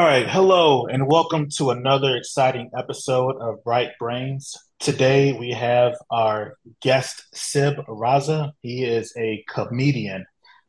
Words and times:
All 0.00 0.06
right, 0.06 0.26
hello, 0.26 0.86
and 0.86 1.06
welcome 1.06 1.50
to 1.58 1.72
another 1.72 2.16
exciting 2.16 2.70
episode 2.74 3.36
of 3.36 3.62
Bright 3.62 3.90
Brainz. 4.00 4.56
Today 4.78 5.34
we 5.34 5.50
have 5.50 5.94
our 6.10 6.56
guest 6.80 7.22
Sib 7.34 7.76
Raza. 7.86 8.52
He 8.62 8.82
is 8.82 9.12
a 9.18 9.44
comedian, 9.46 10.24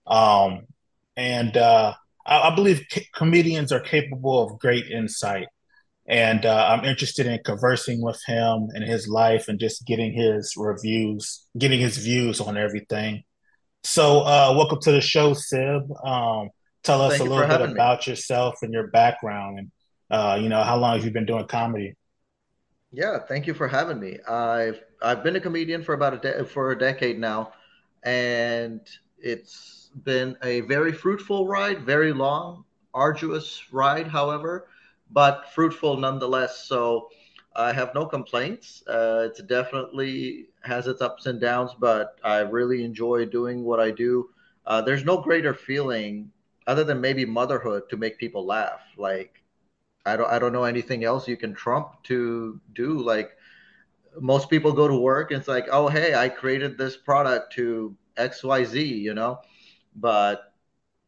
um, 0.05 0.67
and 1.15 1.55
uh, 1.55 1.93
I, 2.25 2.49
I, 2.49 2.55
believe 2.55 2.85
comedians 3.15 3.71
are 3.71 3.79
capable 3.79 4.43
of 4.43 4.59
great 4.59 4.87
insight. 4.87 5.47
And 6.05 6.45
uh, 6.45 6.67
I'm 6.67 6.83
interested 6.83 7.25
in 7.25 7.39
conversing 7.45 8.01
with 8.01 8.21
him 8.27 8.67
and 8.73 8.83
his 8.83 9.07
life, 9.07 9.47
and 9.47 9.61
just 9.61 9.85
getting 9.85 10.11
his 10.11 10.55
reviews, 10.57 11.47
getting 11.57 11.79
his 11.79 11.95
views 11.95 12.41
on 12.41 12.57
everything. 12.57 13.23
So, 13.85 14.23
uh, 14.23 14.53
welcome 14.57 14.81
to 14.81 14.91
the 14.91 14.99
show, 14.99 15.33
Sib. 15.35 15.83
Um, 16.03 16.49
tell 16.83 17.01
us 17.01 17.19
Thank 17.19 17.19
a 17.19 17.25
little 17.25 17.47
bit 17.47 17.61
about 17.61 17.73
me. 17.73 17.87
yourself 18.07 18.55
and 18.61 18.73
your 18.73 18.87
background 18.87 19.59
and 19.59 19.71
uh, 20.11 20.37
you 20.41 20.49
know 20.49 20.63
how 20.63 20.77
long 20.77 20.95
have 20.95 21.05
you 21.05 21.11
been 21.11 21.25
doing 21.25 21.47
comedy? 21.47 21.95
Yeah 22.91 23.19
thank 23.19 23.47
you 23.47 23.53
for 23.53 23.67
having 23.67 23.99
me. 23.99 24.19
I've 24.27 24.81
i've 25.01 25.23
been 25.23 25.35
a 25.35 25.39
comedian 25.39 25.83
for 25.83 25.93
about 25.93 26.13
a 26.13 26.17
de- 26.17 26.45
for 26.45 26.71
a 26.71 26.77
decade 26.77 27.19
now 27.19 27.53
and 28.03 28.81
it's 29.19 29.91
been 30.03 30.35
a 30.43 30.61
very 30.61 30.91
fruitful 30.91 31.47
ride 31.47 31.85
very 31.85 32.11
long 32.13 32.65
arduous 32.93 33.61
ride 33.71 34.07
however 34.07 34.67
but 35.11 35.49
fruitful 35.53 35.97
nonetheless. 35.97 36.65
So 36.67 37.09
i 37.55 37.71
have 37.73 37.93
no 37.93 38.05
complaints. 38.05 38.83
Uh, 38.87 39.29
it 39.35 39.47
definitely 39.47 40.47
has 40.63 40.87
its 40.87 41.01
ups 41.01 41.25
and 41.27 41.39
downs 41.39 41.71
but 41.79 42.17
i 42.23 42.39
really 42.39 42.83
enjoy 42.83 43.25
doing 43.25 43.63
what 43.63 43.79
i 43.79 43.91
do. 43.91 44.29
Uh, 44.65 44.81
there's 44.81 45.05
no 45.05 45.17
greater 45.21 45.53
feeling 45.53 46.31
other 46.67 46.83
than 46.83 47.01
maybe 47.01 47.25
motherhood 47.25 47.89
to 47.89 47.97
make 47.97 48.17
people 48.17 48.45
laugh. 48.45 48.81
Like 48.97 49.41
I 50.05 50.17
don't 50.17 50.29
I 50.29 50.39
don't 50.39 50.53
know 50.53 50.63
anything 50.63 51.03
else 51.03 51.27
you 51.27 51.37
can 51.37 51.53
trump 51.53 52.03
to 52.03 52.59
do. 52.73 52.99
Like 52.99 53.31
most 54.19 54.49
people 54.49 54.73
go 54.73 54.87
to 54.87 54.95
work 54.95 55.31
and 55.31 55.39
it's 55.39 55.47
like, 55.47 55.67
oh 55.71 55.87
hey, 55.87 56.15
I 56.15 56.29
created 56.29 56.77
this 56.77 56.97
product 56.97 57.53
to 57.53 57.95
XYZ, 58.17 58.75
you 58.87 59.13
know? 59.13 59.39
But 59.95 60.53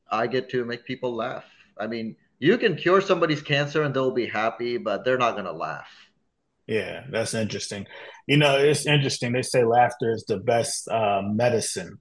I 0.09 0.27
get 0.27 0.49
to 0.51 0.65
make 0.65 0.85
people 0.85 1.15
laugh. 1.15 1.45
I 1.77 1.87
mean, 1.87 2.15
you 2.39 2.57
can 2.57 2.75
cure 2.75 3.01
somebody's 3.01 3.41
cancer 3.41 3.83
and 3.83 3.93
they'll 3.93 4.11
be 4.11 4.27
happy, 4.27 4.77
but 4.77 5.05
they're 5.05 5.17
not 5.17 5.35
gonna 5.35 5.53
laugh. 5.53 5.89
Yeah, 6.67 7.03
that's 7.09 7.33
interesting. 7.33 7.85
You 8.27 8.37
know, 8.37 8.57
it's 8.57 8.85
interesting. 8.85 9.33
They 9.33 9.41
say 9.41 9.63
laughter 9.63 10.11
is 10.11 10.23
the 10.27 10.37
best 10.37 10.87
uh, 10.87 11.21
medicine 11.23 11.99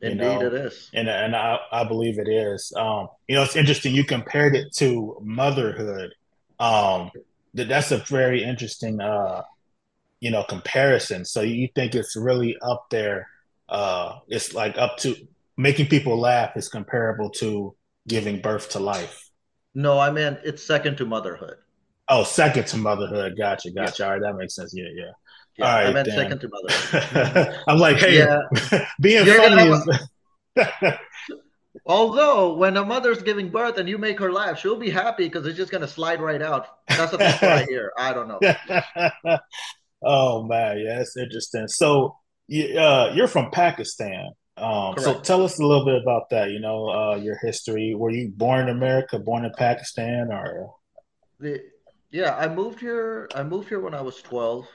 Indeed, 0.00 0.18
know? 0.18 0.46
it 0.46 0.54
is, 0.54 0.90
and 0.94 1.08
and 1.08 1.34
I, 1.34 1.58
I 1.72 1.84
believe 1.84 2.18
it 2.18 2.28
is. 2.28 2.72
Um, 2.76 3.08
you 3.26 3.34
know, 3.34 3.42
it's 3.42 3.56
interesting. 3.56 3.94
You 3.94 4.04
compared 4.04 4.54
it 4.54 4.72
to 4.76 5.16
motherhood. 5.22 6.14
Um, 6.60 7.10
that 7.54 7.68
that's 7.68 7.90
a 7.90 7.98
very 7.98 8.44
interesting, 8.44 9.00
uh, 9.00 9.42
you 10.20 10.30
know, 10.30 10.44
comparison. 10.44 11.24
So 11.24 11.40
you 11.40 11.68
think 11.74 11.94
it's 11.94 12.16
really 12.16 12.56
up 12.62 12.86
there? 12.90 13.26
Uh, 13.68 14.18
it's 14.28 14.54
like 14.54 14.78
up 14.78 14.98
to 14.98 15.16
making 15.56 15.86
people 15.86 16.18
laugh 16.18 16.56
is 16.56 16.68
comparable 16.68 17.30
to 17.30 17.74
giving 18.06 18.40
birth 18.40 18.70
to 18.70 18.78
life. 18.78 19.28
No, 19.74 19.98
I 19.98 20.10
mean 20.10 20.38
it's 20.44 20.62
second 20.62 20.96
to 20.98 21.06
motherhood. 21.06 21.56
Oh, 22.08 22.24
second 22.24 22.66
to 22.68 22.78
motherhood. 22.78 23.36
Gotcha, 23.36 23.70
gotcha. 23.70 23.90
Yes. 23.90 24.00
All 24.00 24.10
right, 24.10 24.22
that 24.22 24.34
makes 24.36 24.54
sense. 24.54 24.72
Yeah, 24.74 24.88
yeah. 24.94 25.12
Yeah, 25.58 25.66
All 25.66 25.72
right, 25.72 25.86
I 25.88 25.92
meant 25.92 26.06
Dan. 26.06 26.16
second 26.16 26.40
to 26.40 26.48
mother. 26.48 27.62
I'm 27.66 27.78
like, 27.78 27.96
hey, 27.96 28.18
yeah. 28.18 28.42
being 29.00 29.26
You're 29.26 29.36
funny 29.38 29.70
is. 30.56 30.94
Although 31.86 32.54
when 32.54 32.76
a 32.76 32.84
mother's 32.84 33.22
giving 33.22 33.48
birth 33.48 33.76
and 33.78 33.88
you 33.88 33.98
make 33.98 34.20
her 34.20 34.30
laugh, 34.30 34.60
she'll 34.60 34.76
be 34.76 34.90
happy 34.90 35.24
because 35.24 35.46
it's 35.46 35.56
just 35.56 35.72
gonna 35.72 35.88
slide 35.88 36.20
right 36.20 36.42
out. 36.42 36.68
That's 36.88 37.12
what 37.12 37.22
I 37.22 37.64
hear. 37.64 37.92
I 37.98 38.12
don't 38.12 38.28
know. 38.28 39.38
oh 40.04 40.44
man, 40.44 40.78
yeah, 40.78 40.98
that's 40.98 41.16
interesting. 41.16 41.66
So, 41.66 42.16
uh, 42.50 43.10
you're 43.14 43.28
from 43.28 43.50
Pakistan. 43.50 44.30
Um, 44.56 44.94
so 44.98 45.18
tell 45.20 45.44
us 45.44 45.58
a 45.58 45.66
little 45.66 45.84
bit 45.84 46.00
about 46.00 46.30
that. 46.30 46.50
You 46.50 46.60
know, 46.60 46.88
uh, 46.88 47.16
your 47.16 47.38
history. 47.38 47.94
Were 47.96 48.10
you 48.10 48.28
born 48.28 48.68
in 48.68 48.76
America, 48.76 49.18
born 49.18 49.44
in 49.44 49.52
Pakistan, 49.56 50.28
or? 50.30 50.74
The, 51.40 51.62
yeah, 52.10 52.36
I 52.36 52.48
moved 52.48 52.80
here. 52.80 53.28
I 53.34 53.42
moved 53.42 53.68
here 53.68 53.80
when 53.80 53.94
I 53.94 54.02
was 54.02 54.22
twelve 54.22 54.66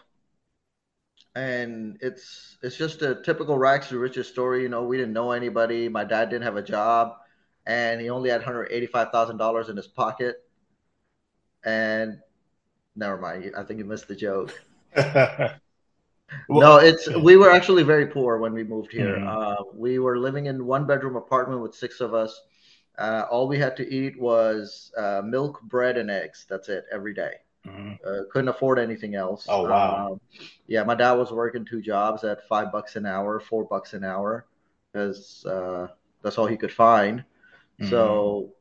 and 1.36 1.98
it's 2.02 2.58
it's 2.62 2.78
just 2.78 3.02
a 3.02 3.16
typical 3.16 3.58
rags 3.58 3.88
to 3.88 3.98
riches 3.98 4.28
story. 4.28 4.62
You 4.62 4.70
know, 4.70 4.84
we 4.84 4.98
didn't 4.98 5.14
know 5.14 5.32
anybody. 5.32 5.90
My 5.90 6.04
dad 6.04 6.30
didn't 6.30 6.44
have 6.44 6.58
a 6.58 6.62
job, 6.62 7.16
and 7.66 8.00
he 8.00 8.10
only 8.10 8.30
had 8.30 8.44
hundred 8.44 8.68
eighty 8.72 8.88
five 8.88 9.12
thousand 9.12 9.38
dollars 9.38 9.70
in 9.70 9.78
his 9.78 9.88
pocket. 9.88 10.44
And 11.66 12.20
never 12.96 13.18
mind. 13.18 13.52
I 13.58 13.64
think 13.64 13.80
you 13.80 13.86
missed 13.86 14.08
the 14.08 14.16
joke. 14.16 14.54
well, 14.96 15.60
no, 16.50 16.78
it's 16.78 17.10
we 17.10 17.36
were 17.36 17.50
actually 17.50 17.84
very 17.84 18.08
poor 18.08 18.38
when 18.38 18.54
we 18.54 18.64
moved 18.64 18.92
here. 18.92 19.18
Mm-hmm. 19.18 19.28
Uh, 19.28 19.56
we 19.74 20.00
were 20.00 20.18
living 20.20 20.46
in 20.46 20.66
one 20.66 20.86
bedroom 20.86 21.16
apartment 21.16 21.62
with 21.62 21.74
six 21.74 22.00
of 22.00 22.14
us. 22.14 22.40
Uh, 22.98 23.26
all 23.32 23.48
we 23.48 23.58
had 23.58 23.76
to 23.78 23.92
eat 23.92 24.20
was 24.22 24.92
uh, 24.98 25.22
milk, 25.26 25.62
bread, 25.64 25.98
and 25.98 26.12
eggs. 26.12 26.46
That's 26.48 26.70
it 26.70 26.86
every 26.92 27.16
day. 27.16 27.32
Mm-hmm. 27.68 27.94
Uh, 28.06 28.24
couldn't 28.32 28.50
afford 28.50 28.78
anything 28.78 29.16
else. 29.16 29.46
Oh 29.48 29.64
wow! 29.70 30.14
Um, 30.14 30.22
yeah, 30.68 30.84
my 30.84 30.96
dad 30.96 31.14
was 31.14 31.32
working 31.32 31.66
two 31.66 31.82
jobs 31.82 32.24
at 32.24 32.48
five 32.48 32.72
bucks 32.72 32.96
an 32.98 33.06
hour, 33.06 33.40
four 33.40 33.64
bucks 33.64 33.94
an 33.94 34.04
hour, 34.04 34.46
because 34.92 35.46
uh, 35.46 35.88
that's 36.22 36.38
all 36.38 36.46
he 36.46 36.58
could 36.58 36.74
find. 36.74 37.20
Mm-hmm. 37.80 37.90
So 37.90 38.54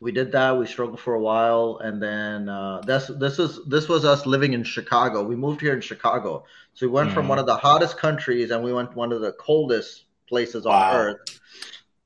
we 0.00 0.12
did 0.12 0.32
that. 0.32 0.58
We 0.58 0.66
struggled 0.66 0.98
for 0.98 1.14
a 1.14 1.20
while, 1.20 1.78
and 1.84 2.02
then 2.02 2.48
uh, 2.48 2.80
this 2.80 3.10
this 3.18 3.38
is 3.38 3.60
this 3.66 3.88
was 3.88 4.04
us 4.04 4.26
living 4.26 4.54
in 4.54 4.64
Chicago. 4.64 5.22
We 5.22 5.36
moved 5.36 5.60
here 5.60 5.74
in 5.74 5.80
Chicago, 5.80 6.44
so 6.74 6.86
we 6.86 6.92
went 6.92 7.08
mm-hmm. 7.08 7.14
from 7.14 7.28
one 7.28 7.38
of 7.38 7.46
the 7.46 7.56
hottest 7.56 7.98
countries, 7.98 8.50
and 8.50 8.64
we 8.64 8.72
went 8.72 8.96
one 8.96 9.12
of 9.12 9.20
the 9.20 9.32
coldest 9.32 10.04
places 10.26 10.66
on 10.66 10.94
earth. 10.96 11.40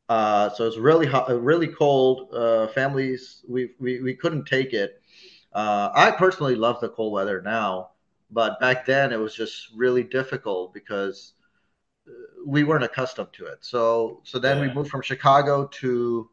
Uh, 0.08 0.50
so 0.50 0.66
it's 0.66 0.76
really 0.76 1.06
hot, 1.06 1.30
really 1.40 1.68
cold. 1.68 2.34
Uh, 2.34 2.66
families, 2.68 3.42
we, 3.48 3.70
we 3.78 4.02
we 4.02 4.14
couldn't 4.14 4.44
take 4.44 4.72
it. 4.72 5.00
Uh, 5.54 5.90
I 5.94 6.10
personally 6.10 6.56
love 6.56 6.80
the 6.80 6.88
cold 6.88 7.12
weather 7.12 7.40
now, 7.40 7.90
but 8.30 8.58
back 8.58 8.84
then 8.84 9.12
it 9.12 9.18
was 9.18 9.34
just 9.34 9.68
really 9.74 10.02
difficult 10.02 10.74
because 10.74 11.34
uh, 12.08 12.12
we 12.44 12.64
weren't 12.64 12.82
accustomed 12.84 13.32
to 13.34 13.46
it. 13.46 13.58
So 13.60 14.20
so 14.24 14.38
then 14.38 14.58
yeah. 14.58 14.68
we 14.68 14.74
moved 14.74 14.90
from 14.90 15.02
Chicago 15.02 15.68
to 15.80 16.28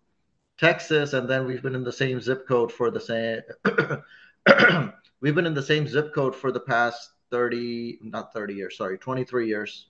Texas, 0.58 1.14
and 1.14 1.30
then 1.30 1.46
we've 1.46 1.62
been 1.62 1.76
in 1.76 1.84
the 1.84 1.92
same 1.92 2.20
zip 2.20 2.48
code 2.48 2.72
for 2.72 2.90
the 2.90 3.00
same. 3.00 3.42
we've 5.22 5.36
been 5.36 5.46
in 5.46 5.54
the 5.54 5.62
same 5.62 5.88
zip 5.88 6.14
code 6.16 6.36
for 6.36 6.52
the 6.52 6.60
past 6.60 7.12
thirty, 7.30 8.00
not 8.02 8.34
thirty 8.34 8.56
years, 8.56 8.76
sorry, 8.76 8.98
twenty 8.98 9.24
three 9.24 9.48
years. 9.48 9.88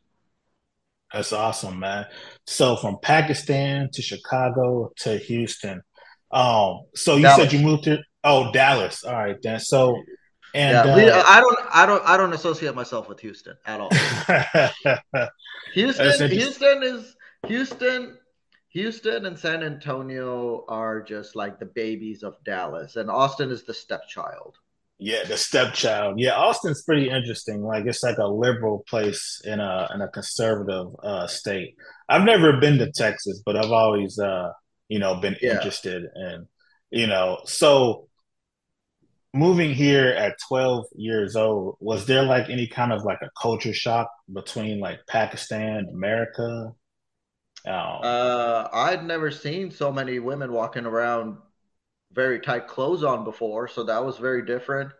That's 1.13 1.33
awesome, 1.33 1.79
man. 1.79 2.05
So 2.47 2.75
from 2.75 2.99
Pakistan 3.01 3.89
to 3.93 4.01
Chicago 4.01 4.91
to 4.97 5.17
Houston. 5.17 5.81
Um, 6.31 6.83
so 6.95 7.17
you 7.17 7.29
said 7.35 7.51
you 7.51 7.59
moved 7.59 7.83
to 7.83 8.01
Oh, 8.23 8.51
Dallas. 8.51 9.03
All 9.03 9.13
right, 9.13 9.37
then. 9.41 9.59
So, 9.59 9.95
and 10.53 10.73
yeah, 10.73 11.17
uh, 11.17 11.23
I 11.27 11.39
don't, 11.39 11.59
I 11.71 11.85
don't, 11.85 12.03
I 12.05 12.17
don't 12.17 12.33
associate 12.33 12.75
myself 12.75 13.07
with 13.09 13.19
Houston 13.21 13.55
at 13.65 13.79
all. 13.79 13.89
Houston, 15.73 16.29
Houston 16.29 16.83
is 16.83 17.15
Houston. 17.47 18.17
Houston 18.69 19.25
and 19.25 19.37
San 19.37 19.63
Antonio 19.63 20.63
are 20.69 21.01
just 21.01 21.35
like 21.35 21.59
the 21.59 21.65
babies 21.65 22.23
of 22.23 22.41
Dallas, 22.45 22.95
and 22.95 23.09
Austin 23.09 23.51
is 23.51 23.63
the 23.63 23.73
stepchild. 23.73 24.55
Yeah, 24.97 25.23
the 25.25 25.35
stepchild. 25.35 26.19
Yeah, 26.19 26.35
Austin's 26.35 26.83
pretty 26.83 27.09
interesting. 27.09 27.63
Like 27.63 27.85
it's 27.85 28.03
like 28.03 28.19
a 28.19 28.27
liberal 28.27 28.83
place 28.87 29.41
in 29.43 29.59
a 29.59 29.89
in 29.93 30.01
a 30.01 30.07
conservative 30.07 30.87
uh, 31.03 31.27
state. 31.27 31.75
I've 32.07 32.23
never 32.23 32.57
been 32.57 32.77
to 32.77 32.91
Texas, 32.91 33.41
but 33.45 33.57
I've 33.57 33.71
always 33.71 34.19
uh, 34.19 34.51
you 34.89 34.99
know 34.99 35.15
been 35.15 35.37
yeah. 35.41 35.55
interested 35.55 36.03
in 36.15 36.47
you 36.91 37.07
know. 37.07 37.39
So 37.45 38.09
moving 39.33 39.73
here 39.73 40.07
at 40.09 40.35
12 40.47 40.85
years 40.95 41.35
old 41.35 41.77
was 41.79 42.05
there 42.05 42.23
like 42.23 42.49
any 42.49 42.67
kind 42.67 42.91
of 42.91 43.03
like 43.05 43.19
a 43.21 43.29
culture 43.41 43.73
shock 43.73 44.09
between 44.31 44.79
like 44.79 44.99
pakistan 45.07 45.87
america? 45.93 46.73
Um, 47.65 47.99
uh, 48.03 48.67
i'd 48.73 49.05
never 49.05 49.31
seen 49.31 49.71
so 49.71 49.91
many 49.91 50.19
women 50.19 50.51
walking 50.51 50.85
around 50.85 51.37
very 52.11 52.39
tight 52.39 52.67
clothes 52.67 53.03
on 53.03 53.23
before 53.23 53.67
so 53.67 53.83
that 53.83 54.03
was 54.03 54.17
very 54.17 54.45
different. 54.45 54.91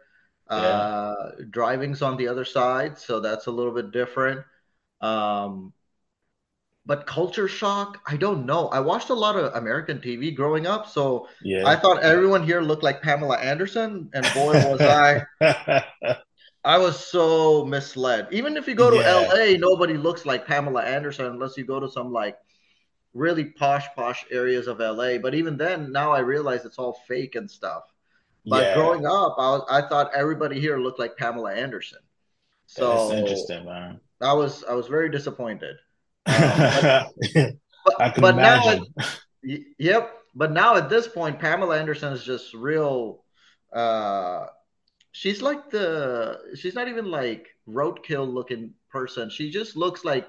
Yeah. 0.50 0.58
uh, 0.58 1.32
driving's 1.50 2.02
on 2.02 2.18
the 2.18 2.28
other 2.28 2.46
side 2.46 2.98
so 2.98 3.20
that's 3.20 3.48
a 3.48 3.52
little 3.52 3.74
bit 3.74 3.92
different. 3.92 4.42
Um, 5.02 5.74
but 6.86 7.06
culture 7.06 7.48
shock 7.48 8.00
i 8.08 8.18
don't 8.18 8.46
know 8.46 8.68
i 8.70 8.80
watched 8.80 9.10
a 9.10 9.14
lot 9.14 9.36
of 9.36 9.54
american 9.56 10.00
tv 10.00 10.34
growing 10.36 10.66
up 10.66 10.88
so 10.88 11.28
yeah. 11.44 11.66
i 11.66 11.76
thought 11.76 12.02
everyone 12.02 12.44
here 12.44 12.62
looked 12.62 12.84
like 12.84 13.02
pamela 13.02 13.38
anderson 13.38 14.10
and 14.14 14.26
boy 14.34 14.54
was 14.70 14.82
i 14.82 15.24
i 16.64 16.78
was 16.78 17.00
so 17.00 17.66
misled 17.66 18.28
even 18.32 18.58
if 18.58 18.68
you 18.68 18.76
go 18.76 18.90
to 18.90 18.98
yeah. 18.98 19.28
la 19.34 19.58
nobody 19.58 19.96
looks 19.96 20.26
like 20.26 20.46
pamela 20.48 20.84
anderson 20.84 21.26
unless 21.28 21.58
you 21.58 21.66
go 21.66 21.80
to 21.80 21.90
some 21.90 22.12
like 22.12 22.38
really 23.14 23.46
posh 23.46 23.86
posh 23.96 24.26
areas 24.32 24.68
of 24.68 24.80
la 24.80 25.18
but 25.18 25.36
even 25.36 25.58
then 25.58 25.92
now 25.92 26.12
i 26.12 26.20
realize 26.20 26.66
it's 26.66 26.78
all 26.80 26.94
fake 27.08 27.36
and 27.36 27.50
stuff 27.50 27.84
But 28.46 28.64
yeah. 28.64 28.74
growing 28.76 29.06
up, 29.06 29.36
I, 29.38 29.50
was, 29.52 29.66
I 29.70 29.82
thought 29.88 30.12
everybody 30.16 30.60
here 30.60 30.78
looked 30.80 31.00
like 31.00 31.18
Pamela 31.18 31.54
Anderson. 31.54 32.00
So 32.66 33.10
that's 33.10 33.20
interesting, 33.22 33.66
man. 33.66 34.02
I 34.22 34.34
was 34.34 34.64
I 34.64 34.74
was 34.74 34.88
very 34.88 35.10
disappointed. 35.10 35.78
Um, 36.26 37.06
but, 37.98 38.16
but, 38.18 38.36
now, 38.36 38.80
yep. 39.44 40.18
But 40.34 40.52
now 40.52 40.76
at 40.76 40.90
this 40.90 41.08
point, 41.08 41.40
Pamela 41.40 41.78
Anderson 41.78 42.14
is 42.14 42.24
just 42.24 42.54
real. 42.54 43.24
Uh, 43.74 44.46
she's 45.12 45.42
like 45.42 45.70
the. 45.70 46.40
She's 46.56 46.76
not 46.76 46.88
even 46.88 47.06
like 47.12 47.48
roadkill 47.68 48.32
looking 48.32 48.74
person. 48.90 49.30
She 49.30 49.52
just 49.52 49.76
looks 49.76 50.06
like 50.06 50.28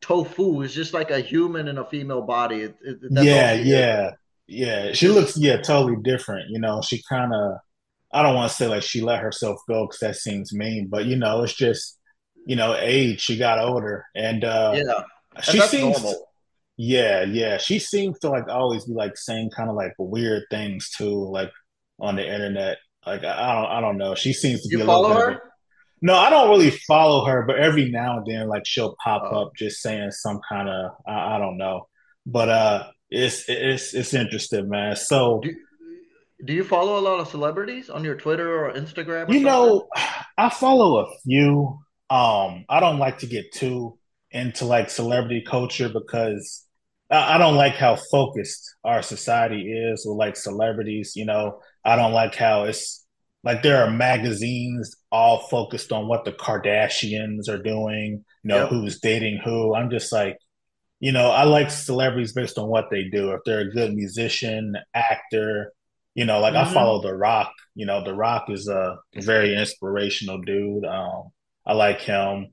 tofu. 0.00 0.62
Is 0.62 0.74
just 0.74 0.92
like 0.94 1.10
a 1.10 1.20
human 1.20 1.68
in 1.68 1.78
a 1.78 1.84
female 1.84 2.22
body. 2.22 2.62
It, 2.62 2.76
it, 2.82 2.98
yeah, 3.10 3.52
yeah, 3.54 4.10
yeah. 4.46 4.92
She 4.92 5.08
looks 5.08 5.38
yeah 5.38 5.58
totally 5.58 5.96
different. 6.02 6.50
You 6.50 6.60
know, 6.60 6.82
she 6.82 7.02
kind 7.08 7.32
of. 7.34 7.58
I 8.12 8.24
don't 8.24 8.34
want 8.34 8.50
to 8.50 8.56
say 8.56 8.66
like 8.66 8.82
she 8.82 9.02
let 9.02 9.20
herself 9.20 9.60
go 9.68 9.86
because 9.86 10.00
that 10.00 10.16
seems 10.16 10.52
mean, 10.52 10.88
but 10.88 11.06
you 11.06 11.14
know, 11.14 11.44
it's 11.44 11.54
just 11.54 12.00
you 12.44 12.56
know, 12.56 12.74
age. 12.76 13.20
She 13.20 13.36
got 13.36 13.58
older, 13.58 14.06
and 14.14 14.44
uh, 14.44 14.72
yeah, 14.74 15.02
she 15.42 15.60
seems. 15.60 16.02
Normal. 16.02 16.26
Yeah, 16.76 17.24
yeah. 17.24 17.58
She 17.58 17.78
seems 17.78 18.18
to 18.20 18.30
like 18.30 18.48
always 18.48 18.86
be 18.86 18.94
like 18.94 19.16
saying 19.16 19.50
kind 19.50 19.68
of 19.68 19.76
like 19.76 19.92
weird 19.98 20.44
things 20.50 20.90
too, 20.90 21.30
like 21.30 21.50
on 21.98 22.16
the 22.16 22.24
internet. 22.26 22.78
Like 23.06 23.24
I 23.24 23.54
don't, 23.54 23.70
I 23.70 23.80
don't 23.80 23.98
know. 23.98 24.14
She 24.14 24.32
seems 24.32 24.62
to 24.62 24.68
you 24.70 24.78
be. 24.78 24.86
follow 24.86 25.12
her? 25.12 25.30
A, 25.32 25.40
no, 26.02 26.14
I 26.16 26.30
don't 26.30 26.48
really 26.48 26.70
follow 26.70 27.26
her, 27.26 27.44
but 27.46 27.58
every 27.58 27.90
now 27.90 28.18
and 28.18 28.26
then, 28.26 28.48
like 28.48 28.66
she'll 28.66 28.96
pop 29.02 29.22
oh. 29.24 29.42
up 29.42 29.52
just 29.56 29.80
saying 29.82 30.10
some 30.12 30.40
kind 30.48 30.68
of 30.68 30.92
I, 31.06 31.36
I, 31.36 31.38
don't 31.38 31.58
know, 31.58 31.86
but 32.24 32.48
uh, 32.48 32.88
it's 33.10 33.44
it's 33.48 33.94
it's 33.94 34.14
interesting, 34.14 34.68
man. 34.68 34.96
So. 34.96 35.40
Do, 35.42 35.54
do 36.46 36.54
you 36.54 36.64
follow 36.64 36.98
a 36.98 37.02
lot 37.02 37.20
of 37.20 37.28
celebrities 37.28 37.90
on 37.90 38.02
your 38.02 38.14
Twitter 38.14 38.64
or 38.64 38.72
Instagram? 38.72 39.28
Or 39.28 39.32
you 39.32 39.42
something? 39.42 39.44
know, 39.44 39.88
I 40.38 40.48
follow 40.48 41.04
a 41.04 41.18
few. 41.22 41.78
Um, 42.08 42.64
I 42.68 42.80
don't 42.80 42.98
like 42.98 43.18
to 43.18 43.26
get 43.26 43.52
too 43.52 43.98
into 44.30 44.64
like 44.64 44.90
celebrity 44.90 45.42
culture 45.46 45.88
because 45.88 46.66
I 47.10 47.38
don't 47.38 47.56
like 47.56 47.74
how 47.74 47.96
focused 47.96 48.76
our 48.84 49.02
society 49.02 49.72
is 49.72 50.04
with 50.06 50.16
like 50.16 50.36
celebrities. 50.36 51.14
You 51.16 51.24
know, 51.24 51.60
I 51.84 51.96
don't 51.96 52.12
like 52.12 52.36
how 52.36 52.64
it's 52.64 53.04
like 53.42 53.62
there 53.62 53.82
are 53.82 53.90
magazines 53.90 54.94
all 55.10 55.48
focused 55.48 55.92
on 55.92 56.06
what 56.06 56.24
the 56.24 56.32
Kardashians 56.32 57.48
are 57.48 57.62
doing, 57.62 58.24
you 58.44 58.48
know, 58.48 58.62
yep. 58.62 58.68
who's 58.68 59.00
dating 59.00 59.40
who. 59.44 59.74
I'm 59.74 59.90
just 59.90 60.12
like, 60.12 60.36
you 61.00 61.10
know, 61.10 61.30
I 61.30 61.44
like 61.44 61.70
celebrities 61.70 62.32
based 62.32 62.58
on 62.58 62.68
what 62.68 62.90
they 62.90 63.04
do. 63.04 63.32
If 63.32 63.40
they're 63.44 63.60
a 63.60 63.72
good 63.72 63.94
musician, 63.94 64.76
actor, 64.94 65.72
you 66.14 66.26
know, 66.26 66.38
like 66.38 66.54
mm-hmm. 66.54 66.70
I 66.70 66.74
follow 66.74 67.02
The 67.02 67.14
Rock. 67.14 67.52
You 67.74 67.86
know, 67.86 68.04
The 68.04 68.14
Rock 68.14 68.50
is 68.50 68.68
a 68.68 68.98
very 69.14 69.56
inspirational 69.56 70.42
dude. 70.42 70.84
Um, 70.84 71.30
I 71.66 71.72
like 71.72 72.02
him. 72.02 72.48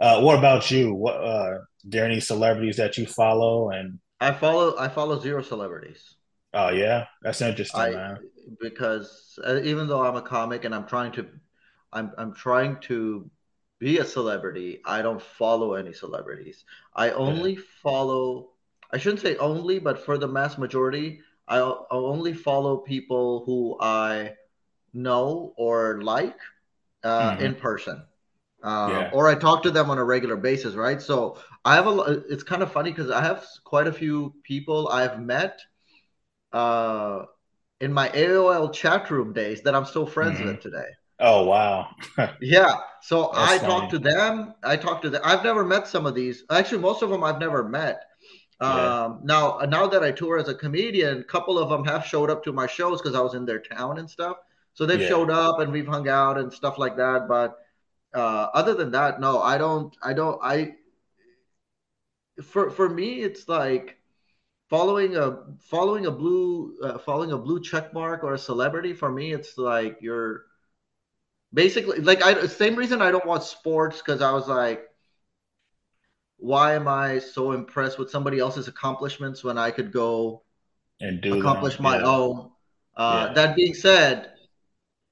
Uh, 0.00 0.20
what 0.22 0.38
about 0.38 0.70
you? 0.70 0.94
What 0.94 1.16
uh, 1.16 1.58
there 1.84 2.04
any 2.04 2.20
celebrities 2.20 2.76
that 2.76 2.96
you 2.96 3.06
follow? 3.06 3.70
And 3.70 3.98
I 4.20 4.32
follow 4.32 4.76
I 4.78 4.88
follow 4.88 5.20
zero 5.20 5.42
celebrities. 5.42 6.14
Oh 6.54 6.70
yeah, 6.70 7.06
that's 7.22 7.42
interesting, 7.42 7.80
I, 7.80 7.90
man. 7.90 8.18
Because 8.60 9.38
uh, 9.46 9.60
even 9.62 9.86
though 9.86 10.04
I'm 10.04 10.16
a 10.16 10.22
comic 10.22 10.64
and 10.64 10.74
I'm 10.74 10.86
trying 10.86 11.12
to, 11.12 11.26
I'm 11.92 12.12
I'm 12.16 12.34
trying 12.34 12.78
to 12.82 13.30
be 13.78 13.98
a 13.98 14.04
celebrity. 14.04 14.80
I 14.84 15.02
don't 15.02 15.22
follow 15.22 15.74
any 15.74 15.92
celebrities. 15.92 16.64
I 16.94 17.10
only 17.10 17.54
yeah. 17.54 17.60
follow. 17.82 18.50
I 18.92 18.98
shouldn't 18.98 19.20
say 19.20 19.36
only, 19.36 19.78
but 19.78 20.04
for 20.04 20.18
the 20.18 20.26
mass 20.26 20.58
majority, 20.58 21.20
I, 21.46 21.58
I 21.58 21.84
only 21.90 22.32
follow 22.32 22.78
people 22.78 23.44
who 23.44 23.76
I 23.80 24.34
know 24.92 25.52
or 25.56 26.02
like 26.02 26.36
uh, 27.04 27.32
mm-hmm. 27.32 27.44
in 27.44 27.54
person. 27.54 28.02
Um, 28.62 28.90
yeah. 28.90 29.10
or 29.12 29.28
I 29.28 29.34
talk 29.34 29.62
to 29.62 29.70
them 29.70 29.90
on 29.90 29.98
a 29.98 30.04
regular 30.04 30.36
basis, 30.36 30.74
right? 30.74 31.00
So 31.00 31.38
I 31.64 31.74
have 31.74 31.86
a. 31.86 32.22
It's 32.28 32.42
kind 32.42 32.62
of 32.62 32.70
funny 32.70 32.90
because 32.90 33.10
I 33.10 33.22
have 33.22 33.46
quite 33.64 33.86
a 33.86 33.92
few 33.92 34.34
people 34.42 34.88
I've 34.88 35.20
met 35.20 35.60
uh, 36.52 37.24
in 37.80 37.92
my 37.92 38.08
AOL 38.10 38.72
chat 38.72 39.10
room 39.10 39.32
days 39.32 39.62
that 39.62 39.74
I'm 39.74 39.86
still 39.86 40.06
friends 40.06 40.38
mm-hmm. 40.38 40.48
with 40.48 40.60
today. 40.60 40.88
Oh 41.18 41.44
wow! 41.44 41.88
yeah, 42.40 42.74
so 43.02 43.30
That's 43.34 43.52
I 43.52 43.58
funny. 43.58 43.72
talk 43.72 43.90
to 43.90 43.98
them. 43.98 44.54
I 44.62 44.76
talk 44.76 45.02
to 45.02 45.10
them. 45.10 45.22
I've 45.24 45.44
never 45.44 45.64
met 45.64 45.88
some 45.88 46.06
of 46.06 46.14
these. 46.14 46.44
Actually, 46.50 46.82
most 46.82 47.02
of 47.02 47.10
them 47.10 47.24
I've 47.24 47.38
never 47.40 47.66
met. 47.66 48.04
Yeah. 48.60 49.04
Um, 49.04 49.20
now, 49.24 49.58
now 49.68 49.86
that 49.86 50.02
I 50.02 50.12
tour 50.12 50.38
as 50.38 50.48
a 50.48 50.54
comedian, 50.54 51.20
a 51.20 51.24
couple 51.24 51.58
of 51.58 51.70
them 51.70 51.84
have 51.84 52.04
showed 52.04 52.30
up 52.30 52.44
to 52.44 52.52
my 52.52 52.66
shows 52.66 53.00
because 53.00 53.14
I 53.14 53.20
was 53.20 53.34
in 53.34 53.46
their 53.46 53.58
town 53.58 53.98
and 53.98 54.08
stuff. 54.08 54.36
So 54.74 54.86
they've 54.86 55.00
yeah. 55.00 55.08
showed 55.08 55.30
up 55.30 55.60
and 55.60 55.72
we've 55.72 55.86
hung 55.86 56.08
out 56.08 56.38
and 56.38 56.52
stuff 56.52 56.78
like 56.78 56.96
that. 56.96 57.26
But 57.26 57.58
uh, 58.14 58.48
other 58.54 58.74
than 58.74 58.92
that, 58.92 59.20
no, 59.20 59.40
I 59.40 59.58
don't. 59.58 59.96
I 60.02 60.12
don't. 60.12 60.40
I 60.42 60.74
for 62.42 62.70
for 62.70 62.88
me, 62.88 63.22
it's 63.22 63.48
like 63.48 63.98
following 64.68 65.16
a 65.16 65.38
following 65.60 66.06
a 66.06 66.10
blue 66.10 66.76
uh, 66.82 66.98
following 66.98 67.32
a 67.32 67.38
blue 67.38 67.60
check 67.60 67.92
mark 67.92 68.24
or 68.24 68.34
a 68.34 68.38
celebrity. 68.38 68.92
For 68.92 69.10
me, 69.10 69.32
it's 69.32 69.56
like 69.58 69.98
you're 70.00 70.44
basically 71.52 72.00
like 72.00 72.22
I 72.22 72.46
same 72.46 72.76
reason 72.76 73.02
I 73.02 73.10
don't 73.10 73.26
watch 73.26 73.46
sports 73.46 73.98
because 73.98 74.22
I 74.22 74.32
was 74.32 74.48
like, 74.48 74.88
why 76.38 76.74
am 76.74 76.88
I 76.88 77.18
so 77.18 77.52
impressed 77.52 77.98
with 77.98 78.10
somebody 78.10 78.38
else's 78.38 78.68
accomplishments 78.68 79.44
when 79.44 79.58
I 79.58 79.70
could 79.70 79.92
go 79.92 80.42
and 81.00 81.20
do 81.20 81.38
accomplish 81.38 81.78
my 81.78 81.98
yeah. 81.98 82.06
own? 82.06 82.50
Uh, 82.96 83.26
yeah. 83.28 83.34
That 83.34 83.56
being 83.56 83.74
said, 83.74 84.32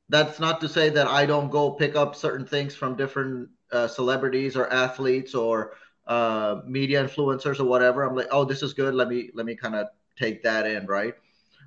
that's 0.09 0.41
not 0.41 0.61
to 0.63 0.69
say 0.69 0.89
that 0.91 1.07
I 1.07 1.27
don't 1.27 1.51
go 1.51 1.71
pick 1.71 1.97
up 1.97 2.15
certain 2.15 2.47
things 2.47 2.75
from 2.75 2.97
different 2.97 3.51
uh, 3.73 3.89
celebrities 3.89 4.57
or 4.57 4.73
athletes 4.73 5.35
or 5.35 5.75
uh, 6.07 6.63
media 6.67 7.05
influencers 7.05 7.61
or 7.61 7.65
whatever. 7.65 8.03
I'm 8.03 8.17
like, 8.17 8.29
oh, 8.31 8.45
this 8.45 8.63
is 8.63 8.73
good. 8.73 8.95
Let 8.95 9.09
me 9.09 9.31
let 9.35 9.45
me 9.47 9.55
kind 9.55 9.75
of 9.75 9.89
take 10.19 10.43
that 10.43 10.67
in, 10.67 10.87
right? 10.87 11.15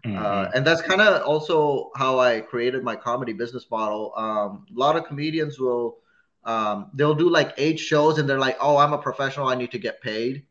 Mm-hmm. 0.05 0.17
Uh, 0.17 0.49
and 0.55 0.65
that's 0.65 0.81
kind 0.81 0.99
of 0.99 1.21
also 1.23 1.91
how 1.95 2.19
I 2.19 2.41
created 2.41 2.83
my 2.83 2.95
comedy 2.95 3.33
business 3.33 3.67
model. 3.69 4.13
Um, 4.17 4.65
a 4.75 4.79
lot 4.79 4.95
of 4.95 5.05
comedians 5.05 5.59
will 5.59 5.99
um, 6.43 6.89
they'll 6.95 7.15
do 7.15 7.29
like 7.29 7.53
eight 7.57 7.79
shows 7.79 8.17
and 8.17 8.27
they're 8.27 8.39
like, 8.39 8.57
oh, 8.59 8.77
I'm 8.77 8.93
a 8.93 8.97
professional. 8.97 9.47
I 9.47 9.55
need 9.55 9.71
to 9.71 9.79
get 9.79 10.01
paid. 10.01 10.45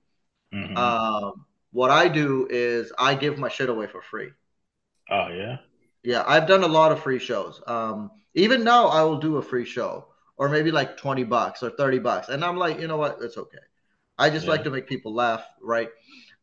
Mm-hmm. 0.55 0.76
Um, 0.76 1.45
what 1.73 1.91
I 1.91 2.09
do 2.09 2.47
is 2.49 2.93
I 2.97 3.14
give 3.17 3.38
my 3.38 3.49
shit 3.49 3.69
away 3.69 3.88
for 3.88 4.03
free. 4.03 4.31
Oh 5.11 5.29
yeah. 5.29 5.59
Yeah, 6.02 6.25
I've 6.26 6.47
done 6.47 6.62
a 6.62 6.69
lot 6.69 6.92
of 6.92 7.02
free 7.02 7.19
shows. 7.19 7.61
Um, 7.66 8.11
even 8.35 8.64
now, 8.64 8.87
I 8.87 9.02
will 9.02 9.19
do 9.19 9.37
a 9.37 9.42
free 9.42 9.64
show, 9.64 10.07
or 10.37 10.49
maybe 10.49 10.71
like 10.71 10.97
twenty 10.97 11.25
bucks 11.25 11.62
or 11.62 11.71
thirty 11.71 11.99
bucks, 11.99 12.28
and 12.28 12.45
I'm 12.45 12.57
like, 12.57 12.80
you 12.80 12.87
know 12.87 12.97
what, 12.97 13.19
it's 13.21 13.37
okay. 13.37 13.59
I 14.19 14.30
just 14.30 14.45
yeah. 14.45 14.52
like 14.52 14.64
to 14.64 14.71
make 14.71 14.87
people 14.87 15.14
laugh, 15.14 15.45
right? 15.62 15.88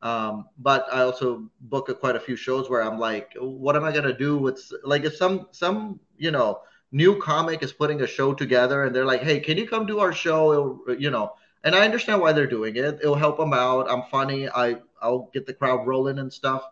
Um, 0.02 0.46
but 0.60 0.86
I 0.92 1.02
also 1.02 1.50
book 1.60 1.90
a, 1.90 1.96
quite 1.96 2.16
a 2.16 2.20
few 2.20 2.36
shows 2.36 2.70
where 2.70 2.84
I'm 2.84 3.00
like, 3.00 3.34
what 3.40 3.76
am 3.76 3.84
I 3.84 3.92
gonna 3.92 4.18
do 4.18 4.38
with 4.38 4.62
like 4.84 5.06
if 5.06 5.16
some 5.16 5.48
some 5.52 6.00
you 6.18 6.32
know 6.32 6.62
new 6.92 7.20
comic 7.20 7.64
is 7.64 7.74
putting 7.74 8.02
a 8.02 8.08
show 8.08 8.34
together 8.34 8.84
and 8.84 8.96
they're 8.96 9.06
like, 9.06 9.22
hey, 9.22 9.40
can 9.40 9.58
you 9.58 9.68
come 9.68 9.86
do 9.86 10.00
our 10.00 10.14
show? 10.14 10.54
It'll, 10.54 11.00
you 11.00 11.10
know, 11.10 11.34
and 11.64 11.76
I 11.76 11.84
understand 11.84 12.22
why 12.22 12.32
they're 12.34 12.48
doing 12.48 12.76
it. 12.76 13.00
It'll 13.02 13.16
help 13.16 13.38
them 13.38 13.54
out. 13.54 13.90
I'm 13.90 14.04
funny. 14.12 14.48
I 14.50 14.78
I'll 15.02 15.30
get 15.34 15.46
the 15.46 15.54
crowd 15.54 15.88
rolling 15.88 16.20
and 16.20 16.32
stuff. 16.32 16.64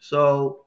So 0.00 0.65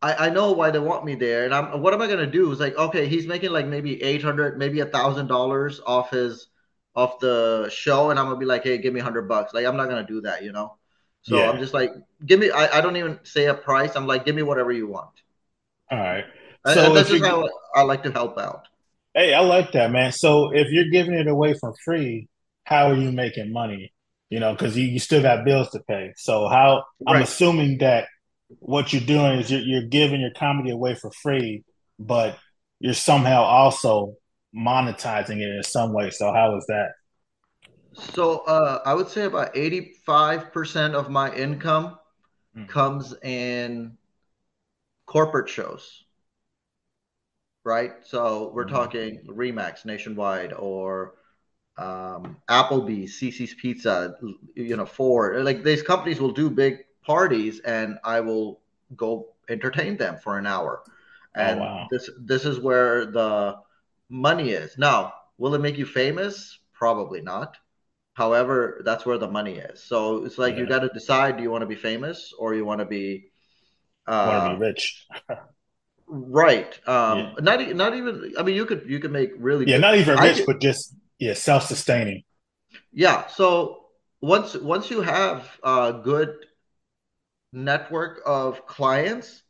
I, 0.00 0.26
I 0.26 0.30
know 0.30 0.52
why 0.52 0.70
they 0.70 0.78
want 0.78 1.04
me 1.04 1.16
there, 1.16 1.44
and 1.44 1.52
I'm 1.52 1.82
what 1.82 1.92
am 1.92 2.00
I 2.00 2.06
gonna 2.06 2.26
do? 2.26 2.52
Is 2.52 2.60
like, 2.60 2.76
okay, 2.76 3.08
he's 3.08 3.26
making 3.26 3.50
like 3.50 3.66
maybe 3.66 4.00
eight 4.02 4.22
hundred, 4.22 4.56
maybe 4.58 4.80
a 4.80 4.86
thousand 4.86 5.26
dollars 5.26 5.80
off 5.84 6.10
his 6.10 6.46
off 6.94 7.18
the 7.18 7.68
show, 7.72 8.10
and 8.10 8.18
I'm 8.18 8.26
gonna 8.26 8.38
be 8.38 8.46
like, 8.46 8.62
hey, 8.62 8.78
give 8.78 8.94
me 8.94 9.00
hundred 9.00 9.28
bucks. 9.28 9.52
Like, 9.52 9.66
I'm 9.66 9.76
not 9.76 9.88
gonna 9.88 10.06
do 10.06 10.20
that, 10.20 10.44
you 10.44 10.52
know. 10.52 10.76
So 11.22 11.36
yeah. 11.36 11.50
I'm 11.50 11.58
just 11.58 11.74
like, 11.74 11.92
give 12.24 12.38
me. 12.38 12.50
I, 12.50 12.78
I 12.78 12.80
don't 12.80 12.96
even 12.96 13.18
say 13.24 13.46
a 13.46 13.54
price. 13.54 13.96
I'm 13.96 14.06
like, 14.06 14.24
give 14.24 14.36
me 14.36 14.42
whatever 14.42 14.70
you 14.70 14.86
want. 14.86 15.10
All 15.90 15.98
right. 15.98 16.24
So 16.66 16.86
and 16.86 16.96
that's 16.96 17.08
just 17.08 17.24
how 17.24 17.48
I 17.74 17.82
like 17.82 18.02
to 18.04 18.12
help 18.12 18.38
out. 18.38 18.68
Hey, 19.14 19.34
I 19.34 19.40
like 19.40 19.72
that, 19.72 19.90
man. 19.90 20.12
So 20.12 20.52
if 20.54 20.68
you're 20.70 20.90
giving 20.90 21.14
it 21.14 21.26
away 21.26 21.54
for 21.54 21.74
free, 21.84 22.28
how 22.64 22.90
are 22.90 22.96
you 22.96 23.10
making 23.10 23.52
money? 23.52 23.92
You 24.30 24.38
know, 24.38 24.52
because 24.52 24.76
you, 24.76 24.86
you 24.86 24.98
still 24.98 25.22
got 25.22 25.44
bills 25.44 25.70
to 25.70 25.80
pay. 25.80 26.12
So 26.16 26.46
how 26.48 26.84
right. 27.00 27.16
I'm 27.16 27.22
assuming 27.22 27.78
that 27.78 28.06
what 28.48 28.92
you're 28.92 29.02
doing 29.02 29.40
is 29.40 29.50
you're, 29.50 29.60
you're 29.60 29.88
giving 29.88 30.20
your 30.20 30.32
comedy 30.36 30.70
away 30.70 30.94
for 30.94 31.10
free, 31.10 31.64
but 31.98 32.38
you're 32.80 32.94
somehow 32.94 33.42
also 33.42 34.14
monetizing 34.54 35.40
it 35.40 35.56
in 35.56 35.62
some 35.62 35.92
way. 35.92 36.10
So 36.10 36.32
how 36.32 36.56
is 36.56 36.64
that? 36.66 36.92
So 37.92 38.38
uh, 38.40 38.80
I 38.84 38.94
would 38.94 39.08
say 39.08 39.24
about 39.24 39.54
85% 39.54 40.94
of 40.94 41.10
my 41.10 41.34
income 41.34 41.98
mm. 42.56 42.68
comes 42.68 43.14
in 43.22 43.96
corporate 45.06 45.48
shows. 45.48 46.04
Right? 47.64 47.92
So 48.02 48.50
we're 48.54 48.64
mm 48.64 48.70
talking 48.70 49.20
Remax 49.26 49.84
nationwide 49.84 50.54
or 50.54 51.14
um, 51.76 52.38
Applebee's, 52.48 53.20
CiCi's 53.20 53.54
Pizza, 53.54 54.14
you 54.54 54.76
know, 54.76 54.86
Ford. 54.86 55.44
Like 55.44 55.62
these 55.62 55.82
companies 55.82 56.18
will 56.20 56.32
do 56.32 56.48
big 56.48 56.78
parties 57.08 57.58
and 57.60 57.98
I 58.04 58.20
will 58.20 58.60
go 58.94 59.28
entertain 59.48 59.96
them 59.96 60.18
for 60.22 60.38
an 60.38 60.46
hour. 60.46 60.82
Oh, 60.84 60.90
and 61.34 61.58
oh, 61.58 61.62
wow. 61.62 61.88
this 61.90 62.10
this 62.20 62.44
is 62.44 62.60
where 62.60 63.06
the 63.06 63.56
money 64.08 64.50
is. 64.50 64.76
Now, 64.78 65.14
will 65.38 65.54
it 65.54 65.60
make 65.60 65.78
you 65.78 65.86
famous? 65.86 66.58
Probably 66.72 67.22
not. 67.22 67.56
However, 68.12 68.82
that's 68.84 69.06
where 69.06 69.18
the 69.18 69.30
money 69.30 69.56
is. 69.56 69.82
So 69.82 70.24
it's 70.24 70.38
like 70.38 70.54
yeah. 70.54 70.60
you 70.60 70.66
got 70.66 70.80
to 70.80 70.90
decide: 70.90 71.36
do 71.36 71.42
you 71.42 71.50
want 71.50 71.62
to 71.62 71.66
be 71.66 71.76
famous 71.76 72.32
or 72.38 72.54
you 72.54 72.64
want 72.64 72.80
to 72.80 72.84
be 72.84 73.30
uh, 74.06 74.28
want 74.28 74.52
to 74.52 74.58
be 74.58 74.66
rich? 74.66 75.06
right. 76.06 76.72
Um, 76.86 77.18
yeah. 77.18 77.32
Not 77.40 77.76
not 77.76 77.94
even. 77.94 78.34
I 78.38 78.42
mean, 78.42 78.54
you 78.54 78.66
could 78.66 78.84
you 78.86 79.00
could 79.00 79.12
make 79.12 79.30
really 79.38 79.66
yeah, 79.66 79.76
good, 79.76 79.82
not 79.82 79.96
even 79.96 80.18
rich, 80.18 80.42
but 80.46 80.60
just 80.60 80.94
yeah, 81.18 81.34
self 81.34 81.64
sustaining. 81.64 82.24
Yeah. 82.92 83.28
So 83.28 83.86
once 84.20 84.56
once 84.56 84.90
you 84.90 85.00
have 85.00 85.48
a 85.62 86.00
good 86.02 86.47
network 87.52 88.20
of 88.26 88.66
clients 88.66 89.42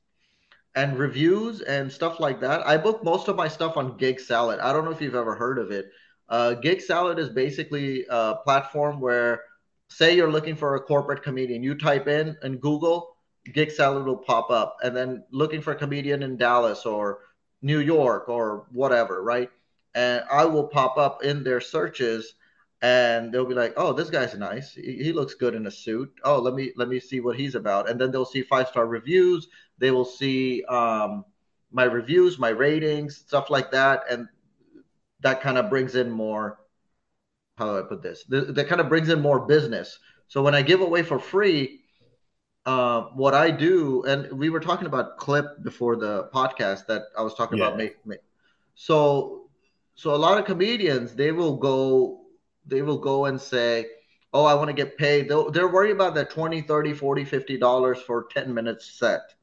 and 0.74 0.98
reviews 0.98 1.60
and 1.62 1.90
stuff 1.90 2.20
like 2.20 2.40
that. 2.40 2.66
I 2.66 2.76
book 2.76 3.02
most 3.02 3.28
of 3.28 3.36
my 3.36 3.48
stuff 3.48 3.76
on 3.76 3.96
Gig 3.96 4.20
Salad. 4.20 4.60
I 4.60 4.72
don't 4.72 4.84
know 4.84 4.90
if 4.92 5.00
you've 5.00 5.14
ever 5.14 5.34
heard 5.34 5.58
of 5.58 5.70
it. 5.70 5.90
Uh, 6.28 6.54
Gig 6.54 6.80
Salad 6.80 7.18
is 7.18 7.30
basically 7.30 8.04
a 8.10 8.36
platform 8.44 9.00
where, 9.00 9.42
say, 9.88 10.14
you're 10.14 10.30
looking 10.30 10.54
for 10.54 10.76
a 10.76 10.80
corporate 10.80 11.22
comedian, 11.22 11.62
you 11.62 11.74
type 11.74 12.06
in 12.06 12.36
in 12.42 12.58
Google, 12.58 13.16
Gig 13.52 13.70
Salad 13.70 14.04
will 14.04 14.18
pop 14.18 14.50
up, 14.50 14.76
and 14.82 14.94
then 14.94 15.24
looking 15.32 15.62
for 15.62 15.72
a 15.72 15.76
comedian 15.76 16.22
in 16.22 16.36
Dallas 16.36 16.84
or 16.84 17.20
New 17.62 17.80
York 17.80 18.28
or 18.28 18.66
whatever, 18.70 19.22
right? 19.22 19.50
And 19.94 20.22
I 20.30 20.44
will 20.44 20.68
pop 20.68 20.98
up 20.98 21.24
in 21.24 21.42
their 21.42 21.60
searches 21.60 22.34
and 22.80 23.32
they'll 23.32 23.47
be 23.47 23.54
like, 23.54 23.75
"Oh, 23.76 23.92
this 23.92 24.11
guy's 24.11 24.37
nice. 24.37 24.75
He, 24.75 25.02
he, 25.02 25.12
looks 25.12 25.35
good 25.35 25.54
in 25.54 25.66
a 25.66 25.70
suit. 25.70 26.12
Oh, 26.25 26.38
let 26.38 26.54
me 26.54 26.73
let 26.76 26.88
me 26.88 27.00
see 27.00 27.20
what 27.20 27.37
he's 27.37 27.54
about." 27.54 27.88
And 27.88 28.00
then 28.00 28.11
they'll 28.11 28.25
see 28.25 28.42
five 28.42 28.68
star 28.68 28.87
reviews. 28.87 29.49
They 29.78 29.90
will 29.90 30.04
see 30.04 30.64
um, 30.64 31.25
my 31.73 31.85
reviews, 31.85 32.38
my 32.38 32.50
ratings, 32.50 33.16
stuff 33.16 33.50
like 33.50 33.73
that, 33.73 34.04
and 34.11 34.28
that 35.20 35.40
kind 35.40 35.58
of 35.58 35.70
brings 35.70 35.97
in 35.97 36.11
more. 36.11 36.61
How 37.56 37.66
do 37.66 37.78
I 37.78 37.88
put 37.88 38.02
this? 38.02 38.25
That, 38.28 38.54
that 38.54 38.68
kind 38.68 38.80
of 38.80 38.88
brings 38.88 39.08
in 39.08 39.20
more 39.20 39.40
business. 39.40 39.99
So 40.28 40.42
when 40.42 40.54
I 40.54 40.62
give 40.62 40.80
away 40.80 41.02
for 41.02 41.18
free, 41.18 41.80
uh, 42.66 43.02
what 43.14 43.35
I 43.35 43.50
do, 43.50 44.04
and 44.04 44.30
we 44.38 44.50
were 44.50 44.61
talking 44.61 44.87
about 44.87 45.16
clip 45.16 45.62
before 45.64 45.97
the 45.97 46.28
podcast 46.32 46.87
that 46.87 47.04
I 47.16 47.23
was 47.23 47.35
talking 47.35 47.58
yeah. 47.58 47.66
about. 47.66 47.78
Make, 47.78 48.06
make, 48.06 48.20
so 48.76 49.49
so 49.97 50.14
a 50.14 50.16
lot 50.16 50.38
of 50.38 50.44
comedians 50.44 51.14
they 51.16 51.32
will 51.32 51.56
go 51.56 52.27
they 52.68 52.82
will 52.82 52.98
go 52.98 53.26
and 53.26 53.40
say, 53.40 53.87
"Oh, 54.32 54.44
I 54.44 54.54
want 54.54 54.68
to 54.68 54.75
get 54.75 54.96
paid." 54.96 55.28
They'll, 55.28 55.50
they're 55.50 55.68
worried 55.68 55.92
about 55.92 56.14
that 56.14 56.30
20, 56.30 56.62
30, 56.62 56.94
40, 56.94 57.25
50 57.25 57.58
dollars 57.58 57.98
for 58.00 58.28
10 58.30 58.54
minutes 58.54 58.87
set. 58.87 59.34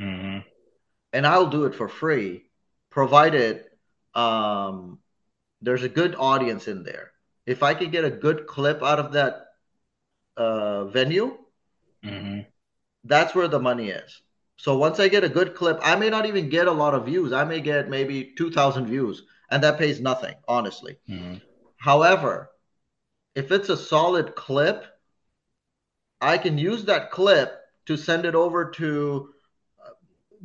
Mm-hmm. 0.00 0.40
And 1.12 1.26
I'll 1.26 1.46
do 1.46 1.64
it 1.64 1.74
for 1.74 1.88
free, 1.88 2.42
provided 2.90 3.64
um, 4.14 4.98
there's 5.62 5.82
a 5.82 5.88
good 5.88 6.14
audience 6.18 6.68
in 6.68 6.82
there. 6.82 7.12
If 7.46 7.62
I 7.62 7.74
could 7.74 7.92
get 7.92 8.04
a 8.04 8.10
good 8.10 8.46
clip 8.46 8.82
out 8.82 8.98
of 8.98 9.12
that 9.12 9.46
uh, 10.36 10.86
venue, 10.86 11.38
mm-hmm. 12.04 12.40
that's 13.04 13.34
where 13.34 13.48
the 13.48 13.60
money 13.60 13.90
is. 13.90 14.22
So 14.56 14.78
once 14.78 15.00
I 15.00 15.08
get 15.08 15.24
a 15.24 15.28
good 15.28 15.54
clip, 15.54 15.78
I 15.82 15.96
may 15.96 16.08
not 16.08 16.26
even 16.26 16.48
get 16.48 16.68
a 16.68 16.72
lot 16.72 16.94
of 16.94 17.06
views. 17.06 17.32
I 17.32 17.44
may 17.44 17.60
get 17.60 17.90
maybe 17.90 18.32
2,000 18.36 18.86
views, 18.86 19.24
and 19.50 19.62
that 19.62 19.78
pays 19.78 20.00
nothing, 20.00 20.34
honestly. 20.46 20.98
Mm-hmm. 21.08 21.36
However, 21.76 22.50
if 23.34 23.50
it's 23.50 23.68
a 23.68 23.76
solid 23.76 24.34
clip, 24.34 24.84
I 26.20 26.38
can 26.38 26.58
use 26.58 26.84
that 26.84 27.10
clip 27.10 27.60
to 27.86 27.96
send 27.96 28.24
it 28.24 28.34
over 28.34 28.70
to 28.70 29.34
uh, 29.84 29.90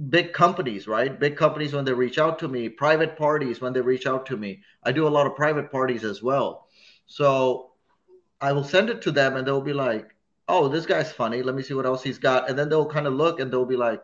big 0.10 0.34
companies, 0.34 0.88
right? 0.88 1.18
Big 1.18 1.38
companies 1.38 1.74
when 1.74 1.86
they 1.86 1.94
reach 1.94 2.18
out 2.18 2.40
to 2.40 2.48
me, 2.48 2.68
private 2.68 3.16
parties 3.16 3.62
when 3.62 3.74
they 3.74 3.82
reach 3.82 4.06
out 4.06 4.26
to 4.28 4.38
me. 4.38 4.62
I 4.84 4.92
do 4.92 5.08
a 5.08 5.10
lot 5.10 5.28
of 5.28 5.36
private 5.36 5.72
parties 5.72 6.04
as 6.04 6.22
well. 6.22 6.68
So 7.06 7.72
I 8.42 8.52
will 8.54 8.64
send 8.64 8.90
it 8.90 9.02
to 9.04 9.12
them 9.12 9.36
and 9.36 9.46
they'll 9.48 9.62
be 9.62 9.74
like, 9.74 10.16
oh, 10.48 10.68
this 10.68 10.86
guy's 10.86 11.12
funny. 11.12 11.44
Let 11.44 11.56
me 11.56 11.64
see 11.64 11.74
what 11.74 11.86
else 11.86 12.04
he's 12.04 12.18
got. 12.18 12.50
And 12.50 12.58
then 12.58 12.70
they'll 12.70 12.86
kind 12.90 13.08
of 13.08 13.14
look 13.14 13.40
and 13.40 13.52
they'll 13.52 13.66
be 13.66 13.78
like, 13.78 14.02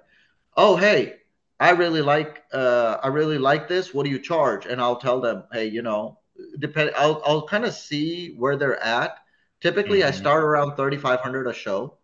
oh, 0.56 0.75
hey, 0.75 1.15
I 1.60 1.72
really 1.72 2.01
like 2.01 2.44
uh, 2.54 2.98
I 3.01 3.08
really 3.08 3.38
like 3.38 3.68
this. 3.68 3.94
What 3.94 4.04
do 4.04 4.10
you 4.10 4.20
charge? 4.20 4.65
And 4.65 4.82
I'll 4.82 4.98
tell 4.98 5.22
them, 5.22 5.44
hey, 5.51 5.68
you 5.68 5.82
know, 5.82 6.20
depend 6.60 6.92
I'll 6.96 7.22
I'll 7.25 7.48
kind 7.48 7.65
of 7.65 7.74
see 7.74 8.36
where 8.36 8.58
they're 8.58 8.82
at. 8.84 9.18
Typically, 9.62 10.00
mm-hmm. 10.00 10.10
I 10.10 10.12
start 10.12 10.44
around 10.44 10.75
3500 10.75 11.48
a 11.48 11.54
show, 11.54 11.98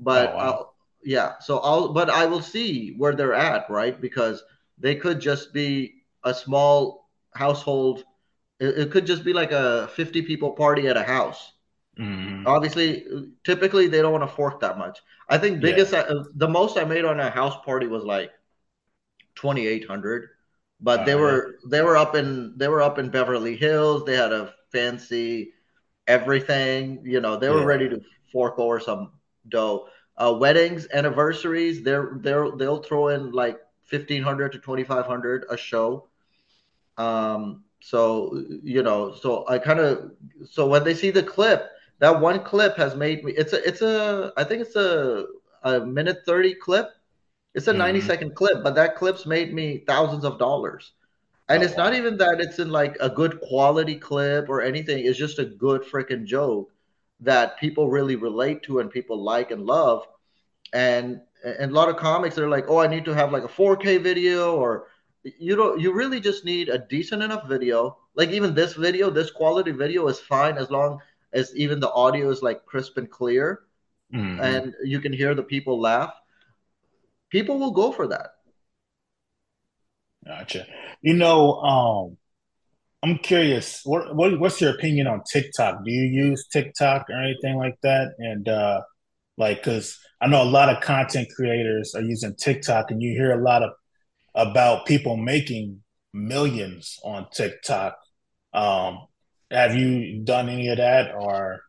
but 0.00 0.32
oh, 0.32 0.36
wow. 0.36 0.70
yeah, 1.04 1.38
so 1.40 1.58
I'll 1.58 1.92
but 1.92 2.10
I 2.10 2.26
will 2.26 2.42
see 2.42 2.94
where 2.96 3.14
they're 3.14 3.34
at, 3.34 3.68
right? 3.68 4.00
Because 4.00 4.42
they 4.78 4.94
could 4.94 5.20
just 5.20 5.52
be 5.52 6.02
a 6.24 6.32
small 6.32 7.08
household. 7.34 8.04
It, 8.60 8.78
it 8.78 8.90
could 8.90 9.06
just 9.06 9.24
be 9.24 9.32
like 9.32 9.52
a 9.52 9.88
50 9.94 10.22
people 10.22 10.52
party 10.52 10.88
at 10.88 10.96
a 10.96 11.02
house. 11.02 11.52
Mm-hmm. 11.98 12.46
Obviously, 12.46 13.04
typically 13.44 13.88
they 13.88 14.00
don't 14.00 14.12
want 14.12 14.24
to 14.24 14.34
fork 14.34 14.60
that 14.60 14.78
much. 14.78 15.00
I 15.28 15.38
think 15.38 15.60
biggest 15.60 15.92
yeah. 15.92 16.00
uh, 16.00 16.24
the 16.34 16.48
most 16.48 16.78
I 16.78 16.84
made 16.84 17.04
on 17.04 17.20
a 17.20 17.30
house 17.30 17.56
party 17.64 17.86
was 17.86 18.04
like 18.04 18.32
2800 19.34 20.28
but 20.82 21.00
uh, 21.00 21.04
they 21.04 21.14
were 21.14 21.58
they 21.66 21.80
were 21.82 21.96
up 21.96 22.14
in 22.14 22.54
they 22.56 22.68
were 22.68 22.82
up 22.82 22.98
in 22.98 23.08
Beverly 23.08 23.56
Hills. 23.56 24.04
They 24.04 24.16
had 24.16 24.32
a 24.32 24.52
fancy 24.70 25.52
everything. 26.06 27.00
You 27.04 27.20
know, 27.20 27.36
they 27.36 27.48
were 27.48 27.60
yeah. 27.60 27.64
ready 27.64 27.88
to 27.88 28.00
fork 28.30 28.58
over 28.58 28.80
some 28.80 29.12
dough. 29.48 29.88
Uh, 30.16 30.36
weddings, 30.38 30.86
anniversaries, 30.92 31.82
they're 31.82 32.18
they're 32.20 32.50
they'll 32.56 32.82
throw 32.82 33.08
in 33.08 33.32
like 33.32 33.58
fifteen 33.84 34.22
hundred 34.22 34.52
to 34.52 34.58
twenty 34.58 34.84
five 34.84 35.06
hundred 35.06 35.44
a 35.48 35.56
show. 35.56 36.08
Um, 36.98 37.64
so 37.80 38.44
you 38.62 38.82
know, 38.82 39.14
so 39.14 39.46
I 39.48 39.58
kind 39.58 39.80
of 39.80 40.12
so 40.50 40.66
when 40.66 40.84
they 40.84 40.94
see 40.94 41.10
the 41.10 41.22
clip, 41.22 41.70
that 42.00 42.20
one 42.20 42.42
clip 42.44 42.76
has 42.76 42.94
made 42.94 43.24
me. 43.24 43.32
It's 43.32 43.52
a 43.52 43.66
it's 43.66 43.82
a 43.82 44.32
I 44.36 44.44
think 44.44 44.62
it's 44.62 44.76
a 44.76 45.26
a 45.62 45.80
minute 45.80 46.18
thirty 46.26 46.54
clip 46.54 46.90
it's 47.54 47.66
a 47.66 47.70
mm-hmm. 47.70 47.78
90 47.78 48.00
second 48.02 48.34
clip, 48.34 48.62
but 48.62 48.74
that 48.74 48.96
clip's 48.96 49.26
made 49.26 49.52
me 49.52 49.84
thousands 49.86 50.24
of 50.24 50.38
dollars. 50.38 50.92
And 51.48 51.62
oh, 51.62 51.66
it's 51.66 51.76
wow. 51.76 51.84
not 51.84 51.94
even 51.94 52.16
that 52.18 52.40
it's 52.40 52.58
in 52.58 52.70
like 52.70 52.96
a 53.00 53.10
good 53.10 53.40
quality 53.40 53.96
clip 53.96 54.48
or 54.48 54.62
anything. 54.62 55.04
It's 55.04 55.18
just 55.18 55.38
a 55.38 55.44
good 55.44 55.82
freaking 55.82 56.24
joke 56.24 56.70
that 57.20 57.58
people 57.58 57.88
really 57.88 58.16
relate 58.16 58.62
to 58.64 58.80
and 58.80 58.90
people 58.90 59.22
like 59.22 59.50
and 59.50 59.66
love. 59.66 60.06
And 60.72 61.20
and 61.44 61.72
a 61.72 61.74
lot 61.74 61.88
of 61.88 61.96
comics 61.96 62.38
are 62.38 62.48
like, 62.48 62.66
oh, 62.68 62.78
I 62.78 62.86
need 62.86 63.04
to 63.04 63.14
have 63.14 63.32
like 63.32 63.42
a 63.42 63.48
4K 63.48 64.00
video 64.00 64.56
or 64.56 64.86
you 65.24 65.56
don't 65.56 65.80
you 65.80 65.92
really 65.92 66.20
just 66.20 66.44
need 66.44 66.68
a 66.68 66.78
decent 66.78 67.22
enough 67.22 67.48
video. 67.48 67.98
Like 68.14 68.30
even 68.30 68.54
this 68.54 68.74
video, 68.74 69.10
this 69.10 69.30
quality 69.30 69.72
video 69.72 70.06
is 70.08 70.20
fine 70.20 70.56
as 70.56 70.70
long 70.70 71.00
as 71.32 71.54
even 71.56 71.80
the 71.80 71.92
audio 71.92 72.30
is 72.30 72.42
like 72.42 72.64
crisp 72.66 72.96
and 72.98 73.10
clear 73.10 73.62
mm-hmm. 74.12 74.40
and 74.40 74.74
you 74.84 75.00
can 75.00 75.12
hear 75.12 75.34
the 75.34 75.42
people 75.42 75.80
laugh 75.80 76.14
people 77.32 77.58
will 77.58 77.72
go 77.72 77.90
for 77.90 78.06
that. 78.06 78.28
Gotcha. 80.24 80.66
You 81.00 81.14
know, 81.14 81.54
um, 81.62 82.16
I'm 83.02 83.18
curious. 83.18 83.80
What, 83.84 84.14
what, 84.14 84.38
what's 84.38 84.60
your 84.60 84.72
opinion 84.72 85.08
on 85.08 85.22
TikTok? 85.24 85.84
Do 85.84 85.90
you 85.90 86.02
use 86.02 86.46
TikTok 86.46 87.10
or 87.10 87.20
anything 87.20 87.56
like 87.56 87.76
that? 87.82 88.12
And 88.18 88.48
uh, 88.48 88.82
like, 89.36 89.64
because 89.64 89.98
I 90.20 90.28
know 90.28 90.42
a 90.42 90.44
lot 90.44 90.68
of 90.68 90.80
content 90.82 91.28
creators 91.34 91.94
are 91.96 92.02
using 92.02 92.36
TikTok, 92.36 92.92
and 92.92 93.02
you 93.02 93.12
hear 93.12 93.32
a 93.32 93.42
lot 93.42 93.64
of 93.64 93.70
about 94.34 94.86
people 94.86 95.16
making 95.16 95.82
millions 96.12 96.98
on 97.02 97.26
TikTok. 97.32 97.96
Um, 98.54 99.06
have 99.50 99.74
you 99.74 100.22
done 100.22 100.48
any 100.48 100.68
of 100.68 100.76
that, 100.76 101.12
or? 101.14 101.60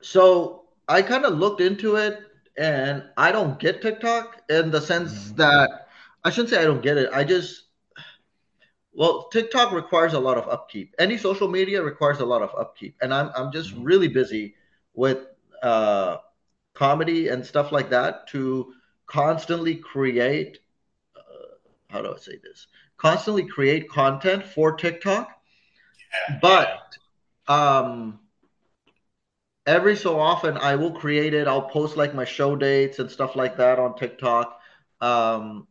So 0.00 0.64
I 0.88 1.02
kind 1.02 1.24
of 1.24 1.34
looked 1.34 1.60
into 1.60 1.96
it 1.96 2.20
and 2.58 3.04
I 3.16 3.32
don't 3.32 3.58
get 3.58 3.82
TikTok 3.82 4.42
in 4.48 4.70
the 4.70 4.80
sense 4.80 5.12
mm-hmm. 5.12 5.36
that 5.36 5.88
I 6.24 6.30
shouldn't 6.30 6.50
say 6.50 6.60
I 6.60 6.64
don't 6.64 6.82
get 6.82 6.96
it. 6.96 7.10
I 7.12 7.24
just 7.24 7.64
well, 8.92 9.28
TikTok 9.28 9.72
requires 9.72 10.14
a 10.14 10.18
lot 10.18 10.38
of 10.38 10.48
upkeep. 10.48 10.94
Any 10.98 11.18
social 11.18 11.48
media 11.48 11.82
requires 11.82 12.20
a 12.20 12.24
lot 12.24 12.40
of 12.40 12.50
upkeep, 12.58 12.96
and 13.02 13.12
I'm 13.12 13.30
I'm 13.36 13.52
just 13.52 13.74
mm-hmm. 13.74 13.84
really 13.84 14.08
busy 14.08 14.54
with 14.94 15.18
uh, 15.62 16.16
comedy 16.74 17.28
and 17.28 17.44
stuff 17.44 17.72
like 17.72 17.90
that 17.90 18.26
to 18.28 18.72
constantly 19.06 19.74
create. 19.76 20.58
Uh, 21.14 21.56
how 21.90 22.02
do 22.02 22.14
I 22.14 22.18
say 22.18 22.38
this? 22.42 22.66
Constantly 22.96 23.44
create 23.44 23.90
content 23.90 24.44
for 24.44 24.72
TikTok, 24.72 25.30
yeah. 26.30 26.38
but 26.40 26.96
um, 27.48 28.20
every 29.66 29.96
so 29.96 30.18
often 30.18 30.56
I 30.56 30.76
will 30.76 30.92
create 30.92 31.34
it. 31.34 31.48
I'll 31.48 31.68
post 31.68 31.96
like 31.96 32.14
my 32.14 32.24
show 32.24 32.56
dates 32.56 32.98
and 32.98 33.10
stuff 33.10 33.36
like 33.36 33.56
that 33.56 33.78
on 33.78 33.96
TikTok. 33.96 34.60
Um, 35.00 35.66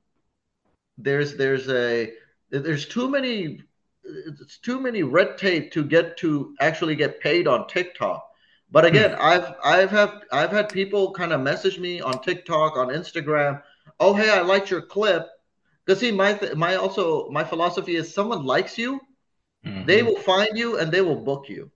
there's 0.98 1.36
there's 1.36 1.70
a 1.70 2.12
there's 2.50 2.86
too 2.86 3.10
many 3.10 3.62
it's 4.04 4.60
too 4.60 4.80
many 4.80 5.04
red 5.04 5.38
tape 5.38 5.72
to 5.72 5.84
get 5.84 6.18
to 6.18 6.56
actually 6.60 6.96
get 6.96 7.20
paid 7.20 7.48
on 7.48 7.68
TikTok. 7.68 8.28
But 8.72 8.86
again, 8.86 9.12
hmm. 9.12 9.22
I've 9.22 9.54
I've 9.64 9.92
have 9.92 10.24
I've 10.32 10.52
had 10.52 10.70
people 10.70 11.12
kind 11.12 11.34
of 11.34 11.42
message 11.42 11.80
me 11.80 12.02
on 12.02 12.22
TikTok, 12.22 12.78
on 12.78 12.88
Instagram. 12.88 13.62
Oh, 14.00 14.14
hey, 14.14 14.30
I 14.30 14.42
liked 14.42 14.70
your 14.70 14.82
clip. 14.82 15.28
Because 15.86 16.00
see, 16.00 16.12
my 16.12 16.40
my 16.56 16.76
also 16.76 17.30
my 17.30 17.44
philosophy 17.44 17.96
is 17.96 18.14
someone 18.14 18.44
likes 18.44 18.78
you, 18.78 19.00
mm-hmm. 19.66 19.86
they 19.86 20.04
will 20.04 20.18
find 20.18 20.58
you 20.58 20.80
and 20.80 20.92
they 20.92 21.02
will 21.02 21.22
book 21.22 21.48
you. 21.48 21.72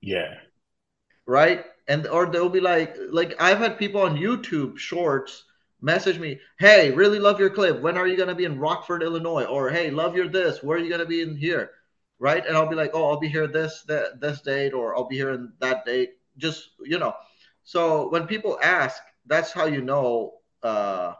Yeah. 0.00 0.34
Right. 1.26 1.64
And 1.88 2.06
or 2.06 2.26
they'll 2.26 2.48
be 2.48 2.60
like 2.60 2.96
like 3.10 3.34
I've 3.40 3.58
had 3.58 3.78
people 3.78 4.02
on 4.02 4.16
YouTube 4.16 4.78
Shorts 4.78 5.44
message 5.80 6.18
me, 6.18 6.40
hey, 6.58 6.90
really 6.90 7.18
love 7.18 7.38
your 7.38 7.50
clip. 7.50 7.80
When 7.80 7.96
are 7.98 8.06
you 8.06 8.16
gonna 8.16 8.34
be 8.34 8.46
in 8.46 8.58
Rockford, 8.58 9.02
Illinois? 9.02 9.44
Or 9.44 9.70
hey, 9.70 9.90
love 9.90 10.16
your 10.16 10.28
this. 10.28 10.62
Where 10.62 10.78
are 10.78 10.80
you 10.80 10.90
gonna 10.90 11.04
be 11.06 11.22
in 11.22 11.36
here? 11.36 11.70
Right. 12.18 12.44
And 12.46 12.56
I'll 12.56 12.68
be 12.68 12.76
like, 12.76 12.92
oh, 12.94 13.10
I'll 13.10 13.20
be 13.20 13.28
here 13.28 13.46
this 13.46 13.82
that 13.88 14.20
this 14.20 14.40
date, 14.40 14.72
or 14.72 14.96
I'll 14.96 15.08
be 15.08 15.16
here 15.16 15.30
in 15.30 15.52
that 15.60 15.84
date. 15.84 16.14
Just 16.38 16.70
you 16.82 16.98
know. 16.98 17.14
So 17.64 18.08
when 18.10 18.26
people 18.26 18.58
ask, 18.62 19.02
that's 19.26 19.52
how 19.52 19.66
you 19.66 19.82
know. 19.82 20.34
Uh, 20.62 21.14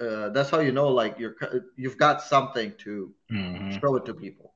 uh, 0.00 0.28
that's 0.28 0.48
how 0.50 0.60
you 0.60 0.70
know 0.70 0.88
like 0.88 1.18
you're 1.18 1.34
you've 1.76 1.98
got 1.98 2.22
something 2.22 2.72
to 2.78 3.12
mm-hmm. 3.32 3.78
show 3.80 3.96
it 3.96 4.04
to 4.04 4.14
people 4.14 4.51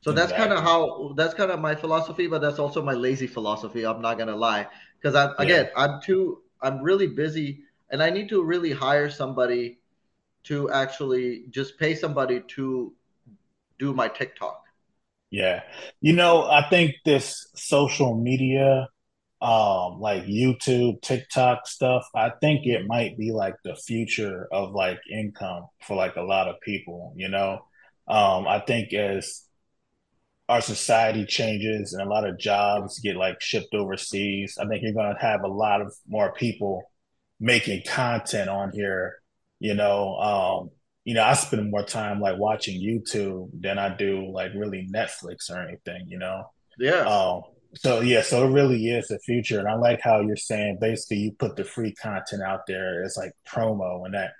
so 0.00 0.10
exactly. 0.10 0.14
that's 0.14 0.32
kind 0.32 0.52
of 0.52 0.64
how 0.64 1.12
that's 1.16 1.34
kind 1.34 1.50
of 1.50 1.60
my 1.60 1.74
philosophy 1.74 2.26
but 2.26 2.40
that's 2.40 2.58
also 2.58 2.82
my 2.82 2.92
lazy 2.92 3.26
philosophy 3.26 3.84
i'm 3.84 4.00
not 4.00 4.18
gonna 4.18 4.36
lie 4.36 4.66
because 5.00 5.14
i'm 5.14 5.34
yeah. 5.38 5.44
again 5.44 5.70
i'm 5.76 6.00
too 6.00 6.40
i'm 6.62 6.82
really 6.82 7.06
busy 7.06 7.60
and 7.90 8.02
i 8.02 8.10
need 8.10 8.28
to 8.28 8.42
really 8.42 8.72
hire 8.72 9.10
somebody 9.10 9.78
to 10.44 10.70
actually 10.70 11.44
just 11.50 11.78
pay 11.78 11.94
somebody 11.94 12.40
to 12.48 12.92
do 13.78 13.92
my 13.92 14.08
tiktok 14.08 14.64
yeah 15.30 15.62
you 16.00 16.12
know 16.12 16.44
i 16.44 16.68
think 16.68 16.94
this 17.04 17.48
social 17.54 18.14
media 18.16 18.88
um 19.40 20.00
like 20.00 20.24
YouTube, 20.24 21.00
TikTok 21.00 21.66
stuff, 21.68 22.08
I 22.14 22.30
think 22.40 22.66
it 22.66 22.86
might 22.86 23.16
be 23.16 23.30
like 23.30 23.54
the 23.64 23.76
future 23.76 24.48
of 24.50 24.72
like 24.72 24.98
income 25.10 25.66
for 25.82 25.96
like 25.96 26.16
a 26.16 26.22
lot 26.22 26.48
of 26.48 26.60
people, 26.60 27.12
you 27.16 27.28
know. 27.28 27.60
Um 28.08 28.48
I 28.48 28.60
think 28.60 28.92
as 28.94 29.42
our 30.48 30.60
society 30.60 31.26
changes 31.26 31.92
and 31.92 32.02
a 32.02 32.08
lot 32.10 32.26
of 32.26 32.38
jobs 32.38 32.98
get 33.00 33.16
like 33.16 33.40
shipped 33.40 33.74
overseas, 33.74 34.58
I 34.60 34.66
think 34.66 34.82
you're 34.82 34.92
going 34.92 35.14
to 35.14 35.20
have 35.20 35.42
a 35.42 35.48
lot 35.48 35.80
of 35.82 35.94
more 36.08 36.32
people 36.32 36.90
making 37.40 37.82
content 37.86 38.48
on 38.48 38.72
here, 38.72 39.16
you 39.60 39.74
know. 39.74 40.16
Um 40.18 40.70
you 41.04 41.14
know, 41.14 41.24
I 41.24 41.32
spend 41.34 41.70
more 41.70 41.84
time 41.84 42.20
like 42.20 42.38
watching 42.38 42.82
YouTube 42.82 43.48
than 43.58 43.78
I 43.78 43.94
do 43.96 44.30
like 44.30 44.52
really 44.54 44.86
Netflix 44.92 45.50
or 45.50 45.58
anything, 45.66 46.06
you 46.08 46.18
know. 46.18 46.44
Yeah. 46.78 47.06
Um 47.06 47.42
so 47.76 48.00
yeah, 48.00 48.22
so 48.22 48.46
it 48.46 48.52
really 48.52 48.88
is 48.88 49.08
the 49.08 49.18
future, 49.18 49.58
and 49.58 49.68
I 49.68 49.74
like 49.74 50.00
how 50.02 50.20
you're 50.20 50.36
saying 50.36 50.78
basically 50.80 51.18
you 51.18 51.32
put 51.32 51.56
the 51.56 51.64
free 51.64 51.92
content 51.94 52.42
out 52.42 52.60
there 52.66 53.04
as 53.04 53.16
like 53.16 53.32
promo, 53.46 54.04
and 54.06 54.14
that 54.14 54.32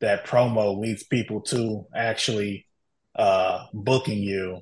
that 0.00 0.26
promo 0.26 0.78
leads 0.78 1.02
people 1.04 1.40
to 1.42 1.86
actually 1.94 2.66
uh, 3.16 3.66
booking 3.72 4.18
you. 4.22 4.60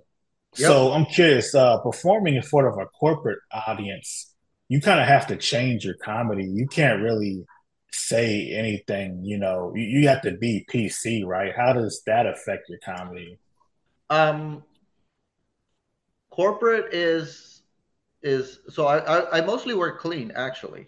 Yep. 0.57 0.69
So 0.69 0.93
I'm 0.93 1.07
curious, 1.07 1.55
uh, 1.55 1.79
performing 1.79 2.37
in 2.37 2.43
front 2.43 2.69
of 2.69 2.79
a 2.79 2.87
corporate 2.87 3.41
audience, 3.53 4.35
you 4.69 4.81
kind 4.81 5.01
of 5.01 5.07
have 5.07 5.27
to 5.29 5.37
change 5.37 5.85
your 5.85 5.95
comedy. 5.95 6.45
You 6.45 6.67
can't 6.67 7.03
really 7.03 7.45
say 7.91 8.53
anything, 8.53 9.25
you 9.25 9.39
know. 9.39 9.73
You, 9.75 9.83
you 9.83 10.09
have 10.09 10.23
to 10.23 10.33
be 10.33 10.67
PC, 10.73 11.25
right? 11.25 11.53
How 11.57 11.73
does 11.73 12.03
that 12.07 12.27
affect 12.27 12.69
your 12.69 12.79
comedy? 12.85 13.39
Um, 14.11 14.63
corporate 16.31 16.95
is 16.95 17.63
is 18.23 18.61
so 18.71 18.87
I, 18.87 18.99
I, 18.99 19.39
I 19.39 19.41
mostly 19.43 19.75
work 19.75 20.01
clean 20.01 20.33
actually, 20.35 20.87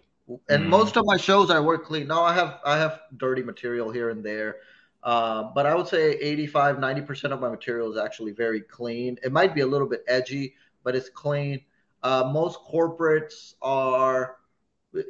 and 0.48 0.64
mm. 0.64 0.68
most 0.68 0.96
of 0.96 1.04
my 1.06 1.16
shows 1.16 1.50
I 1.50 1.60
work 1.60 1.84
clean. 1.84 2.06
Now 2.06 2.22
I 2.22 2.34
have 2.34 2.60
I 2.64 2.78
have 2.78 3.00
dirty 3.16 3.42
material 3.42 3.90
here 3.90 4.10
and 4.10 4.24
there, 4.24 4.56
uh, 5.02 5.44
but 5.54 5.66
I 5.66 5.74
would 5.74 5.88
say 5.88 6.12
85 6.12 6.78
90 6.78 7.00
percent 7.02 7.32
of 7.32 7.40
my 7.40 7.48
material 7.48 7.90
is 7.90 7.98
actually 7.98 8.32
very 8.32 8.60
clean. 8.60 9.18
It 9.22 9.32
might 9.32 9.54
be 9.54 9.60
a 9.60 9.66
little 9.66 9.88
bit 9.88 10.04
edgy, 10.08 10.54
but 10.84 10.94
it's 10.94 11.08
clean. 11.08 11.62
Uh, 12.02 12.30
most 12.32 12.60
corporates 12.60 13.54
are 13.62 14.36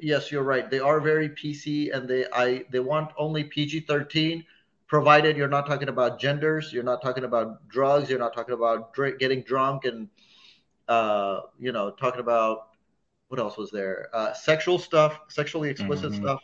yes 0.02 0.32
you're 0.32 0.42
right 0.42 0.68
they 0.68 0.80
are 0.80 0.98
very 0.98 1.28
pc 1.28 1.94
and 1.94 2.08
they 2.08 2.24
i 2.32 2.64
they 2.72 2.80
want 2.80 3.12
only 3.16 3.44
pg-13 3.44 4.44
provided 4.88 5.36
you're 5.36 5.46
not 5.46 5.64
talking 5.64 5.88
about 5.88 6.18
genders 6.18 6.72
you're 6.72 6.82
not 6.82 7.00
talking 7.00 7.22
about 7.22 7.68
drugs 7.68 8.10
you're 8.10 8.18
not 8.18 8.34
talking 8.34 8.54
about 8.54 8.92
drink, 8.94 9.20
getting 9.20 9.42
drunk 9.42 9.84
and 9.84 10.08
uh, 10.88 11.40
you 11.58 11.72
know, 11.72 11.90
talking 11.90 12.20
about 12.20 12.68
what 13.28 13.40
else 13.40 13.56
was 13.56 13.70
there? 13.70 14.08
Uh, 14.12 14.32
sexual 14.32 14.78
stuff, 14.78 15.18
sexually 15.28 15.68
explicit 15.68 16.12
mm-hmm. 16.12 16.22
stuff. 16.22 16.40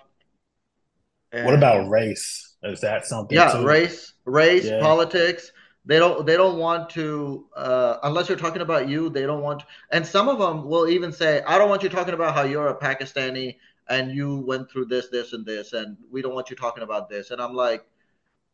And, 1.30 1.46
what 1.46 1.54
about 1.54 1.88
race? 1.88 2.51
Is 2.62 2.80
that 2.80 3.06
something? 3.06 3.36
Yeah, 3.36 3.52
too? 3.52 3.66
race, 3.66 4.14
race, 4.24 4.66
yeah. 4.66 4.80
politics. 4.80 5.52
They 5.84 5.98
don't. 5.98 6.24
They 6.24 6.36
don't 6.36 6.58
want 6.58 6.90
to 6.90 7.46
uh, 7.56 7.98
unless 8.04 8.28
you're 8.28 8.38
talking 8.38 8.62
about 8.62 8.88
you. 8.88 9.10
They 9.10 9.22
don't 9.22 9.42
want. 9.42 9.60
To, 9.60 9.66
and 9.90 10.06
some 10.06 10.28
of 10.28 10.38
them 10.38 10.64
will 10.64 10.88
even 10.88 11.12
say, 11.12 11.42
"I 11.42 11.58
don't 11.58 11.68
want 11.68 11.82
you 11.82 11.88
talking 11.88 12.14
about 12.14 12.34
how 12.34 12.42
you're 12.42 12.68
a 12.68 12.78
Pakistani 12.78 13.56
and 13.88 14.12
you 14.12 14.38
went 14.46 14.70
through 14.70 14.84
this, 14.84 15.08
this, 15.08 15.32
and 15.32 15.44
this, 15.44 15.72
and 15.72 15.96
we 16.10 16.22
don't 16.22 16.34
want 16.34 16.50
you 16.50 16.56
talking 16.56 16.84
about 16.84 17.08
this." 17.08 17.32
And 17.32 17.42
I'm 17.42 17.54
like, 17.54 17.84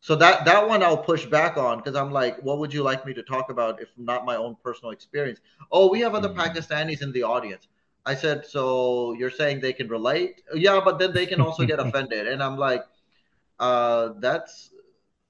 so 0.01 0.15
that 0.17 0.45
that 0.45 0.67
one 0.67 0.83
I'll 0.83 0.97
push 0.97 1.27
back 1.27 1.57
on 1.57 1.79
because 1.79 1.97
I'm 1.97 2.13
like, 2.13 2.39
what 2.43 2.59
would 2.59 2.73
you 2.73 2.83
like 2.83 3.05
me 3.05 3.13
to 3.15 3.23
talk 3.23 3.51
about 3.51 3.83
if 3.83 3.89
not 3.97 4.25
my 4.25 4.37
own 4.37 4.57
personal 4.63 4.93
experience? 4.93 5.41
Oh, 5.73 5.91
we 5.91 6.01
have 6.01 6.15
other 6.15 6.29
mm-hmm. 6.29 6.41
Pakistanis 6.41 7.03
in 7.03 7.13
the 7.13 7.25
audience. 7.25 7.69
I 8.07 8.15
said, 8.15 8.47
so 8.47 9.13
you're 9.19 9.31
saying 9.31 9.61
they 9.61 9.73
can 9.73 9.89
relate? 9.89 10.43
Yeah, 10.55 10.81
but 10.83 10.99
then 10.99 11.13
they 11.13 11.27
can 11.27 11.41
also 11.41 11.67
get 11.67 11.79
offended. 11.87 12.27
And 12.27 12.43
I'm 12.43 12.57
like, 12.57 12.85
uh, 13.59 14.11
that's 14.19 14.71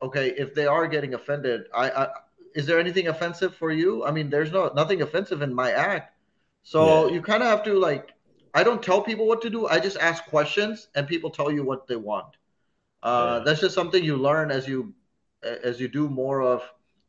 okay. 0.03 0.29
If 0.31 0.55
they 0.55 0.67
are 0.67 0.87
getting 0.87 1.14
offended, 1.14 1.67
I, 1.75 1.91
I 1.91 2.09
is 2.55 2.67
there 2.67 2.79
anything 2.79 3.09
offensive 3.09 3.55
for 3.55 3.71
you? 3.71 4.05
I 4.05 4.11
mean, 4.11 4.31
there's 4.31 4.53
no 4.53 4.71
nothing 4.75 5.03
offensive 5.03 5.43
in 5.43 5.55
my 5.55 5.73
act. 5.73 6.14
So 6.62 7.07
yeah. 7.07 7.14
you 7.14 7.23
kind 7.23 7.43
of 7.43 7.49
have 7.49 7.64
to 7.64 7.75
like, 7.75 8.12
I 8.55 8.62
don't 8.62 8.83
tell 8.83 9.01
people 9.01 9.27
what 9.27 9.43
to 9.43 9.51
do. 9.51 9.67
I 9.67 9.79
just 9.81 9.97
ask 9.99 10.25
questions, 10.27 10.88
and 10.95 11.07
people 11.07 11.31
tell 11.31 11.51
you 11.51 11.64
what 11.64 11.87
they 11.87 11.97
want. 11.97 12.37
Uh, 13.03 13.37
yeah. 13.38 13.45
That's 13.45 13.61
just 13.61 13.75
something 13.75 14.03
you 14.03 14.17
learn 14.17 14.51
as 14.51 14.67
you 14.67 14.95
as 15.43 15.81
you 15.81 15.88
do 15.88 16.09
more 16.09 16.43
of 16.43 16.62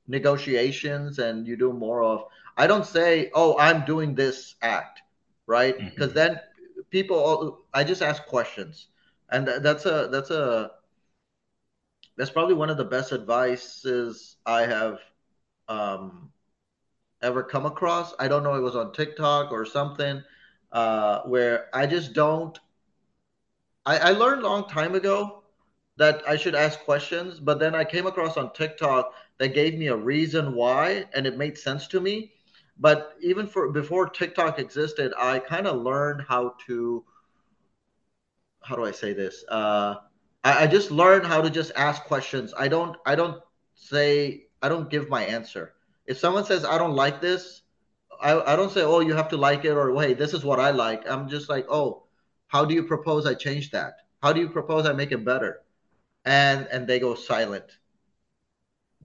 negotiations 0.08 1.20
and 1.20 1.48
you 1.48 1.58
do 1.58 1.74
more 1.74 2.04
of. 2.04 2.26
I 2.58 2.68
don't 2.68 2.86
say, 2.86 3.32
"Oh, 3.34 3.58
I'm 3.58 3.86
doing 3.86 4.16
this 4.16 4.56
act," 4.62 5.02
right? 5.48 5.78
Because 5.78 6.10
mm-hmm. 6.10 6.36
then 6.36 6.40
people. 6.90 7.66
I 7.74 7.84
just 7.84 8.02
ask 8.02 8.26
questions, 8.26 8.88
and 9.32 9.48
that's 9.48 9.86
a 9.86 10.10
that's 10.12 10.30
a 10.30 10.72
that's 12.20 12.30
probably 12.30 12.54
one 12.54 12.70
of 12.70 12.76
the 12.76 12.84
best 12.84 13.14
advices 13.14 14.36
I 14.46 14.64
have 14.64 15.00
um, 15.70 16.30
ever 17.22 17.44
come 17.44 17.66
across. 17.66 18.14
I 18.20 18.28
don't 18.28 18.44
know 18.44 18.56
it 18.56 18.62
was 18.62 18.76
on 18.76 18.92
TikTok 18.92 19.54
or 19.54 19.66
something 19.66 20.22
uh, 20.74 21.22
where 21.22 21.74
I 21.74 21.88
just 21.88 22.12
don't. 22.12 22.60
I, 23.86 23.98
I 24.00 24.12
learned 24.12 24.42
a 24.42 24.48
long 24.50 24.68
time 24.68 24.96
ago 24.96 25.44
that 25.96 26.22
I 26.28 26.36
should 26.36 26.56
ask 26.56 26.82
questions, 26.82 27.40
but 27.40 27.58
then 27.58 27.74
I 27.74 27.86
came 27.86 28.06
across 28.06 28.36
on 28.36 28.52
TikTok 28.52 29.14
that 29.38 29.54
gave 29.54 29.76
me 29.76 29.88
a 29.88 29.96
reason 29.96 30.54
why, 30.54 31.06
and 31.14 31.26
it 31.26 31.38
made 31.38 31.58
sense 31.58 31.88
to 31.88 32.02
me. 32.02 32.34
But 32.78 33.16
even 33.22 33.48
for 33.48 33.72
before 33.72 34.10
TikTok 34.10 34.60
existed, 34.60 35.14
I 35.18 35.40
kind 35.40 35.68
of 35.68 35.82
learned 35.82 36.26
how 36.28 36.56
to 36.68 37.06
how 38.62 38.76
do 38.76 38.84
I 38.84 38.92
say 38.92 39.14
this? 39.14 39.46
Uh, 39.48 39.96
I, 40.44 40.64
I 40.64 40.68
just 40.68 40.92
learned 40.92 41.26
how 41.26 41.42
to 41.42 41.50
just 41.50 41.72
ask 41.76 42.04
questions. 42.04 42.54
I 42.58 42.68
don't 42.68 42.98
I 43.06 43.16
don't 43.16 43.42
say 43.76 44.46
I 44.62 44.70
don't 44.70 44.90
give 44.90 45.10
my 45.10 45.24
answer. 45.24 45.74
If 46.06 46.18
someone 46.18 46.46
says 46.46 46.66
I 46.66 46.78
don't 46.78 46.96
like 46.96 47.22
this, 47.22 47.62
I, 48.22 48.40
I 48.54 48.56
don't 48.56 48.72
say, 48.72 48.82
oh, 48.84 49.00
you 49.00 49.14
have 49.14 49.30
to 49.30 49.38
like 49.38 49.64
it 49.66 49.72
or 49.72 49.94
hey, 50.02 50.14
this 50.14 50.34
is 50.34 50.44
what 50.44 50.60
I 50.60 50.72
like. 50.72 51.10
I'm 51.10 51.30
just 51.30 51.50
like, 51.50 51.66
oh, 51.70 52.04
how 52.48 52.66
do 52.66 52.74
you 52.74 52.84
propose 52.84 53.26
I 53.26 53.36
change 53.36 53.72
that? 53.72 53.94
How 54.22 54.34
do 54.34 54.42
you 54.42 54.50
propose 54.50 54.86
I 54.86 54.94
make 54.94 55.12
it 55.12 55.24
better? 55.24 55.62
and 56.26 56.68
and 56.72 56.88
they 56.88 57.00
go 57.00 57.16
silent. 57.16 57.66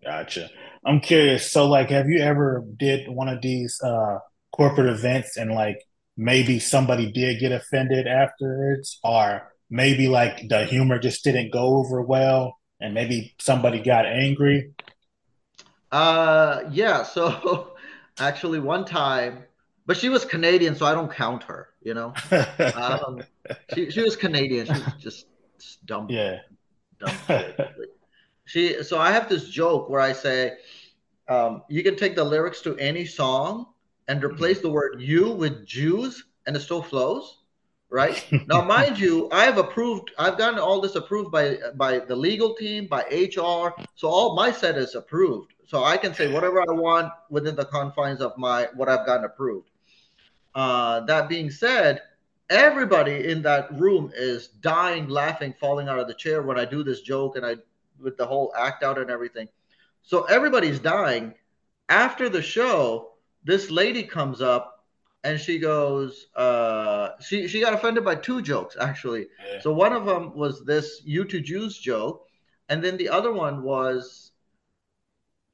Gotcha. 0.02 0.50
I'm 0.84 1.00
curious. 1.00 1.50
So, 1.50 1.66
like, 1.66 1.88
have 1.90 2.08
you 2.08 2.20
ever 2.20 2.62
did 2.76 3.08
one 3.08 3.28
of 3.28 3.40
these 3.40 3.80
uh, 3.82 4.18
corporate 4.52 4.88
events 4.88 5.36
and 5.36 5.50
like 5.52 5.78
maybe 6.16 6.58
somebody 6.58 7.10
did 7.10 7.40
get 7.40 7.52
offended 7.52 8.06
afterwards, 8.06 8.98
or 9.02 9.53
maybe 9.74 10.08
like 10.08 10.48
the 10.48 10.64
humor 10.64 10.98
just 10.98 11.24
didn't 11.24 11.52
go 11.52 11.76
over 11.76 12.00
well, 12.00 12.58
and 12.80 12.94
maybe 12.94 13.34
somebody 13.40 13.80
got 13.80 14.06
angry? 14.06 14.72
Uh, 15.90 16.60
yeah. 16.70 17.02
So, 17.02 17.74
actually, 18.18 18.60
one 18.60 18.84
time, 18.84 19.44
but 19.86 19.96
she 19.96 20.08
was 20.08 20.24
Canadian, 20.24 20.76
so 20.76 20.86
I 20.86 20.94
don't 20.94 21.12
count 21.12 21.42
her. 21.44 21.68
You 21.82 21.94
know, 21.94 22.14
um, 22.76 23.22
she 23.74 23.90
she 23.90 24.02
was 24.02 24.16
Canadian. 24.16 24.66
She 24.66 24.72
was 24.72 24.92
just, 24.98 25.26
just 25.58 25.84
dumb. 25.84 26.06
Yeah 26.08 26.38
dumb 26.98 27.16
shit. 27.26 27.60
she 28.44 28.82
so 28.82 28.98
I 28.98 29.10
have 29.12 29.28
this 29.28 29.48
joke 29.48 29.88
where 29.88 30.00
I 30.00 30.12
say 30.12 30.52
um, 31.28 31.62
you 31.68 31.82
can 31.82 31.96
take 31.96 32.14
the 32.14 32.24
lyrics 32.24 32.60
to 32.62 32.76
any 32.76 33.06
song 33.06 33.66
and 34.08 34.22
replace 34.22 34.60
the 34.60 34.70
word 34.70 35.00
you 35.00 35.30
with 35.30 35.66
Jews 35.66 36.24
and 36.46 36.54
it 36.56 36.60
still 36.60 36.82
flows. 36.82 37.38
Right? 37.90 38.24
now, 38.46 38.62
mind 38.76 38.98
you, 38.98 39.28
I 39.30 39.44
have 39.44 39.58
approved. 39.58 40.10
I've 40.18 40.38
gotten 40.38 40.58
all 40.58 40.80
this 40.80 40.94
approved 40.94 41.30
by 41.30 41.58
by 41.74 42.00
the 42.00 42.16
legal 42.16 42.54
team, 42.54 42.86
by 42.86 43.02
HR. 43.02 43.74
So 43.94 44.08
all 44.08 44.34
my 44.34 44.50
set 44.50 44.76
is 44.76 44.94
approved. 44.94 45.52
So 45.66 45.84
I 45.84 45.96
can 45.96 46.14
say 46.14 46.32
whatever 46.32 46.60
I 46.60 46.72
want 46.72 47.12
within 47.30 47.56
the 47.56 47.64
confines 47.64 48.20
of 48.20 48.36
my 48.36 48.68
what 48.74 48.88
I've 48.88 49.06
gotten 49.06 49.24
approved. 49.24 49.70
Uh, 50.54 51.00
that 51.00 51.28
being 51.28 51.50
said, 51.50 52.02
everybody 52.50 53.28
in 53.30 53.42
that 53.42 53.72
room 53.78 54.12
is 54.14 54.48
dying, 54.48 55.08
laughing, 55.08 55.54
falling 55.58 55.88
out 55.88 55.98
of 55.98 56.06
the 56.06 56.14
chair 56.14 56.42
when 56.42 56.58
I 56.58 56.64
do 56.64 56.84
this 56.84 57.00
joke 57.00 57.36
and 57.36 57.44
I 57.44 57.56
with 58.00 58.16
the 58.16 58.26
whole 58.26 58.52
act 58.56 58.82
out 58.82 58.98
and 58.98 59.10
everything. 59.10 59.48
So 60.02 60.24
everybody's 60.24 60.78
dying. 60.78 61.34
After 61.88 62.28
the 62.28 62.42
show, 62.42 63.12
this 63.44 63.70
lady 63.70 64.02
comes 64.02 64.40
up 64.40 64.73
and 65.24 65.40
she 65.40 65.58
goes, 65.58 66.26
uh, 66.36 67.08
she 67.20 67.48
she 67.48 67.60
got 67.60 67.72
offended 67.72 68.04
by 68.04 68.14
two 68.14 68.42
jokes 68.42 68.76
actually. 68.78 69.26
Yeah. 69.52 69.60
So 69.60 69.72
one 69.72 69.92
of 69.92 70.04
them 70.04 70.36
was 70.36 70.64
this 70.64 71.00
"you 71.04 71.24
to 71.24 71.40
Jews" 71.40 71.78
joke, 71.78 72.28
and 72.68 72.84
then 72.84 72.96
the 72.98 73.08
other 73.08 73.32
one 73.32 73.62
was 73.62 74.32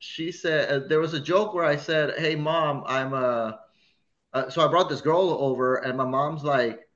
she 0.00 0.32
said 0.32 0.68
uh, 0.70 0.86
there 0.88 0.98
was 0.98 1.14
a 1.14 1.20
joke 1.20 1.54
where 1.54 1.64
I 1.64 1.76
said, 1.76 2.18
"Hey 2.18 2.34
mom, 2.34 2.82
I'm 2.86 3.14
a." 3.14 3.60
Uh, 4.32 4.48
so 4.48 4.64
I 4.64 4.68
brought 4.68 4.88
this 4.88 5.00
girl 5.00 5.30
over, 5.40 5.76
and 5.76 5.96
my 5.96 6.04
mom's 6.04 6.42
like, 6.42 6.88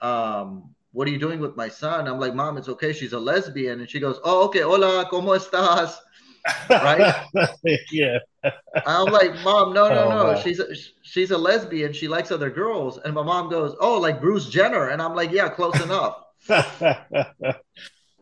um, 0.00 0.74
"What 0.92 1.08
are 1.08 1.10
you 1.10 1.18
doing 1.18 1.40
with 1.40 1.56
my 1.56 1.68
son?" 1.68 2.06
I'm 2.06 2.20
like, 2.20 2.34
"Mom, 2.34 2.56
it's 2.56 2.68
okay. 2.68 2.92
She's 2.92 3.12
a 3.12 3.20
lesbian." 3.20 3.80
And 3.80 3.90
she 3.90 3.98
goes, 3.98 4.20
"Oh, 4.22 4.46
okay. 4.46 4.60
Hola, 4.60 5.08
cómo 5.10 5.36
estás?" 5.36 5.98
Right? 6.68 7.26
yeah. 7.92 8.18
I'm 8.86 9.12
like, 9.12 9.34
"Mom, 9.42 9.72
no, 9.72 9.88
no, 9.88 10.04
oh, 10.04 10.32
no. 10.32 10.40
She's 10.40 10.58
a, 10.58 10.66
she's 11.02 11.30
a 11.30 11.38
lesbian. 11.38 11.92
She 11.92 12.08
likes 12.08 12.30
other 12.30 12.50
girls." 12.50 12.98
And 12.98 13.14
my 13.14 13.22
mom 13.22 13.48
goes, 13.50 13.76
"Oh, 13.80 13.98
like 13.98 14.20
Bruce 14.20 14.48
Jenner." 14.48 14.88
And 14.88 15.00
I'm 15.00 15.14
like, 15.14 15.30
"Yeah, 15.30 15.48
close 15.48 15.80
enough." 15.80 16.24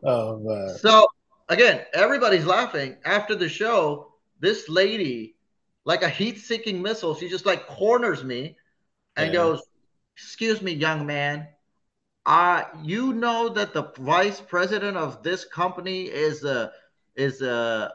oh 0.04 0.38
man. 0.38 0.76
So 0.78 1.06
again, 1.48 1.82
everybody's 1.94 2.44
laughing 2.44 2.96
after 3.04 3.34
the 3.34 3.48
show 3.48 4.12
this 4.40 4.68
lady, 4.68 5.36
like 5.84 6.02
a 6.02 6.08
heat-seeking 6.08 6.80
missile, 6.80 7.14
she 7.14 7.28
just 7.28 7.46
like 7.46 7.66
corners 7.66 8.24
me 8.24 8.56
and 9.16 9.28
yeah. 9.28 9.40
goes, 9.40 9.62
"Excuse 10.16 10.60
me, 10.60 10.72
young 10.72 11.06
man, 11.06 11.48
uh, 12.26 12.64
you 12.82 13.12
know 13.12 13.48
that 13.48 13.72
the 13.72 13.92
vice 13.98 14.40
president 14.40 14.96
of 14.96 15.22
this 15.22 15.44
company 15.44 16.02
is 16.02 16.44
a 16.44 16.72
is 17.16 17.42
a 17.42 17.92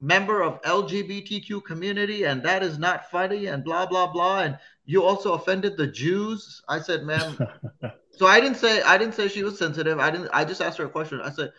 member 0.00 0.42
of 0.42 0.62
LGBTQ 0.62 1.64
community, 1.64 2.24
and 2.24 2.42
that 2.42 2.62
is 2.62 2.78
not 2.78 3.10
funny, 3.10 3.46
and 3.46 3.64
blah 3.64 3.86
blah 3.86 4.06
blah, 4.06 4.40
and 4.40 4.58
you 4.84 5.04
also 5.04 5.34
offended 5.34 5.76
the 5.76 5.86
Jews." 5.86 6.62
I 6.68 6.80
said, 6.80 7.02
"Ma'am." 7.04 7.38
so 8.12 8.26
I 8.26 8.40
didn't 8.40 8.58
say 8.58 8.82
I 8.82 8.98
didn't 8.98 9.14
say 9.14 9.28
she 9.28 9.42
was 9.42 9.58
sensitive. 9.58 9.98
I 9.98 10.10
didn't. 10.10 10.30
I 10.32 10.44
just 10.44 10.60
asked 10.60 10.78
her 10.78 10.86
a 10.86 10.90
question. 10.90 11.20
I 11.20 11.30
said, 11.30 11.52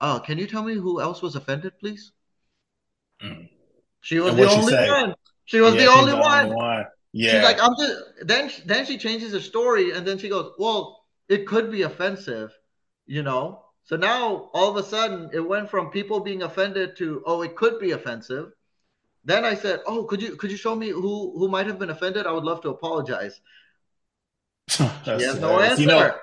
"Uh, 0.00 0.18
can 0.18 0.38
you 0.38 0.46
tell 0.46 0.62
me 0.62 0.74
who 0.74 1.00
else 1.00 1.22
was 1.22 1.36
offended, 1.36 1.78
please?" 1.78 2.12
Mm. 3.22 3.48
She 4.00 4.20
was 4.20 4.36
the 4.36 4.48
only 4.48 4.74
one. 4.74 5.14
She 5.46 5.60
was 5.60 5.74
yeah, 5.74 5.84
the 5.84 5.90
only 5.92 6.14
one. 6.14 6.54
one. 6.54 6.86
Yeah. 7.12 7.32
She's 7.32 7.42
like, 7.42 7.62
I'm 7.62 7.74
just 7.78 7.94
then 8.22 8.50
then 8.66 8.84
she 8.84 8.98
changes 8.98 9.32
her 9.32 9.40
story 9.40 9.92
and 9.92 10.06
then 10.06 10.18
she 10.18 10.28
goes, 10.28 10.52
Well, 10.58 11.04
it 11.28 11.46
could 11.46 11.70
be 11.70 11.82
offensive, 11.82 12.52
you 13.06 13.22
know. 13.22 13.63
So 13.84 13.96
now 13.96 14.50
all 14.54 14.70
of 14.70 14.76
a 14.76 14.86
sudden 14.86 15.30
it 15.32 15.40
went 15.40 15.70
from 15.70 15.90
people 15.90 16.20
being 16.20 16.42
offended 16.42 16.96
to 16.96 17.22
oh, 17.26 17.42
it 17.42 17.54
could 17.54 17.78
be 17.78 17.92
offensive. 17.92 18.52
Then 19.24 19.44
I 19.44 19.54
said, 19.54 19.80
Oh, 19.86 20.04
could 20.04 20.20
you 20.22 20.36
could 20.36 20.50
you 20.50 20.56
show 20.56 20.74
me 20.74 20.88
who 20.88 21.38
who 21.38 21.48
might 21.48 21.66
have 21.66 21.78
been 21.78 21.90
offended? 21.90 22.26
I 22.26 22.32
would 22.32 22.44
love 22.44 22.62
to 22.62 22.70
apologize. 22.70 23.40
she 24.68 24.82
has 25.04 25.38
no 25.40 25.60
answer. 25.60 25.82
You 25.82 25.88
know, 25.88 26.14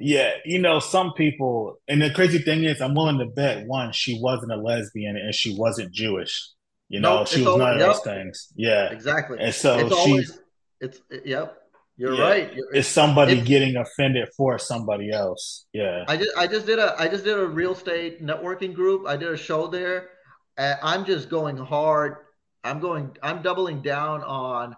yeah, 0.00 0.30
you 0.44 0.60
know, 0.60 0.78
some 0.78 1.12
people, 1.12 1.80
and 1.88 2.00
the 2.00 2.10
crazy 2.10 2.38
thing 2.38 2.64
is, 2.64 2.80
I'm 2.80 2.94
willing 2.94 3.18
to 3.18 3.26
bet 3.26 3.66
one, 3.66 3.92
she 3.92 4.20
wasn't 4.20 4.52
a 4.52 4.56
lesbian 4.56 5.16
and 5.16 5.34
she 5.34 5.56
wasn't 5.56 5.92
Jewish. 5.92 6.50
You 6.88 7.00
know, 7.00 7.18
nope, 7.18 7.26
she 7.26 7.42
was 7.42 7.56
none 7.56 7.74
of 7.74 7.78
yep. 7.80 7.88
those 7.88 8.00
things. 8.00 8.52
Yeah, 8.54 8.90
exactly. 8.90 9.38
And 9.40 9.54
so 9.54 9.78
it's 9.78 9.88
she's 9.88 9.98
always, 9.98 10.38
it's 10.80 11.00
yep. 11.24 11.57
You're 11.98 12.14
yeah, 12.14 12.22
right. 12.22 12.52
it's 12.72 12.86
somebody 12.86 13.40
getting 13.40 13.76
offended 13.76 14.28
for 14.36 14.56
somebody 14.56 15.10
else. 15.10 15.66
Yeah. 15.72 16.04
I 16.06 16.16
just 16.16 16.30
I 16.38 16.46
just 16.46 16.64
did 16.64 16.78
a 16.78 16.94
I 16.96 17.08
just 17.08 17.24
did 17.24 17.36
a 17.36 17.46
real 17.46 17.72
estate 17.72 18.24
networking 18.24 18.72
group. 18.72 19.06
I 19.06 19.16
did 19.16 19.28
a 19.28 19.36
show 19.36 19.66
there. 19.66 20.10
I'm 20.56 21.04
just 21.04 21.28
going 21.28 21.56
hard. 21.56 22.18
I'm 22.62 22.78
going 22.78 23.16
I'm 23.20 23.42
doubling 23.42 23.82
down 23.82 24.22
on 24.22 24.76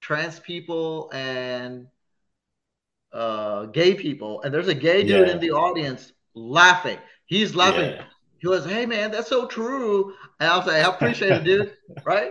trans 0.00 0.40
people 0.40 1.10
and 1.12 1.86
uh, 3.12 3.66
gay 3.66 3.94
people. 3.94 4.40
And 4.42 4.52
there's 4.52 4.68
a 4.68 4.74
gay 4.74 5.02
dude 5.02 5.28
yeah. 5.28 5.34
in 5.34 5.40
the 5.40 5.50
audience 5.50 6.12
laughing. 6.34 6.98
He's 7.26 7.54
laughing. 7.54 7.90
Yeah. 7.90 8.04
He 8.38 8.48
was, 8.48 8.64
hey 8.64 8.84
man, 8.86 9.10
that's 9.10 9.28
so 9.28 9.46
true. 9.46 10.14
And 10.40 10.50
I 10.50 10.56
was 10.56 10.66
like, 10.66 10.76
I 10.76 10.88
appreciate 10.88 11.32
it, 11.32 11.44
dude. 11.44 11.76
Right? 12.04 12.30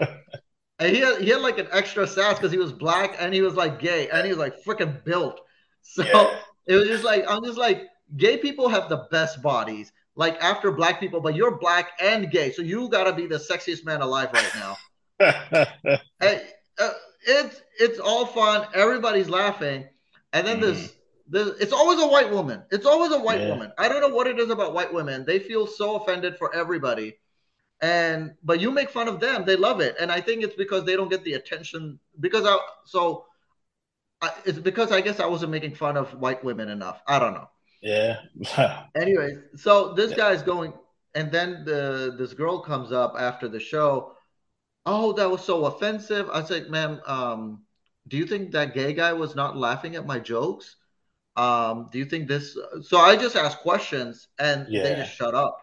And 0.83 0.93
he 0.93 1.01
had, 1.01 1.21
he 1.21 1.29
had 1.29 1.41
like 1.41 1.59
an 1.59 1.67
extra 1.71 2.05
sass 2.05 2.37
because 2.37 2.51
he 2.51 2.57
was 2.57 2.73
black 2.73 3.15
and 3.17 3.33
he 3.33 3.41
was 3.41 3.55
like 3.55 3.79
gay 3.79 4.09
and 4.09 4.25
he 4.25 4.29
was 4.29 4.37
like 4.37 4.61
freaking 4.63 5.03
built. 5.03 5.39
So 5.85 6.01
yeah. 6.01 6.39
it 6.65 6.75
was 6.77 6.87
just 6.87 7.03
like, 7.03 7.25
I'm 7.27 7.43
just 7.43 7.57
like, 7.57 7.89
gay 8.15 8.37
people 8.37 8.69
have 8.69 8.87
the 8.87 9.05
best 9.11 9.41
bodies, 9.41 9.91
like 10.15 10.41
after 10.41 10.71
black 10.71 10.97
people, 10.97 11.19
but 11.19 11.35
you're 11.35 11.57
black 11.57 11.91
and 11.99 12.31
gay. 12.31 12.53
So 12.53 12.61
you 12.61 12.87
got 12.87 13.03
to 13.03 13.11
be 13.11 13.27
the 13.27 13.35
sexiest 13.35 13.83
man 13.83 13.99
alive 13.99 14.29
right 14.33 14.51
now. 14.55 14.77
hey, 16.21 16.47
uh, 16.79 16.91
it's, 17.27 17.61
it's 17.81 17.99
all 17.99 18.25
fun. 18.25 18.65
Everybody's 18.73 19.27
laughing. 19.27 19.85
And 20.31 20.47
then 20.47 20.59
mm. 20.59 20.61
this 20.61 20.93
it's 21.33 21.73
always 21.73 21.99
a 21.99 22.07
white 22.07 22.31
woman. 22.31 22.63
It's 22.71 22.85
always 22.85 23.11
a 23.11 23.19
white 23.19 23.41
yeah. 23.41 23.49
woman. 23.49 23.73
I 23.77 23.89
don't 23.89 23.99
know 23.99 24.15
what 24.15 24.27
it 24.27 24.39
is 24.39 24.49
about 24.49 24.73
white 24.73 24.93
women. 24.93 25.25
They 25.25 25.39
feel 25.39 25.67
so 25.67 25.97
offended 25.97 26.37
for 26.37 26.55
everybody. 26.55 27.17
And 27.83 28.33
but 28.43 28.61
you 28.61 28.71
make 28.71 28.89
fun 28.89 29.09
of 29.09 29.19
them, 29.19 29.43
they 29.45 29.57
love 29.57 29.81
it. 29.81 29.95
And 29.99 30.11
I 30.11 30.21
think 30.21 30.41
it's 30.41 30.55
because 30.55 30.85
they 30.85 30.95
don't 30.95 31.09
get 31.09 31.23
the 31.25 31.33
attention 31.33 31.99
because 32.19 32.45
I 32.45 32.57
so 32.85 33.25
I, 34.21 34.31
it's 34.45 34.57
because 34.57 34.91
I 34.91 35.01
guess 35.01 35.19
I 35.19 35.25
wasn't 35.25 35.51
making 35.51 35.75
fun 35.75 35.97
of 35.97 36.13
white 36.13 36.43
women 36.43 36.69
enough. 36.69 37.01
I 37.05 37.19
don't 37.19 37.33
know. 37.33 37.49
Yeah. 37.81 38.21
Anyways, 38.95 39.37
so 39.57 39.93
this 39.93 40.11
yeah. 40.11 40.17
guy's 40.17 40.41
going 40.41 40.73
and 41.13 41.29
then 41.29 41.65
the 41.65 42.15
this 42.17 42.33
girl 42.33 42.59
comes 42.59 42.93
up 42.93 43.15
after 43.19 43.49
the 43.49 43.59
show. 43.59 44.13
Oh, 44.85 45.11
that 45.13 45.29
was 45.29 45.43
so 45.43 45.65
offensive. 45.65 46.29
I 46.29 46.43
said, 46.43 46.69
ma'am, 46.69 47.01
um, 47.05 47.63
do 48.07 48.17
you 48.17 48.25
think 48.25 48.51
that 48.51 48.73
gay 48.73 48.93
guy 48.93 49.13
was 49.13 49.35
not 49.35 49.57
laughing 49.57 49.95
at 49.95 50.05
my 50.05 50.19
jokes? 50.19 50.77
um, 51.35 51.89
do 51.91 51.97
you 51.97 52.05
think 52.05 52.27
this 52.27 52.57
so 52.81 52.97
i 52.97 53.15
just 53.15 53.35
ask 53.35 53.59
questions 53.59 54.27
and 54.39 54.67
yeah. 54.69 54.83
they 54.83 54.95
just 54.95 55.15
shut 55.15 55.33
up 55.33 55.57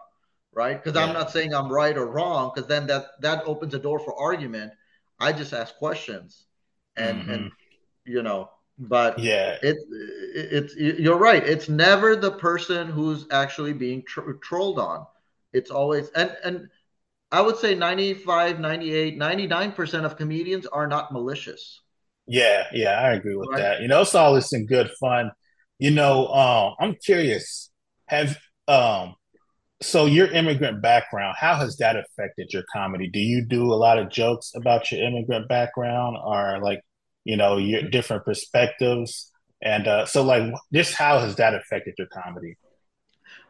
right 0.53 0.83
because 0.83 0.99
yeah. 0.99 1.05
i'm 1.05 1.13
not 1.13 1.31
saying 1.31 1.53
i'm 1.53 1.71
right 1.71 1.97
or 1.97 2.05
wrong 2.07 2.51
because 2.53 2.67
then 2.67 2.87
that 2.87 3.05
that 3.21 3.43
opens 3.45 3.73
a 3.73 3.79
door 3.79 3.99
for 3.99 4.19
argument 4.19 4.71
i 5.19 5.31
just 5.31 5.53
ask 5.53 5.75
questions 5.77 6.45
and 6.95 7.21
mm-hmm. 7.21 7.31
and 7.31 7.51
you 8.05 8.21
know 8.21 8.49
but 8.77 9.17
yeah 9.19 9.57
it, 9.61 9.75
it, 10.35 10.65
it's 10.67 10.75
you're 10.75 11.17
right 11.17 11.43
it's 11.47 11.69
never 11.69 12.15
the 12.15 12.31
person 12.31 12.87
who's 12.87 13.25
actually 13.31 13.73
being 13.73 14.03
tr- 14.07 14.31
trolled 14.43 14.79
on 14.79 15.05
it's 15.53 15.71
always 15.71 16.09
and 16.09 16.35
and 16.43 16.67
i 17.31 17.41
would 17.41 17.57
say 17.57 17.75
95 17.75 18.59
98 18.59 19.19
99% 19.19 20.05
of 20.05 20.17
comedians 20.17 20.65
are 20.65 20.87
not 20.87 21.11
malicious 21.11 21.81
yeah 22.27 22.65
yeah 22.73 22.99
i 22.99 23.11
agree 23.11 23.35
with 23.35 23.49
right? 23.49 23.59
that 23.59 23.81
you 23.81 23.87
know 23.87 24.01
it's 24.01 24.15
all 24.15 24.33
this 24.33 24.53
in 24.53 24.65
good 24.65 24.89
fun 24.99 25.31
you 25.81 25.89
know, 25.89 26.27
um, 26.27 26.75
I'm 26.79 26.95
curious. 27.03 27.71
Have 28.05 28.37
um, 28.67 29.15
so 29.81 30.05
your 30.05 30.27
immigrant 30.27 30.81
background, 30.81 31.35
how 31.39 31.55
has 31.55 31.77
that 31.77 31.95
affected 31.95 32.53
your 32.53 32.63
comedy? 32.71 33.09
Do 33.09 33.19
you 33.19 33.43
do 33.43 33.73
a 33.73 33.75
lot 33.75 33.97
of 33.97 34.09
jokes 34.09 34.51
about 34.55 34.91
your 34.91 35.03
immigrant 35.03 35.47
background, 35.47 36.17
or 36.23 36.59
like, 36.61 36.81
you 37.23 37.37
know, 37.37 37.57
your 37.57 37.83
different 37.89 38.25
perspectives? 38.25 39.31
And 39.61 39.87
uh, 39.87 40.05
so, 40.05 40.23
like, 40.23 40.53
this, 40.71 40.93
how 40.93 41.19
has 41.19 41.35
that 41.35 41.53
affected 41.53 41.95
your 41.97 42.07
comedy? 42.07 42.57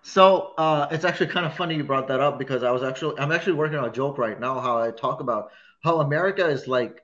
So 0.04 0.54
uh, 0.58 0.88
it's 0.91 1.06
actually 1.06 1.28
kind 1.28 1.46
of 1.46 1.56
funny 1.56 1.76
you 1.76 1.84
brought 1.84 2.08
that 2.08 2.20
up 2.20 2.39
because 2.39 2.63
I 2.63 2.72
was 2.72 2.82
actually 2.84 3.20
I'm 3.20 3.32
actually 3.32 3.54
working 3.54 3.78
on 3.78 3.86
a 3.86 3.91
joke 3.91 4.17
right 4.17 4.39
now 4.39 4.60
how 4.60 4.82
I 4.82 4.89
talk 4.89 5.20
about 5.20 5.52
how 5.84 6.00
America 6.00 6.48
is 6.48 6.67
like 6.67 7.04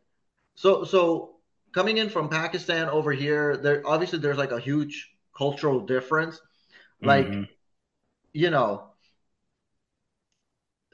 so 0.56 0.84
so 0.84 1.36
coming 1.74 1.98
in 1.98 2.10
from 2.10 2.28
Pakistan 2.28 2.90
over 2.90 3.12
here 3.12 3.56
there 3.58 3.84
obviously 3.86 4.18
there's 4.18 4.38
like 4.38 4.52
a 4.52 4.60
huge 4.60 5.12
cultural 5.38 5.82
difference. 5.82 6.40
Like, 7.02 7.28
mm-hmm. 7.28 7.44
you 8.34 8.50
know, 8.50 8.88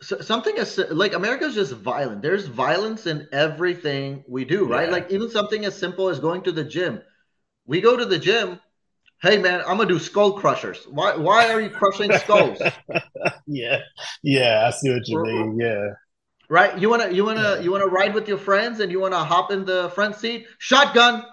so 0.04 0.20
something 0.22 0.58
as 0.58 0.78
like 0.90 1.14
America's 1.14 1.56
just 1.56 1.74
violent. 1.74 2.22
There's 2.22 2.46
violence 2.46 3.08
in 3.08 3.28
everything 3.32 4.24
we 4.28 4.46
do, 4.46 4.66
right? 4.66 4.88
Yeah. 4.88 4.94
Like 4.94 5.12
even 5.12 5.30
something 5.30 5.66
as 5.66 5.78
simple 5.78 6.10
as 6.10 6.20
going 6.20 6.42
to 6.44 6.52
the 6.52 6.64
gym. 6.64 7.02
We 7.66 7.82
go 7.82 7.96
to 7.96 8.06
the 8.06 8.20
gym. 8.20 8.60
Hey 9.22 9.38
man, 9.38 9.62
I'm 9.62 9.78
gonna 9.78 9.88
do 9.88 10.00
skull 10.00 10.34
crushers. 10.34 10.86
Why? 10.90 11.16
Why 11.16 11.52
are 11.54 11.62
you 11.62 11.70
crushing 11.70 12.12
skulls? 12.12 12.62
yeah, 13.48 13.80
yeah, 14.22 14.66
I 14.68 14.72
see 14.72 14.92
what 14.92 15.08
you 15.08 15.24
mean. 15.24 15.58
Yeah, 15.60 15.92
right. 16.50 16.78
You 16.78 16.90
wanna, 16.90 17.10
you 17.10 17.24
wanna, 17.24 17.56
yeah. 17.56 17.60
you 17.60 17.72
wanna 17.72 17.88
ride 17.88 18.14
with 18.14 18.28
your 18.28 18.38
friends, 18.38 18.82
and 18.82 18.92
you 18.92 19.00
wanna 19.00 19.24
hop 19.24 19.52
in 19.52 19.64
the 19.64 19.92
front 19.96 20.16
seat. 20.16 20.48
Shotgun. 20.58 21.24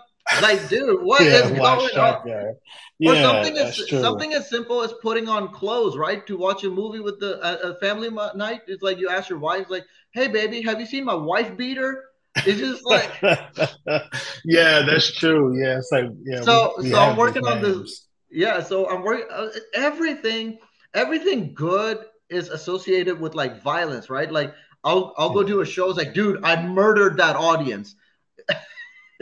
Like, 0.43 0.69
dude, 0.69 1.03
what 1.03 1.23
yeah, 1.23 1.45
is 1.45 1.51
going 1.51 1.99
on? 1.99 2.27
Guy. 2.27 2.53
Yeah, 2.99 3.13
or 3.13 3.17
something 3.17 3.57
as 3.57 3.89
something 3.89 4.35
as 4.35 4.49
simple 4.51 4.83
as 4.83 4.93
putting 5.03 5.29
on 5.29 5.53
clothes, 5.53 5.97
right? 5.97 6.27
To 6.27 6.37
watch 6.37 6.65
a 6.65 6.71
movie 6.71 7.01
with 7.01 7.19
the 7.19 7.41
a, 7.43 7.71
a 7.71 7.75
family 7.77 8.11
night. 8.35 8.61
It's 8.67 8.83
like 8.83 8.99
you 8.99 9.09
ask 9.09 9.31
your 9.31 9.39
wife, 9.39 9.67
like, 9.71 9.85
"Hey, 10.13 10.29
baby, 10.29 10.61
have 10.63 10.79
you 10.79 10.87
seen 10.87 11.05
my 11.05 11.15
wife 11.15 11.57
beater?" 11.57 12.05
It's 12.37 12.59
just 12.61 12.85
like, 12.87 13.11
yeah, 14.45 14.83
that's 14.83 15.13
true. 15.15 15.59
Yeah, 15.61 15.79
it's 15.79 15.91
like, 15.91 16.11
yeah. 16.25 16.43
So, 16.43 16.75
we, 16.79 16.85
we 16.85 16.91
so 16.91 16.99
I'm 16.99 17.17
working 17.17 17.45
on 17.47 17.61
this. 17.61 18.07
Yeah, 18.31 18.63
so 18.63 18.89
I'm 18.89 19.03
working 19.03 19.27
uh, 19.31 19.49
everything. 19.75 20.59
Everything 20.95 21.55
good 21.55 22.05
is 22.29 22.49
associated 22.49 23.21
with 23.21 23.35
like 23.35 23.63
violence, 23.63 24.11
right? 24.11 24.31
Like, 24.31 24.55
I'll 24.85 25.15
I'll 25.19 25.31
go 25.31 25.43
do 25.43 25.61
a 25.61 25.67
show. 25.67 25.89
It's 25.89 25.99
like, 25.99 26.15
dude, 26.15 26.43
I 26.45 26.63
murdered 26.63 27.17
that 27.17 27.37
audience. 27.37 27.97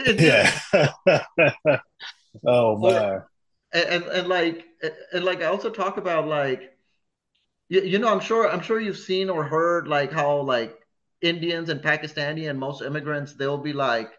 Yeah. 0.07 0.61
oh 2.47 2.79
man. 2.79 3.23
And, 3.73 3.85
and, 3.85 4.05
and 4.05 4.29
like 4.29 4.65
and 5.13 5.25
like 5.25 5.43
I 5.43 5.47
also 5.47 5.71
talk 5.71 5.97
about 5.97 6.27
like 6.27 6.73
you, 7.69 7.83
you 7.83 7.99
know 7.99 8.09
I'm 8.09 8.21
sure 8.21 8.49
I'm 8.51 8.63
sure 8.63 8.81
you've 8.81 8.99
seen 8.99 9.29
or 9.29 9.45
heard 9.45 9.89
like 9.89 10.13
how 10.13 10.41
like 10.41 10.75
Indians 11.21 11.69
and 11.69 11.83
Pakistani 11.83 12.49
and 12.49 12.59
most 12.59 12.83
immigrants 12.83 13.35
they'll 13.35 13.59
be 13.59 13.73
like 13.73 14.11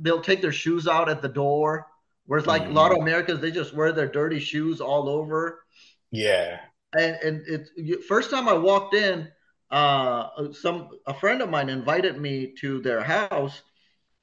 they'll 0.00 0.22
take 0.22 0.42
their 0.42 0.52
shoes 0.52 0.88
out 0.88 1.08
at 1.08 1.22
the 1.22 1.28
door 1.28 1.86
whereas 2.26 2.46
like 2.46 2.62
mm-hmm. 2.62 2.72
a 2.72 2.74
lot 2.74 2.90
of 2.92 2.98
Americans 2.98 3.40
they 3.40 3.50
just 3.50 3.74
wear 3.74 3.92
their 3.92 4.08
dirty 4.08 4.40
shoes 4.40 4.80
all 4.80 5.08
over 5.08 5.64
yeah 6.10 6.60
and 6.98 7.16
and 7.22 7.42
it's 7.46 8.06
first 8.06 8.30
time 8.30 8.48
I 8.48 8.54
walked 8.54 8.94
in 8.94 9.28
uh 9.70 10.52
some 10.52 10.88
a 11.06 11.14
friend 11.14 11.42
of 11.42 11.50
mine 11.50 11.68
invited 11.68 12.20
me 12.20 12.54
to 12.60 12.80
their 12.80 13.02
house 13.02 13.62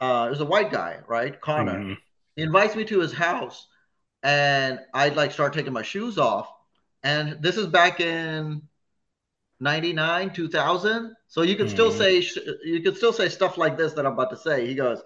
uh, 0.02 0.26
there's 0.26 0.42
a 0.42 0.46
white 0.46 0.72
guy, 0.72 0.98
right? 1.08 1.40
Connor. 1.40 1.80
Mm-hmm. 1.80 1.94
He 2.36 2.42
invites 2.42 2.76
me 2.76 2.84
to 2.86 3.00
his 3.00 3.14
house, 3.14 3.68
and 4.24 4.80
I'd 4.94 5.16
like 5.16 5.32
start 5.32 5.54
taking 5.54 5.74
my 5.74 5.84
shoes 5.84 6.18
off. 6.18 6.52
And 7.04 7.42
this 7.42 7.56
is 7.56 7.68
back 7.68 8.00
in 8.00 8.64
99, 9.60 10.34
2000. 10.34 11.16
So 11.28 11.44
you 11.44 11.56
could 11.56 11.68
mm-hmm. 11.68 11.74
still 11.74 11.92
say 11.92 12.24
you 12.64 12.82
could 12.82 12.98
still 12.98 13.14
say 13.14 13.30
stuff 13.30 13.60
like 13.60 13.78
this 13.78 13.94
that 13.94 14.06
I'm 14.08 14.14
about 14.14 14.32
to 14.32 14.38
say. 14.38 14.66
He 14.66 14.74
goes, 14.74 15.02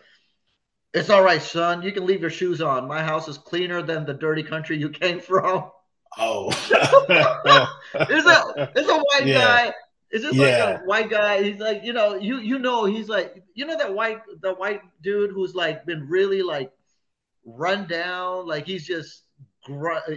"It's 0.94 1.10
all 1.10 1.24
right, 1.24 1.42
son. 1.42 1.82
You 1.82 1.92
can 1.92 2.06
leave 2.06 2.22
your 2.22 2.30
shoes 2.30 2.62
on. 2.62 2.88
My 2.88 3.04
house 3.04 3.28
is 3.28 3.38
cleaner 3.38 3.82
than 3.82 4.06
the 4.06 4.14
dirty 4.14 4.44
country 4.44 4.78
you 4.78 4.90
came 4.90 5.20
from." 5.20 5.72
Oh, 6.18 6.48
it's 8.10 8.26
a 8.26 8.72
it's 8.76 8.90
a 8.90 8.98
white 8.98 9.26
yeah. 9.26 9.40
guy 9.40 9.74
it's 10.16 10.24
just 10.24 10.36
yeah. 10.36 10.64
like 10.64 10.82
a 10.82 10.84
white 10.86 11.10
guy. 11.10 11.44
He's 11.44 11.60
like, 11.60 11.84
you 11.84 11.92
know, 11.92 12.16
you 12.16 12.40
you 12.40 12.58
know, 12.58 12.86
he's 12.86 13.10
like, 13.10 13.44
you 13.54 13.66
know, 13.66 13.78
that 13.78 13.94
white 13.94 14.22
the 14.40 14.54
white 14.54 14.80
dude 15.02 15.32
who's 15.32 15.54
like 15.54 15.86
been 15.86 16.08
really 16.08 16.42
like 16.42 16.72
run 17.44 17.86
down, 17.86 18.48
like 18.48 18.66
he's 18.66 18.88
just 18.88 19.24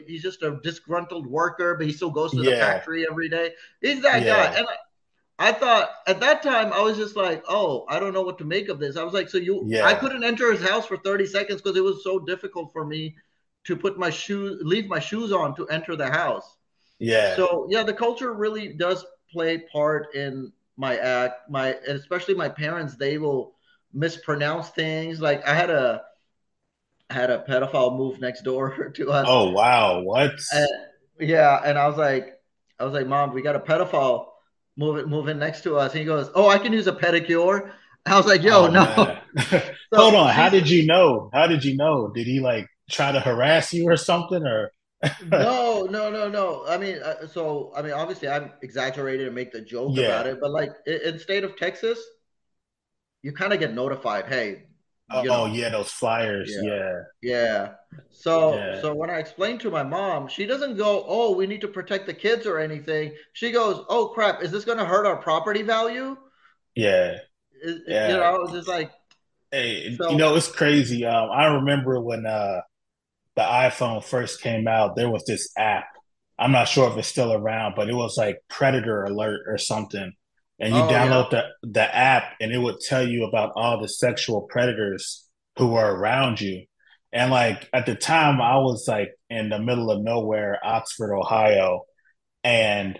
he's 0.07 0.23
just 0.23 0.45
a 0.45 0.61
disgruntled 0.63 1.27
worker, 1.27 1.75
but 1.75 1.85
he 1.85 1.93
still 1.93 2.11
goes 2.11 2.31
to 2.31 2.37
yeah. 2.37 2.51
the 2.51 2.57
factory 2.59 3.07
every 3.11 3.29
day. 3.29 3.55
He's 3.81 4.01
that 4.03 4.23
yeah. 4.23 4.53
guy, 4.53 4.59
and 4.59 4.69
I, 4.69 5.49
I, 5.49 5.53
thought 5.53 5.91
at 6.07 6.21
that 6.21 6.45
time 6.45 6.73
I 6.73 6.81
was 6.81 6.97
just 6.97 7.17
like, 7.17 7.43
oh, 7.49 7.85
I 7.89 7.99
don't 7.99 8.13
know 8.13 8.23
what 8.23 8.39
to 8.39 8.45
make 8.45 8.69
of 8.69 8.79
this. 8.79 8.97
I 8.97 9.03
was 9.03 9.15
like, 9.15 9.29
so 9.29 9.39
you, 9.39 9.69
I 9.83 9.95
couldn't 9.95 10.23
enter 10.23 10.53
his 10.53 10.63
house 10.63 10.87
for 10.87 10.99
thirty 10.99 11.27
seconds 11.27 11.61
because 11.61 11.77
it 11.77 11.83
was 11.83 12.05
so 12.05 12.21
difficult 12.21 12.73
for 12.73 12.85
me 12.85 13.17
to 13.65 13.77
put 13.77 13.99
my 13.99 14.11
shoes, 14.11 14.61
leave 14.63 14.87
my 14.87 15.01
shoes 15.01 15.33
on 15.33 15.57
to 15.57 15.67
enter 15.71 15.97
the 15.97 16.09
house. 16.09 16.57
Yeah. 17.01 17.35
So 17.35 17.67
yeah, 17.69 17.83
the 17.83 17.95
culture 17.95 18.33
really 18.33 18.75
does 18.75 19.05
play 19.31 19.59
part 19.59 20.15
in 20.15 20.53
my 20.77 20.97
act. 20.97 21.51
My 21.51 21.69
especially 21.87 22.35
my 22.35 22.49
parents, 22.49 22.97
they 22.97 23.19
will 23.19 23.55
mispronounce 23.93 24.71
things. 24.71 25.21
Like 25.21 25.47
I 25.47 25.55
had 25.55 25.71
a 25.71 26.03
had 27.11 27.31
a 27.31 27.45
pedophile 27.49 27.97
move 27.97 28.21
next 28.21 28.43
door 28.43 28.91
to 28.95 29.11
us. 29.11 29.27
Oh 29.29 29.51
wow, 29.51 30.01
what? 30.01 30.33
And, 30.53 30.69
yeah, 31.21 31.61
and 31.65 31.79
I 31.79 31.87
was 31.89 31.97
like, 31.97 32.41
I 32.79 32.85
was 32.85 32.95
like, 32.95 33.07
Mom, 33.07 33.33
we 33.33 33.43
got 33.43 33.57
a 33.57 33.61
pedophile 33.61 34.27
moving 34.77 35.07
moving 35.07 35.39
next 35.39 35.63
to 35.63 35.77
us. 35.77 35.93
And 35.93 36.01
he 36.01 36.07
goes, 36.07 36.31
Oh, 36.35 36.49
I 36.49 36.59
can 36.59 36.73
use 36.73 36.87
a 36.87 36.93
pedicure. 36.93 37.73
I 38.07 38.17
was 38.17 38.27
like, 38.27 38.43
Yo, 38.43 38.67
oh, 38.67 38.69
no. 38.69 39.19
so, 39.51 39.63
Hold 39.95 40.15
on, 40.15 40.33
how 40.33 40.49
did 40.49 40.69
you 40.69 40.87
know? 40.87 41.31
How 41.33 41.47
did 41.47 41.65
you 41.65 41.77
know? 41.77 42.09
Did 42.09 42.27
he 42.27 42.41
like 42.41 42.67
try 42.91 43.13
to 43.13 43.21
harass 43.21 43.73
you 43.73 43.89
or 43.89 43.97
something, 43.97 44.47
or? 44.47 44.73
No, 45.27 45.87
no, 45.91 46.11
no, 46.11 46.29
no. 46.29 46.65
I 46.67 46.77
mean, 46.77 46.99
uh, 46.99 47.27
so 47.27 47.73
I 47.77 47.83
mean, 47.83 47.93
obviously, 47.93 48.29
I'm 48.29 48.53
exaggerating 48.63 49.27
and 49.27 49.35
make 49.35 49.53
the 49.53 49.61
joke 49.61 49.93
yeah. 49.95 50.07
about 50.07 50.27
it, 50.27 50.39
but 50.41 50.51
like 50.51 50.71
in, 50.87 51.01
in 51.05 51.19
state 51.19 51.45
of 51.45 51.57
Texas, 51.57 51.99
you 53.23 53.33
kind 53.33 53.53
of 53.53 53.61
get 53.61 53.73
notified. 53.73 54.27
Hey, 54.27 54.65
oh, 55.11 55.23
know, 55.23 55.43
oh 55.43 55.47
yeah, 55.47 55.69
those 55.69 55.91
flyers. 55.91 56.51
Yeah, 56.63 56.73
yeah. 56.73 56.93
yeah. 57.23 57.69
So, 58.11 58.55
yeah. 58.55 58.81
so 58.81 58.95
when 58.95 59.11
I 59.11 59.19
explained 59.19 59.61
to 59.61 59.71
my 59.71 59.83
mom, 59.83 60.29
she 60.29 60.47
doesn't 60.47 60.77
go, 60.77 61.05
"Oh, 61.07 61.35
we 61.35 61.47
need 61.47 61.61
to 61.61 61.69
protect 61.69 62.07
the 62.07 62.15
kids" 62.15 62.47
or 62.47 62.59
anything. 62.59 63.15
She 63.33 63.53
goes, 63.53 63.85
"Oh 63.89 64.09
crap, 64.09 64.43
is 64.43 64.51
this 64.51 64.65
going 64.65 64.79
to 64.79 64.85
hurt 64.85 65.07
our 65.07 65.17
property 65.17 65.63
value?" 65.63 66.17
Yeah, 66.75 67.19
yeah. 67.87 68.09
You 68.09 68.17
know, 68.17 68.43
it's 68.43 68.53
just 68.53 68.69
like, 68.69 68.91
hey, 69.51 69.97
so, 69.97 70.11
you 70.11 70.17
know, 70.17 70.35
it's 70.35 70.51
crazy. 70.51 71.05
Um, 71.05 71.31
I 71.31 71.47
remember 71.47 72.01
when 72.01 72.27
uh 72.27 72.61
the 73.39 73.45
iPhone 73.45 74.03
first 74.03 74.43
came 74.43 74.67
out, 74.67 74.97
there 74.97 75.09
was 75.09 75.25
this 75.25 75.53
app. 75.57 75.87
I'm 76.41 76.51
not 76.51 76.67
sure 76.67 76.91
if 76.91 76.99
it's 76.99 77.07
still 77.07 77.33
around, 77.33 77.75
but 77.77 77.89
it 77.89 77.95
was 77.95 78.17
like 78.19 78.41
Predator 78.49 79.05
Alert 79.05 79.43
or 79.47 79.59
something. 79.59 80.13
And 80.59 80.75
you 80.75 80.81
oh, 80.81 80.89
download 80.89 81.31
yeah. 81.31 81.43
the, 81.63 81.69
the 81.69 81.97
app 81.97 82.33
and 82.41 82.51
it 82.51 82.59
would 82.59 82.81
tell 82.81 83.07
you 83.07 83.27
about 83.27 83.53
all 83.55 83.81
the 83.81 83.89
sexual 83.89 84.41
predators 84.41 85.25
who 85.57 85.69
were 85.69 85.95
around 85.95 86.41
you. 86.41 86.65
And 87.13 87.31
like 87.31 87.69
at 87.73 87.87
the 87.87 87.95
time, 87.95 88.41
I 88.41 88.57
was 88.57 88.89
like 88.89 89.13
in 89.31 89.51
the 89.51 89.61
middle 89.61 89.93
of 89.93 90.03
nowhere, 90.03 90.59
Oxford, 90.61 91.15
Ohio. 91.15 91.85
And 92.43 92.99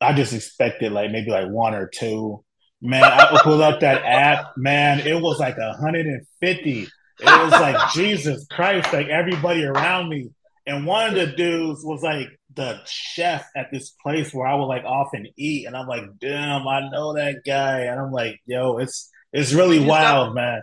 I 0.00 0.12
just 0.12 0.34
expected 0.34 0.92
like 0.92 1.10
maybe 1.10 1.32
like 1.32 1.48
one 1.48 1.74
or 1.74 1.88
two. 1.88 2.44
Man, 2.80 3.02
I 3.02 3.40
pulled 3.42 3.60
up 3.60 3.80
that 3.80 4.04
app, 4.04 4.56
man, 4.56 5.00
it 5.00 5.20
was 5.20 5.40
like 5.40 5.58
150 5.58 6.88
it 7.20 7.44
was 7.44 7.52
like 7.52 7.92
Jesus 7.92 8.46
Christ, 8.50 8.92
like 8.92 9.08
everybody 9.08 9.64
around 9.64 10.08
me. 10.08 10.30
And 10.66 10.86
one 10.86 11.08
of 11.08 11.14
the 11.14 11.34
dudes 11.34 11.82
was 11.82 12.02
like 12.02 12.28
the 12.54 12.80
chef 12.84 13.48
at 13.56 13.70
this 13.72 13.90
place 14.02 14.34
where 14.34 14.46
I 14.46 14.54
would 14.54 14.66
like 14.66 14.84
often 14.84 15.26
eat, 15.36 15.66
and 15.66 15.76
I'm 15.76 15.86
like, 15.86 16.04
damn, 16.20 16.66
I 16.66 16.88
know 16.90 17.14
that 17.14 17.42
guy, 17.46 17.82
and 17.82 17.98
I'm 17.98 18.12
like, 18.12 18.40
yo, 18.46 18.78
it's 18.78 19.10
it's 19.32 19.52
really 19.52 19.78
wild, 19.78 20.26
stop, 20.26 20.34
man. 20.34 20.62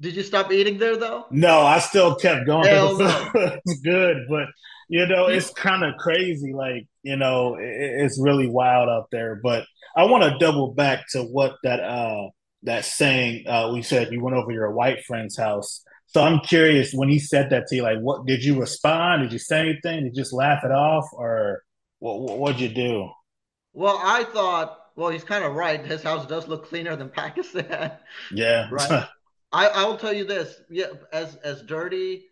Did 0.00 0.16
you 0.16 0.22
stop 0.22 0.52
eating 0.52 0.78
there 0.78 0.96
though? 0.96 1.26
No, 1.30 1.60
I 1.60 1.78
still 1.78 2.16
kept 2.16 2.46
going. 2.46 2.66
Hell 2.66 2.98
no. 2.98 3.30
it's 3.34 3.80
good, 3.80 4.26
but 4.28 4.48
you 4.88 5.06
know, 5.06 5.26
it's 5.26 5.50
kind 5.50 5.84
of 5.84 5.96
crazy. 5.96 6.52
Like 6.52 6.86
you 7.02 7.16
know, 7.16 7.54
it, 7.54 7.64
it's 7.64 8.20
really 8.20 8.48
wild 8.48 8.88
out 8.88 9.08
there. 9.10 9.36
But 9.36 9.66
I 9.96 10.04
want 10.04 10.24
to 10.24 10.38
double 10.38 10.72
back 10.74 11.06
to 11.12 11.22
what 11.22 11.56
that 11.62 11.80
uh 11.80 12.28
that 12.64 12.84
saying 12.84 13.46
uh 13.46 13.70
we 13.72 13.82
said 13.82 14.10
you 14.10 14.22
went 14.22 14.36
over 14.36 14.50
your 14.50 14.70
white 14.72 15.04
friend's 15.04 15.36
house 15.36 15.82
so 16.14 16.22
I'm 16.22 16.38
curious 16.40 16.92
when 16.92 17.08
he 17.08 17.18
said 17.18 17.50
that 17.50 17.66
to 17.66 17.76
you, 17.76 17.82
like, 17.82 17.98
what 17.98 18.24
did 18.24 18.44
you 18.44 18.60
respond? 18.60 19.22
Did 19.22 19.32
you 19.32 19.40
say 19.40 19.58
anything? 19.58 20.04
Did 20.04 20.16
you 20.16 20.22
just 20.22 20.32
laugh 20.32 20.62
it 20.64 20.70
off, 20.70 21.08
or 21.12 21.64
what? 21.98 22.38
What'd 22.38 22.60
you 22.60 22.68
do? 22.68 23.10
Well, 23.72 24.00
I 24.00 24.22
thought, 24.22 24.78
well, 24.94 25.08
he's 25.08 25.24
kind 25.24 25.42
of 25.42 25.54
right. 25.54 25.84
His 25.84 26.04
house 26.04 26.24
does 26.26 26.46
look 26.46 26.68
cleaner 26.68 26.94
than 26.94 27.08
Pakistan. 27.08 27.92
Yeah, 28.32 28.68
right. 28.72 29.08
I, 29.52 29.66
I 29.66 29.84
will 29.86 29.96
tell 29.96 30.12
you 30.12 30.24
this: 30.24 30.60
yeah, 30.70 30.86
as 31.12 31.34
as 31.36 31.62
dirty 31.62 32.26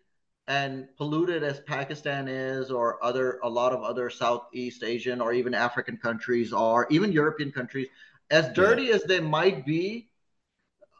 and 0.47 0.87
polluted 0.95 1.43
as 1.43 1.59
Pakistan 1.59 2.29
is, 2.29 2.71
or 2.71 3.03
other 3.03 3.39
a 3.43 3.49
lot 3.49 3.73
of 3.73 3.83
other 3.83 4.09
Southeast 4.09 4.83
Asian 4.83 5.19
or 5.19 5.33
even 5.33 5.53
African 5.53 5.97
countries 5.97 6.53
are, 6.53 6.87
even 6.89 7.11
European 7.11 7.51
countries, 7.51 7.87
as 8.29 8.47
dirty 8.53 8.83
yeah. 8.83 8.95
as 8.95 9.03
they 9.03 9.19
might 9.19 9.65
be, 9.65 10.09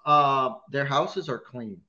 uh, 0.05 0.55
their 0.69 0.85
houses 0.85 1.29
are 1.29 1.39
clean. 1.39 1.79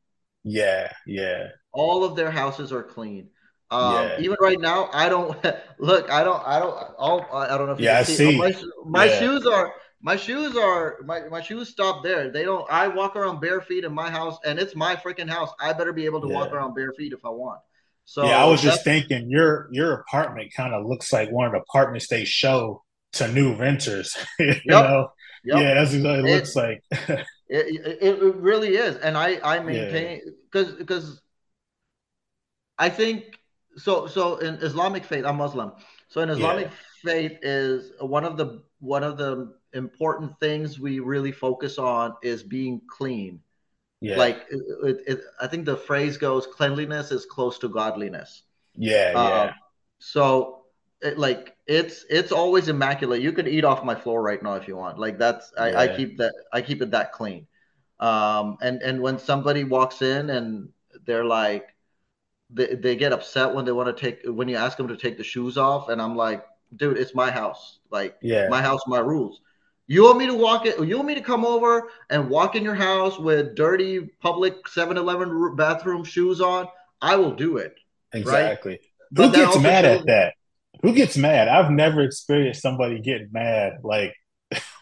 Yeah, 0.45 0.93
yeah. 1.07 1.49
All 1.73 2.05
of 2.05 2.17
their 2.17 2.31
houses 2.31 2.73
are 2.73 2.83
clean. 2.83 3.29
Um, 3.71 3.95
yeah. 3.95 4.21
Even 4.21 4.37
right 4.41 4.61
now, 4.61 4.91
I 4.93 5.09
don't 5.09 5.37
look. 5.79 6.11
I 6.11 6.23
don't. 6.23 6.47
I 6.47 6.59
don't. 6.61 6.77
All, 6.99 7.27
I 7.33 7.57
don't 7.57 7.67
know 7.67 7.73
if 7.73 7.81
yeah, 7.81 8.01
you 8.01 8.05
see. 8.05 8.17
see. 8.33 8.39
My, 8.39 8.55
my 8.87 9.05
yeah. 9.07 9.19
shoes 9.19 9.47
are. 9.47 9.73
My 10.01 10.17
shoes 10.17 10.57
are. 10.57 10.99
My, 11.05 11.21
my 11.31 11.41
shoes 11.41 11.71
stop 11.71 12.05
there. 12.05 12.31
They 12.31 12.45
don't. 12.45 12.71
I 12.71 12.89
walk 12.89 13.17
around 13.17 13.41
bare 13.41 13.63
feet 13.63 13.85
in 13.85 13.93
my 13.93 14.11
house, 14.11 14.39
and 14.45 14.59
it's 14.59 14.77
my 14.77 14.97
freaking 14.97 15.29
house. 15.29 15.51
I 15.59 15.73
better 15.73 15.93
be 15.93 16.05
able 16.05 16.21
to 16.21 16.29
yeah. 16.29 16.35
walk 16.35 16.53
around 16.53 16.75
bare 16.75 16.93
feet 16.93 17.13
if 17.13 17.25
I 17.25 17.31
want. 17.31 17.61
So 18.05 18.27
yeah, 18.27 18.45
I 18.45 18.47
was 18.47 18.61
just 18.61 18.85
thinking 18.85 19.31
your 19.31 19.69
your 19.73 19.95
apartment 19.95 20.53
kind 20.55 20.75
of 20.75 20.85
looks 20.85 21.13
like 21.13 21.31
one 21.31 21.47
of 21.47 21.53
the 21.53 21.61
apartments 21.61 22.09
they 22.09 22.25
show 22.25 22.83
to 23.15 23.29
new 23.29 23.57
renters. 23.57 24.15
you 24.39 24.47
yep. 24.47 24.63
know, 24.67 25.09
yep. 25.43 25.59
yeah, 25.59 25.75
that's 25.75 25.93
what 25.95 26.19
it, 26.19 26.25
it 26.27 26.35
looks 26.35 26.55
like. 26.55 26.83
It, 27.49 28.01
it, 28.01 28.23
it 28.23 28.35
really 28.37 28.77
is, 28.77 28.97
and 28.97 29.17
I 29.17 29.39
I 29.45 29.61
maintain 29.61 30.23
because 30.51 30.71
yeah. 30.71 30.79
because 30.79 31.21
I 32.79 32.89
think 32.89 33.39
so 33.77 34.07
so 34.07 34.37
in 34.37 34.55
Islamic 34.57 35.05
faith 35.05 35.25
I'm 35.25 35.37
Muslim, 35.37 35.73
so 36.09 36.21
in 36.23 36.31
Islamic 36.31 36.67
yeah. 36.67 37.11
faith 37.13 37.39
is 37.43 37.93
one 38.01 38.25
of 38.25 38.37
the 38.37 38.63
one 38.81 39.03
of 39.03 39.19
the 39.19 39.55
important 39.75 40.39
things 40.41 40.79
we 40.79 41.01
really 41.01 41.33
focus 41.33 41.79
on 41.79 42.15
is 42.23 42.43
being 42.43 42.81
clean. 42.89 43.41
Yeah. 44.01 44.17
Like 44.17 44.45
it, 44.51 44.99
it, 45.07 45.21
I 45.41 45.47
think 45.47 45.65
the 45.65 45.77
phrase 45.77 46.17
goes, 46.17 46.47
"Cleanliness 46.47 47.11
is 47.11 47.27
close 47.27 47.59
to 47.59 47.69
godliness." 47.69 48.43
Yeah, 48.77 49.13
um, 49.15 49.29
yeah. 49.29 49.53
So, 49.99 50.65
it, 51.01 51.19
like 51.19 51.54
it's 51.67 52.05
it's 52.11 52.33
always 52.33 52.69
immaculate. 52.69 53.23
You 53.23 53.33
could 53.33 53.49
eat 53.49 53.65
off 53.65 53.85
my 53.85 53.95
floor 53.95 54.23
right 54.23 54.43
now 54.43 54.55
if 54.55 54.69
you 54.69 54.77
want. 54.77 54.99
Like 54.99 55.19
that's 55.19 55.53
I, 55.59 55.71
yeah. 55.71 55.81
I 55.81 55.97
keep 55.97 56.19
that 56.19 56.35
I 56.53 56.61
keep 56.61 56.83
it 56.83 56.91
that 56.91 57.13
clean. 57.13 57.47
Um, 58.01 58.59
and 58.61 58.83
and 58.83 59.01
when 59.01 59.19
somebody 59.19 59.65
walks 59.65 60.03
in 60.03 60.31
and 60.31 60.69
they're 61.07 61.25
like, 61.25 61.75
they, 62.51 62.75
they 62.75 62.97
get 62.97 63.13
upset 63.13 63.55
when 63.55 63.65
they 63.65 63.73
want 63.73 63.95
to 63.97 64.01
take 64.01 64.21
when 64.27 64.49
you 64.49 64.57
ask 64.57 64.77
them 64.77 64.89
to 64.89 64.97
take 64.97 65.17
the 65.17 65.25
shoes 65.25 65.57
off, 65.57 65.89
and 65.89 66.03
I'm 66.03 66.17
like, 66.17 66.45
dude, 66.77 66.99
it's 66.99 67.15
my 67.15 67.31
house. 67.31 67.79
Like, 67.91 68.17
yeah, 68.21 68.49
my 68.49 68.61
house, 68.61 68.81
my 68.87 68.99
rules. 68.99 69.41
You 69.87 70.05
want 70.05 70.19
me 70.19 70.27
to 70.27 70.35
walk 70.35 70.65
it? 70.67 70.79
You 70.83 70.97
want 70.97 71.09
me 71.09 71.15
to 71.15 71.21
come 71.21 71.45
over 71.45 71.91
and 72.09 72.31
walk 72.31 72.57
in 72.57 72.65
your 72.65 72.75
house 72.75 73.19
with 73.19 73.55
dirty 73.55 74.01
public 74.21 74.65
7-Eleven 74.65 75.57
bathroom 75.57 76.05
shoes 76.05 76.41
on? 76.41 76.69
I 77.03 77.17
will 77.17 77.35
do 77.35 77.59
it. 77.59 77.77
Exactly. 78.15 78.73
Right? 78.73 78.81
Who 79.15 79.31
but 79.31 79.35
gets 79.35 79.59
mad 79.59 79.85
at 79.85 80.07
that? 80.07 80.35
Who 80.83 80.95
gets 80.95 81.17
mad? 81.17 81.49
I've 81.49 81.71
never 81.71 82.03
experienced 82.03 82.63
somebody 82.63 83.01
getting 83.01 83.31
mad 83.33 83.79
like. 83.83 84.15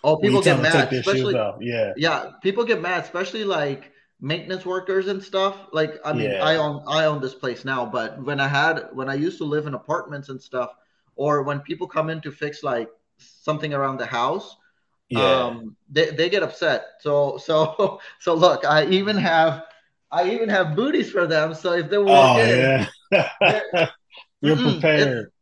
Oh, 0.05 0.17
people 0.17 0.43
get 0.43 0.61
mad, 0.61 0.93
especially 0.93 1.35
yeah, 1.61 1.93
yeah. 1.97 2.31
People 2.43 2.65
get 2.65 2.83
mad, 2.83 3.05
especially 3.05 3.45
like 3.45 3.93
maintenance 4.21 4.67
workers 4.67 5.09
and 5.09 5.23
stuff. 5.23 5.57
Like, 5.73 5.99
I 6.05 6.13
mean, 6.13 6.31
yeah. 6.31 6.45
I 6.45 6.57
own 6.57 6.83
I 6.87 7.05
own 7.05 7.21
this 7.21 7.35
place 7.35 7.65
now, 7.65 7.87
but 7.87 8.23
when 8.23 8.41
I 8.41 8.49
had 8.49 8.89
when 8.93 9.09
I 9.09 9.15
used 9.15 9.39
to 9.39 9.45
live 9.45 9.67
in 9.67 9.75
apartments 9.75 10.29
and 10.29 10.41
stuff, 10.41 10.75
or 11.17 11.43
when 11.43 11.61
people 11.61 11.87
come 11.87 12.11
in 12.11 12.21
to 12.23 12.31
fix 12.31 12.63
like 12.63 12.89
something 13.19 13.73
around 13.73 13.99
the 13.99 14.07
house, 14.07 14.57
yeah. 15.09 15.21
um, 15.21 15.77
they 15.91 16.11
they 16.11 16.31
get 16.31 16.43
upset. 16.43 16.85
So 17.01 17.39
so 17.39 18.01
so 18.21 18.35
look, 18.35 18.65
I 18.65 18.87
even 18.87 19.17
have 19.17 19.65
I 20.11 20.31
even 20.31 20.49
have 20.49 20.77
booties 20.77 21.11
for 21.11 21.27
them. 21.27 21.55
So 21.55 21.73
if 21.73 21.91
they 21.91 21.99
walk 21.99 22.37
oh, 22.37 22.41
in, 22.41 22.89
yeah. 23.11 23.89
you're 24.41 24.57
prepared. 24.57 25.33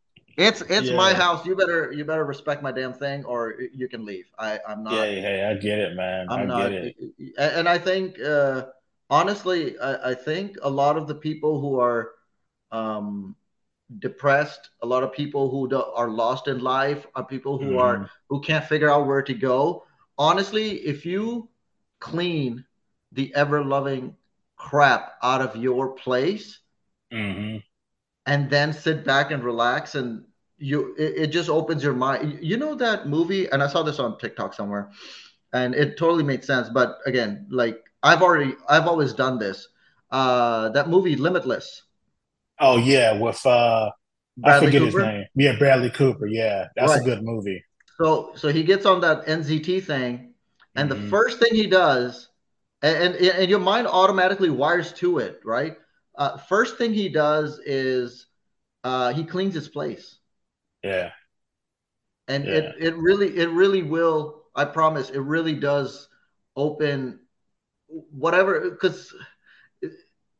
It's 0.40 0.62
it's, 0.62 0.88
yeah. 0.88 0.96
my 0.96 1.12
house. 1.12 1.44
You 1.44 1.55
better 1.55 1.92
you 1.92 2.07
better 2.07 2.24
respect 2.24 2.62
my 2.62 2.72
damn 2.72 2.94
thing, 2.94 3.24
or 3.26 3.57
you 3.74 3.88
can 3.88 4.07
leave. 4.07 4.24
I 4.38 4.59
I'm 4.66 4.83
not. 4.83 4.94
Yeah, 4.94 5.05
hey, 5.05 5.44
I 5.44 5.55
get 5.61 5.79
it, 5.79 5.94
man. 5.94 6.29
I'm 6.31 6.40
I 6.40 6.44
not, 6.44 6.70
get 6.70 6.72
it. 6.72 6.96
And 7.37 7.68
I 7.68 7.76
think 7.76 8.18
uh, 8.18 8.68
honestly, 9.11 9.79
I, 9.79 10.12
I 10.12 10.14
think 10.14 10.57
a 10.62 10.70
lot 10.70 10.96
of 10.96 11.07
the 11.07 11.14
people 11.14 11.61
who 11.61 11.79
are 11.79 12.12
um, 12.72 13.37
depressed, 13.98 14.70
a 14.81 14.87
lot 14.87 15.03
of 15.03 15.12
people 15.12 15.50
who 15.50 15.68
do, 15.68 15.83
are 15.83 16.09
lost 16.09 16.48
in 16.48 16.61
life, 16.61 17.07
are 17.14 17.24
people 17.24 17.59
who 17.59 17.72
mm. 17.72 17.81
are 17.81 18.11
who 18.31 18.40
can't 18.40 18.64
figure 18.64 18.90
out 18.90 19.07
where 19.07 19.22
to 19.22 19.35
go. 19.35 19.85
Honestly, 20.16 20.76
if 20.87 21.05
you 21.05 21.50
clean 21.98 22.64
the 23.12 23.31
ever 23.35 23.62
loving 23.62 24.16
crap 24.57 25.12
out 25.22 25.42
of 25.42 25.55
your 25.57 25.88
place 25.88 26.61
mm-hmm. 27.12 27.59
and 28.24 28.50
then 28.50 28.72
sit 28.72 29.05
back 29.05 29.31
and 29.31 29.44
relax 29.44 29.94
and 29.94 30.24
you 30.60 30.94
it, 30.98 31.14
it, 31.16 31.26
just 31.28 31.48
opens 31.48 31.82
your 31.82 31.94
mind 31.94 32.38
you 32.40 32.56
know 32.56 32.74
that 32.74 33.08
movie 33.08 33.48
and 33.50 33.62
i 33.62 33.66
saw 33.66 33.82
this 33.82 33.98
on 33.98 34.18
tiktok 34.18 34.54
somewhere 34.54 34.90
and 35.52 35.74
it 35.74 35.96
totally 35.98 36.22
made 36.22 36.44
sense 36.44 36.68
but 36.68 36.98
again 37.06 37.46
like 37.50 37.82
i've 38.02 38.22
already 38.22 38.54
i've 38.68 38.86
always 38.86 39.12
done 39.12 39.38
this 39.38 39.68
uh 40.10 40.68
that 40.70 40.88
movie 40.88 41.16
limitless 41.16 41.82
oh 42.60 42.76
yeah 42.76 43.12
with 43.18 43.44
uh 43.46 43.90
Bradley 44.36 44.66
i 44.66 44.70
forget 44.70 44.82
Cooper? 44.82 44.98
his 44.98 45.06
name 45.08 45.24
yeah 45.34 45.58
bradley 45.58 45.90
cooper 45.90 46.26
yeah 46.26 46.68
that's 46.76 46.92
right. 46.92 47.00
a 47.00 47.04
good 47.04 47.22
movie 47.22 47.64
so 47.96 48.32
so 48.36 48.48
he 48.48 48.62
gets 48.62 48.86
on 48.86 49.00
that 49.00 49.26
nzt 49.26 49.84
thing 49.84 50.34
and 50.76 50.90
mm-hmm. 50.90 51.02
the 51.02 51.10
first 51.10 51.38
thing 51.38 51.54
he 51.54 51.66
does 51.66 52.30
and, 52.82 53.14
and, 53.14 53.16
and 53.16 53.50
your 53.50 53.58
mind 53.58 53.86
automatically 53.86 54.50
wires 54.50 54.92
to 54.94 55.18
it, 55.18 55.40
right? 55.44 55.76
Uh, 56.16 56.36
first 56.36 56.78
thing 56.78 56.92
he 56.92 57.08
does 57.08 57.60
is 57.64 58.26
uh, 58.84 59.12
he 59.12 59.24
cleans 59.24 59.54
his 59.54 59.68
place. 59.68 60.18
Yeah. 60.82 61.10
And 62.28 62.44
yeah. 62.44 62.52
it 62.52 62.74
it 62.78 62.96
really 62.96 63.36
it 63.36 63.50
really 63.50 63.82
will. 63.82 64.44
I 64.54 64.64
promise. 64.64 65.10
It 65.10 65.20
really 65.20 65.54
does 65.54 66.08
open 66.56 67.20
whatever 67.86 68.70
because 68.70 69.14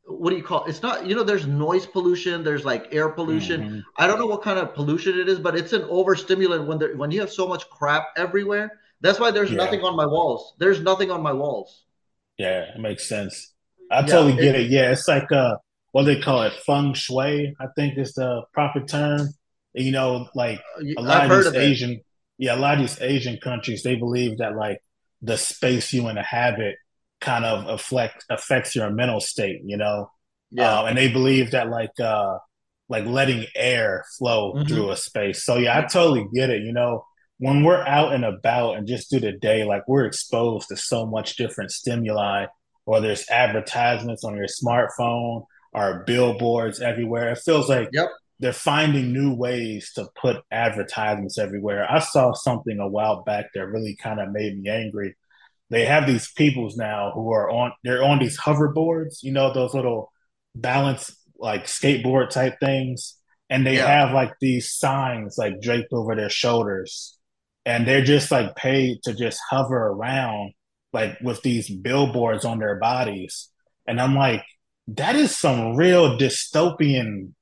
what 0.05 0.31
do 0.31 0.37
you 0.37 0.43
call 0.43 0.65
it? 0.65 0.71
it's 0.71 0.83
not 0.83 1.07
you 1.07 1.15
know 1.15 1.23
there's 1.23 1.47
noise 1.47 1.87
pollution 1.87 2.43
there's 2.43 2.65
like 2.65 2.93
air 2.93 3.09
pollution 3.09 3.61
mm-hmm. 3.61 3.79
i 3.97 4.09
don't 4.09 4.19
know 4.19 4.27
what 4.27 4.43
kind 4.43 4.59
of 4.59 4.75
pollution 4.75 5.19
it 5.19 5.29
is 5.29 5.39
but 5.39 5.57
it's 5.57 5.73
an 5.73 5.83
overstimulant 5.83 6.67
when 6.67 6.79
there 6.79 6.97
when 6.97 7.13
you 7.13 7.21
have 7.21 7.31
so 7.31 7.47
much 7.47 7.69
crap 7.71 8.09
everywhere 8.17 8.81
that's 9.01 9.21
why 9.21 9.31
there's 9.31 9.53
yeah. 9.53 9.57
nothing 9.57 9.81
on 9.81 9.95
my 9.95 10.07
walls 10.07 10.55
there's 10.59 10.81
nothing 10.81 11.13
on 11.13 11.23
my 11.23 11.33
walls 11.33 11.85
yeah, 12.41 12.75
it 12.75 12.81
makes 12.81 13.07
sense. 13.07 13.53
I 13.91 14.01
totally 14.01 14.35
get 14.35 14.55
it. 14.55 14.71
Yeah, 14.71 14.93
it's 14.93 15.07
like 15.07 15.31
uh, 15.31 15.57
what 15.93 16.05
they 16.05 16.19
call 16.19 16.43
it, 16.45 16.55
feng 16.65 16.95
shui. 16.95 17.55
I 17.61 17.67
think 17.77 17.99
is 17.99 18.15
the 18.15 18.45
proper 18.55 18.81
term. 18.81 19.29
You 19.75 19.93
know, 19.93 20.29
like 20.35 20.61
uh, 20.79 21.01
a 21.01 21.03
lot 21.03 21.23
I've 21.23 21.31
of 21.31 21.53
these 21.53 21.55
Asian, 21.55 21.91
it. 21.93 22.07
yeah, 22.39 22.55
a 22.55 22.59
lot 22.59 22.75
of 22.75 22.81
these 22.81 23.01
Asian 23.01 23.39
countries, 23.39 23.83
they 23.83 23.97
believe 23.97 24.39
that 24.39 24.57
like 24.57 24.83
the 25.23 25.37
space 25.37 25.93
you 25.93 26.09
inhabit 26.09 26.77
kind 27.21 27.45
of 27.45 27.67
affect 27.69 28.25
affects 28.31 28.75
your 28.75 28.91
mental 28.91 29.21
state. 29.21 29.61
You 29.65 29.77
know, 29.77 30.11
yeah, 30.51 30.81
um, 30.81 30.87
and 30.87 30.99
they 30.99 31.09
believe 31.09 31.53
that 31.53 31.69
like 31.69 31.99
uh, 32.01 32.39
like 32.89 33.07
letting 33.07 33.47
air 33.55 34.05
flow 34.19 34.55
mm-hmm. 34.55 34.67
through 34.67 34.91
a 34.91 34.97
space. 34.97 35.45
So 35.45 35.57
yeah, 35.57 35.79
I 35.79 35.83
totally 35.83 36.27
get 36.35 36.51
it. 36.51 36.63
You 36.63 36.73
know, 36.73 37.05
when 37.39 37.63
we're 37.63 37.87
out 37.87 38.13
and 38.13 38.25
about 38.25 38.77
and 38.77 38.87
just 38.87 39.09
through 39.09 39.21
the 39.21 39.33
day, 39.33 39.65
like 39.65 39.87
we're 39.89 40.05
exposed 40.05 40.69
to 40.69 40.77
so 40.77 41.07
much 41.07 41.37
different 41.37 41.71
stimuli, 41.71 42.47
whether 42.85 43.11
it's 43.11 43.31
advertisements 43.31 44.25
on 44.25 44.37
your 44.37 44.47
smartphone 44.47 45.47
or 45.73 46.05
billboards 46.07 46.81
everywhere. 46.81 47.31
It 47.31 47.39
feels 47.39 47.69
like 47.69 47.89
yep. 47.93 48.09
They're 48.41 48.53
finding 48.53 49.13
new 49.13 49.35
ways 49.35 49.93
to 49.95 50.09
put 50.21 50.43
advertisements 50.51 51.39
everywhere. 51.39 51.87
I 51.91 52.01
saw 52.01 52.33
something 52.33 52.79
a 52.79 52.89
while 52.89 53.23
back 53.23 53.47
that 53.55 53.67
really 53.67 53.97
kind 53.97 54.19
of 54.19 54.33
made 54.33 54.59
me 54.61 54.69
angry. 54.69 55.15
They 55.69 55.85
have 55.85 56.07
these 56.07 56.33
peoples 56.33 56.77
now 56.77 57.13
who 57.15 57.31
are 57.33 57.49
on 57.49 57.73
they're 57.85 58.03
on 58.03 58.19
these 58.19 58.39
hoverboards, 58.39 59.23
you 59.23 59.33
know, 59.33 59.53
those 59.53 59.75
little 59.75 60.11
balance 60.55 61.15
like 61.39 61.65
skateboard 61.67 62.31
type 62.31 62.59
things. 62.59 63.17
And 63.49 63.67
they 63.67 63.77
yeah. 63.77 63.87
have 63.87 64.13
like 64.15 64.33
these 64.41 64.73
signs 64.73 65.37
like 65.39 65.61
draped 65.61 65.93
over 65.93 66.17
their 66.17 66.31
shoulders 66.31 67.19
and 67.67 67.87
they're 67.87 68.05
just 68.05 68.31
like 68.31 68.57
paid 68.57 69.03
to 69.05 69.15
just 69.15 69.41
hover 69.51 69.89
around 69.89 70.53
like 70.93 71.19
with 71.21 71.43
these 71.43 71.69
billboards 71.69 72.45
on 72.45 72.59
their 72.59 72.77
bodies 72.77 73.49
and 73.87 74.01
i'm 74.01 74.15
like 74.15 74.43
that 74.89 75.15
is 75.15 75.37
some 75.37 75.77
real 75.77 76.19
dystopian 76.19 77.33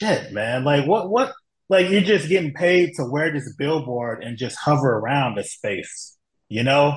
shit 0.00 0.32
man 0.32 0.64
like 0.64 0.86
what 0.86 1.10
what 1.10 1.32
like 1.68 1.88
you're 1.88 2.00
just 2.00 2.28
getting 2.28 2.52
paid 2.52 2.92
to 2.94 3.04
wear 3.04 3.32
this 3.32 3.54
billboard 3.56 4.22
and 4.22 4.38
just 4.38 4.56
hover 4.58 4.98
around 4.98 5.36
the 5.36 5.44
space 5.44 6.16
you 6.48 6.62
know 6.62 6.96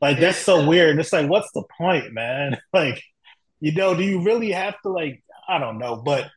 like 0.00 0.18
that's 0.18 0.38
so 0.38 0.66
weird 0.66 0.98
it's 0.98 1.12
like 1.12 1.28
what's 1.28 1.50
the 1.52 1.64
point 1.78 2.12
man 2.12 2.58
like 2.72 3.02
you 3.60 3.72
know 3.72 3.94
do 3.94 4.02
you 4.02 4.22
really 4.22 4.50
have 4.50 4.74
to 4.82 4.90
like 4.90 5.22
i 5.48 5.58
don't 5.58 5.78
know 5.78 5.96
but 5.96 6.30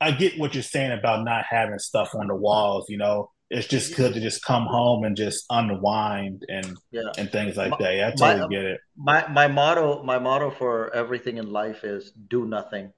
i 0.00 0.10
get 0.10 0.38
what 0.38 0.54
you're 0.54 0.62
saying 0.62 0.92
about 0.92 1.24
not 1.24 1.44
having 1.48 1.78
stuff 1.78 2.14
on 2.14 2.26
the 2.26 2.34
walls 2.34 2.86
you 2.88 2.98
know 2.98 3.30
it's 3.52 3.68
just 3.68 3.94
good 3.96 4.14
to 4.14 4.20
just 4.20 4.42
come 4.42 4.64
home 4.64 5.04
and 5.04 5.14
just 5.14 5.44
unwind 5.50 6.42
and 6.48 6.74
yeah. 6.90 7.02
and 7.18 7.30
things 7.30 7.54
like 7.54 7.78
that. 7.78 7.94
Yeah, 7.94 8.08
I 8.08 8.10
totally 8.12 8.40
my, 8.40 8.48
get 8.48 8.64
it. 8.64 8.80
My 8.96 9.28
my 9.28 9.46
motto 9.46 10.02
my 10.02 10.18
motto 10.18 10.50
for 10.50 10.92
everything 10.94 11.36
in 11.36 11.52
life 11.52 11.84
is 11.84 12.12
do 12.12 12.46
nothing. 12.46 12.92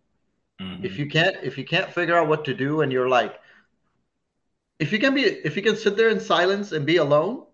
Mm-hmm. 0.61 0.85
If 0.85 0.99
you 0.99 1.09
can't 1.09 1.37
if 1.43 1.59
you 1.59 1.65
can't 1.65 1.93
figure 1.93 2.17
out 2.17 2.29
what 2.29 2.45
to 2.45 2.55
do 2.55 2.83
and 2.83 2.93
you're 2.93 3.09
like 3.09 3.41
if 4.79 4.93
you 4.93 4.99
can 4.99 5.15
be 5.15 5.23
if 5.23 5.57
you 5.57 5.63
can 5.63 5.77
sit 5.77 5.97
there 5.97 6.11
in 6.11 6.21
silence 6.21 6.73
and 6.73 6.87
be 6.87 6.97
alone 6.97 7.45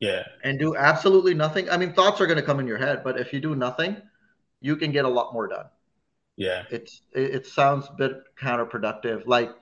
yeah 0.00 0.22
and 0.42 0.58
do 0.58 0.76
absolutely 0.76 1.34
nothing 1.34 1.70
i 1.70 1.76
mean 1.76 1.92
thoughts 1.92 2.20
are 2.20 2.26
going 2.26 2.38
to 2.38 2.42
come 2.42 2.60
in 2.60 2.66
your 2.66 2.78
head 2.78 3.02
but 3.04 3.18
if 3.18 3.32
you 3.32 3.40
do 3.40 3.54
nothing 3.54 3.96
you 4.60 4.76
can 4.76 4.90
get 4.92 5.04
a 5.04 5.08
lot 5.08 5.32
more 5.32 5.46
done 5.46 5.66
yeah 6.36 6.64
it's 6.70 7.02
it, 7.12 7.34
it 7.34 7.46
sounds 7.46 7.86
a 7.88 7.92
bit 7.92 8.22
counterproductive 8.36 9.26
like 9.26 9.54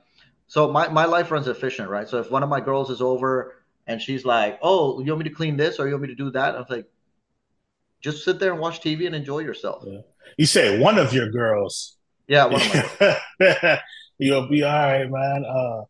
so 0.52 0.70
my, 0.70 0.86
my 0.88 1.06
life 1.06 1.30
runs 1.30 1.48
efficient, 1.48 1.88
right? 1.88 2.06
So 2.06 2.18
if 2.18 2.30
one 2.30 2.42
of 2.42 2.50
my 2.50 2.60
girls 2.60 2.90
is 2.90 3.00
over 3.00 3.54
and 3.86 4.02
she's 4.02 4.26
like, 4.26 4.58
"Oh, 4.60 5.00
you 5.00 5.10
want 5.10 5.24
me 5.24 5.30
to 5.30 5.34
clean 5.34 5.56
this 5.56 5.78
or 5.78 5.86
you 5.86 5.94
want 5.94 6.02
me 6.02 6.08
to 6.08 6.14
do 6.14 6.30
that?" 6.32 6.54
I'm 6.54 6.66
like, 6.68 6.90
just 8.02 8.22
sit 8.22 8.38
there 8.38 8.52
and 8.52 8.60
watch 8.60 8.82
TV 8.82 9.06
and 9.06 9.14
enjoy 9.14 9.38
yourself. 9.38 9.82
Yeah. 9.86 10.00
You 10.36 10.44
say 10.44 10.78
one 10.78 10.98
of 10.98 11.14
your 11.14 11.30
girls. 11.30 11.96
Yeah, 12.26 12.46
one 12.46 12.62
of 12.62 13.00
my. 13.00 13.80
You'll 14.18 14.48
be 14.48 14.62
all 14.62 14.72
right, 14.72 15.10
man. 15.10 15.44
Uh, 15.44 15.82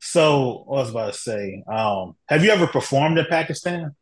so 0.00 0.64
I 0.68 0.72
was 0.72 0.90
about 0.90 1.12
to 1.12 1.18
say, 1.18 1.62
um, 1.66 2.16
have 2.26 2.44
you 2.44 2.50
ever 2.50 2.66
performed 2.66 3.18
in 3.18 3.26
Pakistan? 3.26 3.94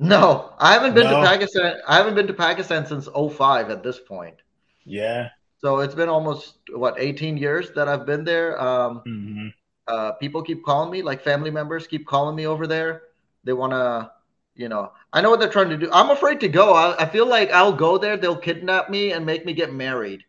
No, 0.00 0.54
I 0.58 0.72
haven't 0.72 0.94
been 0.94 1.04
no? 1.04 1.20
to 1.20 1.26
Pakistan. 1.26 1.76
I 1.86 1.96
haven't 1.96 2.14
been 2.14 2.26
to 2.26 2.34
Pakistan 2.34 2.86
since 2.86 3.08
05 3.08 3.70
at 3.70 3.82
this 3.82 4.00
point. 4.00 4.36
Yeah. 4.84 5.28
So 5.58 5.78
it's 5.80 5.94
been 5.94 6.08
almost 6.08 6.56
what 6.74 6.96
18 6.98 7.36
years 7.36 7.70
that 7.72 7.88
I've 7.88 8.04
been 8.06 8.24
there. 8.24 8.60
Um, 8.60 9.02
mm-hmm. 9.06 9.48
uh, 9.86 10.12
people 10.12 10.42
keep 10.42 10.64
calling 10.64 10.90
me, 10.90 11.02
like 11.02 11.22
family 11.22 11.50
members 11.50 11.86
keep 11.86 12.06
calling 12.06 12.34
me 12.34 12.46
over 12.46 12.66
there. 12.66 13.02
They 13.44 13.52
want 13.52 13.72
to 13.72 14.10
you 14.54 14.68
know, 14.68 14.92
I 15.12 15.20
know 15.20 15.30
what 15.30 15.40
they're 15.40 15.48
trying 15.48 15.70
to 15.70 15.76
do. 15.76 15.88
I'm 15.92 16.10
afraid 16.10 16.40
to 16.40 16.48
go. 16.48 16.74
I, 16.74 17.02
I 17.02 17.06
feel 17.06 17.26
like 17.26 17.50
I'll 17.50 17.72
go 17.72 17.96
there, 17.98 18.16
they'll 18.16 18.36
kidnap 18.36 18.90
me 18.90 19.12
and 19.12 19.24
make 19.24 19.46
me 19.46 19.52
get 19.52 19.72
married. 19.72 20.24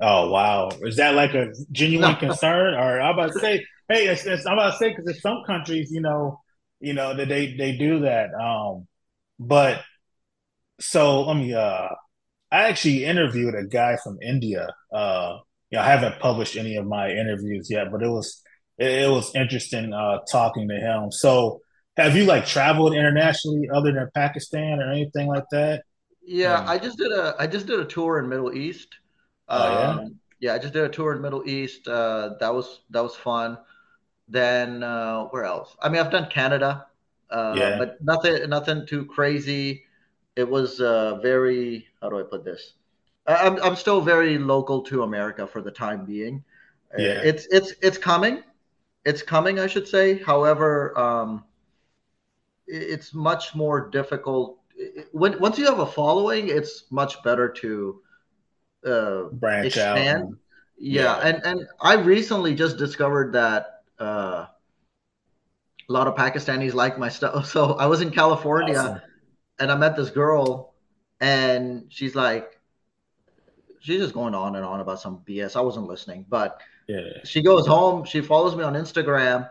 Oh 0.00 0.30
wow, 0.30 0.70
is 0.82 0.96
that 0.96 1.14
like 1.14 1.34
a 1.34 1.48
genuine 1.70 2.16
concern? 2.16 2.74
Or 2.74 3.00
I'm 3.00 3.14
about 3.14 3.32
to 3.32 3.38
say, 3.38 3.64
hey, 3.88 4.08
it's, 4.08 4.26
it's, 4.26 4.46
I'm 4.46 4.54
about 4.54 4.72
to 4.72 4.76
say 4.78 4.90
because 4.90 5.06
in 5.06 5.20
some 5.20 5.42
countries, 5.46 5.90
you 5.92 6.00
know, 6.00 6.40
you 6.80 6.92
know 6.92 7.14
that 7.14 7.28
they 7.28 7.54
they 7.56 7.76
do 7.76 8.00
that. 8.00 8.34
Um, 8.34 8.86
but 9.38 9.82
so 10.80 11.22
let 11.22 11.36
me. 11.36 11.54
Uh, 11.54 11.88
I 12.50 12.64
actually 12.68 13.04
interviewed 13.04 13.54
a 13.54 13.64
guy 13.64 13.96
from 14.02 14.18
India. 14.20 14.68
Uh, 14.92 15.38
you 15.70 15.78
know, 15.78 15.84
I 15.84 15.86
haven't 15.86 16.20
published 16.20 16.56
any 16.56 16.76
of 16.76 16.86
my 16.86 17.10
interviews 17.10 17.68
yet, 17.70 17.90
but 17.90 18.02
it 18.02 18.08
was 18.08 18.42
it, 18.78 19.04
it 19.04 19.10
was 19.10 19.34
interesting 19.34 19.92
uh, 19.92 20.18
talking 20.30 20.68
to 20.68 20.74
him. 20.74 21.12
So, 21.12 21.60
have 21.96 22.16
you 22.16 22.24
like 22.24 22.46
traveled 22.46 22.94
internationally 22.94 23.68
other 23.72 23.92
than 23.92 24.10
Pakistan 24.14 24.80
or 24.80 24.90
anything 24.90 25.28
like 25.28 25.44
that? 25.52 25.84
Yeah, 26.24 26.58
um, 26.60 26.68
I 26.68 26.78
just 26.78 26.98
did 26.98 27.12
a 27.12 27.34
I 27.38 27.46
just 27.46 27.66
did 27.66 27.80
a 27.80 27.84
tour 27.84 28.18
in 28.18 28.28
Middle 28.28 28.52
East. 28.52 28.88
Oh 29.52 29.70
yeah. 29.70 29.88
Um, 29.90 30.18
yeah, 30.40 30.54
I 30.54 30.58
just 30.58 30.72
did 30.72 30.82
a 30.82 30.88
tour 30.88 31.14
in 31.14 31.22
Middle 31.22 31.48
East. 31.48 31.86
Uh, 31.86 32.30
that 32.40 32.52
was 32.52 32.80
that 32.90 33.02
was 33.02 33.14
fun. 33.14 33.58
Then 34.28 34.82
uh, 34.82 35.24
where 35.26 35.44
else? 35.44 35.76
I 35.80 35.88
mean, 35.88 36.00
I've 36.00 36.10
done 36.10 36.28
Canada, 36.30 36.86
uh, 37.30 37.54
yeah. 37.56 37.78
but 37.78 37.98
nothing 38.02 38.48
nothing 38.48 38.86
too 38.86 39.04
crazy. 39.04 39.84
It 40.34 40.48
was 40.48 40.80
uh, 40.80 41.18
very 41.22 41.86
how 42.00 42.08
do 42.08 42.18
I 42.18 42.22
put 42.22 42.44
this? 42.44 42.72
I'm 43.26 43.62
I'm 43.62 43.76
still 43.76 44.00
very 44.00 44.38
local 44.38 44.82
to 44.84 45.02
America 45.02 45.46
for 45.46 45.60
the 45.60 45.70
time 45.70 46.06
being. 46.06 46.42
Yeah. 46.98 47.20
It's 47.22 47.46
it's 47.50 47.74
it's 47.82 47.98
coming, 47.98 48.42
it's 49.04 49.22
coming, 49.22 49.60
I 49.60 49.66
should 49.66 49.86
say. 49.86 50.18
However, 50.22 50.98
um, 50.98 51.44
it's 52.66 53.14
much 53.14 53.54
more 53.54 53.90
difficult 53.90 54.58
when 55.12 55.38
once 55.38 55.58
you 55.58 55.66
have 55.66 55.78
a 55.78 55.86
following. 55.86 56.48
It's 56.48 56.84
much 56.90 57.22
better 57.22 57.48
to 57.48 58.00
uh, 58.86 59.24
branch 59.32 59.66
expand. 59.66 60.22
out. 60.22 60.28
Yeah. 60.78 61.02
yeah, 61.02 61.28
and 61.28 61.46
and 61.46 61.66
I 61.80 61.94
recently 61.94 62.54
just 62.54 62.76
discovered 62.76 63.34
that 63.34 63.82
uh, 64.00 64.46
a 65.88 65.92
lot 65.92 66.06
of 66.06 66.14
Pakistanis 66.14 66.74
like 66.74 66.98
my 66.98 67.08
stuff. 67.08 67.46
So 67.52 67.74
I 67.74 67.86
was 67.86 68.00
in 68.00 68.10
California, 68.10 68.78
awesome. 68.78 69.02
and 69.58 69.70
I 69.70 69.76
met 69.76 69.96
this 69.96 70.10
girl, 70.10 70.74
and 71.20 71.84
she's 71.88 72.14
like, 72.14 72.58
she's 73.80 74.00
just 74.00 74.14
going 74.14 74.34
on 74.34 74.56
and 74.56 74.64
on 74.64 74.80
about 74.80 75.00
some 75.00 75.22
BS. 75.28 75.56
I 75.56 75.60
wasn't 75.60 75.86
listening, 75.86 76.24
but 76.28 76.60
yeah. 76.88 77.20
she 77.24 77.42
goes 77.42 77.66
home. 77.66 78.04
She 78.04 78.20
follows 78.20 78.56
me 78.56 78.64
on 78.64 78.74
Instagram, 78.74 79.48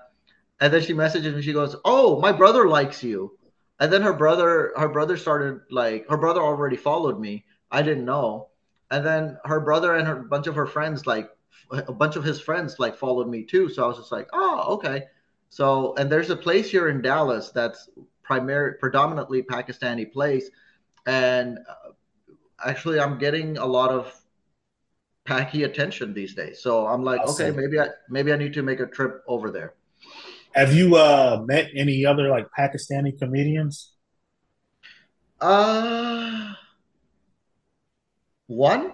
and 0.59 0.73
then 0.73 0.81
she 0.81 0.93
messages 0.93 1.35
me. 1.35 1.41
She 1.41 1.53
goes, 1.53 1.75
"Oh, 1.85 2.19
my 2.19 2.31
brother 2.31 2.67
likes 2.67 3.03
you." 3.03 3.37
And 3.79 3.91
then 3.91 4.01
her 4.03 4.13
brother, 4.13 4.73
her 4.77 4.89
brother 4.89 5.17
started 5.17 5.61
like 5.71 6.07
her 6.09 6.17
brother 6.17 6.41
already 6.41 6.77
followed 6.77 7.19
me. 7.19 7.45
I 7.71 7.81
didn't 7.81 8.05
know, 8.05 8.49
and 8.91 9.05
then 9.05 9.37
her 9.45 9.59
brother 9.59 9.95
and 9.95 10.07
her 10.07 10.15
bunch 10.15 10.47
of 10.47 10.55
her 10.55 10.67
friends, 10.67 11.07
like 11.07 11.29
a 11.71 11.93
bunch 11.93 12.17
of 12.17 12.23
his 12.23 12.39
friends, 12.39 12.77
like 12.77 12.95
followed 12.97 13.29
me 13.29 13.43
too. 13.43 13.69
So 13.69 13.83
I 13.83 13.87
was 13.87 13.97
just 13.97 14.11
like, 14.11 14.27
"Oh, 14.33 14.75
okay." 14.75 15.05
So, 15.49 15.95
and 15.95 16.11
there's 16.11 16.29
a 16.29 16.35
place 16.35 16.69
here 16.69 16.89
in 16.89 17.01
Dallas 17.01 17.51
that's 17.51 17.89
primary, 18.21 18.75
predominantly 18.75 19.43
Pakistani 19.43 20.11
place, 20.11 20.49
and 21.05 21.57
uh, 21.57 21.91
actually, 22.63 22.99
I'm 22.99 23.17
getting 23.17 23.57
a 23.57 23.65
lot 23.65 23.91
of 23.91 24.13
Paki 25.25 25.65
attention 25.65 26.13
these 26.13 26.35
days. 26.35 26.61
So 26.61 26.85
I'm 26.85 27.03
like, 27.03 27.21
awesome. 27.21 27.47
okay, 27.47 27.57
maybe 27.57 27.79
I 27.79 27.87
maybe 28.09 28.33
I 28.33 28.35
need 28.35 28.53
to 28.53 28.61
make 28.61 28.81
a 28.81 28.87
trip 28.87 29.23
over 29.27 29.49
there. 29.49 29.73
Have 30.53 30.73
you 30.73 30.97
uh, 30.97 31.41
met 31.45 31.69
any 31.75 32.05
other 32.05 32.27
like 32.27 32.47
Pakistani 32.57 33.17
comedians? 33.17 33.93
Uh 35.39 36.53
one. 38.51 38.93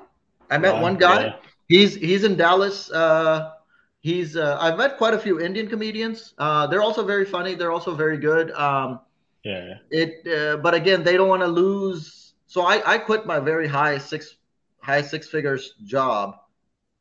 I 0.50 0.58
met 0.58 0.74
one, 0.74 0.82
one 0.82 0.98
guy. 0.98 1.22
Yeah. 1.26 1.36
He's 1.68 1.96
he's 1.96 2.24
in 2.24 2.38
Dallas. 2.38 2.92
Uh, 2.92 3.52
he's 4.00 4.38
uh, 4.38 4.58
I've 4.60 4.78
met 4.78 4.98
quite 4.98 5.14
a 5.14 5.20
few 5.20 5.42
Indian 5.42 5.68
comedians. 5.68 6.34
Uh, 6.38 6.68
they're 6.68 6.84
also 6.84 7.04
very 7.04 7.26
funny. 7.26 7.56
They're 7.56 7.72
also 7.72 7.94
very 7.94 8.18
good. 8.18 8.52
Um, 8.52 9.02
yeah. 9.44 9.76
It, 9.90 10.28
uh, 10.28 10.58
but 10.58 10.74
again, 10.74 11.04
they 11.04 11.18
don't 11.18 11.28
want 11.28 11.42
to 11.42 11.48
lose. 11.48 12.34
So 12.46 12.62
I 12.62 12.94
I 12.94 12.98
quit 12.98 13.26
my 13.26 13.40
very 13.40 13.68
high 13.68 13.98
six 13.98 14.38
high 14.80 15.02
six 15.02 15.28
figures 15.28 15.74
job. 15.84 16.38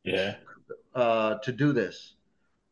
Yeah. 0.03 0.37
Uh, 0.95 1.37
to 1.45 1.53
do 1.53 1.75
this, 1.75 2.15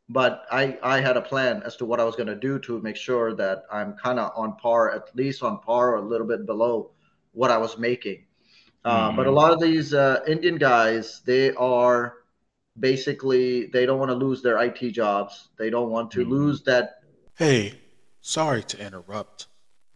but 0.08 0.46
I 0.50 0.78
I 0.82 1.00
had 1.00 1.18
a 1.18 1.20
plan 1.20 1.62
as 1.62 1.76
to 1.76 1.84
what 1.84 2.00
I 2.00 2.04
was 2.04 2.16
going 2.16 2.32
to 2.32 2.34
do 2.34 2.58
to 2.60 2.80
make 2.80 2.96
sure 2.96 3.34
that 3.34 3.64
I'm 3.70 3.92
kind 4.00 4.18
of 4.18 4.32
on 4.34 4.56
par, 4.56 4.90
at 4.90 5.14
least 5.14 5.42
on 5.42 5.60
par, 5.60 5.92
or 5.92 5.96
a 5.96 6.08
little 6.08 6.26
bit 6.26 6.46
below 6.46 6.90
what 7.32 7.50
I 7.50 7.58
was 7.58 7.76
making. 7.76 8.24
Uh, 8.84 9.08
mm-hmm. 9.08 9.16
But 9.16 9.26
a 9.26 9.30
lot 9.30 9.52
of 9.52 9.60
these 9.60 9.94
uh, 9.94 10.20
Indian 10.26 10.56
guys, 10.56 11.22
they 11.24 11.54
are 11.54 12.14
basically 12.78 13.66
they 13.66 13.86
don't 13.86 13.98
want 13.98 14.10
to 14.10 14.16
lose 14.16 14.42
their 14.42 14.62
IT 14.62 14.90
jobs. 14.90 15.48
They 15.56 15.70
don't 15.70 15.90
want 15.90 16.10
to 16.12 16.20
mm-hmm. 16.20 16.30
lose 16.30 16.62
that. 16.64 17.02
Hey, 17.36 17.80
sorry 18.20 18.62
to 18.64 18.78
interrupt, 18.84 19.46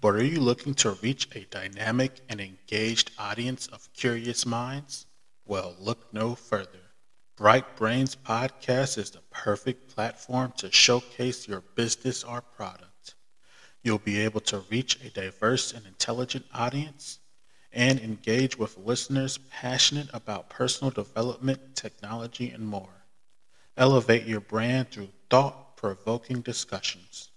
but 0.01 0.15
are 0.15 0.25
you 0.25 0.41
looking 0.41 0.75
to 0.75 0.93
reach 1.03 1.29
a 1.37 1.45
dynamic 1.51 2.21
and 2.29 2.41
engaged 2.41 3.11
audience 3.19 3.67
of 3.67 3.93
curious 3.93 4.47
minds? 4.47 5.07
Well, 5.45 5.77
look 5.79 6.13
no 6.13 6.35
further. 6.35 6.79
Bright 7.37 7.77
Brainz 7.77 8.17
Podcast 8.17 8.99
is 8.99 9.11
the 9.11 9.21
perfect 9.31 9.95
platform 9.95 10.53
to 10.57 10.73
showcase 10.73 11.47
your 11.47 11.61
business 11.77 12.25
or 12.25 12.41
product. 12.41 13.15
You'll 13.83 13.99
be 13.99 14.19
able 14.19 14.41
to 14.41 14.65
reach 14.71 14.99
a 15.05 15.11
diverse 15.11 15.73
and 15.73 15.87
intelligent 15.87 16.47
audience 16.53 17.21
and 17.79 18.01
engage 18.01 18.59
with 18.59 18.77
listeners 18.77 19.39
passionate 19.53 20.09
about 20.13 20.51
personal 20.51 20.91
development, 20.91 21.77
technology, 21.77 22.51
and 22.51 22.67
more. 22.67 23.05
Elevate 23.77 24.27
your 24.27 24.41
brand 24.41 24.91
through 24.91 25.09
thought 25.31 25.77
provoking 25.77 26.41
discussions. 26.41 27.31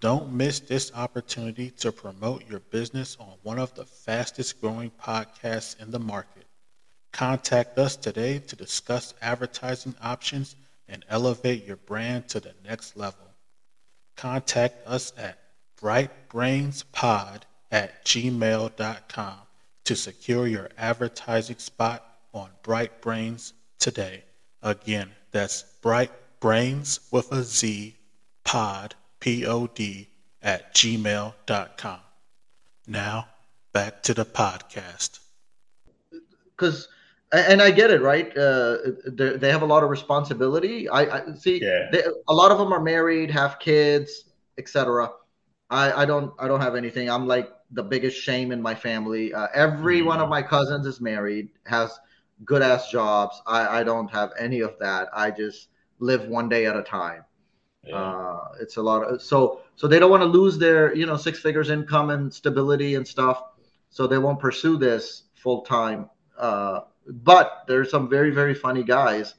Don't 0.00 0.32
miss 0.32 0.58
this 0.58 0.90
opportunity 0.92 1.70
to 1.70 1.92
promote 1.92 2.50
your 2.50 2.58
business 2.58 3.16
on 3.20 3.34
one 3.44 3.60
of 3.60 3.72
the 3.74 3.84
fastest 3.84 4.60
growing 4.60 4.90
podcasts 5.00 5.80
in 5.80 5.92
the 5.92 6.00
market. 6.00 6.46
Contact 7.12 7.78
us 7.78 7.94
today 7.94 8.40
to 8.40 8.56
discuss 8.56 9.14
advertising 9.22 9.94
options 10.02 10.56
and 10.88 11.04
elevate 11.08 11.64
your 11.64 11.76
brand 11.76 12.26
to 12.30 12.40
the 12.40 12.54
next 12.64 12.96
level. 12.96 13.36
Contact 14.16 14.84
us 14.84 15.12
at 15.16 15.38
brightbrainzpod 15.80 17.42
at 17.70 18.04
gmail.com 18.04 19.38
to 19.90 19.96
secure 19.96 20.46
your 20.46 20.68
advertising 20.78 21.58
spot 21.58 22.04
on 22.32 22.48
Bright 22.62 23.02
Brainz 23.02 23.54
today. 23.80 24.22
Again, 24.62 25.10
that's 25.32 25.64
Bright 25.82 26.12
Brainz 26.40 27.00
with 27.10 27.32
a 27.32 27.42
Z 27.42 27.96
pod 28.44 28.94
P-O-D, 29.18 30.06
at 30.42 30.72
gmail.com. 30.76 31.98
Now, 32.86 33.28
back 33.72 34.04
to 34.04 34.14
the 34.14 34.24
podcast. 34.24 35.18
Because, 36.56 36.86
and 37.32 37.60
I 37.60 37.72
get 37.72 37.90
it, 37.90 38.00
right? 38.00 38.28
Uh, 38.38 38.76
they 39.08 39.50
have 39.50 39.62
a 39.62 39.66
lot 39.66 39.82
of 39.82 39.90
responsibility. 39.90 40.88
I, 40.88 41.00
I 41.00 41.34
see. 41.34 41.60
Yeah. 41.60 41.88
They, 41.90 42.04
a 42.28 42.32
lot 42.32 42.52
of 42.52 42.58
them 42.58 42.72
are 42.72 42.80
married, 42.80 43.32
have 43.32 43.58
kids, 43.58 44.26
etc. 44.56 45.10
I, 45.68 46.02
I 46.02 46.04
don't, 46.04 46.32
I 46.38 46.46
don't 46.46 46.60
have 46.60 46.76
anything. 46.76 47.10
I'm 47.10 47.26
like 47.26 47.50
the 47.72 47.82
biggest 47.82 48.20
shame 48.20 48.52
in 48.52 48.60
my 48.60 48.74
family. 48.74 49.32
Uh, 49.32 49.48
every 49.54 50.00
mm. 50.00 50.06
one 50.06 50.20
of 50.20 50.28
my 50.28 50.42
cousins 50.42 50.86
is 50.86 51.00
married, 51.00 51.50
has 51.66 51.98
good 52.44 52.62
ass 52.62 52.90
jobs. 52.90 53.40
I, 53.46 53.80
I 53.80 53.84
don't 53.84 54.10
have 54.10 54.32
any 54.38 54.60
of 54.60 54.78
that. 54.80 55.08
I 55.12 55.30
just 55.30 55.68
live 55.98 56.26
one 56.26 56.48
day 56.48 56.66
at 56.66 56.76
a 56.76 56.82
time. 56.82 57.24
Yeah. 57.84 57.96
Uh, 57.96 58.48
it's 58.60 58.76
a 58.76 58.82
lot 58.82 59.02
of 59.02 59.22
so 59.22 59.62
so 59.76 59.88
they 59.88 59.98
don't 59.98 60.10
want 60.10 60.22
to 60.22 60.26
lose 60.26 60.58
their 60.58 60.94
you 60.94 61.06
know 61.06 61.16
six 61.16 61.38
figures 61.38 61.70
income 61.70 62.10
and 62.10 62.32
stability 62.32 62.94
and 62.94 63.08
stuff, 63.08 63.42
so 63.88 64.06
they 64.06 64.18
won't 64.18 64.38
pursue 64.38 64.76
this 64.76 65.24
full 65.34 65.62
time. 65.62 66.10
Uh, 66.38 66.80
but 67.06 67.64
there's 67.66 67.90
some 67.90 68.08
very 68.08 68.30
very 68.30 68.54
funny 68.54 68.84
guys, 68.84 69.34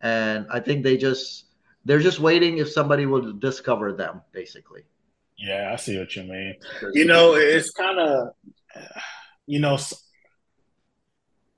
and 0.00 0.46
I 0.50 0.60
think 0.60 0.84
they 0.84 0.96
just 0.96 1.44
they're 1.84 2.00
just 2.00 2.18
waiting 2.18 2.58
if 2.58 2.70
somebody 2.70 3.04
will 3.04 3.32
discover 3.34 3.92
them 3.92 4.22
basically. 4.32 4.84
Yeah, 5.42 5.70
I 5.72 5.76
see 5.76 5.98
what 5.98 6.14
you 6.14 6.22
mean. 6.22 6.54
You 6.92 7.04
know, 7.04 7.34
it's 7.34 7.70
kind 7.70 7.98
of 7.98 8.28
you 9.46 9.58
know 9.58 9.78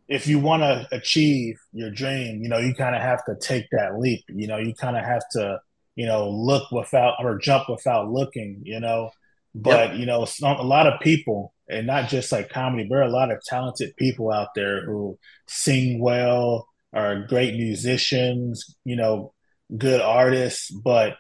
if 0.09 0.27
you 0.27 0.39
want 0.39 0.63
to 0.63 0.89
achieve 0.93 1.57
your 1.73 1.91
dream, 1.91 2.43
you 2.43 2.49
know, 2.49 2.59
you 2.59 2.75
kind 2.75 2.95
of 2.95 3.03
have 3.03 3.25
to 3.25 3.37
take 3.41 3.67
that 3.73 3.99
leap. 3.99 4.25
You 4.29 4.47
know, 4.47 4.59
you 4.59 4.75
kind 4.75 4.97
of 4.97 5.05
have 5.05 5.23
to 5.33 5.61
you 5.97 6.07
know, 6.07 6.29
look 6.29 6.71
without 6.73 7.15
or 7.21 7.39
jump 7.39 7.69
without 7.69 8.11
looking, 8.11 8.63
you 8.65 8.81
know. 8.81 9.11
But 9.55 9.91
yep. 9.91 9.99
you 9.99 10.07
know, 10.07 10.25
some, 10.25 10.59
a 10.59 10.63
lot 10.63 10.87
of 10.87 11.01
people, 11.01 11.55
and 11.69 11.87
not 11.87 12.09
just 12.09 12.33
like 12.33 12.51
comedy, 12.51 12.87
there 12.89 12.99
are 12.99 13.03
a 13.03 13.11
lot 13.11 13.31
of 13.31 13.43
talented 13.45 13.97
people 13.97 14.33
out 14.33 14.49
there 14.55 14.85
who 14.85 15.19
sing 15.47 16.01
well, 16.01 16.69
are 16.93 17.27
great 17.27 17.55
musicians, 17.55 18.77
you 18.85 18.97
know, 18.97 19.33
good 19.77 20.01
artists, 20.01 20.71
but 20.71 21.17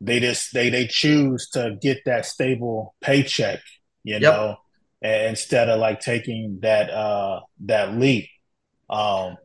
they 0.00 0.20
just 0.20 0.52
they 0.54 0.70
they 0.70 0.86
choose 0.86 1.48
to 1.50 1.76
get 1.80 1.98
that 2.04 2.24
stable 2.26 2.94
paycheck 3.00 3.60
you 4.04 4.18
Yep. 4.18 4.32
know, 4.32 4.56
instead 5.02 5.68
of 5.68 5.80
like 5.80 6.00
taking 6.00 6.58
that 6.62 6.90
uh 6.90 7.40
that 7.66 7.94
leap. 7.94 8.28
Um, 8.88 9.36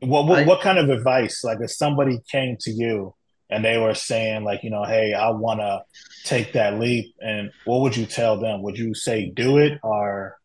what 0.00 0.26
what, 0.26 0.38
I 0.40 0.44
what 0.44 0.60
kind 0.60 0.78
of 0.78 0.90
advice, 0.90 1.42
like 1.42 1.58
if 1.60 1.72
somebody 1.72 2.20
came 2.30 2.56
to 2.60 2.70
you 2.70 3.14
and 3.50 3.64
they 3.64 3.78
were 3.78 3.94
saying 3.94 4.44
like, 4.44 4.62
you 4.62 4.70
know, 4.70 4.84
hey, 4.84 5.12
I 5.12 5.30
want 5.30 5.60
to 5.60 5.82
take 6.24 6.52
that 6.52 6.78
leap, 6.78 7.14
and 7.20 7.50
what 7.64 7.80
would 7.80 7.96
you 7.96 8.06
tell 8.06 8.38
them? 8.38 8.62
Would 8.62 8.78
you 8.78 8.94
say 8.94 9.30
do 9.34 9.58
it, 9.58 9.78
or 9.82 10.36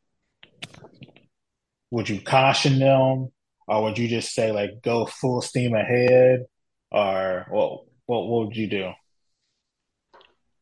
would 1.91 2.09
you 2.09 2.19
caution 2.21 2.79
them, 2.79 3.31
or 3.67 3.83
would 3.83 3.97
you 3.99 4.07
just 4.07 4.33
say 4.33 4.51
like 4.51 4.81
go 4.81 5.05
full 5.05 5.41
steam 5.41 5.75
ahead, 5.75 6.45
or 6.91 7.45
what 7.49 7.83
what, 8.11 8.27
what 8.27 8.47
would 8.47 8.55
you 8.57 8.67
do? 8.69 8.91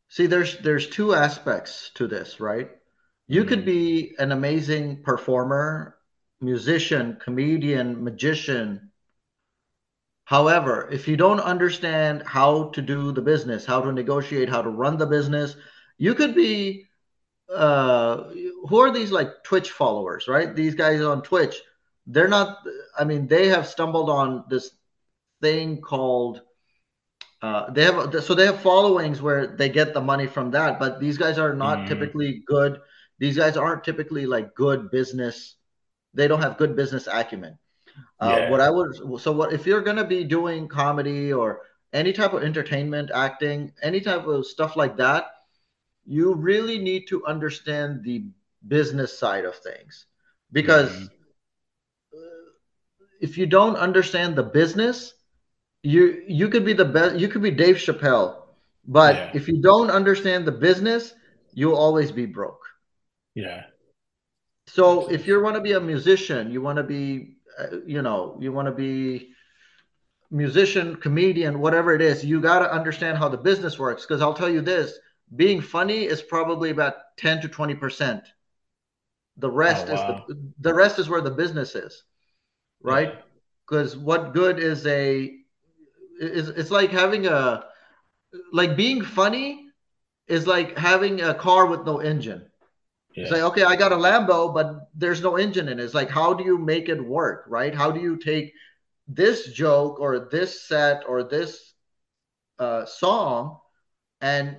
see 0.10 0.28
there's 0.28 0.58
there's 0.60 0.88
two 0.90 1.14
aspects 1.16 1.92
to 1.96 2.06
this, 2.08 2.40
right? 2.40 2.70
You 3.28 3.46
could 3.46 3.64
Mm, 3.64 3.66
be 3.66 4.16
an 4.20 4.32
amazing 4.32 5.04
performer, 5.04 5.98
musician, 6.42 7.18
comedian, 7.24 8.04
magician. 8.04 8.92
However, 10.26 10.88
if 10.92 11.08
you 11.08 11.18
don't 11.18 11.40
understand 11.42 12.24
how 12.26 12.70
to 12.70 12.82
do 12.82 13.12
the 13.12 13.22
business, 13.22 13.66
how 13.66 13.82
to 13.82 13.92
negotiate, 13.92 14.50
how 14.50 14.62
to 14.62 14.70
run 14.70 14.98
the 14.98 15.06
business, 15.08 15.56
you 15.98 16.14
could 16.16 16.36
be 16.36 16.86
uh 17.54 18.26
who 18.70 18.80
are 18.80 18.92
these 18.92 19.12
like 19.12 19.44
Twitch 19.44 19.72
followers, 19.72 20.28
right? 20.28 20.56
These 20.56 20.76
guys 20.76 21.02
on 21.02 21.24
Twitch, 21.24 21.62
they're 22.08 22.28
not 22.30 22.60
I 23.00 23.06
mean, 23.06 23.28
they 23.28 23.50
have 23.50 23.68
stumbled 23.68 24.10
on 24.10 24.46
this 24.50 24.72
thing 25.42 25.82
called 25.82 26.42
uh, 27.42 27.70
they 27.72 27.84
have 27.84 28.24
so 28.24 28.34
they 28.34 28.46
have 28.46 28.62
followings 28.62 29.22
where 29.22 29.48
they 29.48 29.70
get 29.70 29.94
the 29.94 30.02
money 30.02 30.28
from 30.28 30.52
that, 30.52 30.80
but 30.80 31.00
these 31.00 31.18
guys 31.18 31.38
are 31.38 31.54
not 31.54 31.80
mm, 31.80 31.88
typically 31.88 32.44
good. 32.46 32.82
These 33.20 33.38
guys 33.38 33.58
aren't 33.58 33.84
typically 33.84 34.26
like 34.26 34.56
good 34.56 34.92
business. 34.92 35.56
They 36.14 36.28
don't 36.28 36.42
have 36.42 36.58
good 36.58 36.76
business 36.76 37.08
acumen. 37.08 37.58
Uh, 38.20 38.40
yeah, 38.40 38.50
what 38.50 38.60
I 38.62 38.70
would 38.70 39.22
so 39.22 39.32
what 39.32 39.54
if 39.54 39.66
you're 39.66 39.82
gonna 39.82 40.06
be 40.06 40.24
doing 40.24 40.68
comedy 40.68 41.32
or 41.32 41.62
any 41.94 42.14
type 42.14 42.34
of 42.34 42.44
entertainment, 42.44 43.12
acting, 43.14 43.74
any 43.82 44.02
type 44.02 44.26
of 44.26 44.46
stuff 44.46 44.76
like 44.76 44.98
that, 44.98 45.26
you 46.06 46.34
really 46.36 46.78
need 46.78 47.08
to 47.08 47.26
understand 47.26 48.04
the 48.04 48.26
business 48.68 49.18
side 49.18 49.46
of 49.46 49.56
things 49.56 50.06
mm, 50.64 51.10
because 51.10 51.10
if 53.22 53.38
you 53.38 53.46
don't 53.46 53.76
understand 53.76 54.36
the 54.36 54.44
business, 54.44 55.14
you 55.84 56.24
you 56.28 56.50
could 56.50 56.66
be 56.66 56.74
the 56.74 56.86
best 56.86 57.16
you 57.18 57.28
could 57.28 57.42
be 57.42 57.52
Dave 57.52 57.76
Chappelle, 57.78 58.36
but 58.88 59.16
yeah, 59.16 59.32
if 59.34 59.48
you 59.48 59.62
don't 59.62 59.90
understand 59.90 60.46
the 60.46 60.52
business, 60.52 61.14
you'll 61.54 61.76
always 61.76 62.12
be 62.12 62.26
broke. 62.26 62.62
yeah, 63.36 63.64
So 64.68 65.10
if 65.10 65.28
you 65.28 65.42
want 65.42 65.56
to 65.56 65.62
be 65.62 65.74
a 65.74 65.80
musician, 65.80 66.52
you 66.52 66.62
want 66.62 66.78
to 66.78 66.84
be 66.84 67.36
uh, 67.60 67.78
you 67.86 68.02
know, 68.02 68.38
you 68.40 68.52
want 68.54 68.68
to 68.68 68.72
be 68.72 69.34
musician, 70.32 70.96
comedian, 70.96 71.60
whatever 71.60 71.94
it 71.94 72.02
is, 72.02 72.24
you 72.24 72.42
got 72.42 72.60
to 72.60 72.72
understand 72.72 73.18
how 73.18 73.30
the 73.30 73.38
business 73.38 73.78
works 73.80 74.06
because 74.06 74.22
I'll 74.22 74.34
tell 74.34 74.50
you 74.50 74.62
this, 74.62 74.98
being 75.36 75.62
funny 75.62 76.06
is 76.06 76.22
probably 76.22 76.70
about 76.72 76.96
10 77.18 77.42
to 77.42 77.50
20%. 77.50 78.24
The 79.38 79.50
oh 79.50 79.52
rest 79.52 79.90
is 79.90 80.06
the 80.06 80.16
the 80.60 80.74
rest 80.74 81.00
is 81.00 81.10
where 81.10 81.22
the 81.22 81.32
business 81.32 81.76
is, 81.76 82.04
right? 82.84 83.14
Because 83.68 83.98
what 83.98 84.34
good 84.34 84.60
is 84.60 84.86
a 84.88 85.39
is 86.20 86.50
it's 86.50 86.72
like 86.72 86.92
having 86.92 87.28
a 87.28 87.66
like 88.52 88.76
being 88.78 89.04
funny 89.04 89.68
is 90.28 90.48
like 90.48 90.78
having 90.78 91.22
a 91.22 91.34
car 91.34 91.66
with 91.66 91.86
no 91.86 92.00
engine. 92.00 92.46
It's 93.22 93.32
like, 93.32 93.42
okay, 93.42 93.64
I 93.64 93.76
got 93.76 93.92
a 93.92 93.98
Lambo, 93.98 94.54
but 94.54 94.90
there's 94.96 95.22
no 95.22 95.36
engine 95.36 95.68
in 95.68 95.80
it. 95.80 95.84
It's 95.84 95.94
like, 95.94 96.10
how 96.10 96.34
do 96.34 96.46
you 96.46 96.58
make 96.58 96.90
it 96.90 97.04
work, 97.04 97.46
right? 97.48 97.76
How 97.76 97.92
do 97.92 98.00
you 98.00 98.18
take 98.18 98.54
this 99.08 99.48
joke 99.52 100.00
or 100.00 100.30
this 100.32 100.68
set 100.68 101.04
or 101.08 101.24
this 101.24 101.74
uh, 102.60 102.86
song 102.86 103.60
and 104.22 104.58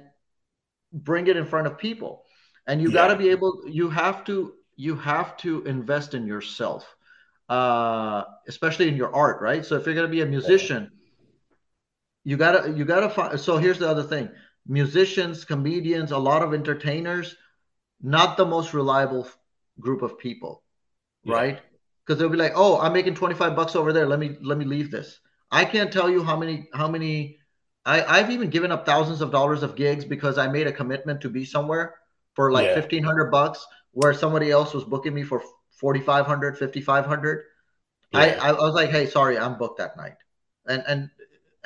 bring 0.92 1.26
it 1.28 1.36
in 1.36 1.46
front 1.46 1.68
of 1.68 1.78
people? 1.78 2.24
And 2.66 2.82
you 2.82 2.90
got 2.90 3.08
to 3.08 3.16
be 3.16 3.30
able, 3.30 3.62
you 3.66 3.90
have 3.90 4.24
to, 4.24 4.54
you 4.76 4.96
have 4.96 5.36
to 5.38 5.62
invest 5.64 6.14
in 6.14 6.26
yourself, 6.26 6.96
uh, 7.48 8.24
especially 8.48 8.88
in 8.88 8.96
your 8.96 9.14
art, 9.14 9.40
right? 9.40 9.64
So 9.64 9.76
if 9.76 9.86
you're 9.86 9.94
going 9.94 10.06
to 10.06 10.12
be 10.12 10.20
a 10.22 10.26
yeah, 10.26 10.30
musician, 10.30 10.90
you 12.24 12.36
gotta 12.36 12.70
you 12.72 12.84
gotta 12.84 13.08
find 13.10 13.38
so 13.40 13.56
here's 13.56 13.78
the 13.78 13.88
other 13.88 14.02
thing. 14.02 14.28
Musicians 14.66 15.44
comedians 15.44 16.12
a 16.12 16.18
lot 16.18 16.42
of 16.42 16.54
entertainers 16.54 17.36
not 18.02 18.36
the 18.36 18.46
most 18.46 18.72
reliable 18.74 19.28
group 19.80 20.02
of 20.02 20.18
people 20.18 20.62
yeah, 21.24 21.34
right? 21.34 21.60
Because 22.04 22.18
they'll 22.18 22.28
be 22.28 22.36
like 22.36 22.52
oh 22.54 22.78
i'm 22.80 22.92
making 22.92 23.14
25 23.14 23.56
bucks 23.56 23.76
over 23.76 23.92
there. 23.92 24.06
Let 24.06 24.18
me 24.18 24.36
let 24.42 24.58
me 24.58 24.64
leave 24.64 24.90
this. 24.90 25.20
I 25.50 25.64
can't 25.64 25.92
tell 25.92 26.08
you 26.10 26.22
how 26.22 26.36
many 26.36 26.68
how 26.74 26.88
many 26.88 27.38
I, 27.84 28.04
i've 28.04 28.30
even 28.30 28.50
given 28.50 28.72
up 28.72 28.84
thousands 28.84 29.22
of 29.22 29.30
dollars 29.32 29.62
of 29.62 29.74
gigs 29.74 30.04
because 30.04 30.36
i 30.38 30.46
made 30.46 30.66
a 30.66 30.72
commitment 30.72 31.22
to 31.22 31.30
be 31.30 31.44
somewhere 31.46 31.94
for 32.34 32.52
like 32.52 32.66
yeah, 32.66 32.74
1500 32.74 33.30
bucks 33.30 33.66
where 33.92 34.12
somebody 34.12 34.50
else 34.50 34.74
was 34.74 34.84
booking 34.84 35.14
me 35.14 35.22
for 35.22 35.42
4500 35.72 36.58
5500 36.58 37.44
I, 38.12 38.26
yeah, 38.26 38.42
I 38.42 38.52
was 38.52 38.74
like 38.74 38.90
hey 38.90 39.06
sorry 39.06 39.38
i'm 39.38 39.56
booked 39.58 39.78
that 39.78 39.96
night. 39.96 40.16
And 40.66 40.84
and 40.86 41.10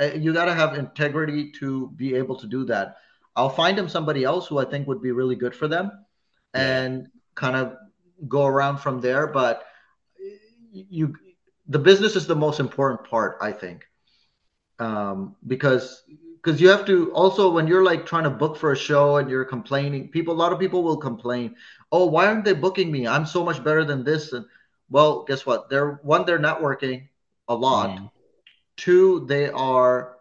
you 0.00 0.32
got 0.32 0.46
to 0.46 0.54
have 0.54 0.74
integrity 0.76 1.50
to 1.60 1.90
be 1.96 2.14
able 2.14 2.36
to 2.36 2.46
do 2.46 2.64
that. 2.66 2.96
I'll 3.36 3.50
find 3.50 3.76
them 3.76 3.88
somebody 3.88 4.24
else 4.24 4.46
who 4.46 4.58
I 4.58 4.64
think 4.64 4.86
would 4.86 5.02
be 5.02 5.12
really 5.12 5.36
good 5.36 5.54
for 5.54 5.68
them 5.68 5.90
and 6.54 7.08
kind 7.34 7.56
of 7.56 7.76
go 8.28 8.46
around 8.46 8.78
from 8.78 9.00
there. 9.00 9.26
But 9.26 9.64
you, 10.72 11.14
the 11.68 11.78
business 11.78 12.16
is 12.16 12.26
the 12.26 12.36
most 12.36 12.60
important 12.60 13.08
part, 13.08 13.38
I 13.40 13.52
think, 13.52 13.86
um, 14.78 15.36
because 15.46 16.02
because 16.42 16.60
you 16.60 16.68
have 16.68 16.84
to 16.86 17.10
also 17.12 17.50
when 17.50 17.66
you're 17.66 17.84
like 17.84 18.04
trying 18.06 18.24
to 18.24 18.30
book 18.30 18.56
for 18.56 18.72
a 18.72 18.76
show 18.76 19.16
and 19.16 19.30
you're 19.30 19.44
complaining, 19.44 20.08
people 20.08 20.34
a 20.34 20.36
lot 20.36 20.52
of 20.52 20.58
people 20.58 20.82
will 20.82 20.96
complain, 20.96 21.56
oh, 21.92 22.06
why 22.06 22.26
aren't 22.26 22.44
they 22.44 22.52
booking 22.52 22.90
me? 22.92 23.06
I'm 23.06 23.26
so 23.26 23.44
much 23.44 23.62
better 23.64 23.84
than 23.84 24.04
this. 24.04 24.32
And 24.32 24.44
well, 24.90 25.24
guess 25.24 25.46
what? 25.46 25.70
They're 25.70 26.00
one, 26.02 26.26
they're 26.26 26.38
networking 26.38 27.08
a 27.48 27.54
lot. 27.54 27.98
mm, 27.98 28.10
Two, 28.76 29.26
they 29.26 29.48
are 29.50 30.16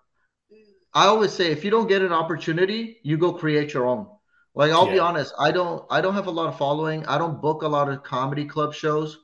I 0.94 1.06
always 1.08 1.32
say 1.34 1.52
if 1.52 1.64
you 1.64 1.72
don't 1.72 1.88
get 1.88 2.02
an 2.02 2.14
opportunity, 2.14 3.00
you 3.04 3.18
go 3.18 3.34
create 3.34 3.74
your 3.74 3.88
own. 3.88 4.08
Like 4.56 4.72
I'll 4.72 4.90
be 4.90 5.00
honest, 5.00 5.34
I 5.40 5.52
don't 5.52 5.86
I 5.90 6.02
don't 6.02 6.14
have 6.14 6.28
a 6.28 6.32
lot 6.32 6.48
of 6.50 6.58
following. 6.58 7.06
I 7.08 7.18
don't 7.18 7.42
book 7.42 7.64
a 7.64 7.68
lot 7.68 7.90
of 7.90 8.04
comedy 8.04 8.46
club 8.46 8.74
shows. 8.74 9.20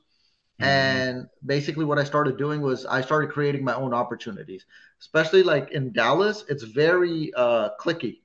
mm, 0.58 1.02
And 1.02 1.28
basically 1.46 1.84
what 1.84 1.98
I 1.98 2.04
started 2.04 2.38
doing 2.38 2.60
was 2.62 2.86
I 2.86 3.02
started 3.02 3.30
creating 3.32 3.64
my 3.64 3.74
own 3.74 3.94
opportunities. 3.94 4.66
Especially 5.00 5.42
like 5.42 5.72
in 5.72 5.92
Dallas, 5.92 6.44
it's 6.48 6.64
very 6.64 7.32
uh 7.36 7.70
clicky. 7.80 8.20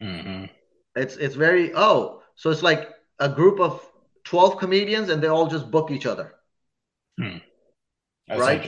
mm, 0.00 0.48
It's 0.96 1.16
it's 1.16 1.34
very 1.34 1.72
oh, 1.74 2.22
so 2.34 2.50
it's 2.50 2.62
like 2.62 2.88
a 3.18 3.28
group 3.28 3.60
of 3.60 3.86
12 4.24 4.58
comedians 4.58 5.08
and 5.10 5.22
they 5.22 5.28
all 5.28 5.46
just 5.48 5.70
book 5.70 5.90
each 5.90 6.06
other, 6.06 6.34
mm. 7.18 7.40
That's 8.36 8.46
right? 8.46 8.62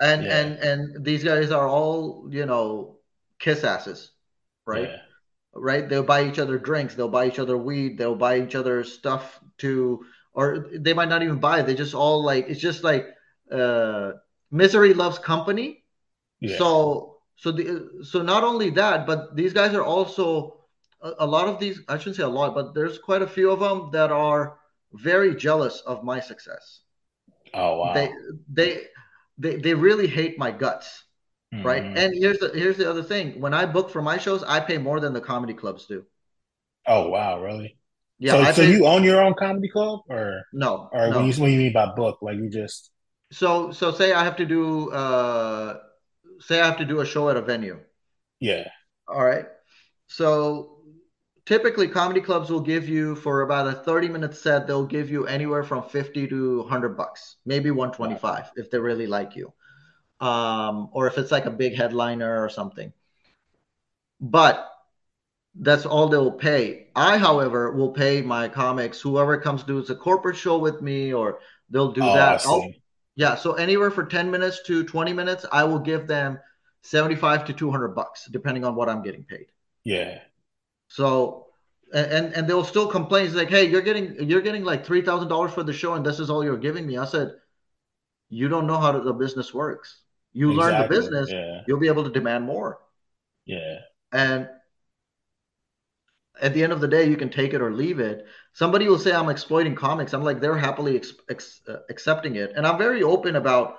And 0.00 0.24
Yeah, 0.24 0.32
and 0.32 0.58
and 0.58 1.04
these 1.04 1.24
guys 1.24 1.50
are 1.50 1.66
all, 1.68 2.28
you 2.30 2.46
know, 2.46 2.98
kiss 3.38 3.64
asses, 3.64 4.12
right? 4.66 4.84
yeah, 4.84 4.96
right? 5.54 5.88
They'll 5.88 6.04
buy 6.04 6.24
each 6.28 6.38
other 6.38 6.58
drinks, 6.58 6.94
they'll 6.94 7.08
buy 7.08 7.26
each 7.28 7.38
other 7.38 7.56
weed, 7.58 7.98
they'll 7.98 8.16
buy 8.16 8.40
each 8.40 8.54
other 8.54 8.84
stuff 8.84 9.40
to, 9.58 10.04
or 10.34 10.68
they 10.72 10.94
might 10.94 11.08
not 11.08 11.22
even 11.22 11.40
buy. 11.40 11.62
They 11.62 11.74
just 11.74 11.94
all 11.94 12.22
like 12.24 12.48
it's 12.48 12.60
just 12.60 12.84
like 12.84 13.06
uh, 13.52 14.12
misery 14.50 14.94
loves 14.94 15.18
company. 15.18 15.84
yeah, 16.40 16.58
So 16.58 17.18
so 17.36 17.52
the 17.52 18.00
so 18.04 18.22
not 18.22 18.44
only 18.44 18.70
that, 18.70 19.06
but 19.06 19.36
these 19.36 19.52
guys 19.52 19.74
are 19.74 19.84
also 19.84 20.60
a, 21.02 21.12
a 21.20 21.26
lot 21.26 21.48
of 21.48 21.60
these. 21.60 21.80
I 21.88 21.98
shouldn't 21.98 22.16
say 22.16 22.24
a 22.24 22.28
lot, 22.28 22.54
but 22.54 22.74
there's 22.74 22.98
quite 22.98 23.22
a 23.22 23.26
few 23.28 23.50
of 23.50 23.60
them 23.60 23.90
that 23.92 24.10
are 24.12 24.58
very 24.92 25.34
jealous 25.36 25.80
of 25.82 26.04
my 26.04 26.20
success. 26.20 26.80
oh 27.54 27.76
wow, 27.78 27.94
they 27.94 28.12
they 28.48 28.82
they 29.38 29.56
they 29.56 29.74
really 29.74 30.06
hate 30.06 30.38
my 30.38 30.50
guts 30.50 31.04
right? 31.64 31.84
mm, 31.84 31.96
And 31.96 32.14
here's 32.14 32.38
the 32.40 32.50
here's 32.54 32.76
the 32.78 32.90
other 32.90 33.02
thing: 33.04 33.40
when 33.40 33.54
I 33.54 33.66
book 33.66 33.90
for 33.90 34.02
my 34.02 34.18
shows, 34.18 34.42
I 34.44 34.60
pay 34.60 34.78
more 34.78 35.00
than 35.00 35.12
the 35.14 35.20
comedy 35.22 35.54
clubs 35.54 35.86
do. 35.86 36.06
oh 36.86 37.08
wow, 37.10 37.40
really? 37.42 37.78
Yeah, 38.18 38.34
So, 38.34 38.44
I 38.44 38.52
so 38.52 38.62
pay 38.62 38.62
you 38.62 38.86
own 38.86 39.04
your 39.04 39.22
own 39.22 39.34
comedy 39.38 39.68
club, 39.68 40.00
or, 40.08 40.42
no, 40.52 40.90
or 40.90 41.12
when 41.12 41.24
you 41.24 41.32
no. 41.32 41.40
what 41.40 41.50
you 41.50 41.58
mean 41.58 41.72
by 41.72 41.86
book, 41.94 42.18
like 42.22 42.36
you 42.36 42.50
just, 42.50 42.90
So 43.30 43.72
so 43.72 43.90
say 43.90 44.12
I 44.12 44.24
have 44.24 44.36
to 44.36 44.46
do 44.46 44.90
uh 44.92 45.80
say 46.40 46.60
I 46.60 46.66
have 46.66 46.78
to 46.78 46.84
do 46.84 47.00
a 47.00 47.06
show 47.06 47.28
at 47.30 47.36
a 47.36 47.42
venue. 47.42 47.80
yeah, 48.40 48.68
All 49.06 49.24
right. 49.24 49.46
So 50.08 50.77
typically 51.48 51.88
comedy 51.88 52.20
clubs 52.20 52.50
will 52.50 52.60
give 52.60 52.86
you 52.86 53.14
for 53.16 53.40
about 53.40 53.66
a 53.66 53.72
30 53.72 54.08
minute 54.08 54.36
set, 54.36 54.66
they'll 54.66 54.84
give 54.84 55.10
you 55.10 55.26
anywhere 55.26 55.64
from 55.64 55.82
50 55.82 56.28
to 56.28 56.58
100 56.58 56.90
bucks, 56.90 57.36
maybe 57.46 57.70
125 57.70 58.50
if 58.56 58.70
they 58.70 58.78
really 58.78 59.06
like 59.06 59.34
you. 59.34 59.50
Um 60.20 60.90
or 60.92 61.06
if 61.06 61.16
it's 61.16 61.32
like 61.32 61.46
a 61.46 61.50
big 61.50 61.74
headliner 61.74 62.44
or 62.44 62.50
something. 62.50 62.92
But 64.20 64.68
that's 65.54 65.86
all 65.86 66.08
they'll 66.08 66.32
pay. 66.32 66.88
I, 66.94 67.16
however, 67.16 67.72
will 67.72 67.92
pay 67.92 68.20
my 68.20 68.48
comics. 68.48 69.00
Whoever 69.00 69.40
comes 69.40 69.62
to 69.62 69.66
do 69.66 69.92
a 69.92 69.96
corporate 69.96 70.36
show 70.36 70.58
with 70.58 70.82
me, 70.82 71.12
or 71.12 71.38
they'll 71.70 71.92
do 71.92 72.02
oh, 72.02 72.14
that. 72.14 72.44
yeah, 73.16 73.34
so 73.34 73.54
anywhere 73.54 73.90
for 73.90 74.04
ten 74.04 74.30
minutes 74.30 74.60
to 74.66 74.84
twenty 74.84 75.12
minutes, 75.12 75.46
I 75.50 75.64
will 75.64 75.78
give 75.78 76.06
them 76.06 76.38
seventy-five 76.82 77.44
to 77.46 77.52
two 77.52 77.70
hundred 77.70 77.94
bucks, 77.94 78.26
depending 78.30 78.64
on 78.64 78.74
what 78.76 78.88
I'm 78.88 79.02
getting 79.02 79.24
paid. 79.24 79.46
Yeah. 79.84 80.20
So, 80.88 81.46
and 81.92 82.34
and 82.34 82.48
they'll 82.48 82.64
still 82.64 82.88
complain. 82.88 83.26
It's 83.26 83.34
like, 83.34 83.50
hey, 83.50 83.68
you're 83.68 83.82
getting 83.82 84.28
you're 84.28 84.42
getting 84.42 84.64
like 84.64 84.84
three 84.84 85.02
thousand 85.02 85.28
dollars 85.28 85.52
for 85.52 85.62
the 85.62 85.72
show, 85.72 85.94
and 85.94 86.04
this 86.04 86.20
is 86.20 86.30
all 86.30 86.44
you're 86.44 86.58
giving 86.58 86.86
me. 86.86 86.98
I 86.98 87.04
said, 87.04 87.32
you 88.28 88.48
don't 88.48 88.66
know 88.66 88.78
how 88.78 88.92
the 88.92 89.12
business 89.12 89.54
works. 89.54 90.00
You 90.32 90.50
exactly. 90.50 90.72
learn 90.72 90.82
the 90.82 90.88
business, 90.88 91.30
yeah. 91.30 91.62
you'll 91.66 91.80
be 91.80 91.88
able 91.88 92.04
to 92.04 92.10
demand 92.10 92.44
more. 92.44 92.78
Yeah. 93.46 93.78
And 94.12 94.48
at 96.40 96.54
the 96.54 96.62
end 96.62 96.72
of 96.72 96.80
the 96.80 96.88
day, 96.88 97.08
you 97.08 97.16
can 97.16 97.30
take 97.30 97.54
it 97.54 97.60
or 97.60 97.72
leave 97.72 97.98
it. 97.98 98.26
Somebody 98.52 98.86
will 98.88 98.98
say 98.98 99.12
I'm 99.12 99.28
exploiting 99.28 99.74
comics. 99.74 100.12
I'm 100.12 100.22
like 100.22 100.40
they're 100.40 100.56
happily 100.56 100.96
ex- 100.96 101.14
ex- 101.30 101.60
uh, 101.68 101.78
accepting 101.88 102.36
it, 102.36 102.52
and 102.56 102.66
I'm 102.66 102.78
very 102.78 103.02
open 103.02 103.36
about. 103.36 103.76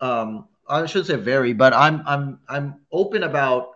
Um, 0.00 0.48
I 0.68 0.84
shouldn't 0.86 1.06
say 1.06 1.16
very, 1.16 1.52
but 1.52 1.72
I'm 1.72 2.02
I'm 2.06 2.40
I'm 2.48 2.80
open 2.92 3.22
about 3.22 3.70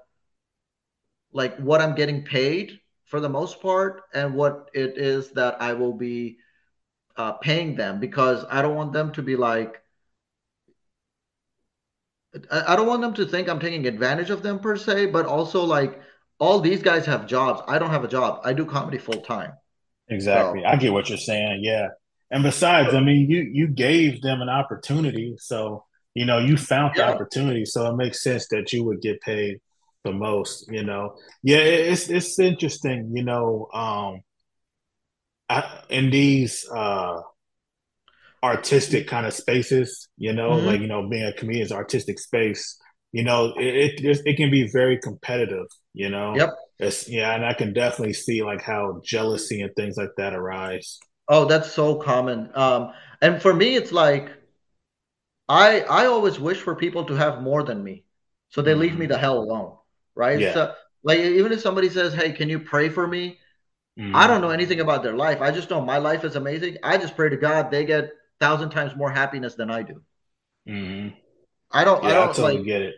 like 1.33 1.57
what 1.59 1.81
I'm 1.81 1.95
getting 1.95 2.23
paid 2.23 2.81
for 3.07 3.21
the 3.21 3.29
most 3.29 3.61
part, 3.61 4.03
and 4.15 4.35
what 4.35 4.71
it 4.73 4.97
is 4.97 5.31
that 5.33 5.61
I 5.61 5.73
will 5.73 5.93
be 5.93 6.39
uh, 7.17 7.33
paying 7.33 7.75
them 7.75 8.01
because 8.01 8.45
I 8.51 8.63
don't 8.63 8.77
want 8.77 8.93
them 8.93 9.13
to 9.13 9.23
be 9.23 9.37
like. 9.37 9.83
I 12.49 12.77
don't 12.77 12.87
want 12.87 13.03
them 13.03 13.15
to 13.15 13.27
think 13.27 13.49
I'm 13.49 13.59
taking 13.59 13.89
advantage 13.89 14.31
of 14.31 14.45
them 14.45 14.61
per 14.61 14.77
se, 14.77 15.07
but 15.07 15.27
also 15.27 15.65
like 15.65 16.01
all 16.39 16.61
these 16.61 16.81
guys 16.81 17.05
have 17.07 17.27
jobs. 17.27 17.61
I 17.67 17.81
don't 17.81 17.91
have 17.91 18.05
a 18.05 18.09
job. 18.09 18.43
I 18.45 18.53
do 18.53 18.65
comedy 18.65 18.99
full 18.99 19.21
time. 19.21 19.53
Exactly. 20.09 20.61
So. 20.63 20.67
I 20.67 20.77
get 20.77 20.93
what 20.93 21.09
you're 21.09 21.19
saying. 21.19 21.61
Yeah. 21.65 21.89
And 22.31 22.45
besides, 22.45 22.95
I 22.95 23.01
mean, 23.01 23.29
you 23.29 23.41
you 23.53 23.67
gave 23.67 24.23
them 24.23 24.41
an 24.41 24.49
opportunity, 24.49 25.35
so 25.39 25.85
you 26.15 26.25
know 26.27 26.39
you 26.39 26.57
found 26.57 26.95
the 26.95 27.01
yeah. 27.01 27.11
opportunity, 27.11 27.65
so 27.65 27.91
it 27.91 27.97
makes 27.97 28.23
sense 28.23 28.47
that 28.49 28.73
you 28.73 28.85
would 28.85 29.01
get 29.01 29.21
paid 29.21 29.61
the 30.05 30.13
most. 30.13 30.71
You 30.71 30.85
know, 30.85 31.17
yeah, 31.43 31.59
it's 31.59 32.09
it's 32.09 32.39
interesting. 32.39 33.13
You 33.15 33.25
know, 33.25 33.69
um, 33.73 34.21
I, 35.49 35.83
in 35.89 36.11
these 36.11 36.67
uh, 36.69 37.21
artistic 38.43 39.09
kind 39.09 39.27
of 39.27 39.35
spaces, 39.35 40.09
you 40.17 40.33
know, 40.33 40.51
mm-hmm. 40.51 40.67
like 40.67 40.81
you 40.81 40.89
know, 40.89 41.09
being 41.09 41.25
a 41.25 41.33
comedian's 41.33 41.73
artistic 41.73 42.19
space, 42.19 42.79
you 43.13 43.25
know, 43.25 43.53
it, 43.57 44.01
it 44.05 44.23
it 44.25 44.37
can 44.37 44.51
be 44.51 44.71
very 44.73 44.99
competitive. 44.99 45.67
You 45.93 46.11
know. 46.11 46.35
Yep. 46.37 46.51
It's, 46.83 47.09
yeah, 47.11 47.35
and 47.35 47.45
I 47.45 47.53
can 47.53 47.75
definitely 47.75 48.15
see 48.15 48.43
like 48.43 48.63
how 48.63 49.03
jealousy 49.05 49.61
and 49.61 49.71
things 49.77 49.99
like 49.99 50.13
that 50.17 50.33
arise. 50.33 50.99
Oh, 51.29 51.45
that's 51.45 51.71
so 51.71 51.97
common. 51.97 52.51
Um, 52.55 52.93
and 53.21 53.41
for 53.41 53.53
me, 53.53 53.77
it's 53.77 53.93
like 53.93 54.31
I 55.49 55.83
I 55.83 56.07
always 56.07 56.41
wish 56.41 56.59
for 56.59 56.75
people 56.75 57.05
to 57.07 57.15
have 57.15 57.43
more 57.43 57.63
than 57.63 57.85
me, 57.85 58.05
so 58.49 58.63
they 58.63 58.71
mm-hmm. 58.71 58.81
leave 58.81 58.93
me 58.93 59.05
mm-hmm. 59.05 59.13
the 59.13 59.19
hell 59.19 59.39
alone, 59.39 59.77
right? 60.21 60.39
Yeah. 60.39 60.53
So, 60.53 60.75
like 61.03 61.19
even 61.19 61.51
if 61.51 61.61
somebody 61.61 61.89
says, 61.89 62.13
"Hey, 62.13 62.31
can 62.33 62.49
you 62.51 62.61
pray 62.61 62.91
for 62.91 63.07
me?" 63.09 63.39
Mm-hmm. 63.99 64.15
I 64.15 64.27
don't 64.27 64.43
know 64.43 64.51
anything 64.51 64.81
about 64.81 65.03
their 65.03 65.15
life. 65.15 65.41
I 65.41 65.51
just 65.51 65.71
know 65.71 65.81
my 65.81 65.99
life 65.99 66.25
is 66.25 66.37
amazing. 66.37 66.77
I 66.83 66.99
just 66.99 67.17
pray 67.17 67.31
to 67.31 67.37
God 67.37 67.71
they 67.71 67.85
get 67.85 68.13
thousand 68.39 68.71
times 68.71 68.95
more 68.95 69.11
happiness 69.11 69.55
than 69.55 69.71
I 69.71 69.83
do. 69.83 70.03
Mm-hmm. 70.69 71.17
I 71.73 71.85
don't. 71.85 72.05
Yeah, 72.05 72.11
I 72.11 72.13
don't 72.15 72.31
I 72.31 72.33
totally 72.33 72.57
like, 72.59 72.67
get 72.67 72.83
it. 72.83 72.95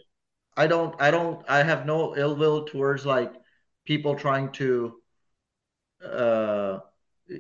I 0.57 0.67
don't. 0.67 1.01
I 1.01 1.11
don't. 1.11 1.49
I 1.49 1.63
have 1.63 1.87
no 1.87 2.17
ill 2.17 2.35
will 2.35 2.65
towards 2.65 3.07
like 3.07 3.33
people 3.85 4.17
trying 4.17 4.51
to, 4.53 4.95
uh, 6.05 6.79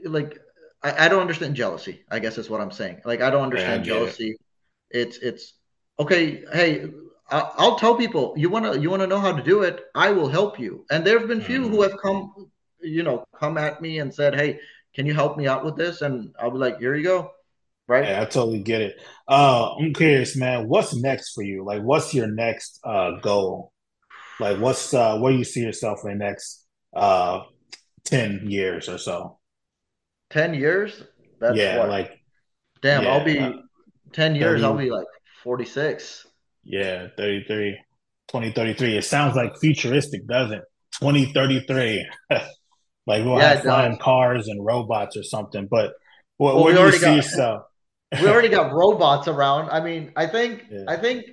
like 0.04 0.38
I, 0.82 1.06
I 1.06 1.08
don't 1.08 1.20
understand 1.20 1.56
jealousy. 1.56 2.04
I 2.08 2.20
guess 2.20 2.38
is 2.38 2.48
what 2.48 2.60
I'm 2.60 2.70
saying. 2.70 3.00
Like 3.04 3.20
I 3.20 3.30
don't 3.30 3.42
understand 3.42 3.84
yeah, 3.84 3.94
jealousy. 3.94 4.30
It. 4.90 4.98
It's 4.98 5.18
it's 5.18 5.54
okay. 5.98 6.44
Hey, 6.52 6.86
I'll, 7.30 7.54
I'll 7.56 7.78
tell 7.78 7.94
people 7.94 8.34
you 8.36 8.50
wanna 8.50 8.78
you 8.78 8.90
wanna 8.90 9.06
know 9.06 9.20
how 9.20 9.32
to 9.32 9.42
do 9.42 9.62
it. 9.62 9.84
I 9.94 10.10
will 10.10 10.28
help 10.28 10.58
you. 10.58 10.84
And 10.90 11.04
there 11.04 11.18
have 11.18 11.28
been 11.28 11.40
few 11.40 11.62
mm-hmm. 11.62 11.70
who 11.70 11.82
have 11.82 11.96
come, 11.98 12.50
you 12.80 13.02
know, 13.02 13.24
come 13.38 13.58
at 13.58 13.80
me 13.80 13.98
and 14.00 14.12
said, 14.12 14.34
"Hey, 14.34 14.60
can 14.94 15.06
you 15.06 15.14
help 15.14 15.36
me 15.36 15.46
out 15.46 15.64
with 15.64 15.76
this?" 15.76 16.02
And 16.02 16.34
I'll 16.38 16.50
be 16.50 16.58
like, 16.58 16.78
"Here 16.78 16.94
you 16.94 17.04
go." 17.04 17.30
right? 17.92 18.08
Yeah, 18.08 18.22
I 18.22 18.24
totally 18.24 18.62
get 18.62 18.80
it. 18.80 19.00
Uh, 19.28 19.74
I'm 19.76 19.92
curious, 19.92 20.36
man. 20.36 20.68
What's 20.68 20.94
next 20.94 21.32
for 21.32 21.42
you? 21.42 21.64
Like, 21.64 21.82
what's 21.82 22.14
your 22.14 22.26
next 22.26 22.80
uh, 22.84 23.20
goal? 23.20 23.72
Like, 24.40 24.58
what's 24.58 24.92
uh, 24.94 25.18
where 25.18 25.32
you 25.32 25.44
see 25.44 25.60
yourself 25.60 26.00
in 26.04 26.18
the 26.18 26.24
next 26.24 26.66
uh, 26.94 27.42
ten 28.04 28.50
years 28.50 28.88
or 28.88 28.98
so? 28.98 29.38
Ten 30.30 30.54
years? 30.54 31.02
That's 31.38 31.56
yeah, 31.56 31.78
what? 31.78 31.88
like 31.88 32.20
damn. 32.80 33.02
Yeah, 33.02 33.12
I'll 33.12 33.24
be 33.24 33.38
uh, 33.38 33.52
ten 34.12 34.34
years. 34.34 34.62
30, 34.62 34.64
I'll 34.64 34.76
be 34.76 34.90
like 34.90 35.06
forty 35.42 35.64
six. 35.64 36.26
Yeah, 36.64 37.08
33, 37.16 37.78
2033. 38.28 38.96
It 38.96 39.04
sounds 39.04 39.36
like 39.36 39.58
futuristic, 39.58 40.26
doesn't? 40.26 40.58
it? 40.58 40.64
Twenty 40.98 41.32
thirty 41.32 41.60
three. 41.60 42.06
like 42.30 43.24
we'll 43.24 43.38
yeah, 43.38 43.54
have 43.54 43.62
flying 43.62 43.98
cars 43.98 44.48
and 44.48 44.64
robots 44.64 45.16
or 45.16 45.22
something. 45.22 45.66
But 45.66 45.94
what, 46.36 46.54
well, 46.54 46.64
where 46.64 46.74
do 46.74 46.80
you 46.84 46.92
see 46.92 47.00
got, 47.00 47.16
yourself? 47.16 47.62
we 48.20 48.28
already 48.28 48.48
got 48.48 48.72
robots 48.72 49.26
around. 49.26 49.70
I 49.70 49.80
mean, 49.80 50.12
I 50.16 50.26
think 50.26 50.64
yeah. 50.70 50.84
I 50.86 50.96
think 50.96 51.24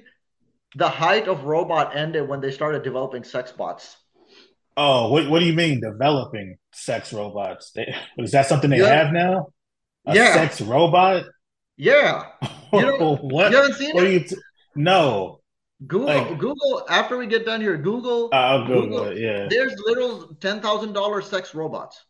the 0.76 0.90
height 0.90 1.28
of 1.28 1.44
robot 1.44 1.96
ended 1.96 2.28
when 2.28 2.42
they 2.42 2.52
started 2.52 2.84
developing 2.84 3.24
sex 3.24 3.52
bots. 3.52 3.98
Oh, 4.78 5.12
what, 5.12 5.30
what 5.30 5.40
do 5.40 5.46
you 5.46 5.54
mean 5.54 5.82
developing 5.82 6.58
sex 6.72 7.12
robots? 7.12 7.72
They, 7.72 7.94
is 8.18 8.32
that 8.32 8.46
something 8.46 8.70
they 8.70 8.80
yeah. 8.80 9.04
have 9.04 9.12
now? 9.12 9.48
A 10.06 10.16
yeah. 10.16 10.34
sex 10.34 10.62
robot? 10.62 11.26
Yeah. 11.78 12.24
You 12.72 13.18
what? 13.22 13.50
You 13.50 13.58
haven't 13.58 13.74
seen 13.74 13.96
what 13.96 14.04
it? 14.04 14.28
T- 14.28 14.36
no. 14.80 15.42
Google, 15.88 16.08
like, 16.08 16.38
Google. 16.38 16.86
After 16.90 17.18
we 17.18 17.26
get 17.28 17.46
done 17.46 17.62
here, 17.62 17.78
Google. 17.78 18.30
I'll 18.34 18.68
Google, 18.68 18.82
Google 18.82 19.04
it. 19.06 19.20
Yeah. 19.20 19.48
There's 19.50 19.74
little 19.80 20.36
ten 20.42 20.60
thousand 20.62 20.94
dollars 20.94 21.28
sex 21.28 21.56
robots. 21.56 22.04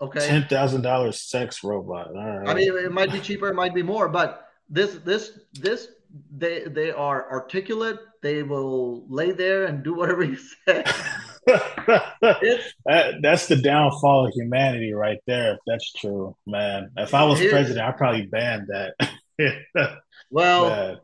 Okay. 0.00 0.26
Ten 0.26 0.46
thousand 0.48 0.82
dollars 0.82 1.20
sex 1.20 1.62
robot. 1.62 2.08
All 2.08 2.38
right. 2.38 2.48
I 2.48 2.54
mean, 2.54 2.76
it 2.76 2.92
might 2.92 3.12
be 3.12 3.20
cheaper, 3.20 3.48
it 3.48 3.54
might 3.54 3.74
be 3.74 3.82
more, 3.82 4.08
but 4.08 4.48
this 4.68 4.94
this 5.04 5.38
this 5.52 5.88
they 6.36 6.64
they 6.64 6.90
are 6.90 7.30
articulate. 7.30 8.00
They 8.20 8.42
will 8.42 9.04
lay 9.08 9.32
there 9.32 9.66
and 9.66 9.84
do 9.84 9.94
whatever 9.94 10.24
you 10.24 10.36
say. 10.36 10.84
that, 11.46 13.18
that's 13.20 13.46
the 13.46 13.56
downfall 13.56 14.26
of 14.26 14.34
humanity 14.34 14.92
right 14.92 15.18
there. 15.26 15.54
If 15.54 15.58
that's 15.66 15.92
true, 15.92 16.36
man. 16.46 16.90
If 16.96 17.14
I 17.14 17.24
was 17.24 17.38
president, 17.40 17.86
I'd 17.86 17.96
probably 17.96 18.26
ban 18.26 18.66
that. 18.68 19.98
well, 20.30 20.68
man. 20.68 20.98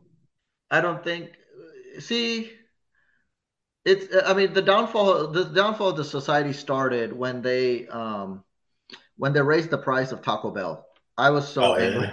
I 0.71 0.81
don't 0.81 1.03
think. 1.03 1.31
See, 2.01 2.53
it's. 3.85 4.15
I 4.27 4.35
mean, 4.35 4.53
the 4.53 4.63
downfall. 4.63 5.29
The 5.29 5.45
downfall 5.45 5.91
of 5.91 5.97
the 5.97 6.05
society 6.05 6.53
started 6.53 7.13
when 7.13 7.43
they 7.43 7.87
um, 7.89 8.45
when 9.17 9.33
they 9.33 9.43
raised 9.43 9.71
the 9.71 9.79
price 9.79 10.13
of 10.13 10.23
Taco 10.23 10.51
Bell. 10.51 10.85
I 11.17 11.31
was 11.31 11.49
so 11.49 11.63
oh, 11.63 11.75
angry. 11.75 12.11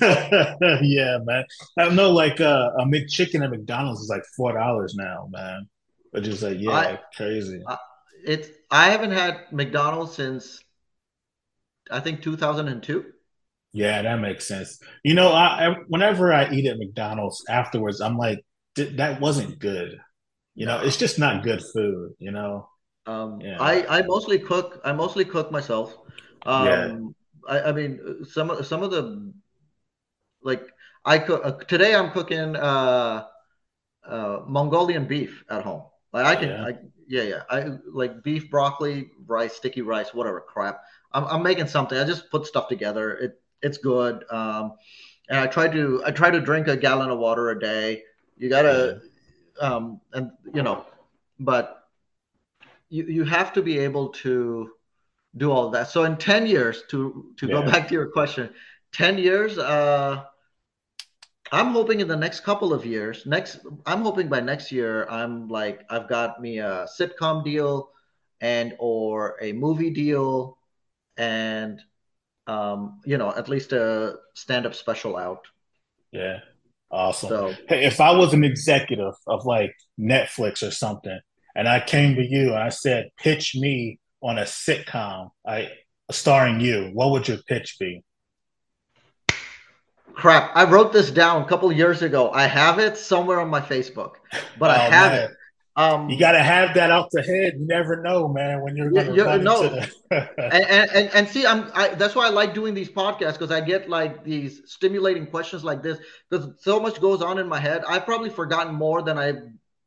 Yeah. 0.00 0.56
yeah, 0.82 1.18
man. 1.22 1.44
I 1.78 1.88
know, 1.90 2.10
like 2.10 2.40
uh, 2.40 2.70
a 2.78 2.84
McChicken 2.84 3.44
at 3.44 3.50
McDonald's 3.50 4.00
is 4.00 4.08
like 4.08 4.24
four 4.36 4.52
dollars 4.52 4.94
now, 4.96 5.28
man. 5.30 5.68
Which 6.10 6.26
is 6.26 6.42
like, 6.42 6.58
yeah, 6.58 6.70
I, 6.70 7.00
crazy. 7.14 7.62
I, 7.66 7.76
it's 8.24 8.48
I 8.70 8.90
haven't 8.90 9.12
had 9.12 9.52
McDonald's 9.52 10.14
since 10.14 10.62
I 11.90 12.00
think 12.00 12.22
2002. 12.22 13.12
Yeah, 13.72 14.02
that 14.02 14.20
makes 14.20 14.46
sense. 14.46 14.78
You 15.04 15.14
know, 15.14 15.28
I, 15.30 15.76
whenever 15.88 16.32
I 16.32 16.50
eat 16.50 16.66
at 16.66 16.78
McDonald's 16.78 17.44
afterwards, 17.48 18.00
I'm 18.00 18.16
like, 18.16 18.44
that 18.76 19.20
wasn't 19.20 19.58
good. 19.58 19.98
You 20.54 20.66
know, 20.66 20.80
it's 20.80 20.96
just 20.96 21.18
not 21.18 21.42
good 21.42 21.62
food. 21.72 22.14
You 22.18 22.32
know. 22.32 22.68
Um, 23.06 23.40
yeah. 23.40 23.56
I 23.60 23.98
I 23.98 24.02
mostly 24.02 24.38
cook. 24.38 24.80
I 24.84 24.92
mostly 24.92 25.24
cook 25.24 25.50
myself. 25.50 25.96
Um, 26.46 26.66
yeah. 26.66 26.98
I, 27.48 27.68
I, 27.68 27.72
mean, 27.72 28.24
some 28.24 28.62
some 28.62 28.82
of 28.82 28.90
the 28.90 29.32
like 30.42 30.62
I 31.04 31.18
cook 31.18 31.42
uh, 31.44 31.52
today. 31.64 31.94
I'm 31.94 32.10
cooking 32.10 32.56
uh, 32.56 33.24
uh, 34.06 34.40
Mongolian 34.46 35.06
beef 35.06 35.44
at 35.48 35.62
home. 35.62 35.82
Like 36.12 36.26
I 36.26 36.36
can, 36.36 36.48
yeah. 36.48 36.64
I, 36.64 36.72
yeah, 37.06 37.22
yeah. 37.22 37.42
I 37.50 37.78
like 37.92 38.22
beef, 38.22 38.50
broccoli, 38.50 39.10
rice, 39.26 39.54
sticky 39.54 39.82
rice, 39.82 40.14
whatever 40.14 40.40
crap. 40.40 40.80
I'm, 41.12 41.24
I'm 41.24 41.42
making 41.42 41.68
something. 41.68 41.98
I 41.98 42.04
just 42.04 42.30
put 42.30 42.46
stuff 42.46 42.68
together. 42.68 43.14
It 43.16 43.40
it's 43.62 43.78
good. 43.78 44.24
Um, 44.30 44.72
and 45.28 45.38
I 45.38 45.46
try 45.46 45.68
to 45.68 46.02
I 46.06 46.10
try 46.10 46.30
to 46.30 46.40
drink 46.40 46.68
a 46.68 46.76
gallon 46.76 47.10
of 47.10 47.18
water 47.18 47.50
a 47.50 47.58
day. 47.58 48.02
You 48.36 48.48
gotta, 48.48 49.02
um, 49.60 50.00
and 50.12 50.30
you 50.54 50.62
know, 50.62 50.86
but 51.38 51.88
you 52.88 53.04
you 53.04 53.24
have 53.24 53.52
to 53.54 53.62
be 53.62 53.78
able 53.78 54.08
to 54.24 54.70
do 55.36 55.50
all 55.50 55.70
that. 55.70 55.88
So 55.88 56.04
in 56.04 56.16
10 56.16 56.46
years, 56.46 56.84
to 56.90 57.32
to 57.36 57.46
yeah. 57.46 57.52
go 57.52 57.62
back 57.62 57.88
to 57.88 57.94
your 57.94 58.08
question, 58.08 58.50
10 58.92 59.18
years, 59.18 59.58
uh, 59.58 60.24
I'm 61.52 61.72
hoping 61.72 62.00
in 62.00 62.08
the 62.08 62.16
next 62.16 62.40
couple 62.40 62.72
of 62.72 62.84
years, 62.84 63.24
next 63.26 63.60
I'm 63.86 64.02
hoping 64.02 64.28
by 64.28 64.40
next 64.40 64.72
year, 64.72 65.06
I'm 65.08 65.48
like 65.48 65.84
I've 65.90 66.08
got 66.08 66.40
me 66.40 66.58
a 66.58 66.86
sitcom 66.98 67.44
deal 67.44 67.90
and 68.40 68.74
or 68.78 69.36
a 69.40 69.52
movie 69.52 69.90
deal 69.90 70.58
and 71.16 71.80
um, 72.48 73.00
you 73.04 73.18
know 73.18 73.30
at 73.36 73.48
least 73.48 73.72
a 73.72 74.16
stand-up 74.34 74.74
special 74.74 75.16
out 75.16 75.42
Yeah. 76.12 76.40
Awesome. 76.90 77.28
so 77.28 77.54
Hey, 77.68 77.84
if 77.84 78.00
I 78.00 78.12
was 78.16 78.32
an 78.32 78.44
executive 78.44 79.14
of 79.26 79.44
like 79.44 79.74
Netflix 80.00 80.66
or 80.66 80.70
something, 80.70 81.20
and 81.54 81.68
I 81.68 81.80
came 81.80 82.16
to 82.16 82.24
you 82.24 82.54
and 82.54 82.62
I 82.62 82.70
said, 82.70 83.10
pitch 83.18 83.54
me 83.54 83.98
on 84.22 84.38
a 84.38 84.42
sitcom, 84.44 85.30
I 85.46 85.68
starring 86.10 86.60
you, 86.60 86.90
what 86.94 87.10
would 87.10 87.28
your 87.28 87.38
pitch 87.46 87.76
be? 87.78 88.02
crap 90.14 90.50
i 90.56 90.64
wrote 90.68 90.92
this 90.92 91.10
down 91.12 91.42
a 91.42 91.44
couple 91.46 91.70
years 91.70 92.02
ago 92.02 92.30
i 92.32 92.44
have 92.46 92.78
it 92.80 92.96
somewhere 92.96 93.40
on 93.40 93.48
my 93.48 93.60
facebook 93.60 94.14
but 94.58 94.70
i 94.70 94.86
Oh, 94.86 94.90
have 94.90 95.12
man. 95.12 95.30
it 95.30 95.30
um, 95.78 96.10
You 96.10 96.18
got 96.18 96.32
to 96.32 96.42
have 96.42 96.74
that 96.74 96.90
out 96.90 97.08
the 97.12 97.22
head. 97.22 97.54
You 97.58 97.66
never 97.66 98.02
know, 98.02 98.28
man, 98.28 98.62
when 98.62 98.76
you're 98.76 98.90
going 98.90 99.06
yeah, 99.14 99.36
to 99.36 99.38
no. 99.38 99.62
into 99.62 99.88
the. 100.10 100.28
and, 100.50 100.90
and, 100.90 101.10
and 101.14 101.28
see 101.28 101.46
i'm 101.46 101.70
I, 101.74 101.88
that's 101.88 102.14
why 102.14 102.26
i 102.26 102.30
like 102.30 102.54
doing 102.54 102.74
these 102.74 102.88
podcasts 102.88 103.34
because 103.34 103.50
i 103.50 103.60
get 103.60 103.88
like 103.88 104.24
these 104.24 104.62
stimulating 104.66 105.26
questions 105.26 105.62
like 105.64 105.82
this 105.82 105.98
because 106.30 106.50
so 106.60 106.80
much 106.80 107.00
goes 107.00 107.20
on 107.22 107.38
in 107.38 107.46
my 107.46 107.60
head 107.60 107.84
i've 107.86 108.06
probably 108.06 108.30
forgotten 108.30 108.74
more 108.74 109.02
than 109.02 109.18
i've 109.18 109.42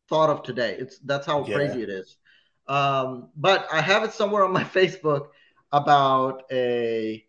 thought 0.10 0.30
of 0.30 0.44
today 0.44 0.76
it's 0.80 1.00
that's 1.00 1.26
how 1.26 1.44
Yeah. 1.44 1.56
crazy 1.56 1.82
it 1.82 1.90
is 1.90 2.18
um 2.68 3.30
but 3.36 3.68
i 3.74 3.82
have 3.82 4.04
it 4.04 4.14
somewhere 4.14 4.44
on 4.44 4.54
my 4.54 4.64
facebook 4.80 5.30
about 5.72 6.44
a 6.52 7.26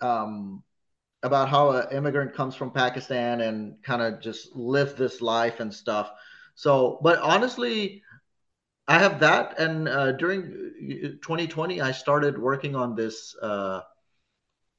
um 0.00 0.62
about 1.22 1.48
how 1.48 1.70
an 1.70 1.86
immigrant 1.96 2.34
comes 2.34 2.54
from 2.54 2.70
pakistan 2.70 3.40
and 3.40 3.82
kind 3.82 4.02
of 4.02 4.20
just 4.20 4.54
live 4.54 4.96
this 4.96 5.20
life 5.20 5.60
and 5.60 5.72
stuff 5.72 6.10
so 6.58 6.98
but 7.02 7.18
honestly 7.20 8.02
I 8.88 8.98
have 8.98 9.20
that, 9.20 9.58
and 9.60 9.88
uh, 9.88 10.12
during 10.12 10.42
uh, 11.04 11.08
2020, 11.22 11.80
I 11.80 11.92
started 11.92 12.38
working 12.38 12.74
on 12.74 12.96
this 12.96 13.36
uh, 13.42 13.82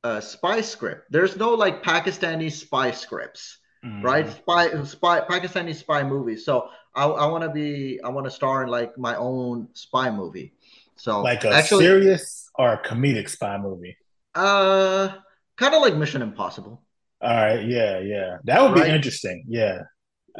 uh, 0.03 0.21
spy 0.21 0.61
script. 0.61 1.11
There's 1.11 1.35
no 1.37 1.51
like 1.51 1.83
Pakistani 1.83 2.51
spy 2.51 2.91
scripts, 2.91 3.57
Mhm. 3.83 4.03
right? 4.03 4.27
Spy, 4.29 4.83
spy, 4.83 5.21
Pakistani 5.21 5.75
spy 5.75 6.03
movies. 6.03 6.45
So 6.45 6.69
I, 6.95 7.05
I 7.05 7.25
want 7.27 7.43
to 7.43 7.49
be, 7.49 7.99
I 8.03 8.09
want 8.09 8.25
to 8.25 8.31
star 8.31 8.63
in 8.63 8.69
like 8.69 8.97
my 8.97 9.15
own 9.15 9.67
spy 9.73 10.09
movie. 10.11 10.53
So 10.95 11.23
Like 11.23 11.43
a 11.43 11.51
actually, 11.53 11.85
serious 11.85 12.49
or 12.55 12.73
a 12.73 12.83
comedic 12.83 13.29
spy 13.29 13.57
movie? 13.57 13.97
uh, 14.35 15.09
kind 15.57 15.75
of 15.75 15.81
like 15.81 15.95
Mission 15.95 16.21
Impossible, 16.21 16.81
All 17.21 17.29
right. 17.35 17.65
Yeah. 17.65 17.99
Yeah. 17.99 18.37
That 18.45 18.61
would 18.61 18.73
be 18.73 18.87
interesting. 18.87 19.45
Yeah. 19.47 19.83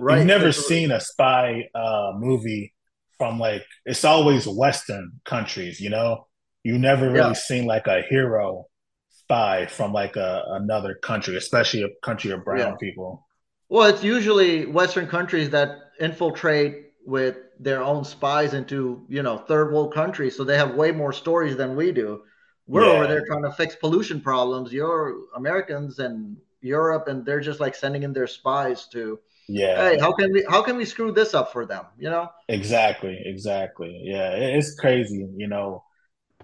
Right? 0.02 0.18
You've 0.18 0.28
never 0.28 0.52
seen 0.52 0.92
a 0.92 1.00
spy 1.00 1.70
uh, 1.76 2.12
movie 2.16 2.74
from 3.18 3.40
like 3.40 3.66
it's 3.86 4.06
always 4.06 4.48
Western 4.48 5.20
countries, 5.26 5.80
you 5.80 5.90
know. 5.90 6.28
You 6.64 6.78
never 6.78 7.10
really 7.12 7.30
Yeah. 7.30 7.34
seen 7.34 7.66
like 7.66 7.88
a 7.88 8.02
hero 8.10 8.66
spy 9.10 9.66
from 9.68 9.94
like 9.94 10.16
a, 10.16 10.44
another 10.50 10.96
country, 10.96 11.36
especially 11.38 11.84
a 11.84 11.90
country 12.04 12.32
of 12.32 12.44
brown 12.44 12.72
Yeah. 12.72 12.76
people. 12.80 13.26
Well, 13.70 13.88
it's 13.88 14.04
usually 14.04 14.66
Western 14.66 15.08
countries 15.08 15.50
that 15.52 15.70
infiltrate 16.00 16.94
with 17.06 17.38
their 17.60 17.82
own 17.84 18.04
spies 18.04 18.54
into, 18.54 19.06
you 19.10 19.22
know, 19.24 19.38
third 19.38 19.72
world 19.74 19.94
countries. 19.94 20.36
So 20.36 20.44
they 20.44 20.58
have 20.58 20.76
way 20.76 20.92
more 20.92 21.14
stories 21.14 21.56
than 21.58 21.76
we 21.76 21.92
do. 21.92 22.24
We're 22.68 22.86
Yeah. 22.86 22.94
over 22.94 23.08
there 23.08 23.26
trying 23.26 23.44
to 23.44 23.52
fix 23.52 23.76
pollution 23.76 24.22
problems. 24.22 24.72
You're 24.74 25.16
Americans 25.36 26.00
and 26.00 26.38
Europe, 26.62 27.08
and 27.08 27.26
they're 27.26 27.40
just 27.42 27.60
like 27.60 27.76
sending 27.76 28.04
in 28.04 28.14
their 28.14 28.28
spies 28.28 28.88
to, 28.90 29.20
Yeah, 29.50 29.90
hey, 29.92 29.98
how 30.00 30.14
can 30.14 30.32
we 30.34 30.46
how 30.50 30.62
can 30.64 30.78
we 30.78 30.86
screw 30.86 31.12
this 31.12 31.34
up 31.34 31.52
for 31.52 31.66
them? 31.66 31.86
You 31.98 32.10
know? 32.10 32.30
exactly, 32.48 33.20
exactly. 33.26 34.02
Yeah, 34.04 34.32
it's 34.32 34.76
crazy, 34.80 35.28
you 35.38 35.48
know, 35.48 35.84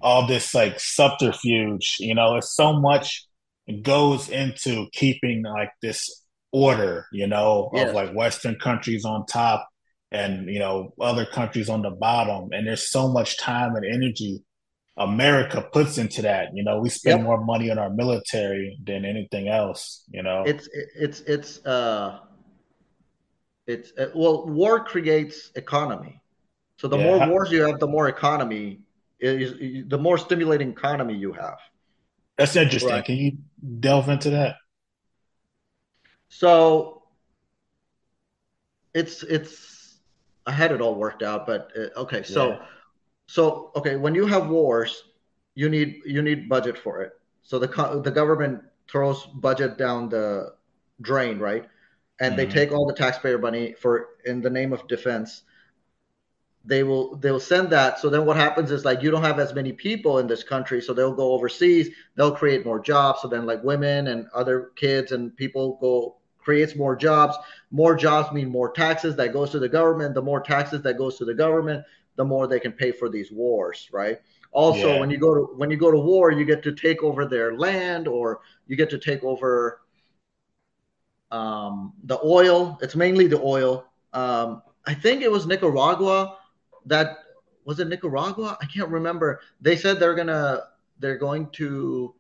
all 0.02 0.28
this 0.28 0.54
like 0.56 0.80
subterfuge, 0.80 1.98
you 2.00 2.16
know, 2.16 2.38
it's 2.38 2.56
so 2.56 2.74
much 2.80 3.28
goes 3.84 4.30
into 4.30 4.88
keeping 4.94 5.44
like 5.44 5.72
this 5.82 6.24
order, 6.54 7.08
you 7.14 7.28
know, 7.28 7.72
Yes. 7.72 7.92
of 7.92 7.94
like 7.94 8.14
Western 8.14 8.58
countries 8.60 9.06
on 9.06 9.26
top 9.28 9.68
and, 10.12 10.50
you 10.50 10.60
know, 10.60 10.94
other 11.02 11.26
countries 11.26 11.70
on 11.70 11.82
the 11.84 11.92
bottom. 11.92 12.50
And 12.54 12.68
there's 12.68 12.92
so 12.92 13.10
much 13.12 13.40
time 13.40 13.76
and 13.76 13.86
energy 13.86 14.44
America 14.98 15.64
puts 15.74 15.98
into 15.98 16.22
that. 16.24 16.50
You 16.56 16.64
know, 16.64 16.80
we 16.82 16.90
spend 16.90 17.22
Yep. 17.22 17.24
more 17.24 17.44
money 17.46 17.72
on 17.72 17.80
our 17.80 17.90
military 17.92 18.78
than 18.86 19.06
anything 19.06 19.50
else, 19.50 20.04
you 20.12 20.24
know. 20.24 20.52
It's 20.52 20.70
it's 20.74 21.22
it's 21.22 21.66
uh 21.66 22.20
it's 23.68 23.92
uh, 23.98 24.08
well, 24.16 24.46
war 24.48 24.84
creates 24.84 25.52
economy. 25.56 26.22
So 26.78 26.88
the 26.88 26.98
Yeah. 26.98 27.04
more 27.04 27.20
wars 27.20 27.52
you 27.52 27.62
have, 27.64 27.80
the 27.80 27.88
more 27.88 28.10
economy 28.10 28.82
is 29.20 29.88
the 29.90 29.98
more 29.98 30.18
stimulating 30.18 30.72
economy 30.72 31.16
you 31.16 31.34
have. 31.34 31.58
That's 32.38 32.56
interesting. 32.56 32.96
Right. 32.96 33.04
Can 33.04 33.16
you 33.18 33.38
delve 33.80 34.10
into 34.10 34.30
that? 34.32 34.56
So 36.30 37.04
it's 38.94 39.24
it's 39.24 40.00
I 40.46 40.52
had 40.52 40.72
it 40.72 40.82
all 40.82 40.96
worked 40.96 41.24
out, 41.24 41.46
but 41.46 41.72
uh, 41.78 42.00
okay. 42.02 42.24
So 42.24 42.60
Yeah. 42.60 42.66
so 43.28 43.72
okay, 43.76 43.96
when 43.96 44.16
you 44.16 44.26
have 44.28 44.50
wars, 44.50 45.04
you 45.56 45.70
need 45.70 46.02
you 46.06 46.22
need 46.22 46.50
budget 46.50 46.78
for 46.78 47.02
it. 47.02 47.14
So 47.44 47.60
the 47.60 47.68
the 48.04 48.12
government 48.12 48.64
throws 48.90 49.26
budget 49.26 49.78
down 49.78 50.10
the 50.10 50.56
drain, 51.02 51.40
right? 51.40 51.66
And 52.20 52.38
they 52.38 52.46
Mhm. 52.46 52.48
take 52.48 52.72
all 52.72 52.86
the 52.88 52.94
taxpayer 52.94 53.38
money 53.38 53.74
for 53.74 54.10
in 54.26 54.42
the 54.42 54.50
name 54.50 54.74
of 54.74 54.88
defense. 54.88 55.44
They 56.66 56.84
will 56.84 57.16
they'll 57.18 57.40
send 57.40 57.70
that. 57.70 58.00
So 58.00 58.10
then 58.10 58.26
what 58.26 58.38
happens 58.38 58.72
is 58.72 58.86
like 58.86 59.02
you 59.04 59.12
don't 59.12 59.24
have 59.24 59.40
as 59.40 59.54
many 59.54 59.72
people 59.72 60.18
in 60.20 60.28
this 60.28 60.44
country, 60.44 60.82
so 60.82 60.94
they'll 60.94 61.14
go 61.14 61.34
overseas. 61.34 61.90
They'll 62.16 62.36
create 62.36 62.66
more 62.66 62.80
jobs. 62.80 63.22
So 63.22 63.28
then 63.28 63.46
like 63.46 63.64
women 63.64 64.08
and 64.08 64.28
other 64.34 64.72
kids 64.76 65.12
and 65.12 65.36
people 65.36 65.78
go 65.80 66.18
creates 66.40 66.76
more 66.76 66.96
jobs. 66.96 67.38
More 67.72 67.96
jobs 67.96 68.32
mean 68.34 68.50
more 68.50 68.72
taxes 68.72 69.16
that 69.18 69.34
goes 69.34 69.52
to 69.52 69.60
the 69.60 69.70
government. 69.70 70.16
The 70.16 70.22
more 70.22 70.42
taxes 70.42 70.82
that 70.84 70.98
goes 70.98 71.18
to 71.20 71.26
the 71.26 71.34
government, 71.36 71.86
the 72.16 72.26
more 72.26 72.48
they 72.48 72.60
can 72.60 72.72
pay 72.72 72.92
for 72.92 73.10
these 73.10 73.32
wars, 73.32 73.90
right? 73.94 74.20
Also, 74.52 74.96
Yeah. 74.96 74.98
when 74.98 75.10
you 75.12 75.20
go 75.20 75.36
to 75.36 75.42
when 75.58 75.70
you 75.70 75.78
go 75.78 75.92
to 75.92 76.00
war, 76.00 76.32
you 76.32 76.46
get 76.46 76.64
to 76.64 76.72
take 76.74 77.04
over 77.04 77.26
their 77.26 77.56
land 77.58 78.08
or 78.08 78.40
you 78.68 78.76
get 78.76 78.90
to 78.90 78.98
take 78.98 79.24
over 79.24 79.82
um, 81.32 81.94
the 82.04 82.20
oil. 82.24 82.78
It's 82.82 82.96
mainly 82.96 83.28
the 83.28 83.42
oil. 83.42 83.86
Um, 84.14 84.62
I 84.86 84.94
think 84.94 85.22
it 85.22 85.32
was 85.32 85.46
Nicaragua 85.46 86.38
that 86.86 87.18
was 87.66 87.80
it 87.80 87.88
Nicaragua? 87.88 88.58
I 88.62 88.66
can't 88.68 88.90
remember. 88.90 89.42
They 89.60 89.76
said 89.76 90.00
they're 90.00 90.14
gonna 90.16 90.64
they're 91.00 91.18
going 91.18 91.50
to 91.54 92.14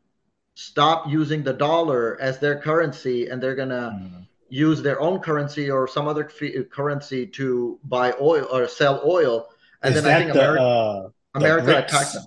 stop 0.56 1.08
using 1.08 1.44
the 1.44 1.54
dollar 1.54 2.18
as 2.20 2.40
their 2.40 2.60
currency 2.60 3.28
and 3.28 3.42
they're 3.42 3.56
gonna 3.56 3.92
Mhm. 4.02 4.28
use 4.50 4.82
their 4.82 5.00
own 5.02 5.20
currency 5.20 5.70
or 5.70 5.88
some 5.88 6.08
other 6.08 6.28
fi- 6.30 6.64
currency 6.64 7.28
to 7.28 7.80
buy 7.84 8.14
oil 8.20 8.48
or 8.52 8.68
sell 8.68 9.02
oil. 9.06 9.48
And 9.84 9.94
Is 9.96 10.02
then 10.04 10.12
I 10.14 10.20
think 10.20 10.34
the 10.34 10.40
America, 10.40 10.64
uh, 10.64 11.10
America 11.36 11.68
BRICS? 11.68 11.86
attacked 11.86 12.14
them. 12.14 12.24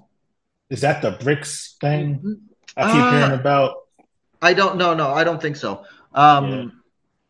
Is 0.71 0.81
that 0.83 1.03
the 1.03 1.13
BRICS 1.13 1.79
thing 1.81 2.41
I 2.77 2.93
keep 2.93 3.03
Uh, 3.03 3.11
hearing 3.11 3.33
about? 3.41 3.75
I 4.41 4.53
don't 4.55 4.77
know. 4.77 4.95
No, 4.95 5.09
I 5.11 5.25
don't 5.25 5.41
think 5.43 5.57
so. 5.57 5.85
Um, 6.19 6.51
Yeah. 6.51 6.65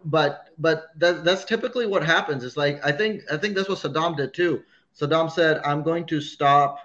But 0.05 0.51
but 0.59 0.91
that, 0.97 1.25
that's 1.25 1.45
typically 1.45 1.87
what 1.87 2.05
happens. 2.05 2.45
It's 2.45 2.57
like 2.57 2.85
I 2.87 2.93
think 2.93 3.23
I 3.31 3.37
think 3.37 3.55
that's 3.57 3.69
what 3.69 3.79
Saddam 3.79 4.17
did 4.17 4.33
too. 4.33 4.63
Saddam 4.99 5.31
said, 5.31 5.61
"I'm 5.65 5.83
going 5.83 6.07
to 6.07 6.21
stop 6.21 6.79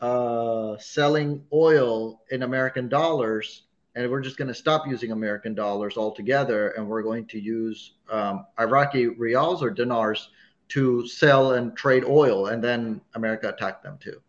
uh, 0.00 0.78
selling 0.78 1.44
oil 1.52 2.22
in 2.30 2.44
American 2.44 2.88
dollars, 2.88 3.64
and 3.94 4.08
we're 4.10 4.20
just 4.20 4.36
going 4.36 4.48
to 4.48 4.54
stop 4.54 4.86
using 4.86 5.10
American 5.10 5.54
dollars 5.54 5.96
altogether, 5.96 6.70
and 6.70 6.88
we're 6.88 7.02
going 7.02 7.26
to 7.26 7.40
use 7.40 7.94
um, 8.10 8.46
Iraqi 8.60 9.08
rials 9.08 9.62
or 9.62 9.70
dinars 9.70 10.30
to 10.68 11.06
sell 11.08 11.54
and 11.54 11.76
trade 11.76 12.04
oil." 12.04 12.46
And 12.46 12.62
then 12.62 13.00
America 13.14 13.48
attacked 13.48 13.82
them 13.82 13.98
too. 13.98 14.22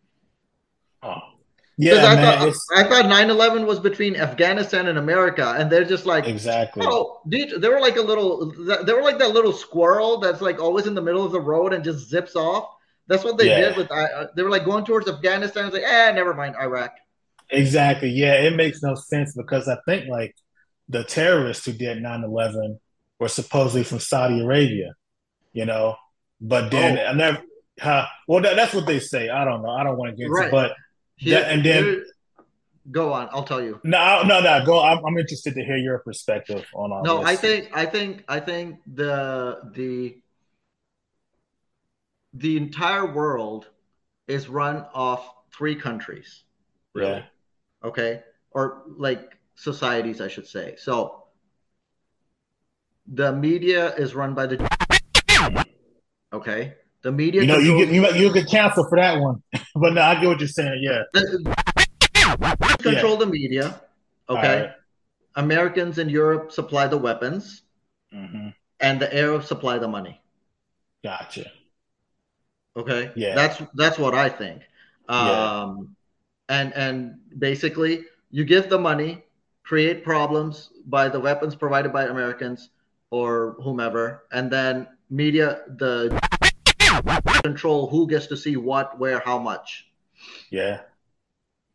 Oh. 1.02 1.35
Because 1.78 1.98
Yeah, 1.98 2.06
I 2.06 2.14
man. 2.16 2.52
thought 2.52 2.56
I 2.74 2.82
thought 2.84 3.04
9/11 3.04 3.66
was 3.66 3.78
between 3.80 4.16
Afghanistan 4.16 4.86
and 4.86 4.98
America, 4.98 5.54
and 5.58 5.70
they're 5.70 5.84
just 5.84 6.06
like, 6.06 6.26
exactly. 6.26 6.82
oh, 6.86 7.20
dude, 7.28 7.60
they 7.60 7.68
were 7.68 7.80
like 7.80 7.96
a 7.96 8.00
little, 8.02 8.50
they 8.84 8.92
were 8.94 9.02
like 9.02 9.18
that 9.18 9.32
little 9.32 9.52
squirrel 9.52 10.18
that's 10.18 10.40
like 10.40 10.58
always 10.60 10.86
in 10.86 10.94
the 10.94 11.02
middle 11.02 11.24
of 11.24 11.32
the 11.32 11.40
road 11.40 11.74
and 11.74 11.84
just 11.84 12.08
zips 12.08 12.34
off. 12.34 12.70
That's 13.08 13.24
what 13.24 13.36
they 13.38 13.48
Yeah. 13.50 13.60
did 13.60 13.76
with. 13.76 13.90
Uh, 13.90 14.26
they 14.34 14.42
were 14.42 14.50
like 14.50 14.64
going 14.64 14.84
towards 14.86 15.06
Afghanistan. 15.08 15.66
It's 15.66 15.74
like, 15.74 15.82
eh, 15.84 16.12
never 16.12 16.32
mind, 16.34 16.56
Iraq. 16.60 16.92
Exactly. 17.50 18.08
Yeah, 18.08 18.34
it 18.34 18.56
makes 18.56 18.82
no 18.82 18.94
sense 18.94 19.34
because 19.36 19.68
I 19.68 19.76
think 19.86 20.08
like 20.08 20.34
the 20.88 21.04
terrorists 21.04 21.66
who 21.66 21.72
did 21.72 21.98
9/11 22.02 22.78
were 23.20 23.28
supposedly 23.28 23.84
from 23.84 24.00
Saudi 24.00 24.40
Arabia, 24.40 24.94
you 25.52 25.66
know, 25.66 25.96
but 26.40 26.70
then 26.70 26.98
Oh. 26.98 27.04
I 27.04 27.12
never. 27.12 27.42
Huh, 27.78 28.06
well, 28.26 28.40
that, 28.42 28.56
that's 28.56 28.72
what 28.72 28.86
they 28.86 28.98
say. 28.98 29.28
I 29.28 29.44
don't 29.44 29.62
know. 29.62 29.68
I 29.70 29.84
don't 29.84 29.98
want 29.98 30.10
to 30.12 30.16
get 30.16 30.24
into, 30.24 30.34
Right. 30.34 30.48
it, 30.48 30.50
but 30.50 30.72
Here- 31.16 31.40
Yeah, 31.40 31.46
and 31.52 31.64
then- 31.64 31.84
here- 31.84 32.06
go 32.92 33.12
on. 33.12 33.28
I'll 33.32 33.42
tell 33.44 33.60
you. 33.62 33.80
no, 33.84 34.22
no, 34.22 34.40
no. 34.40 34.64
Go. 34.64 34.80
I'm, 34.82 35.04
I'm 35.04 35.18
interested 35.18 35.54
to 35.54 35.64
hear 35.64 35.76
your 35.76 35.98
perspective 36.00 36.64
on 36.74 36.92
all 36.92 37.02
No, 37.02 37.18
this. 37.18 37.26
I 37.28 37.36
think, 37.36 37.70
I 37.74 37.84
think, 37.86 38.24
I 38.28 38.38
think 38.40 38.80
the 38.86 39.60
the 39.72 40.20
the 42.34 42.56
entire 42.56 43.12
world 43.12 43.68
is 44.28 44.48
run 44.48 44.84
off 44.94 45.28
three 45.56 45.74
countries. 45.74 46.44
Really. 46.94 47.10
Yeah. 47.12 47.22
Okay. 47.84 48.22
Or 48.50 48.82
like 48.96 49.36
societies, 49.54 50.20
I 50.20 50.28
should 50.28 50.46
say. 50.46 50.74
So 50.76 51.24
the 53.06 53.32
media 53.32 53.94
is 53.94 54.14
run 54.14 54.34
by 54.34 54.46
the 54.46 55.64
okay. 56.32 56.74
The 57.02 57.12
media. 57.12 57.42
You 57.42 57.46
know, 57.46 57.58
you 57.58 57.84
get 57.84 57.94
you, 57.94 58.26
you 58.26 58.32
get 58.32 58.48
canceled 58.48 58.88
for 58.88 58.98
that 58.98 59.20
one, 59.20 59.42
but 59.74 59.92
no, 59.92 60.02
I 60.02 60.20
get 60.20 60.26
what 60.26 60.40
you're 60.40 60.48
saying. 60.48 60.80
Yeah. 60.82 61.02
Control 62.78 63.12
yeah. 63.12 63.18
the 63.18 63.26
media. 63.26 63.80
Okay. 64.28 64.60
Right. 64.62 64.70
Americans 65.36 65.98
in 65.98 66.08
Europe 66.08 66.50
supply 66.50 66.88
the 66.88 66.96
weapons, 66.96 67.62
mm-hmm. 68.12 68.48
and 68.80 69.00
the 69.00 69.14
Arabs 69.14 69.46
supply 69.46 69.78
the 69.78 69.88
money. 69.88 70.20
Gotcha. 71.04 71.50
Okay. 72.76 73.12
Yeah. 73.14 73.34
That's 73.34 73.62
that's 73.74 73.98
what 73.98 74.14
I 74.14 74.28
think. 74.28 74.62
Um, 75.08 75.96
yeah. 76.48 76.60
and 76.60 76.74
and 76.74 77.18
basically, 77.38 78.04
you 78.30 78.44
give 78.44 78.68
the 78.68 78.78
money, 78.78 79.22
create 79.62 80.04
problems 80.04 80.70
by 80.86 81.08
the 81.08 81.20
weapons 81.20 81.54
provided 81.54 81.92
by 81.92 82.06
Americans 82.06 82.70
or 83.10 83.56
whomever, 83.62 84.24
and 84.32 84.50
then 84.50 84.88
media 85.10 85.62
the 85.76 86.10
control 87.42 87.88
who 87.88 88.08
gets 88.08 88.26
to 88.28 88.36
see 88.36 88.56
what, 88.56 88.98
where, 88.98 89.20
how 89.24 89.38
much. 89.38 89.86
Yeah. 90.50 90.80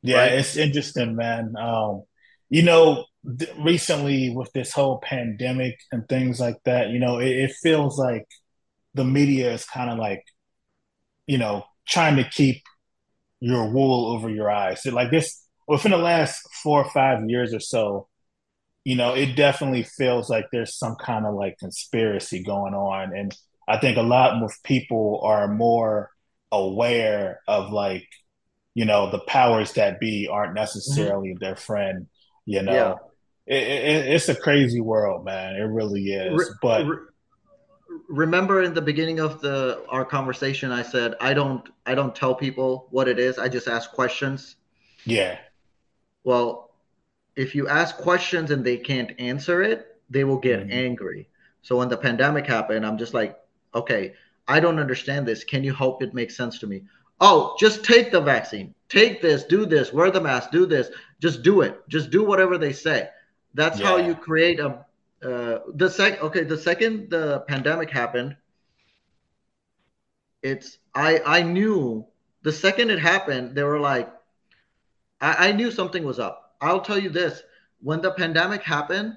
Yeah, 0.01 0.17
right? 0.17 0.31
it's 0.33 0.57
interesting, 0.57 1.15
man. 1.15 1.55
Um, 1.57 2.03
you 2.49 2.63
know, 2.63 3.05
th- 3.37 3.51
recently 3.59 4.33
with 4.35 4.51
this 4.53 4.73
whole 4.73 4.99
pandemic 4.99 5.79
and 5.91 6.07
things 6.09 6.39
like 6.39 6.57
that, 6.65 6.89
you 6.89 6.99
know, 6.99 7.19
it, 7.19 7.29
it 7.29 7.51
feels 7.61 7.97
like 7.97 8.27
the 8.93 9.03
media 9.05 9.53
is 9.53 9.65
kind 9.65 9.89
of 9.89 9.97
like, 9.97 10.23
you 11.27 11.37
know, 11.37 11.63
trying 11.87 12.15
to 12.17 12.23
keep 12.23 12.63
your 13.39 13.71
wool 13.71 14.13
over 14.13 14.29
your 14.29 14.49
eyes. 14.49 14.83
So 14.83 14.91
like 14.91 15.11
this, 15.11 15.43
within 15.67 15.91
the 15.91 15.97
last 15.97 16.41
four 16.63 16.83
or 16.83 16.89
five 16.89 17.29
years 17.29 17.53
or 17.53 17.59
so, 17.59 18.07
you 18.83 18.95
know, 18.95 19.13
it 19.13 19.35
definitely 19.35 19.83
feels 19.83 20.29
like 20.29 20.47
there's 20.51 20.75
some 20.75 20.95
kind 20.95 21.25
of 21.25 21.35
like 21.35 21.57
conspiracy 21.59 22.43
going 22.43 22.73
on. 22.73 23.15
And 23.15 23.35
I 23.67 23.77
think 23.77 23.97
a 23.97 24.01
lot 24.03 24.41
of 24.43 24.51
people 24.63 25.21
are 25.23 25.47
more 25.47 26.11
aware 26.51 27.41
of 27.47 27.71
like, 27.71 28.07
you 28.73 28.85
know, 28.85 29.11
the 29.11 29.19
powers 29.19 29.73
that 29.73 29.99
be 29.99 30.27
aren't 30.31 30.53
necessarily 30.53 31.29
mm-hmm. 31.29 31.43
their 31.43 31.55
friend, 31.55 32.07
you 32.45 32.61
know. 32.61 32.73
Yeah. 32.73 32.95
It, 33.47 33.63
it, 33.67 34.13
it's 34.13 34.29
a 34.29 34.35
crazy 34.35 34.81
world, 34.81 35.25
man. 35.25 35.55
It 35.55 35.63
really 35.63 36.13
is. 36.13 36.37
Re- 36.37 36.55
but 36.61 36.85
re- 36.85 36.97
remember 38.07 38.61
in 38.61 38.73
the 38.73 38.81
beginning 38.81 39.19
of 39.19 39.41
the 39.41 39.83
our 39.89 40.05
conversation, 40.05 40.71
I 40.71 40.83
said 40.83 41.15
I 41.19 41.33
don't 41.33 41.67
I 41.85 41.95
don't 41.95 42.15
tell 42.15 42.35
people 42.35 42.87
what 42.91 43.07
it 43.07 43.19
is. 43.19 43.37
I 43.37 43.49
just 43.49 43.67
ask 43.67 43.91
questions. 43.91 44.55
Yeah. 45.05 45.37
Well, 46.23 46.71
if 47.35 47.55
you 47.55 47.67
ask 47.67 47.97
questions 47.97 48.51
and 48.51 48.63
they 48.63 48.77
can't 48.77 49.19
answer 49.19 49.61
it, 49.61 49.99
they 50.09 50.23
will 50.23 50.37
get 50.37 50.61
mm-hmm. 50.61 50.71
angry. 50.71 51.29
So 51.61 51.77
when 51.77 51.89
the 51.89 51.97
pandemic 51.97 52.45
happened, 52.45 52.85
I'm 52.85 52.97
just 52.97 53.13
like, 53.13 53.37
okay, 53.73 54.13
I 54.47 54.59
don't 54.59 54.79
understand 54.79 55.27
this. 55.27 55.43
Can 55.43 55.63
you 55.63 55.73
help 55.73 56.03
it 56.03 56.13
make 56.13 56.31
sense 56.31 56.59
to 56.59 56.67
me? 56.67 56.83
Oh, 57.19 57.55
just 57.59 57.83
take 57.83 58.11
the 58.11 58.21
vaccine. 58.21 58.73
Take 58.89 59.21
this, 59.21 59.43
do 59.43 59.65
this, 59.65 59.93
wear 59.93 60.11
the 60.11 60.19
mask, 60.21 60.51
do 60.51 60.65
this. 60.65 60.89
Just 61.19 61.43
do 61.43 61.61
it. 61.61 61.87
Just 61.87 62.09
do 62.09 62.23
whatever 62.23 62.57
they 62.57 62.73
say. 62.73 63.09
That's 63.53 63.79
yeah. 63.79 63.85
how 63.85 63.97
you 63.97 64.15
create 64.15 64.59
a 64.59 64.85
uh, 65.23 65.59
the 65.75 65.87
sec 65.87 66.21
okay, 66.23 66.43
the 66.43 66.57
second 66.57 67.11
the 67.11 67.41
pandemic 67.47 67.91
happened, 67.91 68.35
it's 70.41 70.79
I 70.95 71.21
I 71.25 71.43
knew 71.43 72.07
the 72.41 72.51
second 72.51 72.89
it 72.89 72.99
happened, 72.99 73.55
they 73.55 73.63
were 73.63 73.79
like 73.79 74.11
I, 75.19 75.49
I 75.49 75.51
knew 75.51 75.69
something 75.69 76.03
was 76.03 76.17
up 76.17 76.41
I'll 76.61 76.81
tell 76.81 76.99
you 76.99 77.09
this 77.09 77.41
when 77.81 78.01
the 78.01 78.11
pandemic 78.11 78.61
happened, 78.61 79.15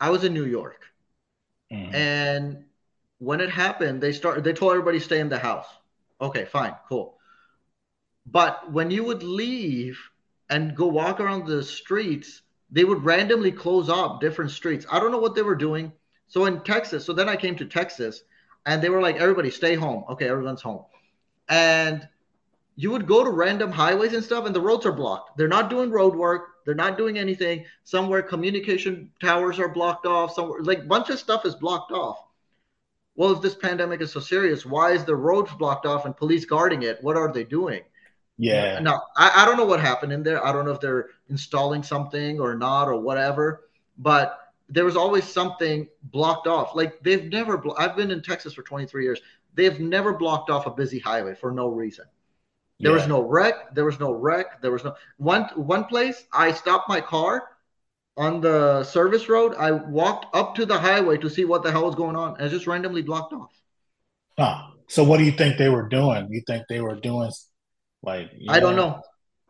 I 0.00 0.10
was 0.10 0.24
in 0.24 0.34
New 0.34 0.44
York. 0.44 0.82
Mm-hmm. 1.72 1.94
And 1.94 2.64
when 3.24 3.40
it 3.40 3.50
happened, 3.50 4.02
they 4.02 4.12
started 4.12 4.44
they 4.44 4.52
told 4.52 4.72
everybody 4.72 5.00
stay 5.00 5.20
in 5.20 5.28
the 5.28 5.38
house. 5.38 5.66
Okay, 6.20 6.44
fine, 6.44 6.74
cool. 6.88 7.18
But 8.26 8.70
when 8.72 8.90
you 8.90 9.04
would 9.04 9.22
leave 9.22 9.98
and 10.48 10.76
go 10.76 10.86
walk 10.86 11.20
around 11.20 11.46
the 11.46 11.62
streets, 11.62 12.42
they 12.70 12.84
would 12.84 13.04
randomly 13.04 13.52
close 13.52 13.88
up 13.88 14.20
different 14.20 14.50
streets. 14.50 14.86
I 14.90 15.00
don't 15.00 15.10
know 15.10 15.18
what 15.18 15.34
they 15.34 15.42
were 15.42 15.54
doing. 15.54 15.92
So 16.26 16.46
in 16.46 16.60
Texas, 16.60 17.04
so 17.04 17.12
then 17.12 17.28
I 17.28 17.36
came 17.36 17.56
to 17.56 17.66
Texas 17.66 18.22
and 18.66 18.82
they 18.82 18.88
were 18.88 19.02
like, 19.02 19.16
everybody 19.16 19.50
stay 19.50 19.74
home. 19.74 20.04
Okay, 20.08 20.28
everyone's 20.28 20.62
home. 20.62 20.84
And 21.48 22.08
you 22.76 22.90
would 22.90 23.06
go 23.06 23.22
to 23.22 23.30
random 23.30 23.70
highways 23.70 24.12
and 24.12 24.24
stuff 24.24 24.46
and 24.46 24.54
the 24.54 24.60
roads 24.60 24.86
are 24.86 24.92
blocked 24.92 25.36
they're 25.36 25.48
not 25.48 25.70
doing 25.70 25.90
road 25.90 26.14
work 26.14 26.64
they're 26.64 26.74
not 26.74 26.98
doing 26.98 27.18
anything 27.18 27.64
somewhere 27.84 28.22
communication 28.22 29.10
towers 29.20 29.58
are 29.58 29.68
blocked 29.68 30.06
off 30.06 30.34
somewhere 30.34 30.60
like 30.62 30.88
bunch 30.88 31.08
of 31.10 31.18
stuff 31.18 31.46
is 31.46 31.54
blocked 31.54 31.92
off 31.92 32.23
well 33.16 33.32
if 33.32 33.40
this 33.40 33.54
pandemic 33.54 34.00
is 34.00 34.12
so 34.12 34.20
serious 34.20 34.64
why 34.64 34.92
is 34.92 35.04
the 35.04 35.14
roads 35.14 35.52
blocked 35.54 35.86
off 35.86 36.04
and 36.04 36.16
police 36.16 36.44
guarding 36.44 36.82
it 36.82 37.02
what 37.02 37.16
are 37.16 37.32
they 37.32 37.44
doing 37.44 37.82
yeah 38.36 38.78
now 38.80 39.02
I, 39.16 39.42
I 39.42 39.44
don't 39.44 39.56
know 39.56 39.64
what 39.64 39.80
happened 39.80 40.12
in 40.12 40.22
there 40.22 40.44
i 40.44 40.52
don't 40.52 40.64
know 40.64 40.72
if 40.72 40.80
they're 40.80 41.10
installing 41.28 41.82
something 41.82 42.40
or 42.40 42.54
not 42.54 42.88
or 42.88 43.00
whatever 43.00 43.68
but 43.98 44.52
there 44.68 44.84
was 44.84 44.96
always 44.96 45.24
something 45.24 45.86
blocked 46.04 46.46
off 46.46 46.74
like 46.74 47.00
they've 47.02 47.30
never 47.30 47.58
blo- 47.58 47.76
i've 47.78 47.96
been 47.96 48.10
in 48.10 48.22
texas 48.22 48.54
for 48.54 48.62
23 48.62 49.04
years 49.04 49.20
they've 49.54 49.78
never 49.80 50.14
blocked 50.14 50.50
off 50.50 50.66
a 50.66 50.70
busy 50.70 50.98
highway 50.98 51.34
for 51.34 51.52
no 51.52 51.68
reason 51.68 52.04
there 52.80 52.90
yeah. 52.90 52.98
was 52.98 53.06
no 53.06 53.22
wreck. 53.22 53.74
There 53.74 53.84
was 53.84 54.00
no 54.00 54.12
wreck. 54.12 54.60
There 54.60 54.72
was 54.72 54.84
no 54.84 54.94
one 55.18 55.44
one 55.54 55.84
place. 55.84 56.24
I 56.32 56.52
stopped 56.52 56.88
my 56.88 57.00
car 57.00 57.50
on 58.16 58.40
the 58.40 58.84
service 58.84 59.28
road. 59.28 59.54
I 59.56 59.72
walked 59.72 60.34
up 60.34 60.54
to 60.56 60.66
the 60.66 60.78
highway 60.78 61.18
to 61.18 61.28
see 61.28 61.44
what 61.44 61.62
the 61.62 61.70
hell 61.70 61.84
was 61.84 61.94
going 61.94 62.16
on, 62.16 62.40
and 62.40 62.50
just 62.50 62.66
randomly 62.66 63.02
blocked 63.02 63.32
off. 63.32 63.52
Huh. 64.38 64.70
So 64.88 65.02
what 65.02 65.18
do 65.18 65.24
you 65.24 65.32
think 65.32 65.56
they 65.56 65.68
were 65.68 65.88
doing? 65.88 66.28
You 66.30 66.42
think 66.46 66.64
they 66.68 66.80
were 66.80 66.96
doing 66.96 67.30
like? 68.02 68.30
I 68.48 68.60
don't 68.60 68.76
know. 68.76 69.00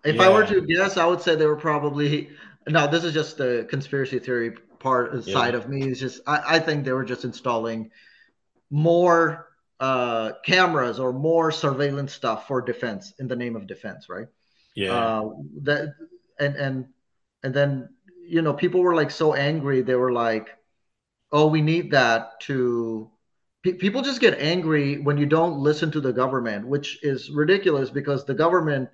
If 0.05 0.17
yeah. 0.17 0.23
I 0.23 0.29
were 0.29 0.47
to 0.47 0.61
guess, 0.63 0.97
I 0.97 1.07
would 1.07 1.21
say 1.21 1.35
they 1.35 1.47
were 1.47 1.57
probably. 1.57 2.31
Now 2.67 2.87
this 2.87 3.05
is 3.05 3.13
just 3.13 3.37
the 3.37 3.67
conspiracy 3.69 4.19
theory 4.19 4.53
part 4.79 5.25
side 5.25 5.55
of 5.55 5.69
me. 5.69 5.89
Is 5.89 6.01
just 6.01 6.21
I, 6.27 6.57
I 6.57 6.59
think 6.59 6.85
they 6.85 6.93
were 6.93 7.05
just 7.05 7.25
installing 7.25 7.91
more 8.71 9.49
uh, 9.81 10.33
cameras 10.45 10.99
or 10.99 11.13
more 11.13 11.51
surveillance 11.51 12.13
stuff 12.13 12.47
for 12.47 12.61
defense 12.61 13.13
in 13.19 13.29
the 13.29 13.37
name 13.37 13.57
of 13.57 13.67
defense, 13.67 14.09
right? 14.09 14.29
Yeah. 14.75 14.95
Uh, 14.95 15.31
that 15.63 15.95
and 16.39 16.57
and 16.57 16.87
and 17.43 17.55
then 17.55 17.89
you 18.27 18.43
know 18.43 18.53
people 18.53 18.81
were 18.81 18.95
like 18.95 19.11
so 19.11 19.35
angry 19.35 19.83
they 19.83 19.95
were 19.95 20.13
like, 20.13 20.49
oh, 21.33 21.47
we 21.47 21.61
need 21.61 21.91
that 21.93 22.41
to. 22.41 23.11
people 23.63 24.03
just 24.03 24.21
get 24.21 24.39
angry 24.39 24.99
when 24.99 25.19
you 25.19 25.27
don't 25.27 25.59
listen 25.59 25.91
to 25.91 26.01
the 26.01 26.13
government, 26.13 26.67
which 26.67 26.99
is 27.03 27.31
ridiculous 27.31 27.91
because 27.91 28.25
the 28.25 28.35
government 28.35 28.89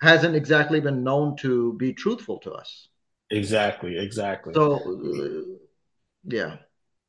hasn't 0.00 0.34
exactly 0.34 0.80
been 0.80 1.04
known 1.04 1.36
to 1.36 1.74
be 1.74 1.92
truthful 1.92 2.38
to 2.38 2.52
us. 2.52 2.88
Exactly. 3.30 3.98
Exactly. 3.98 4.54
So, 4.54 4.76
uh, 4.76 5.56
yeah 6.24 6.56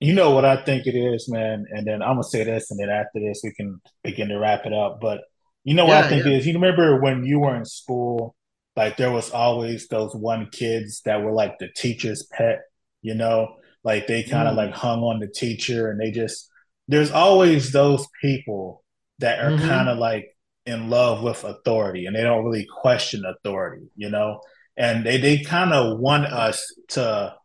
you 0.02 0.14
know 0.14 0.32
what 0.32 0.44
I 0.44 0.62
think 0.66 0.88
it 0.88 0.96
is, 0.96 1.30
man. 1.30 1.66
And 1.70 1.86
then 1.86 2.02
I'm 2.02 2.16
gonna 2.16 2.24
say 2.24 2.44
this, 2.44 2.72
and 2.72 2.80
then 2.80 2.90
after 2.90 3.20
this, 3.20 3.42
we 3.44 3.54
can 3.54 3.80
begin 4.04 4.30
to 4.30 4.40
wrap 4.40 4.66
it 4.66 4.74
up. 4.74 5.00
But 5.00 5.22
you 5.64 5.76
know 5.76 5.86
what 5.86 5.94
yeah, 5.94 6.06
I 6.06 6.10
think 6.10 6.26
yeah. 6.26 6.32
is. 6.34 6.48
You 6.48 6.54
remember 6.56 7.00
when 7.00 7.24
you 7.24 7.40
were 7.40 7.56
in 7.56 7.66
school, 7.66 8.36
like 8.76 8.98
there 8.98 9.12
was 9.12 9.32
always 9.32 9.88
those 9.88 10.16
one 10.16 10.50
kids 10.52 11.02
that 11.06 11.24
were 11.24 11.32
like 11.32 11.60
the 11.60 11.70
teacher's 11.76 12.24
pet. 12.24 12.62
You 13.02 13.16
know, 13.16 13.56
like 13.84 14.08
they 14.08 14.24
kind 14.24 14.48
of 14.48 14.54
mm. 14.54 14.58
like 14.58 14.74
hung 14.74 15.02
on 15.02 15.20
the 15.20 15.28
teacher, 15.28 15.90
and 15.90 16.00
they 16.00 16.12
just 16.12 16.50
there's 16.88 17.12
always 17.12 17.72
those 17.72 18.06
people 18.22 18.84
that 19.20 19.40
are 19.40 19.52
mm-hmm. 19.52 19.68
kind 19.68 19.90
of 19.90 19.98
like 19.98 20.36
in 20.66 20.90
love 20.90 21.24
with 21.24 21.44
authority, 21.44 22.06
and 22.06 22.16
they 22.16 22.22
don't 22.22 22.46
really 22.46 22.68
question 22.82 23.24
authority. 23.26 23.88
You 23.96 24.10
know, 24.10 24.42
and 24.78 25.06
they 25.06 25.18
they 25.18 25.40
kind 25.40 25.74
of 25.74 26.00
want 26.00 26.26
us 26.26 26.64
to, 26.90 27.36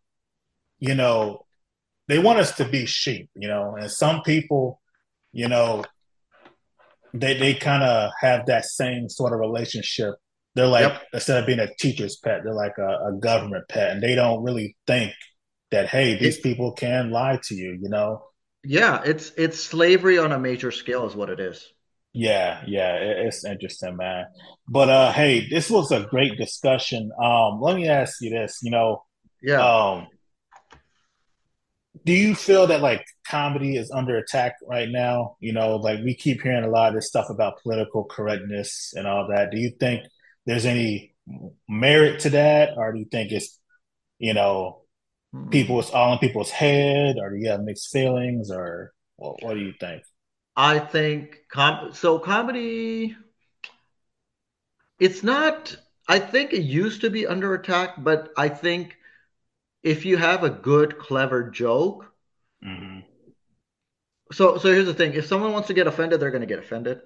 you 0.78 0.94
know 0.94 1.46
they 2.08 2.18
want 2.18 2.38
us 2.38 2.56
to 2.56 2.64
be 2.64 2.86
sheep, 2.86 3.30
you 3.34 3.48
know. 3.48 3.76
And 3.78 3.90
some 3.90 4.22
people, 4.22 4.80
you 5.32 5.48
know, 5.48 5.84
they 7.12 7.36
they 7.36 7.54
kind 7.54 7.82
of 7.82 8.10
have 8.20 8.46
that 8.46 8.64
same 8.64 9.08
sort 9.08 9.32
of 9.32 9.40
relationship. 9.40 10.14
They're 10.56 10.66
like 10.66 10.90
yep. 10.90 11.02
instead 11.12 11.38
of 11.38 11.46
being 11.46 11.58
a 11.58 11.68
teacher's 11.78 12.16
pet, 12.16 12.40
they're 12.42 12.54
like 12.54 12.78
a, 12.78 13.10
a, 13.10 13.18
government 13.20 13.68
pet, 13.68 13.90
and 13.90 14.02
they 14.02 14.14
don't 14.14 14.42
really 14.42 14.74
think 14.86 15.12
that 15.70 15.86
hey, 15.86 16.18
these 16.18 16.38
it, 16.38 16.42
people 16.42 16.72
can 16.72 17.10
lie 17.10 17.38
to 17.44 17.54
you, 17.54 17.78
you 17.78 17.90
know. 17.90 18.22
Yeah, 18.64 19.02
it's 19.04 19.32
it's 19.36 19.62
slavery 19.62 20.16
on 20.18 20.32
a 20.32 20.38
major 20.38 20.70
scale, 20.70 21.06
is 21.06 21.14
what 21.14 21.28
it 21.28 21.40
is. 21.40 21.70
Yeah, 22.14 22.62
yeah, 22.66 22.94
it, 22.94 23.26
it's 23.26 23.44
interesting, 23.44 23.98
man. 23.98 24.24
But 24.66 24.88
uh, 24.88 25.12
hey, 25.12 25.46
this 25.46 25.68
was 25.68 25.92
a 25.92 26.06
great 26.06 26.38
discussion. 26.38 27.10
Um, 27.22 27.60
let 27.60 27.76
me 27.76 27.86
ask 27.86 28.22
you 28.22 28.30
this, 28.30 28.60
you 28.62 28.70
know, 28.70 29.04
yeah. 29.42 29.60
Um, 29.60 30.06
do 32.06 32.14
you 32.14 32.34
feel 32.34 32.66
that 32.68 32.80
like 32.80 33.04
comedy 33.28 33.76
is 33.76 33.90
under 33.90 34.16
attack 34.16 34.54
right 34.66 34.88
now? 34.88 35.36
You 35.40 35.52
know, 35.52 35.76
like 35.76 36.02
we 36.02 36.14
keep 36.14 36.40
hearing 36.40 36.64
a 36.64 36.70
lot 36.70 36.88
of 36.88 36.94
this 36.94 37.08
stuff 37.08 37.28
about 37.28 37.62
political 37.62 38.04
correctness 38.04 38.94
and 38.96 39.06
all 39.06 39.28
that. 39.28 39.50
Do 39.50 39.58
you 39.58 39.72
think 39.78 40.04
there's 40.46 40.66
any 40.66 41.14
merit 41.68 42.20
to 42.20 42.30
that, 42.30 42.76
or 42.76 42.92
do 42.92 43.00
you 43.00 43.04
think 43.04 43.32
it's 43.32 43.58
you 44.18 44.34
know 44.34 44.82
hmm. 45.32 45.48
people 45.48 45.78
it's 45.80 45.90
all 45.90 46.12
in 46.12 46.18
people's 46.18 46.50
head, 46.50 47.16
or 47.18 47.30
do 47.30 47.36
you 47.36 47.50
have 47.50 47.62
mixed 47.62 47.90
feelings, 47.90 48.50
or 48.50 48.92
what, 49.16 49.42
what 49.42 49.54
do 49.54 49.60
you 49.60 49.74
think? 49.78 50.02
I 50.56 50.78
think 50.78 51.40
com- 51.50 51.92
so. 51.92 52.18
Comedy, 52.18 53.16
it's 54.98 55.22
not. 55.22 55.76
I 56.08 56.18
think 56.20 56.52
it 56.52 56.62
used 56.62 57.00
to 57.02 57.10
be 57.10 57.26
under 57.26 57.52
attack, 57.54 57.94
but 57.98 58.30
I 58.36 58.48
think 58.48 58.96
if 59.82 60.04
you 60.04 60.16
have 60.16 60.44
a 60.44 60.50
good, 60.50 60.98
clever 60.98 61.50
joke. 61.50 62.10
Mm-hmm. 62.64 63.00
So, 64.32 64.58
so 64.58 64.72
here's 64.72 64.86
the 64.86 64.94
thing: 64.94 65.12
if 65.14 65.26
someone 65.26 65.52
wants 65.52 65.68
to 65.68 65.74
get 65.74 65.86
offended, 65.86 66.20
they're 66.20 66.30
going 66.30 66.40
to 66.40 66.46
get 66.46 66.58
offended. 66.58 67.00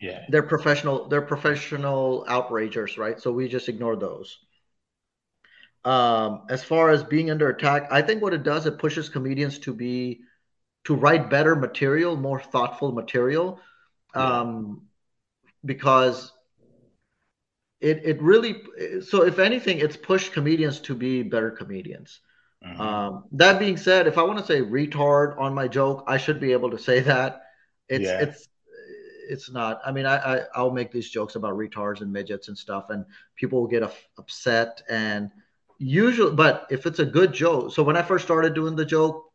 Yeah, 0.00 0.24
they're 0.28 0.42
professional. 0.42 1.08
They're 1.08 1.22
professional 1.22 2.24
outragers, 2.28 2.98
right? 2.98 3.20
So 3.20 3.32
we 3.32 3.48
just 3.48 3.68
ignore 3.68 3.96
those. 3.96 4.38
Um, 5.84 6.42
as 6.50 6.62
far 6.62 6.90
as 6.90 7.02
being 7.02 7.30
under 7.30 7.48
attack, 7.48 7.88
I 7.90 8.02
think 8.02 8.22
what 8.22 8.34
it 8.34 8.42
does, 8.42 8.66
it 8.66 8.78
pushes 8.78 9.08
comedians 9.08 9.58
to 9.60 9.72
be 9.72 10.20
to 10.84 10.94
write 10.94 11.30
better 11.30 11.56
material, 11.56 12.16
more 12.16 12.40
thoughtful 12.40 12.92
material, 12.92 13.60
um, 14.14 14.82
because 15.64 16.32
it 17.80 18.02
it 18.04 18.20
really 18.22 18.62
so 19.00 19.22
if 19.22 19.38
anything 19.38 19.78
it's 19.78 19.96
pushed 19.96 20.32
comedians 20.32 20.80
to 20.80 20.94
be 20.94 21.22
better 21.22 21.50
comedians 21.50 22.20
mm-hmm. 22.64 22.80
um, 22.80 23.24
that 23.32 23.58
being 23.58 23.76
said 23.76 24.06
if 24.06 24.18
i 24.18 24.22
want 24.22 24.38
to 24.38 24.44
say 24.44 24.60
retard 24.60 25.38
on 25.38 25.54
my 25.54 25.68
joke 25.68 26.04
i 26.06 26.16
should 26.16 26.40
be 26.40 26.52
able 26.52 26.70
to 26.70 26.78
say 26.78 27.00
that 27.00 27.42
it's 27.88 28.04
yeah. 28.04 28.20
it's 28.20 28.48
it's 29.28 29.50
not 29.50 29.80
i 29.84 29.92
mean 29.92 30.06
I, 30.06 30.16
I 30.16 30.40
i'll 30.54 30.70
make 30.70 30.90
these 30.90 31.10
jokes 31.10 31.36
about 31.36 31.56
retards 31.56 32.00
and 32.00 32.12
midgets 32.12 32.48
and 32.48 32.56
stuff 32.56 32.90
and 32.90 33.04
people 33.36 33.60
will 33.60 33.68
get 33.68 33.90
upset 34.18 34.82
and 34.88 35.30
usually 35.78 36.34
but 36.34 36.66
if 36.70 36.86
it's 36.86 36.98
a 36.98 37.04
good 37.04 37.32
joke 37.32 37.72
so 37.72 37.82
when 37.82 37.96
i 37.96 38.02
first 38.02 38.24
started 38.24 38.54
doing 38.54 38.76
the 38.76 38.84
joke 38.84 39.30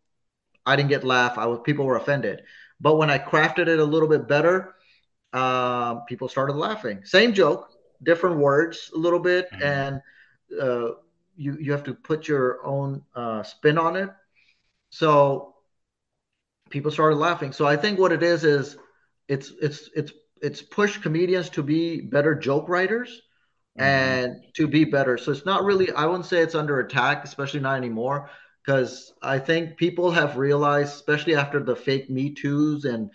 i 0.65 0.75
didn't 0.75 0.89
get 0.89 1.03
laugh 1.03 1.37
i 1.37 1.45
was 1.45 1.59
people 1.63 1.85
were 1.85 1.97
offended 1.97 2.43
but 2.81 2.97
when 2.97 3.09
i 3.09 3.17
crafted 3.17 3.67
it 3.67 3.79
a 3.79 3.85
little 3.85 4.09
bit 4.09 4.27
better 4.27 4.75
uh, 5.31 5.95
people 6.01 6.27
started 6.27 6.53
laughing 6.53 6.99
same 7.03 7.33
joke 7.33 7.73
different 8.03 8.37
words 8.37 8.91
a 8.93 8.97
little 8.97 9.19
bit, 9.19 9.49
mm-hmm. 9.51 9.63
and 9.63 10.01
uh, 10.61 10.95
you 11.35 11.57
you 11.59 11.71
have 11.71 11.83
to 11.83 11.93
put 11.93 12.27
your 12.27 12.65
own 12.65 13.01
uh, 13.15 13.43
spin 13.43 13.77
on 13.77 13.95
it. 13.95 14.09
So 14.89 15.55
people 16.69 16.91
started 16.91 17.15
laughing. 17.15 17.51
So 17.51 17.65
I 17.65 17.75
think 17.75 17.99
what 17.99 18.11
it 18.11 18.23
is 18.23 18.43
is 18.43 18.77
it's 19.27 19.51
it's 19.61 19.89
it's 19.95 20.11
it's 20.41 20.61
pushed 20.61 21.01
comedians 21.01 21.49
to 21.49 21.63
be 21.63 22.01
better 22.01 22.35
joke 22.35 22.67
writers 22.67 23.21
mm-hmm. 23.77 23.83
and 23.83 24.43
to 24.55 24.67
be 24.67 24.83
better. 24.83 25.17
So 25.17 25.31
it's 25.31 25.45
not 25.45 25.63
really 25.63 25.91
I 25.91 26.05
wouldn't 26.05 26.25
say 26.25 26.41
it's 26.41 26.55
under 26.55 26.79
attack, 26.79 27.23
especially 27.23 27.61
not 27.61 27.77
anymore, 27.77 28.29
because 28.65 29.13
I 29.21 29.39
think 29.39 29.77
people 29.77 30.11
have 30.11 30.37
realized, 30.37 30.93
especially 30.93 31.35
after 31.35 31.63
the 31.63 31.75
fake 31.75 32.09
Me 32.09 32.33
Too's 32.33 32.85
and 32.85 33.09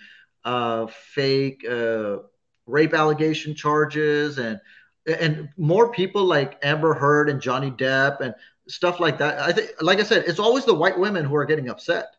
uh, 0.45 0.87
fake 0.87 1.65
uh, 1.69 2.19
rape 2.67 2.95
allegation 2.95 3.55
charges 3.55 4.39
and 4.39 4.61
and 5.07 5.49
more 5.57 5.91
people 5.91 6.25
like 6.25 6.59
Amber 6.63 6.95
Heard 6.95 7.31
and 7.31 7.41
Johnny 7.41 7.71
Depp 7.71 8.21
and 8.21 8.35
stuff 8.69 9.01
like 9.01 9.19
that. 9.19 9.41
I 9.41 9.53
think, 9.53 9.71
like 9.81 10.01
I 10.01 10.03
said, 10.03 10.25
it's 10.27 10.39
always 10.39 10.65
the 10.65 10.75
white 10.75 10.99
women 10.99 11.25
who 11.25 11.35
are 11.37 11.47
getting 11.47 11.71
upset. 11.71 12.15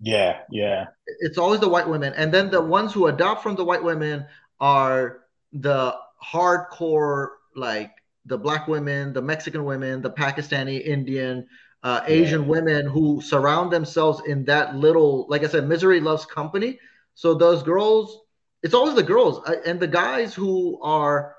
Yeah, 0.00 0.40
yeah. 0.50 0.86
It's 1.20 1.38
always 1.38 1.60
the 1.60 1.68
white 1.68 1.88
women, 1.88 2.12
and 2.14 2.32
then 2.32 2.50
the 2.50 2.60
ones 2.60 2.92
who 2.92 3.06
adopt 3.06 3.42
from 3.42 3.56
the 3.56 3.64
white 3.64 3.82
women 3.82 4.26
are 4.60 5.20
the 5.52 5.94
hardcore, 6.22 7.28
like 7.54 7.92
the 8.26 8.38
black 8.38 8.68
women, 8.68 9.12
the 9.12 9.22
Mexican 9.22 9.64
women, 9.64 10.02
the 10.02 10.10
Pakistani, 10.10 10.84
Indian, 10.84 11.46
uh, 11.82 12.02
Asian 12.06 12.42
yeah. 12.42 12.48
women 12.48 12.86
who 12.86 13.20
surround 13.20 13.72
themselves 13.72 14.22
in 14.26 14.44
that 14.44 14.76
little, 14.76 15.26
like 15.28 15.44
I 15.44 15.48
said, 15.48 15.66
misery 15.66 16.00
loves 16.00 16.26
company. 16.26 16.78
So 17.14 17.34
those 17.34 17.62
girls, 17.62 18.20
it's 18.62 18.74
always 18.74 18.94
the 18.94 19.02
girls 19.02 19.46
and 19.66 19.80
the 19.80 19.88
guys 19.88 20.34
who 20.34 20.80
are 20.82 21.34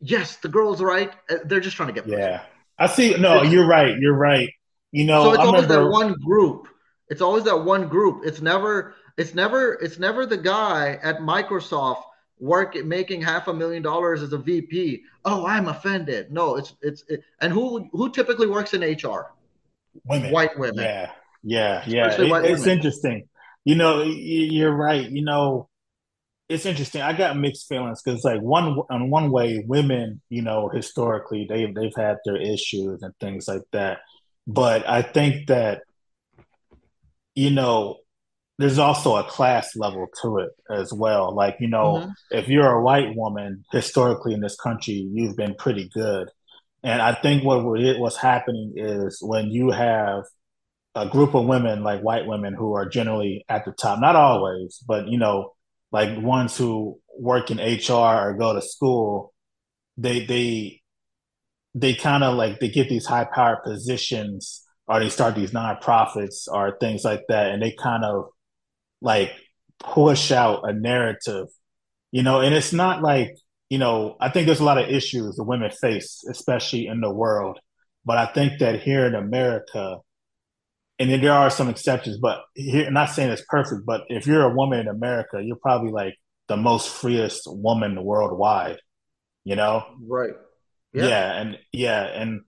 yes, 0.00 0.36
the 0.36 0.48
girl's 0.48 0.82
right. 0.82 1.12
Uh, 1.30 1.36
they're 1.44 1.60
just 1.60 1.76
trying 1.76 1.88
to 1.88 1.94
get. 1.94 2.06
Yeah, 2.06 2.42
I 2.78 2.86
see. 2.86 3.16
No, 3.18 3.42
you're 3.42 3.66
right. 3.66 3.96
You're 3.98 4.16
right. 4.16 4.50
You 4.92 5.04
know, 5.04 5.24
so 5.24 5.30
it's 5.30 5.38
I 5.40 5.44
always 5.44 5.62
remember... 5.64 5.84
that 5.84 5.90
one 5.90 6.14
group. 6.24 6.68
It's 7.10 7.22
always 7.22 7.44
that 7.44 7.64
one 7.64 7.88
group. 7.88 8.22
It's 8.24 8.40
never. 8.40 8.94
It's 9.16 9.34
never. 9.34 9.74
It's 9.74 9.98
never 9.98 10.26
the 10.26 10.36
guy 10.36 10.98
at 11.02 11.18
Microsoft 11.18 12.02
work 12.40 12.74
making 12.84 13.22
half 13.22 13.48
a 13.48 13.54
million 13.54 13.82
dollars 13.82 14.22
as 14.22 14.32
a 14.32 14.38
VP. 14.38 15.02
Oh, 15.24 15.46
I'm 15.46 15.68
offended. 15.68 16.32
No, 16.32 16.56
it's 16.56 16.74
it's 16.82 17.04
it, 17.08 17.22
and 17.40 17.52
who 17.52 17.88
who 17.92 18.10
typically 18.10 18.46
works 18.46 18.74
in 18.74 18.82
HR? 18.82 19.32
Women, 20.04 20.32
white 20.32 20.58
women. 20.58 20.84
Yeah, 20.84 21.10
yeah, 21.42 21.82
yeah. 21.86 22.12
It, 22.12 22.20
it's 22.20 22.30
women. 22.30 22.68
interesting. 22.68 23.28
You 23.64 23.74
know, 23.74 24.02
you're 24.02 24.74
right. 24.74 25.08
You 25.08 25.24
know, 25.24 25.68
it's 26.48 26.64
interesting. 26.64 27.02
I 27.02 27.12
got 27.12 27.36
mixed 27.36 27.68
feelings 27.68 28.02
because, 28.02 28.24
like, 28.24 28.40
one 28.40 28.78
on 28.90 29.10
one 29.10 29.30
way, 29.30 29.64
women, 29.66 30.22
you 30.30 30.42
know, 30.42 30.68
historically 30.68 31.46
they've 31.48 31.74
they've 31.74 31.94
had 31.96 32.16
their 32.24 32.36
issues 32.36 33.02
and 33.02 33.12
things 33.20 33.48
like 33.48 33.62
that. 33.72 33.98
But 34.46 34.88
I 34.88 35.02
think 35.02 35.48
that, 35.48 35.82
you 37.38 37.50
know, 37.50 37.98
there's 38.58 38.80
also 38.80 39.14
a 39.14 39.22
class 39.22 39.76
level 39.76 40.08
to 40.22 40.38
it 40.38 40.50
as 40.68 40.92
well. 40.92 41.32
Like, 41.32 41.58
you 41.60 41.68
know, 41.68 41.98
mm-hmm. 41.98 42.10
if 42.32 42.48
you're 42.48 42.68
a 42.68 42.82
white 42.82 43.14
woman, 43.14 43.64
historically 43.70 44.34
in 44.34 44.40
this 44.40 44.56
country, 44.56 44.94
you've 44.94 45.36
been 45.36 45.54
pretty 45.54 45.88
good. 45.94 46.28
And 46.82 47.00
I 47.00 47.14
think 47.14 47.44
what 47.44 47.62
what's 47.64 48.16
happening 48.16 48.72
is 48.76 49.20
when 49.22 49.50
you 49.50 49.70
have 49.70 50.24
a 50.96 51.08
group 51.08 51.34
of 51.34 51.46
women, 51.46 51.84
like 51.84 52.00
white 52.00 52.26
women, 52.26 52.54
who 52.54 52.74
are 52.74 52.88
generally 52.88 53.44
at 53.48 53.64
the 53.64 53.70
top, 53.70 54.00
not 54.00 54.16
always, 54.16 54.82
but 54.86 55.06
you 55.06 55.18
know 55.18 55.52
like 55.92 56.20
ones 56.20 56.56
who 56.56 56.98
work 57.16 57.52
in 57.52 57.58
HR 57.58 57.92
or 57.92 58.36
go 58.36 58.52
to 58.52 58.62
school, 58.62 59.32
they 59.96 60.26
they 60.26 60.82
they 61.74 61.94
kind 61.94 62.24
of 62.24 62.34
like 62.34 62.58
they 62.58 62.68
get 62.68 62.88
these 62.88 63.06
high 63.06 63.28
power 63.32 63.60
positions 63.64 64.67
or 64.88 65.00
they 65.00 65.10
start 65.10 65.34
these 65.34 65.52
nonprofits 65.52 66.48
or 66.48 66.76
things 66.78 67.04
like 67.04 67.22
that, 67.28 67.50
and 67.50 67.62
they 67.62 67.72
kind 67.72 68.04
of 68.04 68.26
like 69.00 69.32
push 69.78 70.32
out 70.32 70.68
a 70.68 70.72
narrative, 70.72 71.46
you 72.10 72.22
know. 72.22 72.40
And 72.40 72.54
it's 72.54 72.72
not 72.72 73.02
like 73.02 73.36
you 73.68 73.78
know 73.78 74.16
I 74.20 74.30
think 74.30 74.46
there's 74.46 74.60
a 74.60 74.64
lot 74.64 74.78
of 74.78 74.88
issues 74.88 75.36
the 75.36 75.44
women 75.44 75.70
face, 75.70 76.24
especially 76.30 76.86
in 76.86 77.00
the 77.00 77.12
world, 77.12 77.58
but 78.04 78.18
I 78.18 78.26
think 78.26 78.60
that 78.60 78.80
here 78.80 79.06
in 79.06 79.14
America, 79.14 79.98
and 80.98 81.10
then 81.10 81.20
there 81.20 81.32
are 81.32 81.50
some 81.50 81.68
exceptions, 81.68 82.18
but 82.18 82.40
here, 82.54 82.86
I'm 82.86 82.94
not 82.94 83.10
saying 83.10 83.30
it's 83.30 83.44
perfect, 83.48 83.82
but 83.86 84.02
if 84.08 84.26
you're 84.26 84.42
a 84.42 84.54
woman 84.54 84.80
in 84.80 84.88
America, 84.88 85.40
you're 85.42 85.56
probably 85.56 85.92
like 85.92 86.14
the 86.48 86.56
most 86.56 86.88
freest 86.88 87.42
woman 87.46 88.02
worldwide, 88.02 88.78
you 89.44 89.54
know? 89.54 89.84
Right. 90.00 90.32
Yeah. 90.92 91.06
yeah 91.06 91.40
and 91.40 91.58
yeah. 91.72 92.02
And, 92.04 92.40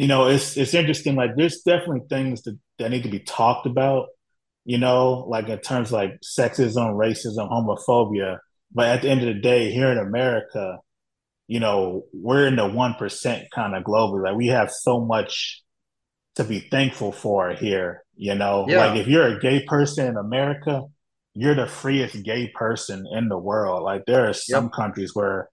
you 0.00 0.06
know, 0.06 0.28
it's, 0.28 0.56
it's 0.56 0.72
interesting. 0.72 1.14
Like 1.14 1.36
there's 1.36 1.60
definitely 1.60 2.08
things 2.08 2.40
that, 2.44 2.58
that 2.78 2.90
need 2.90 3.02
to 3.02 3.10
be 3.10 3.18
talked 3.18 3.66
about, 3.66 4.06
you 4.64 4.78
know, 4.78 5.26
like 5.28 5.50
in 5.50 5.58
terms 5.58 5.92
like 5.92 6.20
sexism, 6.22 6.94
racism, 6.94 7.50
homophobia. 7.50 8.38
But 8.72 8.86
at 8.86 9.02
the 9.02 9.10
end 9.10 9.20
of 9.20 9.26
the 9.26 9.42
day, 9.42 9.70
here 9.70 9.92
in 9.92 9.98
America, 9.98 10.78
you 11.48 11.60
know, 11.60 12.06
we're 12.14 12.46
in 12.46 12.56
the 12.56 12.62
1% 12.62 13.44
kind 13.54 13.76
of 13.76 13.84
globally. 13.84 14.24
Like 14.24 14.36
we 14.36 14.46
have 14.46 14.70
so 14.70 15.04
much 15.04 15.62
to 16.36 16.44
be 16.44 16.60
thankful 16.60 17.12
for 17.12 17.52
here. 17.52 18.02
You 18.16 18.36
know, 18.36 18.64
yeah. 18.70 18.86
like 18.86 19.00
if 19.00 19.06
you're 19.06 19.36
a 19.36 19.38
gay 19.38 19.66
person 19.66 20.06
in 20.06 20.16
America, 20.16 20.80
you're 21.34 21.54
the 21.54 21.66
freest 21.66 22.24
gay 22.24 22.50
person 22.54 23.04
in 23.12 23.28
the 23.28 23.36
world. 23.36 23.82
Like 23.82 24.06
there 24.06 24.30
are 24.30 24.32
some 24.32 24.64
yep. 24.64 24.72
countries 24.72 25.14
where, 25.14 25.50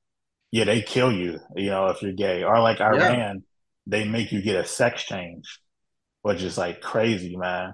yeah, 0.51 0.63
they 0.63 0.83
kill 0.83 1.11
you. 1.11 1.41
You 1.57 1.69
know, 1.69 1.87
if 1.87 2.01
you're 2.01 2.13
gay, 2.13 2.43
or 2.43 2.61
like 2.61 2.79
Iran. 2.79 3.43
They 3.87 4.03
make 4.03 4.31
you 4.31 4.41
get 4.41 4.57
a 4.57 4.65
sex 4.65 5.03
change, 5.03 5.59
which 6.21 6.43
is 6.43 6.57
like 6.57 6.81
crazy, 6.81 7.35
man. 7.35 7.73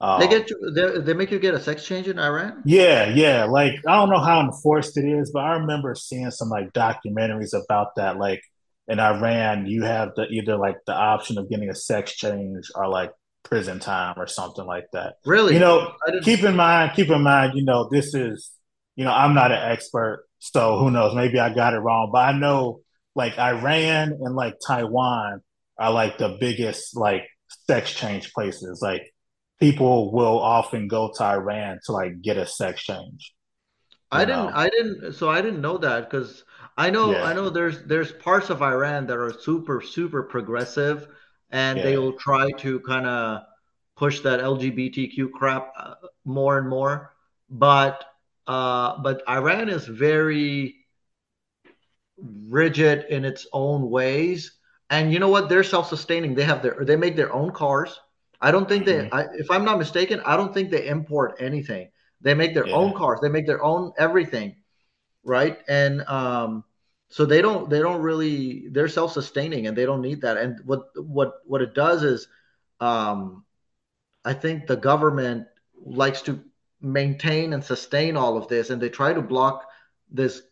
Um, 0.00 0.20
they 0.20 0.28
get 0.28 0.50
you. 0.50 0.72
They, 0.74 1.00
they 1.00 1.14
make 1.14 1.30
you 1.30 1.38
get 1.38 1.54
a 1.54 1.60
sex 1.60 1.86
change 1.86 2.06
in 2.06 2.18
Iran. 2.18 2.62
Yeah, 2.66 3.08
yeah. 3.08 3.44
Like 3.44 3.74
I 3.88 3.96
don't 3.96 4.10
know 4.10 4.20
how 4.20 4.40
enforced 4.40 4.98
it 4.98 5.06
is, 5.06 5.30
but 5.32 5.40
I 5.40 5.56
remember 5.56 5.94
seeing 5.94 6.30
some 6.30 6.50
like 6.50 6.72
documentaries 6.72 7.54
about 7.54 7.96
that. 7.96 8.18
Like 8.18 8.42
in 8.88 9.00
Iran, 9.00 9.66
you 9.66 9.84
have 9.84 10.10
the 10.14 10.26
either 10.26 10.56
like 10.58 10.76
the 10.86 10.94
option 10.94 11.38
of 11.38 11.48
getting 11.48 11.70
a 11.70 11.74
sex 11.74 12.14
change 12.14 12.70
or 12.74 12.88
like 12.88 13.10
prison 13.42 13.78
time 13.78 14.14
or 14.18 14.26
something 14.26 14.66
like 14.66 14.86
that. 14.92 15.14
Really? 15.24 15.54
You 15.54 15.60
know, 15.60 15.92
keep 16.22 16.42
in 16.42 16.56
mind, 16.56 16.92
keep 16.94 17.08
in 17.08 17.22
mind, 17.22 17.52
you 17.54 17.64
know, 17.64 17.88
this 17.90 18.12
is, 18.12 18.50
you 18.96 19.04
know, 19.04 19.12
I'm 19.12 19.34
not 19.34 19.52
an 19.52 19.70
expert, 19.70 20.26
so 20.40 20.78
who 20.78 20.90
knows? 20.90 21.14
Maybe 21.14 21.38
I 21.38 21.54
got 21.54 21.74
it 21.74 21.78
wrong, 21.78 22.10
but 22.12 22.18
I 22.18 22.32
know 22.32 22.80
like 23.14 23.38
Iran 23.38 24.18
and 24.20 24.34
like 24.36 24.56
Taiwan 24.66 25.40
are 25.78 25.92
like 25.92 26.18
the 26.18 26.36
biggest 26.40 26.96
like 26.96 27.28
sex 27.66 27.92
change 27.92 28.32
places. 28.32 28.80
Like 28.82 29.12
people 29.60 30.12
will 30.12 30.38
often 30.38 30.88
go 30.88 31.12
to 31.16 31.22
Iran 31.24 31.78
to 31.86 31.92
like 31.92 32.20
get 32.22 32.36
a 32.36 32.46
sex 32.46 32.82
change. 32.82 33.32
I 34.10 34.24
didn't. 34.24 34.46
Know? 34.46 34.52
I 34.54 34.68
didn't. 34.68 35.12
So 35.14 35.28
I 35.28 35.40
didn't 35.40 35.60
know 35.60 35.78
that 35.78 36.10
because 36.10 36.44
I 36.76 36.90
know. 36.90 37.12
Yeah. 37.12 37.24
I 37.24 37.32
know 37.32 37.50
there's 37.50 37.82
there's 37.84 38.12
parts 38.12 38.50
of 38.50 38.62
Iran 38.62 39.06
that 39.06 39.16
are 39.16 39.32
super 39.32 39.80
super 39.80 40.22
progressive, 40.22 41.08
and 41.50 41.78
yeah. 41.78 41.84
they 41.84 41.98
will 41.98 42.12
try 42.12 42.50
to 42.52 42.80
kind 42.80 43.06
of 43.06 43.42
push 43.96 44.20
that 44.20 44.40
LGBTQ 44.40 45.32
crap 45.32 45.72
uh, 45.78 45.94
more 46.24 46.58
and 46.58 46.68
more. 46.68 47.14
But 47.50 48.04
uh, 48.46 48.98
but 49.02 49.22
Iran 49.28 49.68
is 49.68 49.86
very 49.86 50.76
rigid 52.18 53.06
in 53.10 53.24
its 53.24 53.46
own 53.52 53.90
ways, 53.90 54.55
and 54.90 55.12
you 55.12 55.18
know 55.18 55.28
what? 55.28 55.48
They're 55.48 55.64
self-sustaining. 55.64 56.34
They 56.34 56.44
have 56.44 56.62
their 56.62 56.84
they 56.84 56.96
make 56.96 57.16
their 57.16 57.32
own 57.32 57.50
cars. 57.52 57.98
I 58.40 58.50
don't 58.50 58.68
think 58.68 58.84
they. 58.84 58.98
Mm-hmm. 58.98 59.14
I, 59.14 59.26
if 59.34 59.50
I'm 59.50 59.64
not 59.64 59.78
mistaken, 59.78 60.20
I 60.24 60.36
don't 60.36 60.52
think 60.52 60.70
they 60.70 60.86
import 60.86 61.36
anything. 61.40 61.88
They 62.20 62.34
make 62.34 62.54
their 62.54 62.66
yeah. 62.66 62.74
own 62.74 62.94
cars. 62.94 63.20
They 63.20 63.28
make 63.28 63.46
their 63.46 63.62
own 63.62 63.92
everything, 63.98 64.56
right? 65.24 65.58
And 65.68 66.02
um, 66.02 66.64
so 67.08 67.24
they 67.24 67.42
don't 67.42 67.68
they 67.68 67.80
don't 67.80 68.00
really 68.00 68.68
they're 68.68 68.88
self-sustaining 68.88 69.66
and 69.66 69.76
they 69.76 69.86
don't 69.86 70.02
need 70.02 70.20
that. 70.22 70.36
And 70.36 70.60
what 70.64 70.90
what 70.96 71.40
what 71.46 71.62
it 71.62 71.74
does 71.74 72.02
is, 72.02 72.28
um, 72.80 73.44
I 74.24 74.34
think 74.34 74.66
the 74.66 74.76
government 74.76 75.46
likes 75.84 76.22
to 76.22 76.40
maintain 76.80 77.52
and 77.52 77.64
sustain 77.64 78.16
all 78.16 78.36
of 78.36 78.48
this, 78.48 78.70
and 78.70 78.80
they 78.80 78.88
try 78.88 79.12
to 79.12 79.22
block 79.22 79.66
this. 80.10 80.42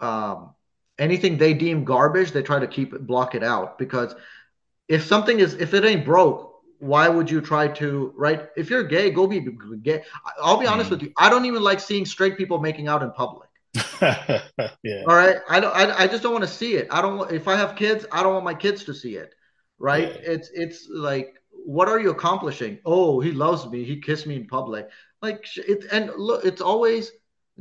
Um, 0.00 0.54
anything 0.98 1.38
they 1.38 1.54
deem 1.54 1.84
garbage, 1.84 2.32
they 2.32 2.42
try 2.42 2.58
to 2.58 2.66
keep 2.66 2.92
it, 2.94 3.06
block 3.06 3.34
it 3.34 3.42
out. 3.42 3.78
Because 3.78 4.14
if 4.88 5.04
something 5.04 5.38
is 5.38 5.54
if 5.54 5.74
it 5.74 5.84
ain't 5.84 6.04
broke 6.04 6.52
why 6.82 7.08
would 7.08 7.30
you 7.30 7.40
try 7.40 7.68
to 7.68 8.12
right? 8.16 8.48
If 8.56 8.68
you're 8.68 8.82
gay 8.82 9.10
go 9.12 9.28
be 9.28 9.46
gay. 9.82 10.02
I'll 10.42 10.56
be 10.56 10.66
honest 10.66 10.88
mm. 10.88 10.94
with 10.94 11.02
you. 11.02 11.12
I 11.16 11.30
don't 11.30 11.44
even 11.44 11.62
like 11.62 11.78
seeing 11.78 12.04
straight 12.04 12.36
people 12.36 12.58
making 12.58 12.88
out 12.88 13.02
in 13.02 13.12
public. 13.12 13.48
Yeah. 14.82 15.04
All 15.06 15.14
right? 15.14 15.36
I 15.48 15.60
don't 15.60 15.74
I, 15.74 15.96
I 15.96 16.06
just 16.08 16.24
don't 16.24 16.32
want 16.32 16.42
to 16.42 16.50
see 16.50 16.74
it. 16.74 16.88
I 16.90 17.00
don't 17.00 17.30
if 17.30 17.46
i 17.46 17.54
have 17.54 17.76
kids 17.76 18.04
i 18.10 18.20
don't 18.22 18.32
want 18.32 18.44
my 18.44 18.54
kids 18.54 18.82
to 18.84 18.94
see 18.94 19.14
it 19.14 19.32
right? 19.78 20.08
Yeah. 20.08 20.32
it's 20.32 20.50
it's 20.54 20.88
like 20.90 21.34
what 21.50 21.88
are 21.88 22.00
you 22.00 22.10
accomplishing? 22.10 22.80
Oh 22.84 23.20
he 23.20 23.30
loves 23.30 23.64
me. 23.68 23.84
He 23.84 24.00
kissed 24.00 24.26
me 24.26 24.34
in 24.34 24.48
public. 24.48 24.88
Like 25.22 25.46
it 25.56 25.86
and 25.92 26.10
look 26.16 26.44
it's 26.44 26.60
always 26.60 27.12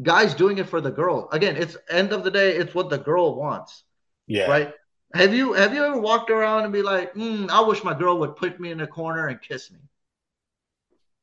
guys 0.02 0.34
doing 0.34 0.58
it 0.58 0.68
for 0.68 0.82
the 0.82 0.92
girl 0.92 1.30
again 1.32 1.56
it's 1.56 1.76
end 1.90 2.12
of 2.12 2.24
the 2.24 2.32
day 2.32 2.56
it's 2.56 2.74
what 2.74 2.90
the 2.90 2.98
girl 2.98 3.36
wants 3.36 3.84
yeah 4.28 4.50
right 4.50 4.74
have 5.14 5.34
you 5.34 5.54
have 5.54 5.74
you 5.74 5.84
ever 5.84 6.00
walked 6.00 6.30
around 6.30 6.64
and 6.64 6.74
be 6.74 6.82
like, 6.82 7.14
mm, 7.14 7.50
I 7.50 7.62
wish 7.62 7.84
my 7.84 7.94
girl 7.94 8.20
would 8.20 8.36
put 8.36 8.60
me 8.60 8.72
in 8.72 8.82
a 8.82 8.88
corner 8.88 9.28
and 9.28 9.42
kiss 9.42 9.72
me? 9.72 9.80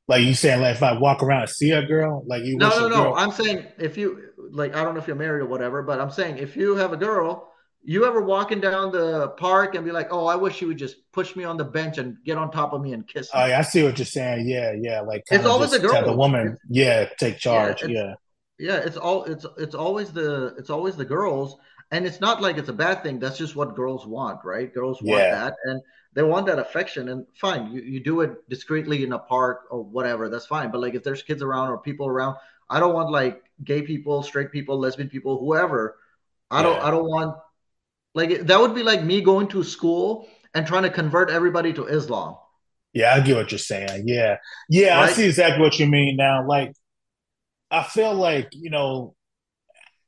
Like 0.06 0.22
you 0.22 0.34
saying, 0.34 0.60
like 0.60 0.76
if 0.76 0.82
I 0.82 0.98
walk 0.98 1.22
around 1.22 1.42
and 1.42 1.50
see 1.50 1.70
a 1.70 1.84
girl, 1.84 2.22
like 2.26 2.44
you. 2.44 2.56
No, 2.56 2.70
no, 2.70 2.88
no. 2.88 3.02
Girl... 3.04 3.14
I'm 3.14 3.30
saying 3.30 3.66
if 3.78 3.96
you 3.96 4.30
like, 4.50 4.74
I 4.74 4.82
don't 4.82 4.94
know 4.94 5.00
if 5.00 5.06
you're 5.06 5.16
married 5.16 5.42
or 5.42 5.46
whatever, 5.46 5.82
but 5.82 6.00
I'm 6.00 6.10
saying 6.10 6.38
if 6.38 6.56
you 6.56 6.76
have 6.76 6.92
a 6.92 6.96
girl, 6.96 7.50
you 7.82 8.04
ever 8.06 8.22
walking 8.22 8.60
down 8.60 8.90
the 8.92 9.28
park 9.38 9.74
and 9.74 9.84
be 9.84 9.92
like, 9.92 10.08
oh, 10.10 10.26
I 10.26 10.34
wish 10.34 10.56
she 10.56 10.64
would 10.64 10.78
just 10.78 10.96
push 11.12 11.36
me 11.36 11.44
on 11.44 11.56
the 11.56 11.64
bench 11.64 11.98
and 11.98 12.16
get 12.24 12.36
on 12.36 12.50
top 12.50 12.72
of 12.72 12.82
me 12.82 12.92
and 12.92 13.06
kiss 13.06 13.32
me. 13.32 13.40
Oh, 13.40 13.46
yeah, 13.46 13.58
I 13.58 13.62
see 13.62 13.82
what 13.82 13.98
you're 13.98 14.06
saying. 14.06 14.48
Yeah, 14.48 14.72
yeah, 14.78 15.00
like 15.00 15.24
it's 15.30 15.46
always 15.46 15.72
a 15.72 15.78
girl. 15.78 16.04
The 16.04 16.12
woman, 16.16 16.58
yeah, 16.68 17.08
take 17.18 17.38
charge. 17.38 17.82
Yeah, 17.82 17.88
yeah, 17.88 18.14
yeah. 18.58 18.76
It's 18.76 18.96
all 18.96 19.24
it's 19.24 19.46
it's 19.56 19.74
always 19.74 20.12
the 20.12 20.54
it's 20.58 20.70
always 20.70 20.96
the 20.96 21.04
girls 21.04 21.58
and 21.90 22.06
it's 22.06 22.20
not 22.20 22.42
like 22.42 22.58
it's 22.58 22.68
a 22.68 22.72
bad 22.72 23.02
thing 23.02 23.18
that's 23.18 23.38
just 23.38 23.56
what 23.56 23.74
girls 23.74 24.06
want 24.06 24.44
right 24.44 24.72
girls 24.74 25.00
want 25.02 25.22
yeah. 25.22 25.30
that 25.30 25.54
and 25.64 25.80
they 26.12 26.22
want 26.22 26.46
that 26.46 26.58
affection 26.58 27.08
and 27.08 27.26
fine 27.34 27.70
you, 27.72 27.82
you 27.82 28.00
do 28.00 28.20
it 28.20 28.48
discreetly 28.48 29.04
in 29.04 29.12
a 29.12 29.18
park 29.18 29.62
or 29.70 29.82
whatever 29.82 30.28
that's 30.28 30.46
fine 30.46 30.70
but 30.70 30.80
like 30.80 30.94
if 30.94 31.02
there's 31.02 31.22
kids 31.22 31.42
around 31.42 31.68
or 31.68 31.78
people 31.78 32.06
around 32.06 32.36
i 32.70 32.78
don't 32.78 32.94
want 32.94 33.10
like 33.10 33.42
gay 33.64 33.82
people 33.82 34.22
straight 34.22 34.52
people 34.52 34.78
lesbian 34.78 35.08
people 35.08 35.38
whoever 35.38 35.96
i 36.50 36.58
yeah. 36.58 36.62
don't 36.62 36.82
i 36.82 36.90
don't 36.90 37.08
want 37.08 37.36
like 38.14 38.40
that 38.46 38.60
would 38.60 38.74
be 38.74 38.82
like 38.82 39.02
me 39.02 39.20
going 39.20 39.48
to 39.48 39.62
school 39.62 40.28
and 40.54 40.66
trying 40.66 40.82
to 40.82 40.90
convert 40.90 41.30
everybody 41.30 41.72
to 41.72 41.86
islam 41.86 42.36
yeah 42.92 43.14
i 43.14 43.20
get 43.20 43.36
what 43.36 43.50
you're 43.50 43.58
saying 43.58 44.04
yeah 44.06 44.36
yeah 44.68 45.00
right? 45.00 45.10
i 45.10 45.12
see 45.12 45.26
exactly 45.26 45.62
what 45.62 45.78
you 45.78 45.86
mean 45.86 46.16
now 46.16 46.46
like 46.46 46.72
i 47.70 47.82
feel 47.82 48.14
like 48.14 48.48
you 48.52 48.70
know 48.70 49.14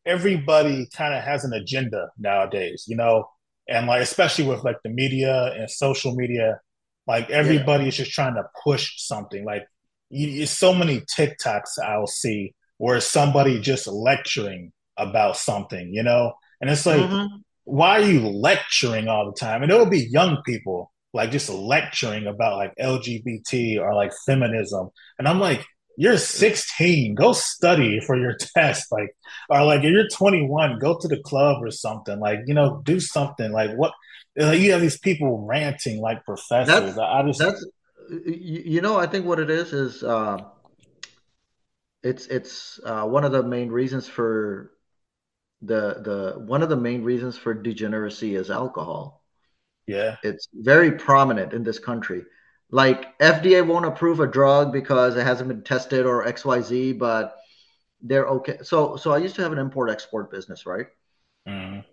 everybody 0.07 0.89
kind 0.93 1.15
of 1.15 1.23
has 1.23 1.45
an 1.45 1.53
agenda 1.53 2.09
nowadays, 2.19 2.85
you 2.89 2.97
know, 2.97 3.29
and 3.69 3.87
like 3.87 4.03
especially 4.03 4.47
with 4.47 4.65
like 4.65 4.77
the 4.83 4.91
media 4.91 5.53
and 5.57 5.71
social 5.71 6.15
media, 6.15 6.61
like 7.07 7.31
everybody 7.31 7.85
yeah. 7.85 7.89
is 7.89 7.97
just 7.97 8.13
trying 8.13 8.35
to 8.35 8.45
push 8.65 8.93
something. 8.99 9.45
Like 9.45 9.67
you, 10.09 10.47
so 10.47 10.75
many 10.75 11.03
TikToks 11.17 11.79
I'll 11.85 12.07
see 12.07 12.55
where 12.79 13.01
somebody 13.01 13.61
just 13.61 13.87
lecturing 13.87 14.73
about 14.97 15.37
something, 15.37 15.93
you 15.93 16.03
know, 16.03 16.33
and 16.61 16.71
it's 16.71 16.87
like, 16.87 17.01
mm-hmm. 17.01 17.37
why 17.65 18.01
are 18.01 18.05
you 18.05 18.21
lecturing 18.29 19.09
all 19.09 19.27
the 19.27 19.39
time? 19.39 19.63
And 19.63 19.71
it'll 19.71 19.87
be 19.87 20.09
young 20.11 20.43
people 20.45 20.93
like 21.13 21.31
just 21.31 21.51
lecturing 21.51 22.27
about 22.27 22.57
like 22.57 22.73
LGBT 22.81 23.81
or 23.81 23.95
like 23.95 24.13
feminism, 24.27 24.91
and 25.19 25.29
I'm 25.29 25.41
like, 25.41 25.65
you're 26.01 26.17
16 26.17 27.15
go 27.15 27.33
study 27.33 28.01
for 28.01 28.17
your 28.17 28.35
test 28.57 28.91
like 28.91 29.15
or 29.51 29.65
like 29.65 29.85
if 29.85 29.93
you're 29.93 30.09
21 30.09 30.79
go 30.79 30.99
to 30.99 31.07
the 31.07 31.19
club 31.19 31.63
or 31.63 31.71
something 31.71 32.19
like 32.19 32.39
you 32.47 32.55
know 32.55 32.81
do 32.85 32.99
something 32.99 33.53
like 33.53 33.71
what 33.77 33.93
like 34.35 34.61
you 34.61 34.73
have 34.73 34.81
these 34.81 34.99
people 34.99 35.45
ranting 35.47 36.01
like 36.01 36.25
professors. 36.25 36.95
That's, 36.95 36.99
I, 36.99 37.23
just 37.27 37.39
that's 37.39 37.67
you 38.25 38.81
know 38.81 38.99
i 38.99 39.07
think 39.07 39.27
what 39.27 39.39
it 39.39 39.51
is 39.51 39.73
is 39.73 40.03
uh, 40.03 40.39
it's 42.03 42.27
it's 42.29 42.81
uh, 42.85 43.05
one 43.05 43.25
of 43.25 43.33
the 43.33 43.43
main 43.43 43.69
reasons 43.69 44.09
for 44.09 44.73
the 45.61 46.01
the 46.01 46.41
one 46.47 46.63
of 46.63 46.71
the 46.71 46.77
main 46.77 47.05
reasons 47.05 47.37
for 47.37 47.53
degeneracy 47.53 48.35
is 48.35 48.51
alcohol. 48.51 49.23
Yeah. 49.87 50.17
It's 50.23 50.49
very 50.55 50.93
prominent 50.93 51.53
in 51.53 51.63
this 51.63 51.79
country 51.79 52.23
like 52.71 53.19
FDA 53.19 53.67
won't 53.67 53.87
approve 53.87 54.21
a 54.21 54.27
drug 54.27 54.73
because 54.73 55.17
it 55.17 55.27
hasn't 55.27 55.49
been 55.49 55.63
tested 55.63 56.07
or 56.07 56.25
XYZ, 56.25 56.99
but 56.99 57.37
they're 58.01 58.27
okay. 58.27 58.59
So 58.63 58.97
so 58.97 59.13
I 59.13 59.19
used 59.19 59.35
to 59.37 59.43
have 59.43 59.53
an 59.53 59.59
import 59.59 59.91
export 59.91 60.31
business, 60.31 60.67
right? 60.67 60.87
Mm. 61.47 61.85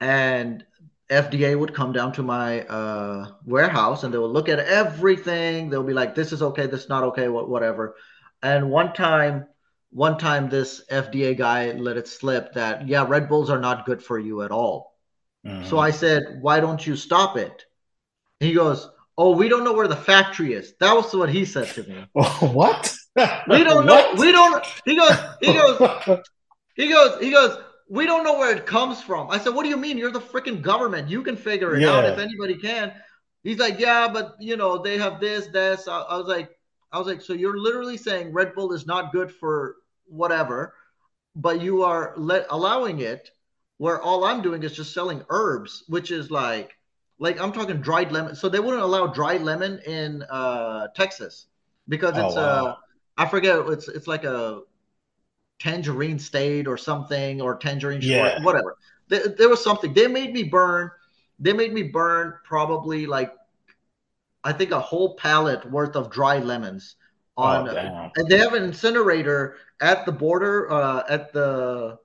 And 0.00 0.64
FDA 1.10 1.58
would 1.58 1.74
come 1.74 1.92
down 1.92 2.12
to 2.12 2.22
my 2.22 2.62
uh, 2.62 3.32
warehouse 3.44 4.04
and 4.04 4.12
they 4.12 4.18
would 4.18 4.30
look 4.30 4.48
at 4.48 4.58
everything. 4.58 5.70
They'll 5.70 5.82
be 5.82 5.94
like, 5.94 6.14
"This 6.14 6.32
is 6.32 6.42
okay. 6.42 6.66
This 6.66 6.84
is 6.84 6.88
not 6.88 7.04
okay. 7.04 7.28
Whatever." 7.28 7.94
And 8.42 8.70
one 8.70 8.92
time, 8.92 9.46
one 9.90 10.18
time, 10.18 10.48
this 10.48 10.82
FDA 10.90 11.36
guy 11.36 11.72
let 11.72 11.96
it 11.96 12.08
slip 12.08 12.54
that 12.54 12.88
yeah, 12.88 13.06
Red 13.06 13.28
Bulls 13.28 13.50
are 13.50 13.60
not 13.60 13.86
good 13.86 14.02
for 14.02 14.18
you 14.18 14.42
at 14.42 14.50
all. 14.50 14.96
Mm. 15.46 15.66
So 15.66 15.78
I 15.78 15.92
said, 15.92 16.38
"Why 16.40 16.58
don't 16.58 16.84
you 16.84 16.96
stop 16.96 17.36
it?" 17.36 17.64
He 18.40 18.54
goes, 18.54 18.88
Oh, 19.22 19.36
we 19.36 19.50
don't 19.50 19.64
know 19.64 19.74
where 19.74 19.86
the 19.86 19.96
factory 19.96 20.54
is. 20.54 20.72
That 20.80 20.94
was 20.94 21.14
what 21.14 21.28
he 21.28 21.44
said 21.44 21.68
to 21.74 21.82
me. 21.82 22.06
Oh, 22.16 22.50
what? 22.54 22.96
we 23.48 23.62
don't 23.62 23.84
know. 23.84 24.14
We 24.16 24.32
don't. 24.32 24.64
He 24.86 24.96
goes. 24.96 25.14
He 25.42 25.52
goes. 25.52 26.20
he 26.74 26.88
goes. 26.88 27.20
He 27.20 27.30
goes. 27.30 27.58
We 27.90 28.06
don't 28.06 28.24
know 28.24 28.38
where 28.38 28.56
it 28.56 28.64
comes 28.64 29.02
from. 29.02 29.30
I 29.30 29.38
said, 29.38 29.54
What 29.54 29.64
do 29.64 29.68
you 29.68 29.76
mean? 29.76 29.98
You're 29.98 30.10
the 30.10 30.20
freaking 30.20 30.62
government. 30.62 31.10
You 31.10 31.22
can 31.22 31.36
figure 31.36 31.76
it 31.76 31.82
yeah. 31.82 31.90
out 31.90 32.06
if 32.06 32.18
anybody 32.18 32.56
can. 32.56 32.94
He's 33.42 33.58
like, 33.58 33.78
Yeah, 33.78 34.08
but 34.08 34.36
you 34.40 34.56
know 34.56 34.78
they 34.78 34.96
have 34.96 35.20
this, 35.20 35.48
this. 35.48 35.86
I, 35.86 35.98
I 35.98 36.16
was 36.16 36.26
like, 36.26 36.48
I 36.90 36.96
was 36.96 37.06
like, 37.06 37.20
so 37.20 37.34
you're 37.34 37.58
literally 37.58 37.98
saying 37.98 38.32
Red 38.32 38.54
Bull 38.54 38.72
is 38.72 38.86
not 38.86 39.12
good 39.12 39.30
for 39.30 39.76
whatever, 40.06 40.72
but 41.36 41.60
you 41.60 41.82
are 41.82 42.14
let 42.16 42.46
allowing 42.48 43.00
it 43.00 43.30
where 43.76 44.00
all 44.00 44.24
I'm 44.24 44.40
doing 44.40 44.62
is 44.62 44.72
just 44.72 44.94
selling 44.94 45.22
herbs, 45.28 45.84
which 45.88 46.10
is 46.10 46.30
like 46.30 46.74
like 47.20 47.40
I'm 47.40 47.52
talking 47.52 47.80
dried 47.80 48.10
lemon. 48.10 48.34
So 48.34 48.48
they 48.48 48.58
wouldn't 48.58 48.82
allow 48.82 49.06
dried 49.06 49.42
lemon 49.42 49.78
in 49.86 50.24
uh, 50.28 50.88
Texas 50.96 51.46
because 51.88 52.14
oh, 52.16 52.26
it's 52.26 52.36
oh, 52.36 52.40
wow. 52.40 52.66
uh 52.66 52.76
I 53.16 53.26
forget 53.26 53.58
it's 53.68 53.86
it's 53.86 54.08
like 54.08 54.24
a 54.24 54.62
tangerine 55.60 56.18
state 56.18 56.66
or 56.66 56.78
something 56.78 57.40
or 57.40 57.56
tangerine 57.56 58.00
yeah. 58.02 58.30
short, 58.30 58.44
whatever. 58.44 58.76
There, 59.08 59.28
there 59.28 59.48
was 59.48 59.62
something. 59.62 59.92
They 59.92 60.08
made 60.08 60.32
me 60.32 60.44
burn. 60.44 60.90
They 61.38 61.52
made 61.52 61.74
me 61.74 61.82
burn 61.82 62.34
probably 62.44 63.06
like 63.06 63.32
I 64.42 64.52
think 64.52 64.70
a 64.70 64.80
whole 64.80 65.16
pallet 65.16 65.70
worth 65.70 65.96
of 65.96 66.10
dry 66.10 66.38
lemons 66.38 66.96
on 67.36 67.68
oh, 67.68 68.10
and 68.16 68.28
they 68.28 68.38
have 68.38 68.54
an 68.54 68.64
incinerator 68.64 69.56
at 69.82 70.06
the 70.06 70.12
border 70.12 70.70
uh, 70.72 71.02
at 71.08 71.32
the 71.34 71.98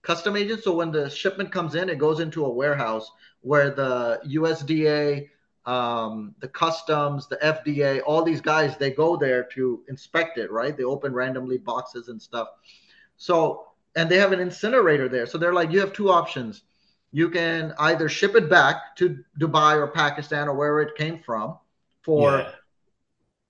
custom 0.00 0.36
agent. 0.36 0.62
So 0.62 0.74
when 0.74 0.90
the 0.90 1.10
shipment 1.10 1.52
comes 1.52 1.74
in, 1.74 1.90
it 1.90 1.98
goes 1.98 2.20
into 2.20 2.46
a 2.46 2.50
warehouse 2.50 3.10
where 3.42 3.70
the 3.70 4.20
USDA, 4.26 5.28
um, 5.66 6.34
the 6.40 6.48
customs, 6.48 7.28
the 7.28 7.36
FDA, 7.36 8.00
all 8.04 8.22
these 8.22 8.40
guys, 8.40 8.76
they 8.76 8.90
go 8.90 9.16
there 9.16 9.44
to 9.54 9.82
inspect 9.88 10.38
it, 10.38 10.50
right? 10.50 10.76
They 10.76 10.84
open 10.84 11.12
randomly 11.12 11.58
boxes 11.58 12.08
and 12.08 12.20
stuff. 12.20 12.48
So, 13.16 13.66
and 13.94 14.08
they 14.08 14.16
have 14.16 14.32
an 14.32 14.40
incinerator 14.40 15.08
there. 15.08 15.26
So 15.26 15.38
they're 15.38 15.52
like, 15.52 15.70
you 15.70 15.80
have 15.80 15.92
two 15.92 16.10
options. 16.10 16.62
You 17.12 17.28
can 17.28 17.74
either 17.78 18.08
ship 18.08 18.34
it 18.34 18.48
back 18.48 18.96
to 18.96 19.22
Dubai 19.38 19.76
or 19.76 19.88
Pakistan 19.88 20.48
or 20.48 20.54
wherever 20.54 20.80
it 20.80 20.96
came 20.96 21.18
from 21.18 21.58
for 22.00 22.38
yeah. 22.38 22.50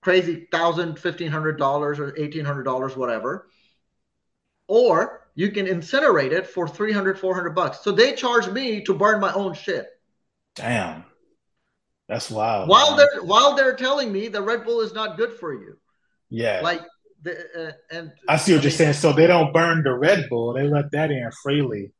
crazy 0.01 0.47
thousand, 0.51 0.99
fifteen 0.99 1.31
hundred 1.31 1.57
dollars 1.57 1.97
or 1.97 2.13
eighteen 2.17 2.43
hundred 2.43 2.63
dollars, 2.63 2.97
whatever. 2.97 3.47
Or 4.67 5.22
you 5.35 5.51
can 5.51 5.65
incinerate 5.65 6.31
it 6.31 6.47
for 6.47 6.67
300, 6.67 7.19
400 7.19 7.51
bucks. 7.51 7.83
So 7.83 7.91
they 7.91 8.13
charge 8.13 8.47
me 8.49 8.81
to 8.83 8.93
burn 8.93 9.19
my 9.19 9.33
own 9.33 9.53
shit. 9.53 9.87
Damn. 10.55 11.05
That's 12.07 12.29
wild. 12.29 12.69
While 12.69 12.95
man. 12.95 12.97
they're 12.97 13.23
while 13.23 13.55
they're 13.55 13.75
telling 13.75 14.11
me 14.11 14.27
the 14.27 14.41
Red 14.41 14.65
Bull 14.65 14.81
is 14.81 14.93
not 14.93 15.17
good 15.17 15.33
for 15.33 15.53
you. 15.53 15.77
Yeah. 16.29 16.59
Like 16.61 16.81
the, 17.23 17.37
uh, 17.57 17.71
and 17.91 18.11
I 18.27 18.37
see 18.37 18.51
what 18.51 18.59
I 18.59 18.63
you're 18.63 18.71
mean, 18.71 18.77
saying. 18.77 18.93
So 18.93 19.13
they 19.13 19.25
don't 19.25 19.53
burn 19.53 19.83
the 19.83 19.93
Red 19.93 20.27
Bull; 20.29 20.53
they 20.53 20.63
let 20.63 20.91
that 20.91 21.11
in 21.11 21.29
freely. 21.41 21.91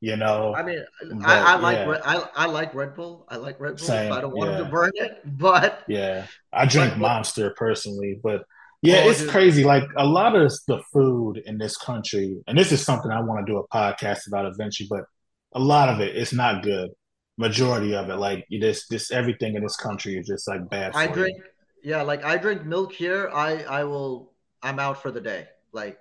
You 0.00 0.16
know. 0.16 0.54
I 0.54 0.62
mean, 0.62 0.84
but, 1.02 1.28
I, 1.28 1.54
I, 1.54 1.56
like 1.56 1.76
yeah. 1.76 2.00
I, 2.04 2.44
I 2.44 2.46
like 2.46 2.72
Red 2.72 2.94
Bull. 2.94 3.26
I 3.28 3.36
like 3.36 3.58
Red 3.58 3.76
Bull. 3.78 3.86
Same, 3.86 4.12
I 4.12 4.20
don't 4.20 4.34
want 4.34 4.52
yeah. 4.52 4.58
them 4.58 4.66
to 4.66 4.70
burn 4.70 4.92
it, 4.94 5.20
but 5.38 5.82
yeah, 5.88 6.26
I 6.52 6.66
drink 6.66 6.96
Monster 6.96 7.50
personally, 7.50 8.20
but 8.22 8.44
yeah, 8.82 9.04
it's 9.04 9.24
crazy. 9.26 9.64
Like 9.64 9.84
a 9.96 10.06
lot 10.06 10.36
of 10.36 10.52
the 10.68 10.80
food 10.92 11.42
in 11.46 11.58
this 11.58 11.76
country, 11.76 12.40
and 12.46 12.56
this 12.56 12.70
is 12.70 12.84
something 12.84 13.10
I 13.10 13.20
want 13.20 13.44
to 13.44 13.52
do 13.52 13.58
a 13.58 13.66
podcast 13.68 14.28
about 14.28 14.46
eventually, 14.46 14.88
but 14.88 15.04
a 15.52 15.58
lot 15.58 15.88
of 15.88 16.00
it 16.00 16.16
is 16.16 16.32
not 16.32 16.62
good. 16.62 16.90
Majority 17.36 17.94
of 17.94 18.08
it, 18.08 18.16
like 18.16 18.46
this, 18.50 18.86
this 18.88 19.10
everything 19.10 19.56
in 19.56 19.62
this 19.62 19.76
country 19.76 20.16
is 20.16 20.26
just 20.26 20.46
like 20.46 20.68
bad. 20.70 20.92
I 20.94 21.08
drink, 21.08 21.38
you. 21.38 21.90
yeah, 21.90 22.02
like 22.02 22.24
I 22.24 22.36
drink 22.36 22.64
milk 22.64 22.92
here. 22.92 23.30
I 23.32 23.64
I 23.64 23.84
will. 23.84 24.32
I'm 24.62 24.78
out 24.78 25.02
for 25.02 25.10
the 25.10 25.20
day. 25.20 25.46
Like, 25.72 25.98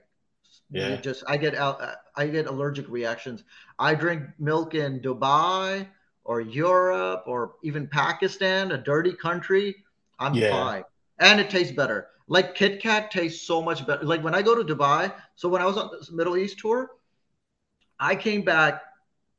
yeah, 0.72 0.96
just 0.98 1.24
I 1.28 1.38
get 1.38 1.56
out. 1.56 1.82
I 2.16 2.28
get 2.28 2.48
allergic 2.48 2.90
reactions. 2.90 3.44
I 3.80 3.96
drink 3.96 4.24
milk 4.40 4.76
in 4.76 5.00
Dubai 5.00 5.88
or 6.24 6.42
Europe 6.42 7.24
or 7.28 7.54
even 7.64 7.88
Pakistan, 7.88 8.72
a 8.72 8.78
dirty 8.78 9.14
country. 9.14 9.76
I'm 10.20 10.34
yeah. 10.34 10.52
fine, 10.52 10.84
and 11.20 11.40
it 11.40 11.50
tastes 11.50 11.76
better 11.76 12.08
like 12.28 12.56
Kit 12.56 12.82
Kat 12.82 13.10
tastes 13.12 13.46
so 13.48 13.62
much 13.62 13.86
better. 13.88 14.04
Like 14.04 14.24
when 14.24 14.36
I 14.36 14.42
go 14.42 14.62
to 14.62 14.76
Dubai, 14.76 15.14
so 15.36 15.50
when 15.50 15.62
I 15.62 15.66
was 15.66 15.78
on 15.78 15.90
this 15.92 16.12
Middle 16.12 16.38
East 16.38 16.60
tour, 16.60 16.92
I 18.00 18.16
came 18.16 18.44
back 18.44 18.82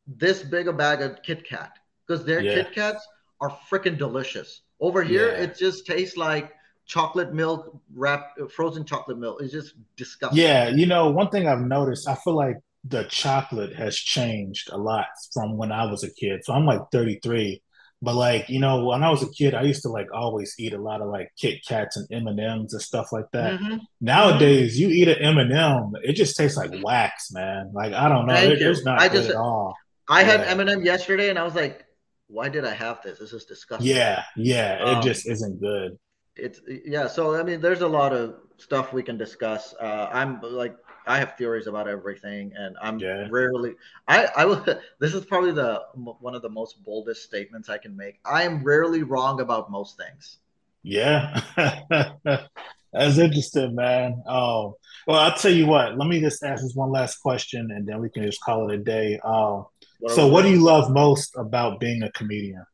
this 0.06 0.42
big 0.42 0.68
a 0.68 0.72
bag 0.72 1.02
of 1.02 1.22
Kit 1.22 1.46
Kat 1.46 1.78
because 2.06 2.24
their 2.24 2.40
yeah. 2.40 2.54
Kit 2.54 2.72
Kats 2.72 3.06
are 3.40 3.56
freaking 3.70 3.98
delicious. 3.98 4.62
Over 4.80 5.02
here, 5.02 5.28
yeah. 5.28 5.42
it 5.42 5.58
just 5.58 5.86
tastes 5.86 6.16
like 6.16 6.52
chocolate 6.86 7.34
milk 7.34 7.78
wrapped 7.94 8.40
frozen 8.50 8.84
chocolate 8.84 9.18
milk. 9.18 9.42
It's 9.42 9.52
just 9.52 9.74
disgusting. 9.96 10.42
Yeah, 10.42 10.68
you 10.68 10.86
know, 10.86 11.10
one 11.10 11.28
thing 11.28 11.46
I've 11.46 11.60
noticed, 11.60 12.08
I 12.08 12.14
feel 12.14 12.34
like 12.34 12.56
the 12.84 13.04
chocolate 13.04 13.74
has 13.74 13.96
changed 13.96 14.70
a 14.72 14.78
lot 14.78 15.06
from 15.32 15.56
when 15.56 15.72
I 15.72 15.84
was 15.84 16.04
a 16.04 16.14
kid. 16.14 16.40
So 16.44 16.54
I'm 16.54 16.64
like 16.64 16.80
33 16.90 17.60
but 18.00 18.14
like 18.14 18.48
you 18.48 18.60
know, 18.60 18.84
when 18.84 19.02
I 19.02 19.10
was 19.10 19.22
a 19.22 19.30
kid, 19.30 19.54
I 19.54 19.62
used 19.62 19.82
to 19.82 19.88
like 19.88 20.08
always 20.12 20.54
eat 20.58 20.72
a 20.72 20.80
lot 20.80 21.00
of 21.00 21.08
like 21.08 21.32
Kit 21.36 21.64
Kats 21.66 21.96
and 21.96 22.06
M 22.12 22.28
and 22.28 22.38
M's 22.38 22.72
and 22.72 22.82
stuff 22.82 23.12
like 23.12 23.26
that. 23.32 23.58
Mm-hmm. 23.58 23.76
Nowadays, 24.00 24.78
you 24.78 24.88
eat 24.88 25.08
an 25.08 25.18
M 25.20 25.38
and 25.38 25.52
M, 25.52 25.92
it 26.02 26.12
just 26.12 26.36
tastes 26.36 26.56
like 26.56 26.70
wax, 26.82 27.32
man. 27.32 27.72
Like 27.72 27.92
I 27.92 28.08
don't 28.08 28.26
know, 28.26 28.34
it, 28.34 28.62
it's 28.62 28.84
not 28.84 29.00
I 29.00 29.08
just, 29.08 29.30
at 29.30 29.36
all. 29.36 29.74
I 30.08 30.20
yeah. 30.20 30.26
had 30.26 30.40
M 30.42 30.60
and 30.60 30.70
M 30.70 30.84
yesterday, 30.84 31.28
and 31.30 31.38
I 31.38 31.42
was 31.42 31.54
like, 31.54 31.86
"Why 32.28 32.48
did 32.48 32.64
I 32.64 32.72
have 32.74 33.02
this? 33.02 33.18
This 33.18 33.32
is 33.32 33.44
disgusting." 33.44 33.88
Yeah, 33.88 34.22
yeah, 34.36 34.78
um, 34.80 34.98
it 34.98 35.02
just 35.02 35.28
isn't 35.28 35.60
good. 35.60 35.98
It's 36.36 36.60
yeah. 36.66 37.08
So 37.08 37.34
I 37.34 37.42
mean, 37.42 37.60
there's 37.60 37.80
a 37.80 37.88
lot 37.88 38.12
of 38.12 38.36
stuff 38.58 38.92
we 38.92 39.02
can 39.02 39.18
discuss. 39.18 39.74
Uh, 39.80 40.08
I'm 40.12 40.40
like 40.40 40.76
I 41.08 41.18
have 41.18 41.36
theories 41.36 41.66
about 41.66 41.88
everything, 41.88 42.52
and 42.56 42.76
I'm 42.80 42.98
yeah. 42.98 43.26
rarely. 43.30 43.74
I 44.06 44.28
I 44.36 44.44
will. 44.44 44.64
This 45.00 45.14
is 45.14 45.24
probably 45.24 45.52
the 45.52 45.82
one 45.94 46.34
of 46.34 46.42
the 46.42 46.48
most 46.48 46.84
boldest 46.84 47.24
statements 47.24 47.68
I 47.68 47.78
can 47.78 47.96
make. 47.96 48.20
I 48.24 48.42
am 48.42 48.62
rarely 48.62 49.02
wrong 49.02 49.40
about 49.40 49.70
most 49.70 49.96
things. 49.96 50.38
Yeah, 50.82 51.40
that's 52.92 53.18
interesting, 53.18 53.74
man. 53.74 54.22
Oh, 54.26 54.76
well, 55.06 55.20
I'll 55.20 55.36
tell 55.36 55.52
you 55.52 55.66
what. 55.66 55.98
Let 55.98 56.08
me 56.08 56.20
just 56.20 56.42
ask 56.42 56.62
this 56.62 56.74
one 56.74 56.90
last 56.90 57.16
question, 57.16 57.70
and 57.70 57.86
then 57.86 58.00
we 58.00 58.10
can 58.10 58.22
just 58.22 58.40
call 58.42 58.70
it 58.70 58.74
a 58.74 58.82
day. 58.82 59.18
Uh, 59.22 59.62
what 60.00 60.12
so, 60.12 60.28
what 60.28 60.42
do 60.42 60.50
you 60.50 60.62
love 60.62 60.90
most 60.90 61.34
about 61.36 61.80
being 61.80 62.02
a 62.02 62.12
comedian? 62.12 62.64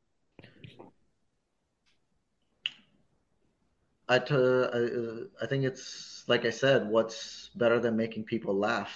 I, 4.08 4.18
t- 4.18 4.34
I, 4.34 5.24
I 5.42 5.46
think 5.46 5.64
it's 5.64 6.24
like 6.28 6.44
I 6.44 6.50
said, 6.50 6.88
what's 6.88 7.50
better 7.56 7.78
than 7.80 7.96
making 7.96 8.24
people 8.24 8.54
laugh? 8.56 8.92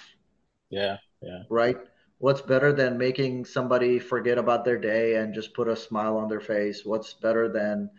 Yeah, 0.69 0.97
yeah. 1.21 1.43
Right? 1.49 1.77
What's 2.19 2.41
better 2.41 2.71
than 2.73 2.97
making 2.97 3.45
somebody 3.45 3.99
forget 3.99 4.37
about 4.37 4.65
their 4.65 4.77
day 4.77 5.15
and 5.15 5.33
just 5.33 5.53
put 5.53 5.67
a 5.67 5.75
smile 5.75 6.17
on 6.17 6.27
their 6.29 6.39
face? 6.41 6.85
What's 6.85 7.13
better 7.13 7.49
than 7.49 7.89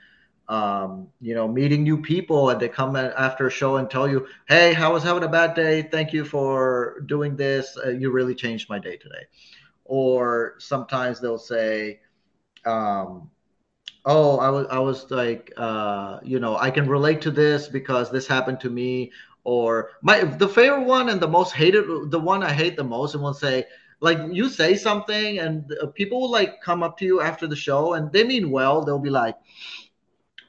um, 0.49 1.09
you 1.21 1.35
know, 1.35 1.49
meeting 1.49 1.85
new 1.85 2.03
people 2.03 2.51
and 2.51 2.61
they 2.61 2.69
come 2.69 2.97
after 2.97 3.47
a 3.47 3.51
show 3.51 3.77
and 3.77 3.89
tell 3.91 4.09
you, 4.09 4.27
"Hey, 4.49 4.75
I 4.77 4.89
was 4.89 5.03
having 5.05 5.23
a 5.25 5.29
bad 5.29 5.55
day. 5.55 5.83
Thank 5.83 6.13
you 6.13 6.25
for 6.25 7.03
doing 7.07 7.37
this. 7.37 7.77
Uh, 7.85 7.91
you 7.91 8.11
really 8.11 8.35
changed 8.35 8.69
my 8.69 8.79
day 8.79 8.97
today." 8.97 9.27
Or 9.85 10.55
sometimes 10.59 11.21
they'll 11.21 11.39
say, 11.39 12.01
um, 12.67 13.31
"Oh, 14.05 14.39
I 14.39 14.51
was, 14.51 14.67
I 14.71 14.79
was 14.79 15.11
like, 15.11 15.53
uh, 15.57 16.21
you 16.23 16.41
know, 16.41 16.57
I 16.57 16.71
can 16.71 16.89
relate 16.89 17.21
to 17.23 17.31
this 17.31 17.69
because 17.69 18.11
this 18.11 18.27
happened 18.27 18.61
to 18.61 18.71
me." 18.71 19.13
or 19.45 19.91
my 20.03 20.23
the 20.23 20.49
favorite 20.49 20.85
one 20.85 21.09
and 21.09 21.21
the 21.21 21.29
most 21.29 21.55
hated 21.55 22.11
the 22.11 22.21
one 22.21 22.43
I 22.43 22.53
hate 22.53 22.77
the 22.77 22.85
most 22.85 23.15
and 23.15 23.23
will 23.23 23.33
say 23.33 23.65
like 24.01 24.19
you 24.31 24.49
say 24.49 24.77
something 24.77 25.39
and 25.39 25.73
people 25.95 26.21
will 26.21 26.31
like 26.31 26.61
come 26.61 26.83
up 26.83 26.99
to 26.99 27.05
you 27.05 27.21
after 27.21 27.47
the 27.47 27.57
show 27.57 27.95
and 27.95 28.13
they 28.13 28.25
mean 28.25 28.51
well 28.51 28.85
they'll 28.85 28.99
be 28.99 29.11
like 29.11 29.37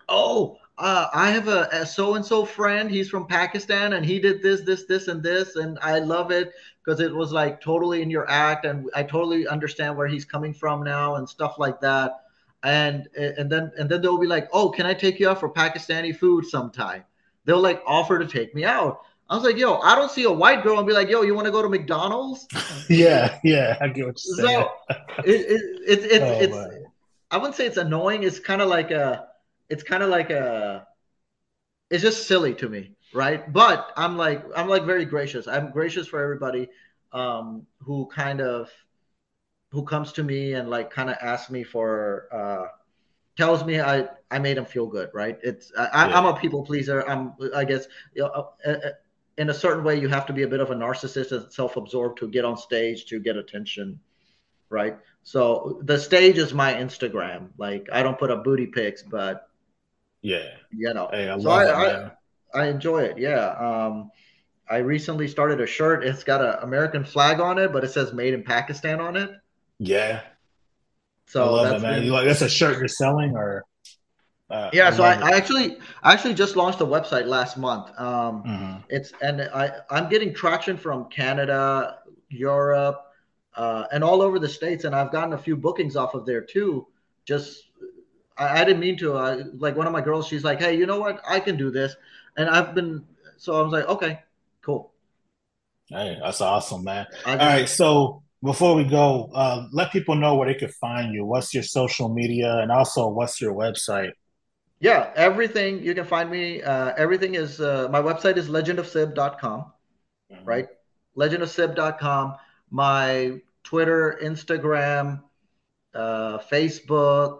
oh 0.10 0.58
uh, 0.78 1.08
I 1.14 1.30
have 1.30 1.48
a 1.48 1.86
so 1.86 2.16
and 2.16 2.26
so 2.26 2.44
friend. 2.44 2.90
He's 2.90 3.08
from 3.08 3.28
Pakistan, 3.28 3.94
and 3.94 4.04
he 4.04 4.18
did 4.18 4.42
this, 4.42 4.62
this, 4.62 4.86
this, 4.86 5.08
and 5.10 5.22
this, 5.22 5.56
and 5.56 5.78
I 5.80 6.00
love 6.00 6.32
it 6.32 6.54
because 6.84 7.00
it 7.00 7.14
was 7.14 7.32
like 7.32 7.62
totally 7.62 8.02
in 8.02 8.10
your 8.10 8.28
act, 8.28 8.66
and 8.66 8.90
I 8.96 9.04
totally 9.04 9.48
understand 9.48 9.96
where 9.96 10.08
he's 10.08 10.26
coming 10.26 10.56
from 10.56 10.84
now, 10.84 11.18
and 11.18 11.30
stuff 11.30 11.60
like 11.60 11.82
that. 11.82 12.21
And 12.64 13.08
and 13.16 13.50
then 13.52 13.72
and 13.78 13.90
then 13.90 14.02
they'll 14.02 14.20
be 14.20 14.28
like, 14.28 14.48
oh, 14.54 14.70
can 14.70 14.86
I 14.86 14.94
take 14.94 15.20
you 15.20 15.30
out 15.30 15.40
for 15.40 15.50
Pakistani 15.50 16.16
food 16.16 16.46
sometime? 16.46 17.04
they'll 17.46 17.62
like 17.62 17.82
offer 17.86 18.20
to 18.20 18.28
take 18.28 18.54
me 18.56 18.64
out. 18.64 19.02
I 19.30 19.36
was 19.36 19.44
like, 19.44 19.58
yo, 19.58 19.78
I 19.78 19.96
don't 19.96 20.12
see 20.12 20.24
a 20.24 20.32
white 20.32 20.62
girl 20.62 20.78
and 20.78 20.86
be 20.86 20.94
like, 20.94 21.10
yo, 21.10 21.22
you 21.22 21.34
want 21.34 21.46
to 21.46 21.52
go 21.52 21.62
to 21.62 21.70
McDonald's? 21.70 22.48
yeah, 22.90 23.40
yeah, 23.44 23.78
I 23.80 23.88
get 23.88 24.06
what 24.06 24.20
you're 24.26 24.36
saying. 24.36 24.66
So 24.66 24.96
it, 25.24 25.30
it, 25.30 25.62
it, 25.88 26.12
it 26.12 26.22
oh, 26.22 26.40
it's. 26.40 26.86
I 27.32 27.38
wouldn't 27.38 27.56
say 27.56 27.66
it's 27.66 27.78
annoying. 27.78 28.24
It's 28.24 28.40
kind 28.40 28.62
of 28.62 28.68
like 28.68 28.92
a, 28.92 29.28
it's 29.70 29.84
kind 29.84 30.04
of 30.04 30.10
like 30.10 30.32
a, 30.32 30.86
it's 31.90 32.04
just 32.04 32.28
silly 32.28 32.54
to 32.56 32.68
me, 32.68 32.92
right? 33.14 33.52
But 33.54 33.94
I'm 33.96 34.18
like, 34.18 34.44
I'm 34.54 34.68
like 34.68 34.84
very 34.84 35.06
gracious. 35.06 35.48
I'm 35.48 35.72
gracious 35.72 36.08
for 36.08 36.22
everybody 36.22 36.68
um, 37.14 37.66
who 37.80 38.08
kind 38.08 38.42
of, 38.42 38.70
who 39.72 39.84
comes 39.84 40.12
to 40.14 40.24
me 40.24 40.54
and 40.54 40.70
like 40.70 40.92
kind 40.92 41.10
of 41.10 41.18
asks 41.22 41.50
me 41.50 41.64
for, 41.64 42.28
uh, 42.32 42.68
tells 43.38 43.64
me 43.66 43.80
I 43.80 44.08
I 44.30 44.40
made 44.40 44.58
him 44.58 44.66
feel 44.66 44.86
good, 44.88 45.10
right? 45.14 45.38
It's 45.44 45.72
I, 45.78 46.18
am 46.18 46.26
a 46.26 46.36
people 46.36 46.64
pleaser. 46.64 47.08
I'm 47.08 47.34
I 47.56 47.64
guess 47.64 47.88
you 48.14 48.24
know, 48.24 48.52
uh, 48.66 48.70
uh, 48.70 48.90
in 49.38 49.50
a 49.50 49.54
certain 49.54 49.84
way 49.84 50.00
you 50.00 50.08
have 50.10 50.26
to 50.28 50.34
be 50.34 50.44
a 50.44 50.48
bit 50.48 50.60
of 50.60 50.72
a 50.72 50.76
narcissist 50.76 51.32
and 51.32 51.52
self-absorbed 51.52 52.20
to 52.20 52.28
get 52.28 52.46
on 52.46 52.58
stage 52.58 53.06
to 53.06 53.20
get 53.20 53.38
attention, 53.38 54.00
right? 54.70 54.98
So 55.24 55.80
the 55.84 55.98
stage 55.98 56.38
is 56.38 56.54
my 56.54 56.74
Instagram. 56.74 57.50
Like 57.58 57.88
I 57.92 58.04
don't 58.04 58.20
put 58.20 58.32
up 58.32 58.44
booty 58.44 58.68
pics, 58.68 59.04
but 59.04 59.50
yeah, 60.22 60.50
you 60.72 60.94
know. 60.94 61.10
Hey, 61.12 61.30
I 61.30 61.40
so 61.40 61.50
I, 61.50 61.86
I, 61.86 62.12
I 62.54 62.68
enjoy 62.68 63.04
it. 63.04 63.18
Yeah. 63.18 63.50
Um, 63.50 64.12
I 64.70 64.78
recently 64.78 65.28
started 65.28 65.60
a 65.60 65.68
shirt. 65.68 66.04
It's 66.04 66.24
got 66.24 66.42
an 66.42 66.64
American 66.64 67.04
flag 67.04 67.40
on 67.40 67.58
it, 67.58 67.74
but 67.74 67.84
it 67.84 67.92
says 67.92 68.14
"Made 68.14 68.34
in 68.34 68.44
Pakistan" 68.44 69.02
on 69.02 69.16
it. 69.16 69.32
Yeah, 69.84 70.22
so 71.26 71.44
I 71.44 71.48
love 71.48 71.76
it, 71.78 71.82
man. 71.82 72.04
You 72.04 72.12
like 72.12 72.28
that's 72.28 72.42
a 72.42 72.50
shirt 72.50 72.78
you're 72.78 72.88
selling, 72.88 73.36
or 73.36 73.66
uh, 74.52 74.70
yeah. 74.74 74.90
I 74.90 74.92
so 74.92 75.04
I, 75.04 75.14
I, 75.14 75.32
actually 75.32 75.78
I 76.04 76.14
actually 76.14 76.36
just 76.36 76.56
launched 76.56 76.80
a 76.82 76.86
website 76.86 77.26
last 77.26 77.58
month. 77.58 77.88
Um, 78.00 78.44
mm-hmm. 78.44 78.78
It's 78.90 79.12
and 79.24 79.42
I 79.42 79.72
I'm 79.90 80.08
getting 80.08 80.36
traction 80.36 80.78
from 80.78 81.06
Canada, 81.06 81.98
Europe, 82.30 83.02
uh, 83.56 83.86
and 83.92 84.04
all 84.04 84.22
over 84.22 84.38
the 84.38 84.48
states, 84.48 84.84
and 84.84 84.94
I've 84.94 85.12
gotten 85.12 85.34
a 85.34 85.38
few 85.38 85.58
bookings 85.58 85.96
off 85.96 86.14
of 86.14 86.28
there 86.28 86.42
too. 86.42 86.86
Just 87.26 87.64
I, 88.38 88.62
I 88.62 88.64
didn't 88.64 88.82
mean 88.82 88.98
to. 88.98 89.18
I, 89.18 89.42
like 89.58 89.76
one 89.76 89.88
of 89.88 89.94
my 89.94 90.02
girls, 90.02 90.28
she's 90.28 90.44
like, 90.44 90.60
"Hey, 90.60 90.78
you 90.78 90.86
know 90.86 91.00
what? 91.00 91.24
I 91.28 91.40
can 91.40 91.58
do 91.58 91.72
this," 91.72 91.96
and 92.38 92.48
I've 92.48 92.76
been 92.76 93.04
so 93.38 93.58
I 93.58 93.64
was 93.64 93.72
like, 93.72 93.88
"Okay, 93.88 94.20
cool." 94.62 94.92
Hey, 95.88 96.20
that's 96.22 96.40
awesome, 96.40 96.84
man. 96.84 97.08
All 97.26 97.36
right, 97.36 97.68
so 97.68 98.22
before 98.44 98.76
we 98.76 98.84
go, 98.84 99.30
uh, 99.34 99.68
let 99.72 99.92
people 99.92 100.16
know 100.16 100.36
where 100.36 100.48
they 100.48 100.58
can 100.58 100.70
find 100.70 101.14
you. 101.14 101.26
What's 101.26 101.54
your 101.54 101.64
social 101.64 102.10
media, 102.10 102.58
and 102.60 102.72
also 102.72 103.08
what's 103.08 103.40
your 103.40 103.54
website? 103.54 104.12
Yeah, 104.80 105.12
everything 105.16 105.84
you 105.84 105.94
can 105.94 106.06
find 106.06 106.30
me. 106.30 106.62
Uh, 106.64 106.94
everything 106.98 107.36
is 107.36 107.62
uh, 107.62 107.88
my 107.92 108.02
website 108.02 108.38
is 108.38 108.50
legendofsib.com, 108.50 109.66
mm-hmm. 110.32 110.46
right? 110.46 110.68
Legendofsib.com. 111.16 112.36
My 112.72 113.40
Twitter, 113.64 114.20
Instagram, 114.24 115.22
uh, 115.94 116.40
Facebook, 116.40 117.40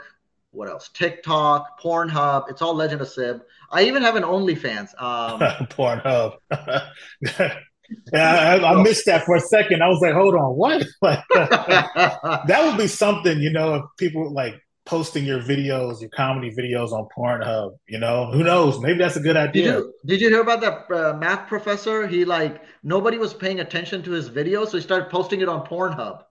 what 0.52 0.70
else? 0.70 0.90
TikTok, 0.94 1.80
Pornhub. 1.82 2.50
It's 2.50 2.62
all 2.62 2.76
Legend 2.76 3.02
of 3.02 3.08
Sib. 3.08 3.42
I 3.72 3.84
even 3.84 4.04
have 4.04 4.18
an 4.18 4.24
OnlyFans. 4.24 5.02
Um, 5.02 5.40
Pornhub. 5.70 6.38
yeah, 8.14 8.60
I, 8.64 8.74
I, 8.74 8.84
missed 8.84 9.06
that 9.06 9.26
for 9.26 9.36
a 9.36 9.40
second. 9.40 9.82
I 9.82 9.88
was 9.88 10.02
like, 10.02 10.14
hold 10.14 10.36
on, 10.36 10.56
what? 10.56 10.86
Like, 11.02 11.20
that 11.34 12.62
would 12.64 12.78
be 12.78 12.88
something, 12.88 13.40
you 13.40 13.52
know, 13.52 13.76
if 13.76 13.84
people 13.98 14.32
like 14.34 14.56
posting 14.86 15.24
your 15.24 15.40
videos, 15.40 16.02
your 16.02 16.10
comedy 16.10 16.54
videos 16.54 16.92
on 16.92 17.08
Pornhub. 17.16 17.78
You 17.88 18.00
know, 18.00 18.32
who 18.32 18.44
knows? 18.44 18.80
Maybe 18.80 19.00
that's 19.00 19.16
a 19.16 19.22
good 19.22 19.38
idea. 19.38 19.64
Did 19.64 19.76
you, 19.76 19.94
did 20.06 20.22
you 20.22 20.30
hear 20.30 20.42
about 20.42 20.62
that 20.62 20.92
uh, 20.92 21.18
math 21.18 21.48
professor? 21.48 22.08
He 22.08 22.26
like 22.26 22.62
nobody 22.84 23.18
was 23.18 23.34
paying 23.34 23.60
attention 23.60 24.04
to 24.04 24.12
his 24.12 24.30
videos, 24.30 24.70
so 24.70 24.78
he 24.78 24.84
started 24.84 25.10
posting 25.10 25.42
it 25.42 25.50
on 25.50 25.66
Pornhub. 25.66 26.24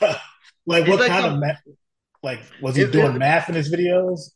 like 0.66 0.84
He's 0.84 0.88
what 0.90 1.00
like 1.00 1.08
kind 1.08 1.24
some, 1.24 1.34
of 1.34 1.40
math? 1.40 1.62
Like 2.22 2.40
was 2.60 2.76
he 2.76 2.84
doing 2.86 3.14
it, 3.14 3.18
math 3.18 3.48
in 3.48 3.54
his 3.54 3.72
videos? 3.72 4.32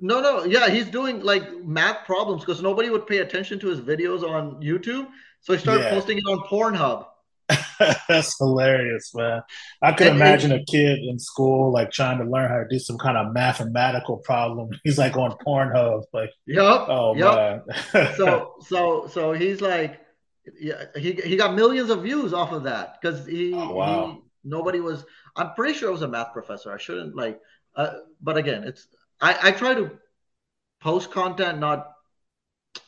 No, 0.00 0.20
no, 0.20 0.44
yeah, 0.44 0.68
he's 0.68 0.86
doing 0.86 1.20
like 1.20 1.64
math 1.64 2.06
problems 2.06 2.44
because 2.44 2.62
nobody 2.62 2.90
would 2.90 3.06
pay 3.06 3.18
attention 3.18 3.58
to 3.60 3.68
his 3.68 3.80
videos 3.80 4.22
on 4.22 4.62
YouTube, 4.62 5.08
so 5.40 5.52
he 5.52 5.58
started 5.58 5.84
yeah. 5.84 5.90
posting 5.90 6.18
it 6.18 6.24
on 6.24 6.40
Pornhub. 6.48 7.06
That's 8.08 8.36
hilarious, 8.38 9.14
man. 9.14 9.42
I 9.80 9.92
could 9.92 10.08
imagine 10.08 10.52
a 10.52 10.64
kid 10.64 10.98
in 10.98 11.18
school 11.18 11.72
like 11.72 11.90
trying 11.90 12.18
to 12.18 12.24
learn 12.24 12.50
how 12.50 12.58
to 12.58 12.66
do 12.68 12.78
some 12.78 12.98
kind 12.98 13.16
of 13.16 13.32
mathematical 13.32 14.18
problem. 14.18 14.70
He's 14.84 14.98
like 14.98 15.16
on 15.16 15.36
Pornhub, 15.46 16.04
like, 16.12 16.30
yep, 16.46 16.62
oh 16.64 17.14
yep. 17.16 17.66
man. 17.94 18.12
so, 18.16 18.54
so, 18.66 19.06
so 19.06 19.32
he's 19.32 19.60
like, 19.60 20.00
yeah, 20.60 20.84
he 20.96 21.12
he 21.12 21.36
got 21.36 21.54
millions 21.54 21.90
of 21.90 22.02
views 22.02 22.32
off 22.32 22.52
of 22.52 22.64
that 22.64 23.00
because 23.00 23.26
he, 23.26 23.54
oh, 23.54 23.72
wow. 23.72 24.06
he 24.06 24.20
nobody 24.44 24.80
was. 24.80 25.04
I'm 25.36 25.54
pretty 25.54 25.74
sure 25.74 25.88
it 25.88 25.92
was 25.92 26.02
a 26.02 26.08
math 26.08 26.32
professor. 26.32 26.72
I 26.72 26.78
shouldn't 26.78 27.14
like, 27.14 27.40
uh, 27.76 27.94
but 28.20 28.36
again, 28.36 28.64
it's 28.64 28.88
I 29.20 29.48
I 29.48 29.52
try 29.52 29.74
to 29.74 29.90
post 30.80 31.10
content, 31.10 31.58
not 31.58 31.92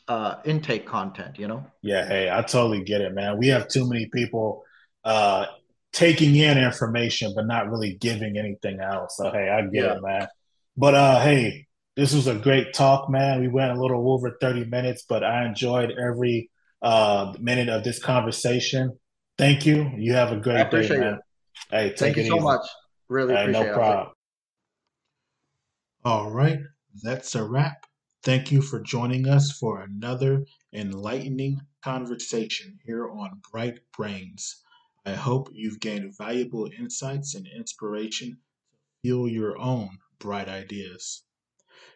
uh, 0.07 0.35
intake 0.45 0.85
content, 0.85 1.39
you 1.39 1.47
know? 1.47 1.65
Yeah, 1.81 2.07
hey, 2.07 2.29
I 2.31 2.41
totally 2.41 2.83
get 2.83 3.01
it, 3.01 3.13
man. 3.13 3.37
We 3.37 3.47
have 3.47 3.67
too 3.67 3.87
many 3.87 4.07
people 4.07 4.63
uh, 5.03 5.45
taking 5.93 6.35
in 6.35 6.57
information 6.57 7.33
but 7.35 7.45
not 7.47 7.69
really 7.69 7.93
giving 7.93 8.37
anything 8.37 8.79
out. 8.79 9.11
So 9.11 9.31
hey, 9.31 9.49
I 9.49 9.61
get 9.63 9.85
yeah. 9.85 9.95
it, 9.95 10.01
man. 10.01 10.27
But 10.77 10.95
uh, 10.95 11.19
hey, 11.21 11.67
this 11.95 12.13
was 12.13 12.27
a 12.27 12.35
great 12.35 12.73
talk, 12.73 13.09
man. 13.09 13.41
We 13.41 13.47
went 13.47 13.71
a 13.71 13.81
little 13.81 14.11
over 14.11 14.37
thirty 14.39 14.65
minutes, 14.65 15.03
but 15.07 15.23
I 15.23 15.45
enjoyed 15.45 15.91
every 15.91 16.49
uh, 16.81 17.33
minute 17.39 17.69
of 17.69 17.83
this 17.83 17.99
conversation. 17.99 18.97
Thank 19.37 19.65
you. 19.65 19.91
You 19.97 20.13
have 20.13 20.31
a 20.31 20.37
great 20.37 20.71
day, 20.71 20.87
man. 20.89 21.13
It. 21.15 21.19
Hey, 21.69 21.93
thank 21.97 22.17
you 22.17 22.25
so 22.25 22.35
easy. 22.35 22.43
much. 22.43 22.65
Really 23.09 23.33
hey, 23.35 23.41
appreciate 23.41 23.63
no 23.63 23.71
it. 23.71 23.73
problem. 23.73 24.07
All 26.03 26.31
right, 26.31 26.59
that's 27.03 27.35
a 27.35 27.43
wrap. 27.43 27.85
Thank 28.23 28.51
you 28.51 28.61
for 28.61 28.79
joining 28.79 29.27
us 29.27 29.51
for 29.51 29.81
another 29.81 30.45
enlightening 30.71 31.61
conversation 31.83 32.77
here 32.85 33.09
on 33.09 33.41
Bright 33.51 33.79
Brainz. 33.97 34.57
I 35.03 35.13
hope 35.13 35.49
you've 35.51 35.79
gained 35.79 36.15
valuable 36.15 36.69
insights 36.77 37.33
and 37.33 37.47
inspiration 37.47 38.29
to 38.29 38.37
fuel 39.01 39.27
your 39.27 39.57
own 39.57 39.97
bright 40.19 40.47
ideas. 40.47 41.23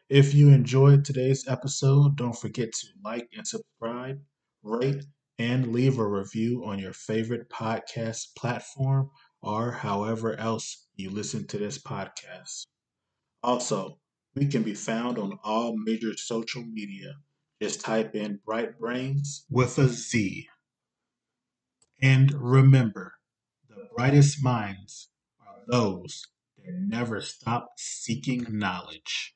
If 0.09 0.33
you 0.33 0.49
enjoyed 0.49 1.05
today's 1.05 1.47
episode, 1.47 2.15
don't 2.15 2.35
forget 2.35 2.73
to 2.73 2.87
like 3.03 3.29
and 3.37 3.45
subscribe, 3.45 4.19
rate, 4.63 5.05
and 5.37 5.71
leave 5.71 5.99
a 5.99 6.07
review 6.07 6.65
on 6.65 6.79
your 6.79 6.93
favorite 6.93 7.49
podcast 7.49 8.35
platform 8.35 9.11
or 9.43 9.71
however 9.71 10.35
else 10.39 10.87
you 10.95 11.11
listen 11.11 11.45
to 11.47 11.59
this 11.59 11.77
podcast. 11.77 12.65
Also, 13.43 13.99
we 14.35 14.47
can 14.47 14.63
be 14.63 14.73
found 14.73 15.17
on 15.17 15.39
all 15.43 15.77
major 15.77 16.15
social 16.17 16.63
media. 16.63 17.15
Just 17.61 17.81
type 17.81 18.15
in 18.15 18.41
Bright 18.45 18.79
Brainz 18.79 19.45
with 19.49 19.77
a 19.77 19.87
Z. 19.87 20.47
And 22.01 22.33
remember, 22.33 23.13
the 23.69 23.87
brightest 23.95 24.43
minds 24.43 25.09
are 25.39 25.61
those 25.67 26.27
that 26.57 26.73
never 26.73 27.21
stop 27.21 27.69
seeking 27.77 28.45
knowledge. 28.49 29.34